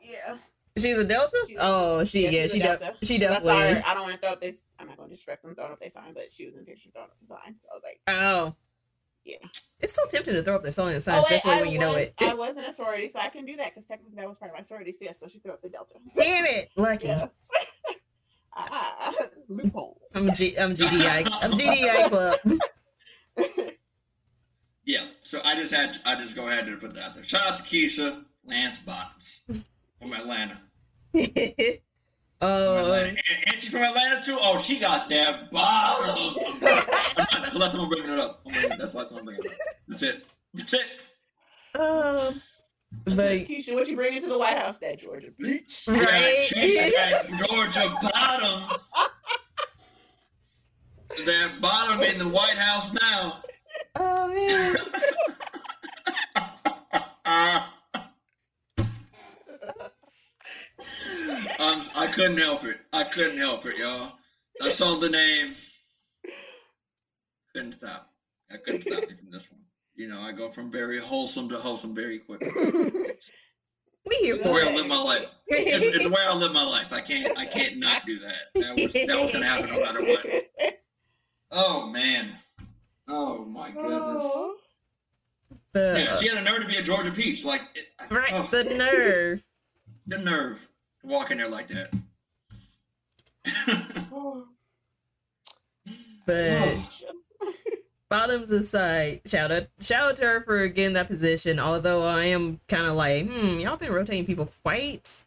[0.00, 0.36] Yeah.
[0.76, 1.36] She's a Delta.
[1.60, 2.94] Oh, she yeah, she's she a de- Delta.
[3.02, 3.82] she That's why definitely.
[3.90, 4.64] I don't want to throw up this.
[4.78, 6.90] I'm not going to disrespect them throwing up their sign, but she was in pictures
[6.92, 7.54] throwing up the sign.
[7.58, 8.54] So I was like, Oh,
[9.24, 9.36] Yeah.
[9.80, 11.92] It's so tempting to throw up their sign sign, oh, especially I when you know
[11.92, 12.14] was, it.
[12.20, 14.50] I was in a sorority, so I can do that because technically that was part
[14.50, 14.90] of my sorority.
[14.92, 15.94] So, yes, so she threw up the Delta.
[16.16, 17.06] Damn it, lucky.
[17.06, 17.50] yes.
[18.56, 19.12] ah,
[19.48, 20.10] loopholes.
[20.14, 21.28] I'm G- I'm GDI.
[21.40, 22.38] I'm GDI club.
[24.86, 27.24] Yeah, so I just had to, I just go ahead and put that out there.
[27.24, 29.40] Shout out to Keisha Lance Bottoms
[30.04, 30.60] from Atlanta.
[32.40, 33.08] From Oh, Atlanta.
[33.08, 34.36] And, and she's from Atlanta too.
[34.38, 36.34] Oh, she got that bottom.
[36.60, 38.42] That's the last time I'm bringing it up.
[38.44, 39.56] I'm bringing- That's the last time I'm bringing it up.
[39.88, 40.26] That's it.
[40.52, 40.86] That's it.
[41.80, 42.42] um,
[43.06, 44.78] but Keisha, what you bringing to the White House?
[44.80, 45.86] That Georgia beach.
[45.88, 46.44] Yeah, Right.
[46.44, 46.92] She
[47.46, 48.76] Georgia bottom.
[51.24, 53.42] That bottom in the White House now.
[53.96, 54.76] oh man,
[61.58, 62.78] um, I couldn't help it.
[62.92, 64.12] I couldn't help it, y'all.
[64.62, 65.54] I saw the name.
[67.54, 68.10] Couldn't stop.
[68.50, 69.60] I couldn't stop me from this one.
[69.94, 72.48] You know, I go from very wholesome to wholesome very quickly.
[74.06, 75.28] we here It's the way I live my life.
[75.46, 76.92] It's, it's the way I live my life.
[76.92, 77.38] I can't.
[77.38, 78.34] I can't not do that.
[78.54, 80.80] That was that was gonna happen no matter what.
[81.52, 82.32] Oh man.
[83.06, 84.32] Oh my goodness.
[85.72, 87.44] But, Yeah, she had a nerve to be a Georgia Peach.
[87.44, 87.62] Like,
[88.10, 89.44] right, oh, the nerve.
[90.06, 90.58] the nerve
[91.04, 91.92] walk in there like that.
[96.26, 96.78] But
[98.08, 101.58] bottoms aside, shout out shout out to her for getting that position.
[101.58, 105.22] Although I am kind of like, hmm, y'all been rotating people quite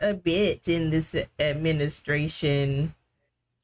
[0.00, 2.94] a bit in this administration.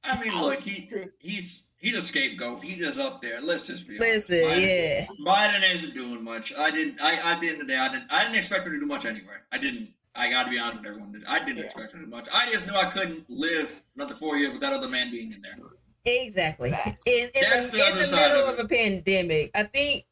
[0.02, 2.64] I mean, look, he he's he's a scapegoat.
[2.64, 3.40] He just up there.
[3.40, 4.30] Let's just be honest.
[4.30, 5.06] Listen, Biden, yeah.
[5.24, 6.52] Biden isn't doing much.
[6.56, 7.00] I didn't.
[7.00, 8.10] I at the end of the day, I didn't.
[8.10, 9.36] I didn't expect her to do much anyway.
[9.52, 9.90] I didn't.
[10.14, 11.24] I got to be honest with everyone.
[11.28, 11.64] I didn't Yeah.
[11.64, 12.26] expect it do much.
[12.34, 15.42] I just knew I couldn't live another four years with that other man being in
[15.42, 15.56] there.
[16.04, 16.70] Exactly.
[16.70, 16.74] In,
[17.06, 20.06] in That's the, the in the middle of of a pandemic, I think.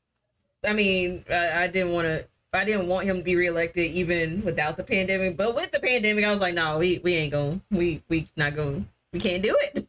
[0.66, 2.26] I mean, I, I didn't want to.
[2.52, 5.36] I didn't want him to be reelected even without the pandemic.
[5.36, 7.62] But with the pandemic, I was like, no, we we ain't going.
[7.70, 8.88] We we not going.
[9.12, 9.86] We can't do it.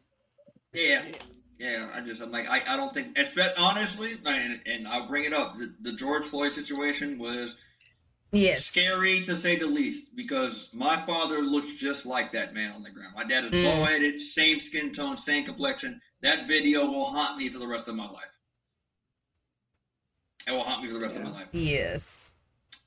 [0.72, 1.04] Yeah.
[1.58, 3.18] Yeah, I just I'm like I, I don't think
[3.58, 7.58] honestly and, and I'll bring it up the, the George Floyd situation was
[8.32, 8.64] Yes.
[8.66, 12.90] scary to say the least because my father looks just like that man on the
[12.90, 13.14] ground.
[13.16, 13.64] My dad is Mm.
[13.64, 16.00] bald headed, same skin tone, same complexion.
[16.20, 18.30] That video will haunt me for the rest of my life.
[20.46, 21.48] It will haunt me for the rest of my life.
[21.52, 22.30] Yes.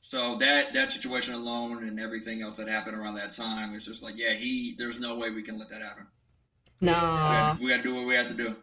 [0.02, 4.04] So that that situation alone and everything else that happened around that time is just
[4.04, 6.08] like yeah he there's no way we can let that happen.
[6.82, 6.92] No.
[6.92, 7.58] Nah.
[7.60, 8.56] we got to do what we have to do.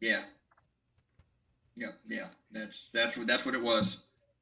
[0.00, 0.22] Yeah.
[1.74, 2.26] Yeah, yeah.
[2.50, 3.98] That's that's what that's what it was.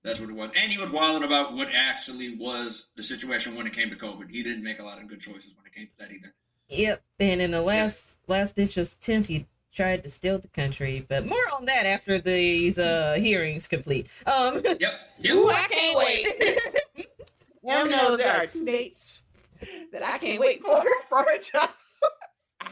[0.07, 0.51] That's what it was.
[0.57, 4.31] And he was wilding about what actually was the situation when it came to COVID.
[4.31, 6.33] He didn't make a lot of good choices when it came to that either.
[6.69, 7.03] Yep.
[7.19, 11.05] And in the last last ditch attempt, he tried to steal the country.
[11.07, 14.07] But more on that after these uh hearings complete.
[14.27, 14.63] Um.
[14.65, 14.79] Yep.
[14.79, 14.95] Yep.
[15.35, 17.07] Ooh, I can't wait.
[17.69, 19.23] Em knows there are two dates
[19.93, 21.71] that I can't wait for for a job.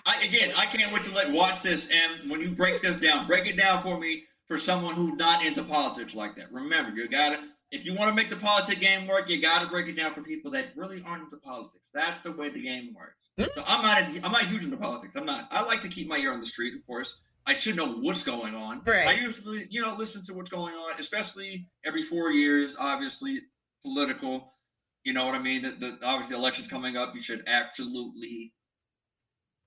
[0.06, 1.90] I, again, I can't wait to let watch this.
[1.90, 5.44] And when you break this down, break it down for me for someone who's not
[5.44, 6.52] into politics like that.
[6.52, 7.40] Remember, you gotta
[7.70, 10.22] if you want to make the politic game work, you gotta break it down for
[10.22, 11.84] people that really aren't into politics.
[11.92, 13.16] That's the way the game works.
[13.56, 15.14] So I'm not I'm not huge into politics.
[15.16, 15.48] I'm not.
[15.50, 17.20] I like to keep my ear on the street, of course.
[17.46, 18.80] I should know what's going on.
[18.86, 19.06] Right.
[19.06, 22.74] I usually, you know, listen to what's going on, especially every four years.
[22.78, 23.42] Obviously,
[23.84, 24.54] political.
[25.04, 25.62] You know what I mean?
[25.62, 27.14] The, the obviously elections coming up.
[27.14, 28.54] You should absolutely,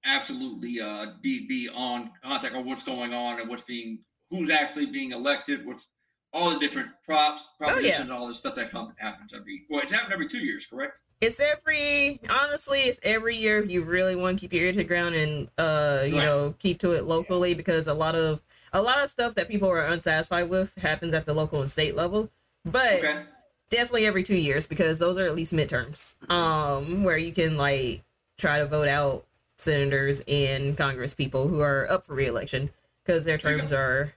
[0.03, 3.99] absolutely uh, be be on contact on what's going on and what's being
[4.30, 5.65] who's actually being elected.
[5.65, 5.88] What's
[6.33, 7.73] all the different props, Oh, yeah.
[7.73, 9.65] propositions, all this stuff that comes happens every.
[9.69, 10.99] Well, it's happened every two years, correct?
[11.19, 14.83] it's every honestly it's every year you really want to keep your ear to the
[14.83, 16.25] ground and uh you Right.
[16.25, 19.67] know keep to it locally because a lot of a lot of stuff that people
[19.67, 22.30] are unsatisfied with happens at the local and state level
[22.64, 23.23] but Okay.
[23.72, 28.03] definitely every two years because those are at least midterms um where you can like
[28.38, 29.25] try to vote out
[29.57, 32.69] senators and congress people who are up for reelection
[33.03, 34.14] because their terms are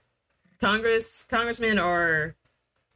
[0.61, 2.35] congress congressmen are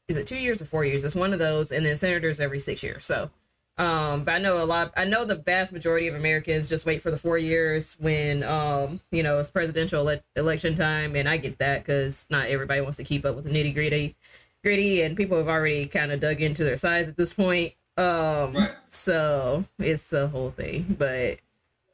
[0.07, 1.03] is it two years or four years?
[1.03, 3.05] It's one of those and then senators every six years.
[3.05, 3.31] So
[3.77, 7.01] um but i know a lot i know the vast majority of americans just wait
[7.01, 11.35] for the four years when um you know it's presidential ele- election time and i
[11.35, 14.15] get that because not everybody wants to keep up with the nitty gritty
[14.63, 17.73] gritty and people have already kind of dug into their size at this point.
[17.97, 18.71] Um Right.
[18.87, 21.39] so it's the whole thing but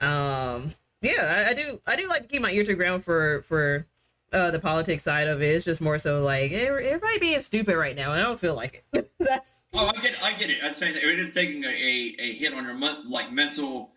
[0.06, 3.04] um yeah I, I do i do like to keep my ear to the ground
[3.04, 3.88] for for
[4.34, 5.48] uh the politics side of it.
[5.56, 8.56] It's just more so like eh, everybody being stupid right now, and I don't feel
[8.56, 9.12] like it.
[9.20, 10.64] That's Oh, I get, I get it.
[10.64, 12.78] I'd say that it is taking a, a, a hit on your
[13.10, 13.92] like mental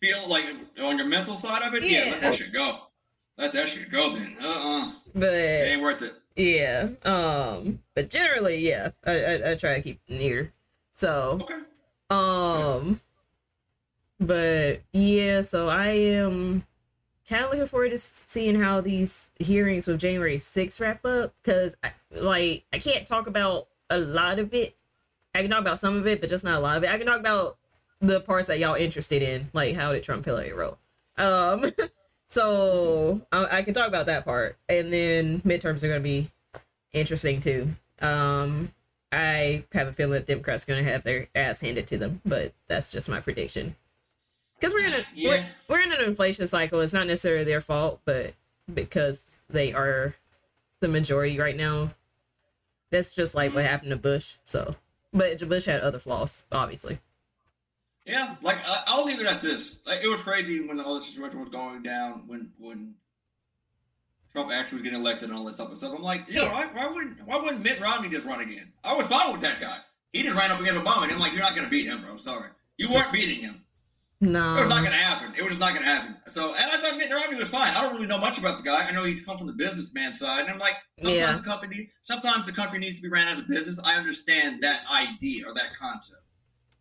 [0.00, 0.44] feel, like
[0.82, 1.82] on your mental side of it.
[1.84, 2.10] Yeah, Yeah.
[2.12, 2.78] let that should go.
[3.38, 4.14] Let that should go.
[4.14, 6.12] Then, uh, uh it but ain't worth it.
[6.36, 6.88] yeah.
[7.04, 10.52] Um, but generally, yeah, I I, I try to keep near.
[10.92, 11.58] So Okay.
[12.10, 13.00] Um,
[14.20, 16.64] but yeah, so I am
[17.28, 21.76] kind of looking forward to seeing how these hearings with January 6th wrap up because,
[22.10, 24.76] like, I can't talk about a lot of it.
[25.34, 26.90] I can talk about some of it, but just not a lot of it.
[26.90, 27.56] I can talk about
[28.00, 30.78] the parts that y'all interested in, like how did Trump a role.
[31.16, 31.72] Um,
[32.26, 36.30] so I, I can talk about that part, and then midterms are going to be
[36.92, 37.68] interesting too.
[38.00, 38.72] Um,
[39.12, 42.20] I have a feeling that Democrats are going to have their ass handed to them,
[42.24, 43.76] but that's just my prediction.
[44.62, 45.28] Because we're in a Yeah.
[45.68, 46.80] we're, we're in an inflation cycle.
[46.80, 48.34] It's not necessarily their fault, but
[48.72, 50.14] because they are
[50.78, 51.90] the majority right now,
[52.90, 54.36] that's just like what happened to Bush.
[54.44, 54.76] So,
[55.12, 57.00] but Bush had other flaws, obviously.
[58.06, 59.78] Yeah, like I, I'll leave it at this.
[59.84, 62.94] Like, it was crazy when all this situation was going down when when
[64.32, 65.92] Trump actually was getting elected and all this stuff and stuff.
[65.96, 66.52] I'm like, you know, Yeah.
[66.52, 68.72] why, why wouldn't why wouldn't Mitt Romney just run again?
[68.84, 69.78] I was fine with that guy.
[70.12, 72.16] He just ran up against Obama, and I'm like, you're not gonna beat him, bro.
[72.18, 73.64] Sorry, you weren't beating him.
[74.22, 75.34] It was not gonna happen.
[75.36, 76.16] It was just not gonna happen.
[76.30, 77.74] So, and I thought Mitt Romney was fine.
[77.74, 78.86] I don't really know much about the guy.
[78.86, 81.32] I know he's come from the businessman side, and I'm like, sometimes Yeah.
[81.36, 83.80] the company, sometimes the country needs to be ran as a business.
[83.82, 86.20] I understand that idea or that concept.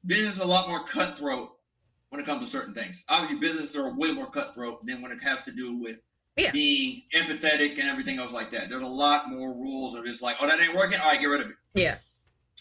[0.05, 1.51] Business is a lot more cutthroat
[2.09, 3.03] when it comes to certain things.
[3.09, 5.99] Obviously, businesses are way more cutthroat than when it has to do with
[6.37, 6.51] Yeah.
[6.51, 8.69] being empathetic and everything else like that.
[8.69, 10.99] There's a lot more rules of just like, oh, that ain't working.
[10.99, 11.97] All right, get rid of it yeah,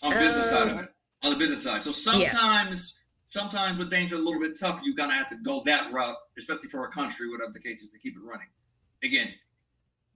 [0.02, 0.94] on the business side of Um, it.
[1.22, 1.82] On the business side.
[1.82, 2.98] So sometimes,
[3.30, 5.90] sometimes when things are a little bit tough, you kind of have to go that
[5.92, 8.48] route, especially for a country, whatever the case is, to keep it running.
[9.02, 9.32] Again,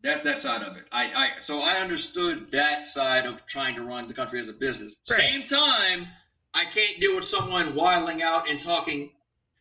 [0.02, 0.84] that's that side of it.
[0.93, 4.52] I, I so I understood that side of trying to run the country as a
[4.52, 5.01] business.
[5.09, 5.18] Right.
[5.18, 6.09] Same time,
[6.52, 9.10] I can't deal with someone wiling out and talking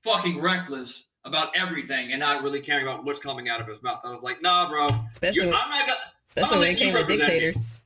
[0.04, 4.02] fucking reckless about everything and not really caring about what's coming out of his mouth.
[4.04, 4.88] I was like, nah, bro.
[5.10, 7.26] especially You, I'm not gonna especially when it came to represent me.
[7.26, 7.80] dictators.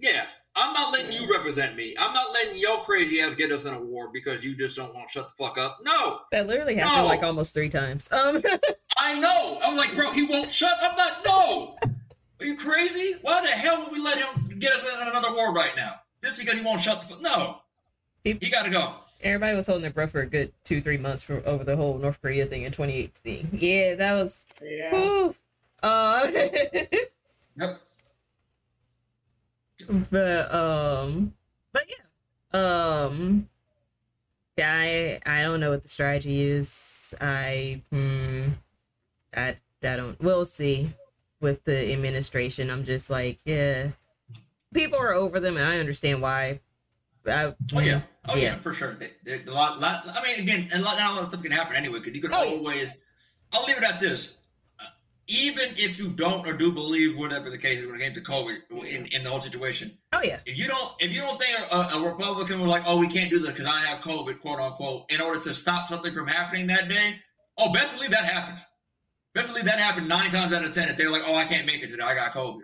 [0.00, 0.24] yeah,
[0.54, 1.94] I'm not letting you represent me.
[1.98, 4.94] I'm not letting your crazy ass get us in a war because you just don't
[4.94, 5.78] want to shut the fuck up.
[5.82, 7.06] No, That literally happened No.
[7.06, 8.08] like almost three times.
[8.12, 8.42] Um,
[8.98, 9.58] I know.
[9.64, 10.96] I'm like, bro, he won't shut up.
[10.96, 11.76] Not no.
[12.40, 13.16] Are you crazy?
[13.22, 16.00] Why the hell would we let him get us in another war right now?
[16.22, 17.22] Just because he won't shut the fuck.
[17.22, 17.60] No,
[18.22, 18.94] he, He- got to go.
[19.22, 21.96] everybody was holding their breath for a good two, three months for over the whole
[21.98, 23.48] North Korea thing in 2018.
[23.58, 24.46] Yeah, that was.
[24.62, 24.90] Yeah.
[24.90, 25.34] Whew.
[25.82, 26.26] Uh,
[27.56, 27.80] Yep.
[30.10, 31.34] But um,
[31.72, 33.48] but yeah, um,
[34.56, 37.14] yeah, I I don't know what the strategy is.
[37.20, 38.48] I hmm,
[39.34, 40.20] I I don't.
[40.20, 40.90] We'll see
[41.40, 42.70] with the administration.
[42.70, 43.90] I'm just like, yeah,
[44.72, 46.60] people are over them, and I understand why.
[47.26, 48.02] I, Oh yeah.
[48.28, 48.58] Oh yeah, Yeah.
[48.58, 48.94] for sure.
[49.24, 51.52] They, a lot, lot, I mean, again, a lot, not a lot of stuff can
[51.52, 52.90] happen anyway because you can Oh, always.
[53.52, 54.38] I'll leave it at this.
[55.28, 58.20] Even if you don't or do believe whatever the case is when it came to
[58.20, 61.56] COVID in, in the whole situation, Oh yeah, if you don't if you don't think
[61.70, 64.60] a, a Republican was like, oh, we can't do this because I have COVID, quote
[64.60, 67.16] unquote, in order to stop something from happening that day,
[67.56, 68.60] oh, best believe that happens.
[69.34, 70.88] Best believe that happened nine times out of ten.
[70.88, 72.62] If they're like, oh, I can't make it today, I got COVID.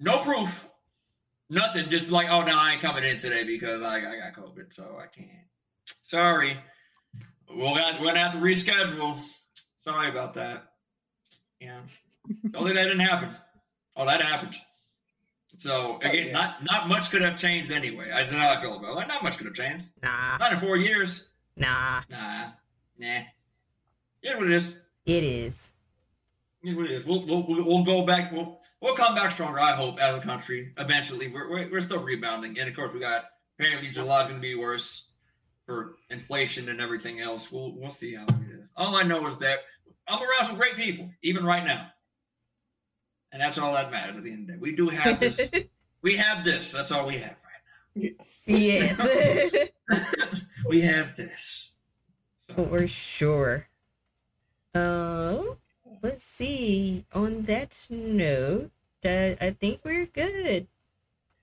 [0.00, 0.68] No proof,
[1.50, 1.90] nothing.
[1.90, 4.98] Just like, oh no, I ain't coming in today because I, I got COVID, so
[5.00, 5.28] I can't.
[6.04, 6.56] Sorry,
[7.50, 9.18] we'll have, we're gonna have to reschedule.
[9.84, 10.64] Sorry about that.
[11.60, 11.80] Yeah,
[12.54, 13.30] only that didn't happen.
[13.96, 14.56] Oh, that happened.
[15.58, 16.32] So oh, again, yeah.
[16.32, 18.10] not not much could have changed anyway.
[18.10, 18.94] I don't know how I feel about it.
[18.96, 19.86] Like, not much could have changed.
[20.02, 21.28] nah, Not in four years.
[21.56, 22.48] nah, Nah,
[22.98, 23.20] nah.
[24.22, 24.74] Yeah, what it is.
[25.04, 25.70] it is.
[26.62, 27.04] Yeah, what it is.
[27.04, 28.32] We'll, we'll, we'll we'll go back.
[28.32, 29.58] We'll we'll come back stronger.
[29.60, 30.72] I hope as a country.
[30.78, 33.24] Eventually, we're we're, we're still rebounding, and of course, we got
[33.58, 35.08] apparently July's going to be worse
[35.66, 37.50] for inflation and everything else.
[37.52, 38.51] We'll we'll see how it is.
[38.76, 39.60] All I know is that
[40.08, 41.88] I'm around some great people, even right now,
[43.32, 44.58] and that's all that matters at the end of the day.
[44.60, 45.40] We do have this.
[46.02, 46.72] we have this.
[46.72, 47.52] That's all we have right
[47.94, 48.44] Yes.
[48.46, 49.68] yes,
[50.68, 51.70] we have this.
[52.54, 53.68] for sure.
[54.74, 55.56] Um,
[56.02, 57.04] let's see.
[57.14, 58.70] On that note,
[59.04, 60.68] uh, I think we're good.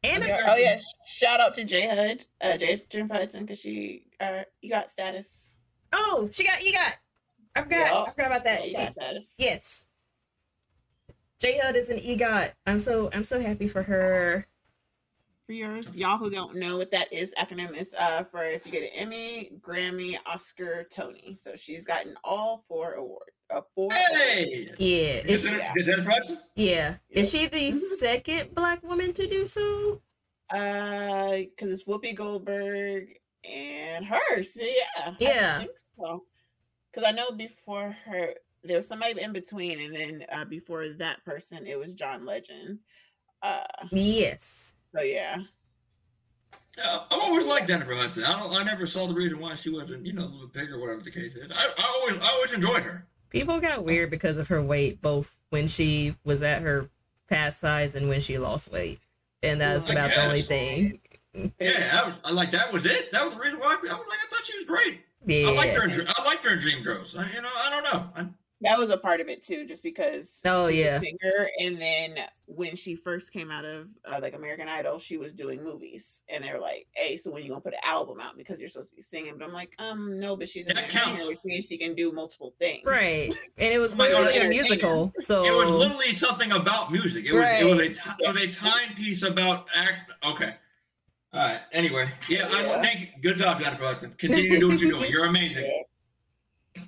[0.02, 0.46] And Yeah.
[0.48, 0.80] Oh yeah!
[1.06, 5.58] Shout out to J Hood, uh, J Jennifer Hudson, because she uh, you got status.
[5.92, 6.98] oh, she got you got.
[7.60, 7.78] I forgot.
[7.92, 8.02] Yeah.
[8.02, 8.60] I forgot about that.
[8.60, 9.36] Yeah, you She- got status.
[9.38, 9.86] yes.
[11.40, 12.52] J Hud is an EGOT.
[12.66, 14.46] I'm so I'm so happy for her.
[15.46, 18.72] For yours, y'all who don't know what that is, acronym is uh for if you
[18.72, 21.38] get an Emmy, Grammy, Oscar, Tony.
[21.40, 23.32] So she's gotten all four awards.
[23.52, 23.92] a four.
[23.92, 24.70] Hey!
[24.78, 25.74] Yeah, Is is it, Yeah.
[25.76, 26.38] is that Bronson?
[26.56, 26.98] yeah.
[27.10, 27.80] Is she the Mhm.
[27.98, 30.04] second black woman to do so?
[30.52, 33.08] Uh, because it's Whoopi Goldberg
[33.44, 34.44] and her.
[34.44, 35.56] So yeah, Yeah.
[35.62, 36.26] I think so.
[36.92, 41.24] Because I know before her, there was somebody in between, and then uh, before that
[41.24, 42.80] person, it was John Legend.
[43.42, 44.74] Uh, Yes.
[44.96, 45.42] so yeah.
[46.84, 48.24] Uh, I've always liked Jennifer Hudson.
[48.24, 48.54] I don't.
[48.54, 51.02] I never saw the reason why she wasn't, you know, a little bit bigger, whatever
[51.02, 51.52] the case is.
[51.52, 53.06] I, I always, I always enjoyed her.
[53.30, 56.90] People got weird because of her weight, both when she was at her
[57.30, 59.00] past size and when she lost weight.
[59.44, 61.00] And that's Well, I about the only thing.
[61.60, 63.12] Yeah, I was, I like that was it.
[63.12, 63.74] That was the reason why.
[63.74, 65.02] I was like, I thought she was great.
[65.26, 65.48] Yeah.
[65.48, 65.84] I like her.
[65.84, 67.18] In, Dr- I like her in Dreamgirls.
[67.18, 68.10] I, you know, I don't know.
[68.16, 68.26] I,
[68.62, 70.98] That was a part of it too, just because Oh, she's yeah.
[70.98, 71.50] a singer.
[71.62, 72.16] And then
[72.46, 76.44] when she first came out of uh, like American Idol, she was doing movies, and
[76.44, 78.90] they were like, "Hey, so when you gonna put an album out because you're supposed
[78.90, 81.66] to be singing?" But I'm like, um, no, but she's an That entertainer, which means
[81.66, 82.84] she can do multiple things.
[82.86, 83.32] Right.
[83.58, 85.14] And it was Oh my God, literally a musical.
[85.20, 87.26] So it was literally something about music.
[87.26, 87.94] It was, it was a, Right.
[87.96, 90.12] ti- it was a timepiece about act.
[90.26, 90.56] Okay.
[91.32, 91.60] All right.
[91.72, 92.48] Anyway, yeah.
[92.52, 92.82] I, Yeah.
[92.82, 93.08] thank you.
[93.22, 94.12] Good job, Jennifer Hudson.
[94.18, 95.12] Continue to do what you're doing.
[95.12, 95.64] You're amazing.
[96.76, 96.84] Yeah.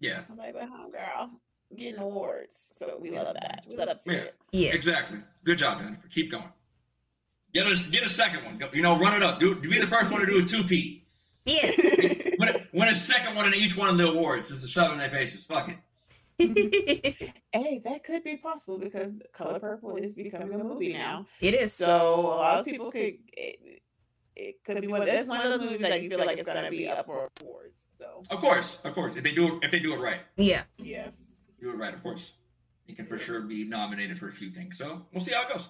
[0.00, 0.20] Yeah.
[0.30, 1.30] I'm like, but home girl,
[1.76, 3.64] getting awards, so we love that.
[3.68, 4.18] We love to see Yeah.
[4.18, 4.34] it.
[4.52, 4.74] yes.
[4.76, 5.18] Exactly.
[5.42, 6.06] Good job, Jennifer.
[6.08, 6.44] Keep going.
[7.52, 8.58] Get a get a second one.
[8.58, 9.40] Go- You know, run it up.
[9.40, 11.04] Do be the first one to do a two P.
[11.44, 11.76] Yes.
[12.38, 14.50] Win, a- win a second one in each one of the awards.
[14.52, 15.44] It's a shove in their faces.
[15.46, 15.78] Fuck it.
[17.52, 21.26] hey, that could be possible because Color Purple is becoming a movie now.
[21.40, 21.72] it is.
[21.74, 23.14] So a lot of people could.
[23.36, 23.82] It,
[24.36, 25.02] it could be one.
[25.04, 27.88] It's one of those movies that you feel like it's gonna be up for awards.
[27.90, 29.16] So Of course, of course.
[29.16, 30.62] If they do it, if they do it right, Yeah.
[30.78, 31.92] yes, do it right.
[31.92, 32.30] Of course,
[32.86, 34.78] you can for sure be nominated for a few things.
[34.78, 35.68] So we'll see how it goes.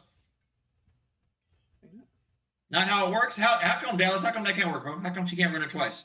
[2.71, 3.39] Not how it works.
[3.39, 4.23] How how come Dallas?
[4.23, 4.99] How come that can't work, bro?
[5.01, 6.05] How come she can't run it twice?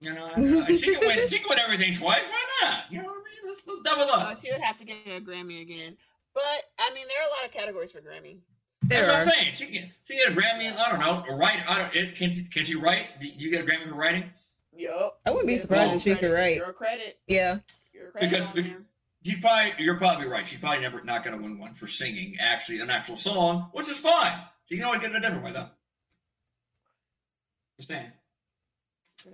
[0.00, 1.28] You know, I- I- she can win.
[1.28, 2.22] She can win everything twice.
[2.28, 2.92] Why not?
[2.92, 3.48] You know what I mean?
[3.48, 4.38] Let's, let's double uh, up.
[4.38, 5.96] she would have to get a Grammy again.
[6.34, 6.42] But
[6.78, 8.38] I mean, there are a lot of categories for Grammy.
[8.82, 9.34] There That's what.
[9.34, 9.54] I'm saying.
[9.56, 10.76] She can she get a Grammy.
[10.76, 11.24] I don't know.
[11.32, 11.60] A write.
[11.68, 11.96] I don't.
[11.96, 13.20] It, can she, can she write?
[13.20, 14.24] Do you get a Grammy for writing?
[14.76, 15.18] Yup.
[15.24, 16.56] I wouldn't be surprised your if she could write.
[16.56, 17.18] Your credit.
[17.26, 17.58] Yeah.
[17.94, 18.30] Your credit.
[18.30, 18.82] Because- on because- there.
[19.40, 19.72] Probably.
[19.84, 20.46] You're probably right.
[20.46, 22.36] She's probably never not going to win one for singing.
[22.38, 24.38] Actually, an actual song, which is fine.
[24.68, 25.68] She can always get it a different way though.
[27.76, 27.88] Just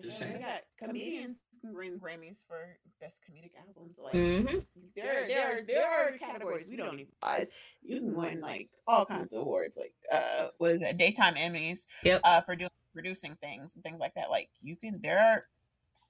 [0.00, 0.04] saying.
[0.04, 3.96] Just They got comedians can win Grammys for best comedic albums.
[4.02, 4.58] Like hmm
[4.96, 7.48] there, there, there are categories we don't even realize.
[7.82, 11.86] You can win like all kinds of awards, like uh, what is it, daytime Emmys,
[12.02, 12.20] Yep.
[12.24, 14.30] uh, for doing producing things and things like that.
[14.30, 15.44] Like you can, there are,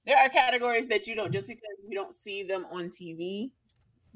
[0.05, 3.51] there are categories that you don't just because you don't see them on TV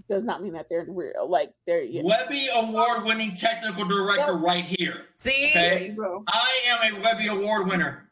[0.10, 1.30] does not mean that they're real.
[1.30, 2.02] Like they're yeah.
[2.04, 5.06] Webby award-winning technical director right here.
[5.16, 5.52] See?
[5.54, 5.86] There Okay.
[5.88, 6.24] you go.
[6.28, 8.10] I am a Webby award winner.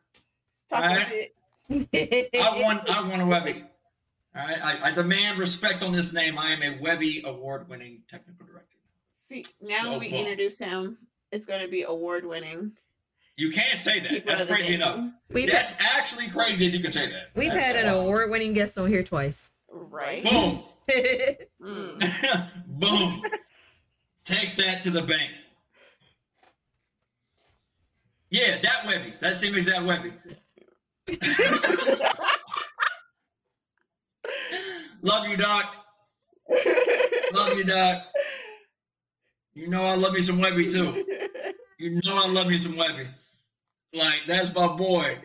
[0.69, 1.07] Talk your Alright.
[1.07, 1.34] shit.
[1.71, 2.81] I won.
[2.89, 3.63] I won a Webby.
[4.35, 4.63] All right.
[4.63, 6.37] I, I demand respect on this name.
[6.37, 8.77] I am a Webby award-winning technical director.
[9.13, 10.19] See, now So when we far.
[10.19, 10.97] introduce him,
[11.31, 12.73] it's going to be award winning.
[13.37, 14.25] You can't say that.
[14.25, 15.09] That's crazy enough.
[15.33, 17.29] We've That's actually crazy that you can say that.
[17.35, 18.03] We've That's had an awesome.
[18.05, 19.51] award-winning guest on here twice.
[19.69, 20.23] Right.
[20.23, 20.63] Boom.
[21.61, 22.49] Mm.
[22.67, 23.21] Boom.
[24.23, 25.31] Take that to the bank.
[28.29, 29.13] Yeah, that Webby.
[29.21, 30.13] That same as that Webby.
[35.01, 35.75] Love you, Doc.
[37.33, 38.03] Love you, Doc.
[39.53, 41.05] You know I love you some Webbie too.
[41.79, 43.07] You know I love you some Webbie.
[43.93, 45.17] Like that's my boy.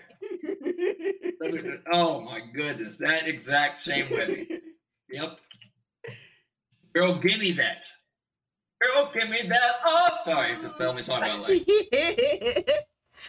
[1.93, 4.61] Oh my goodness, that exact same Webby.
[5.11, 5.39] Yep.
[6.95, 7.89] Girl, give me that.
[8.81, 9.73] Girl, give me that.
[9.85, 11.67] Oh, sorry, it's just tell me something about like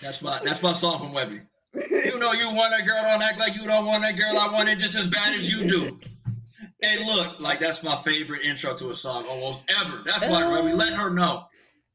[0.02, 1.42] that's my that's my song from Webbie.
[1.74, 4.38] You know you want a girl, don't act like you don't want a girl.
[4.38, 6.00] I want it just as bad as you do.
[6.82, 10.02] Hey, look, like that's my favorite intro to a song almost ever.
[10.06, 11.46] That's why Webbie let her know.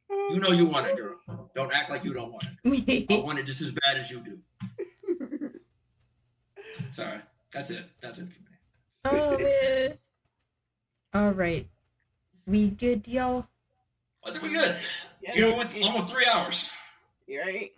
[0.09, 1.17] You know you want it, girl.
[1.55, 3.07] Don't act like you don't want it.
[3.11, 5.51] I want it just as bad as you do.
[6.93, 7.19] Sorry,
[7.53, 7.85] that's it.
[8.01, 8.47] That's it for me.
[9.05, 9.99] oh man.
[11.15, 11.67] All right.
[12.47, 13.47] We good, y'all?
[14.25, 14.77] I think we're good.
[15.23, 16.71] Yeah, You know, we went almost three hours.
[17.27, 17.71] you right?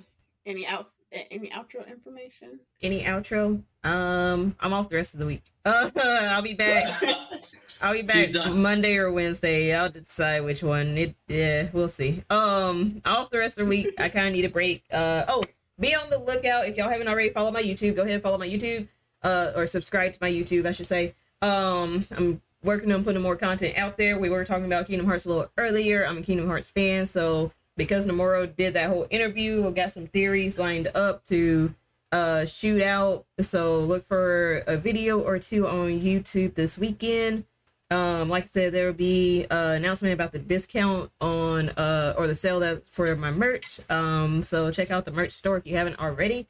[0.44, 2.60] Any out any outro information?
[2.82, 3.62] Any outro?
[3.84, 5.42] Um, I'm off the rest of the week.
[5.64, 7.02] Uh, I'll be back.
[7.80, 8.34] I'll be back.
[8.52, 9.74] Monday or Wednesday.
[9.74, 10.98] I'll decide which one.
[10.98, 12.22] It yeah, we'll see.
[12.28, 13.94] Um, off the rest of the week.
[13.98, 14.84] I kind of need a break.
[14.92, 15.42] Uh oh,
[15.78, 17.96] be on the lookout if y'all haven't already followed my YouTube.
[17.96, 18.88] Go ahead and follow my YouTube.
[19.22, 21.14] Uh, or subscribe to my YouTube, I should say.
[21.42, 24.18] Um, I'm working on putting more content out there.
[24.18, 26.04] We were talking about Kingdom Hearts a little earlier.
[26.06, 30.06] I'm a Kingdom Hearts fan, so because Nomura did that whole interview, I got some
[30.06, 31.74] theories lined up to
[32.12, 33.24] uh shootout.
[33.40, 37.44] So look for a video or two on YouTube this weekend.
[37.90, 42.26] Um, like I said, there will be an announcement about the discount on uh or
[42.26, 43.80] the sale that for my merch.
[43.88, 46.46] Um, so check out the merch store if you haven't already.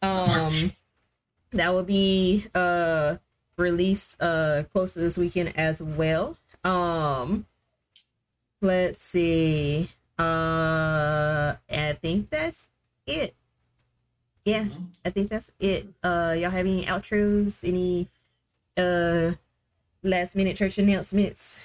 [0.00, 0.72] Um,
[1.50, 3.16] that will be uh
[3.56, 6.38] released uh close to this weekend as well.
[6.64, 7.46] Um,
[8.60, 9.90] let's see.
[10.18, 12.68] Uh, I think that's
[13.06, 13.34] it.
[14.44, 14.92] Yeah, Mhm.
[15.04, 15.88] I think that's it.
[16.02, 17.64] Uh, y'all have any outros?
[17.66, 18.08] Any
[18.76, 19.34] uh
[20.02, 21.60] last minute church announcements?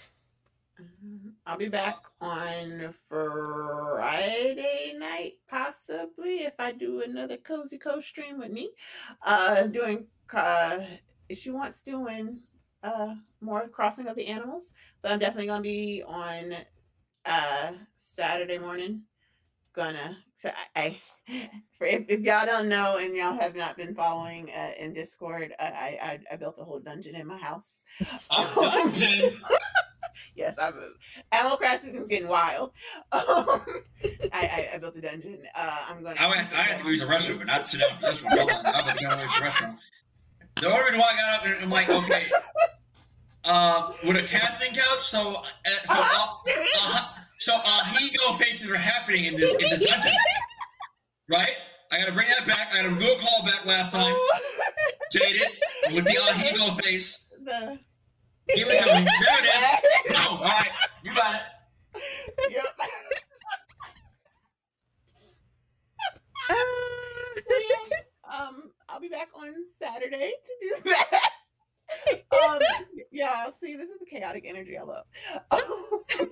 [0.80, 8.40] Um, I'll be back on Friday night, possibly, if I do another cozy co stream
[8.40, 8.72] with me.
[9.24, 10.80] Uh, doing uh,
[11.34, 12.40] she wants doing
[12.84, 16.56] uh more crossing of the animals, but I'm definitely gonna be on
[17.26, 19.02] uh Saturday morning.
[19.74, 23.96] Gonna so I, I for if, if y'all don't know and y'all have not been
[23.96, 27.84] following uh, in Discord, I, I I I built a whole dungeon in my house.
[28.30, 29.40] A dungeon?
[30.36, 30.74] yes, I'm.
[31.32, 32.74] Animal Crossing is getting wild.
[33.14, 33.62] Um,
[34.34, 35.40] I, I I built a dungeon.
[35.56, 36.18] Uh, I'm going.
[36.20, 38.38] I, went, I had to use the restroom, but not sit down for this one.
[38.38, 39.80] I'm going to to the restroom.
[40.56, 42.26] The only reason why I got up and I'm like, okay,
[43.46, 45.42] uh, with a casting couch, so uh,
[45.86, 46.36] so uh,
[46.82, 47.08] uh,
[47.40, 50.12] so uh, Higo faces are happening in this in the dungeon,
[51.30, 51.56] right?
[51.92, 52.74] I got to bring that back.
[52.74, 54.16] I got to do a call back last time.
[55.12, 55.48] Jaded
[55.94, 57.24] with the Ahegao face.
[57.44, 57.78] The-
[58.56, 59.04] Give it to me.
[59.06, 60.16] There it is.
[60.18, 60.72] Oh, all right,
[61.04, 61.42] you got it.
[62.52, 62.64] yep.
[66.50, 66.54] Uh,
[67.50, 71.30] So, yeah, um, I'll be back on Saturday to do that.
[72.32, 72.60] um,
[73.12, 75.06] yeah, see, this is the chaotic energy I love.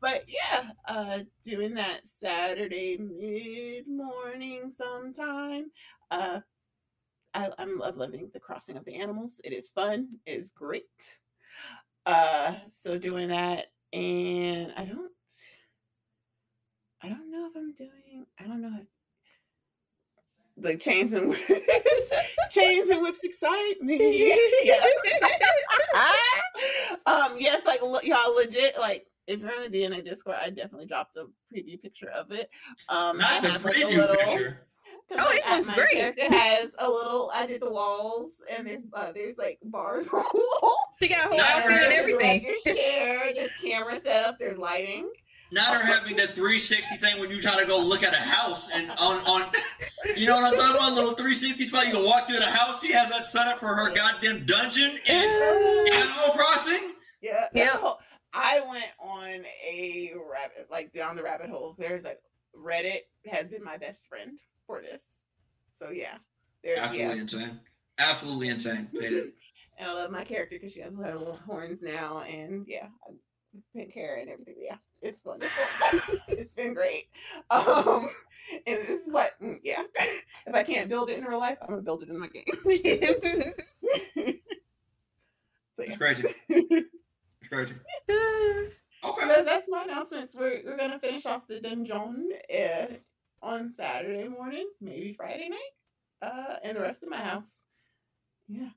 [0.00, 5.70] but yeah, uh, doing that Saturday mid morning sometime.
[6.10, 6.40] Uh,
[7.34, 9.40] I, I'm love living the crossing of the animals.
[9.44, 10.08] It is fun.
[10.26, 11.18] It is great.
[12.06, 15.12] Uh, so doing that, and I don't,
[17.02, 18.26] I don't know if I'm doing.
[18.38, 18.86] I don't know if
[20.62, 22.12] like chains and whips,
[22.50, 24.28] chains and whips excite me.
[24.64, 24.86] yes.
[27.06, 29.06] um, yes, like lo- y'all legit like.
[29.26, 32.50] If you're on the DNA Discord, I definitely dropped a preview picture of it.
[32.88, 34.66] Um, Not I the have, like, a preview little- picture.
[35.08, 36.14] 'cause, Oh, like, it looks great.
[36.18, 37.30] It has a little.
[37.32, 40.76] I did the walls, and there's uh, there's like bars on the wall.
[41.00, 42.44] she got a whole Not outfit and everything.
[42.44, 45.10] record chair, there's camera setup, there's lighting.
[45.52, 48.70] Not her having that 360 thing when you try to go look at a house
[48.72, 49.50] and on on
[50.16, 50.92] you know what I'm talking about?
[50.92, 51.86] A little 360 spot.
[51.86, 52.80] You can walk through the house.
[52.80, 56.92] She has that set up for her goddamn dungeon in Animal Crossing.
[57.20, 57.48] Yeah.
[57.52, 57.76] Yeah.
[57.76, 57.98] whole-
[58.32, 61.74] I went on a rabbit, like down the rabbit hole.
[61.78, 62.20] There's like
[62.56, 65.22] Reddit has been my best friend for this.
[65.72, 66.18] So yeah,
[66.62, 66.76] there.
[66.78, 67.60] Absolutely Yeah, insane.
[67.98, 68.88] Absolutely insane.
[69.02, 72.88] And I love my character because she has her little horns now, and yeah,
[73.74, 74.56] pink hair and everything.
[74.60, 75.40] Yeah, it's fun.
[76.28, 77.08] it's been great.
[77.50, 78.10] Um,
[78.66, 79.82] and this is like, mm, yeah,
[80.46, 82.44] if I can't build it in real life, I'm gonna build it in my game.
[82.54, 82.62] so
[85.78, 85.96] It's yeah.
[85.96, 86.24] crazy.
[86.48, 87.74] It's crazy.
[89.02, 89.28] Okay.
[89.28, 90.34] That- that's my announcements.
[90.38, 92.86] We're, we're gonna finish off the dungeon uh,
[93.42, 95.72] on Saturday morning, maybe Friday night,
[96.22, 97.64] uh, and the rest of my house.
[98.48, 98.68] Yeah.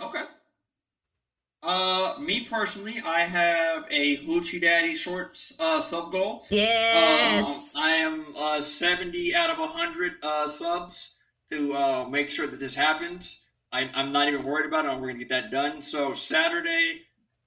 [0.00, 0.22] Okay.
[1.62, 6.44] Uh, me personally, I have a Hoochie Daddy Shorts uh, sub goal.
[6.50, 7.74] yes.
[7.76, 11.12] Um, I am uh, 70 out of 100 uh, subs
[11.50, 13.42] to uh, make sure that this happens.
[13.70, 14.88] I, I'm not even worried about it.
[14.88, 15.80] We're going to get that done.
[15.80, 17.02] So, Saturday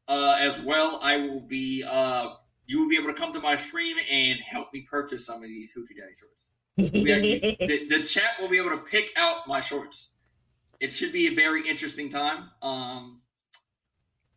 [0.08, 2.36] uh, as well, I will be, uh,
[2.68, 5.50] you will be able to come to my stream and help me purchase some of
[5.50, 6.32] these Hoochie Daddy shorts.
[6.96, 7.58] Actually-
[7.90, 10.10] the, the chat will be able to pick out my shorts.
[10.80, 12.50] It should be a very interesting time.
[12.62, 13.22] Um,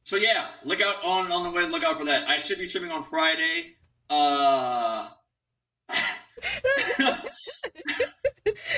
[0.08, 1.68] so yeah, look out on on the way.
[1.68, 2.26] Look out for that.
[2.26, 3.74] I should be streaming on Friday.
[4.08, 5.06] Uh,
[5.90, 5.98] I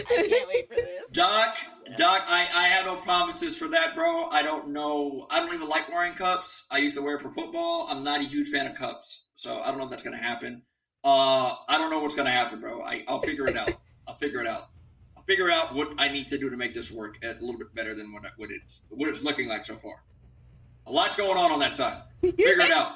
[0.09, 1.09] can't wait for this.
[1.13, 1.55] Doc,
[1.97, 4.25] Doc, I, I have no promises for that, bro.
[4.31, 5.29] I don't know.
[5.31, 6.67] I don't even like wearing cups.
[6.69, 7.87] I used to wear it for football.
[7.89, 10.63] I'm not a huge fan of cups, so I don't know if that's gonna happen.
[11.05, 12.83] Uh, I don't know what's gonna happen, bro.
[12.83, 13.71] I, I'll figure it out.
[14.09, 14.71] I'll figure it out.
[15.17, 17.73] I'll figure out what I need to do to make this work a little bit
[17.73, 20.03] better than what what it's what it's looking like so far.
[20.87, 22.03] A lot's going on on that side.
[22.23, 22.93] Figure it out.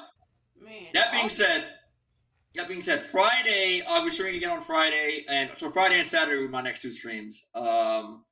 [0.61, 0.87] Man.
[0.93, 1.65] That being said,
[2.55, 6.43] that being said, Friday I'll be streaming again on Friday, and so Friday and Saturday
[6.43, 7.45] are my next two streams.
[7.53, 8.23] Um,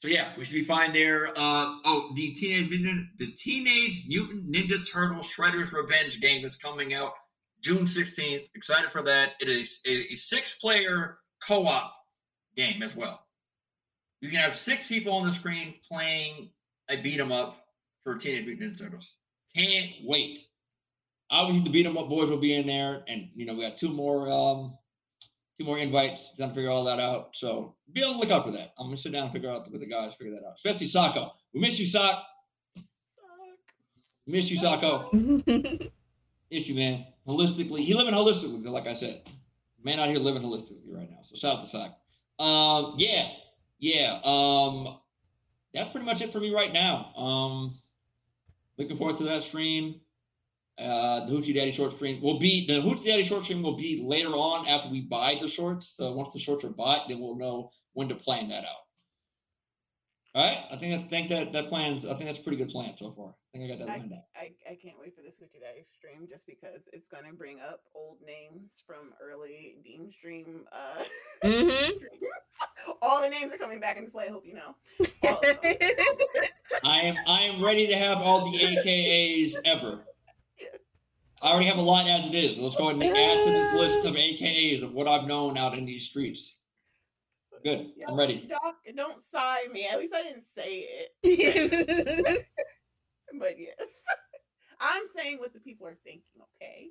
[0.00, 1.28] so yeah, we should be fine there.
[1.28, 6.94] Uh, oh, the teenage mutant, the Teenage Mutant Ninja Turtle Shredder's Revenge game is coming
[6.94, 7.12] out
[7.62, 8.42] June sixteenth.
[8.54, 9.32] Excited for that.
[9.40, 11.94] It is a, a six-player co-op
[12.56, 13.20] game as well.
[14.20, 16.50] You can have six people on the screen playing
[16.88, 17.65] a beat 'em up
[18.06, 19.16] for Teenage Mutant Ninja Turtles.
[19.54, 20.38] Can't wait.
[21.28, 23.76] Obviously, the beat 'em up boys will be in there, and you know we got
[23.76, 24.78] two more um
[25.58, 26.20] two more invites.
[26.36, 27.30] Trying to figure all that out.
[27.34, 28.74] So be on the lookout for that.
[28.78, 30.54] I'm gonna sit down and figure out with the guys, figure that out.
[30.54, 31.32] Especially Sako.
[31.52, 32.24] We miss you, Sock.
[34.28, 35.10] Miss you, Sako.
[36.50, 37.06] Issue, man.
[37.26, 39.22] Holistically, he living holistically, like I said.
[39.82, 41.18] Man out here living holistically right now.
[41.22, 41.98] So shout out to Sock.
[42.38, 43.30] Um, yeah,
[43.80, 44.20] yeah.
[44.22, 44.98] Um,
[45.74, 47.12] that's pretty much it for me right now.
[47.16, 47.78] Um,
[48.78, 50.00] looking forward to that stream.
[50.78, 54.02] Uh, the Hoochie Daddy short stream will be the Hoochie Daddy short stream will be
[54.04, 55.94] later on after we buy the shorts.
[55.96, 58.82] So once the shorts are bought, then we'll know when to plan that out.
[60.34, 62.04] All right, I think I think that that plans.
[62.04, 63.28] I think that's a pretty good plan so far.
[63.54, 64.28] I think I got that I, lined up.
[64.36, 67.60] I, I can't wait for this Hoochie Daddy stream just because it's going to bring
[67.60, 70.66] up old names from early Dean stream.
[70.70, 71.04] Uh,
[71.48, 71.90] Mhm.
[73.00, 74.26] All the names are coming back into play.
[74.26, 74.74] I hope you know.
[76.84, 77.02] All of them.
[77.04, 80.04] I am I am ready to have all the AKAs ever.
[81.42, 82.58] I already have a lot as it is.
[82.58, 85.76] Let's go ahead and add to this list of AKAs of what I've known out
[85.76, 86.54] in these streets.
[87.62, 87.90] Good.
[88.08, 88.46] I'm ready.
[88.48, 89.86] Doc, don't sigh me.
[89.86, 90.86] At least I didn't say
[91.22, 92.46] it.
[93.38, 94.02] But yes,
[94.80, 96.22] I'm saying what the people are thinking.
[96.62, 96.90] Okay.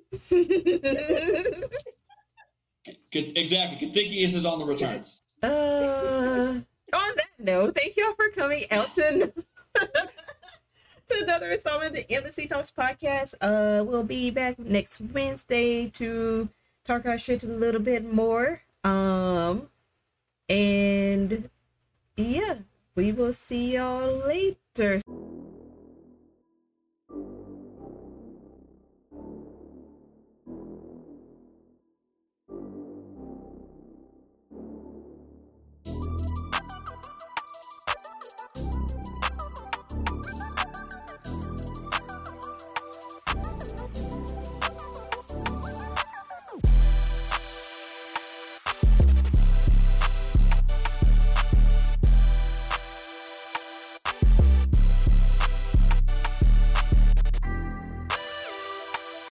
[3.10, 3.78] Good- Exactly.
[3.78, 5.08] Contagious is on the returns.
[5.42, 6.60] Uh,
[6.92, 9.32] on that note, thank y'all for coming out to,
[11.08, 13.34] to another installment of the Embassy Talks podcast.
[13.40, 16.48] Uh, we'll be back next Wednesday to
[16.84, 18.62] talk our shit a little bit more.
[18.84, 19.68] Um,
[20.48, 21.48] and
[22.16, 22.58] yeah,
[22.94, 25.00] we will see y'all later.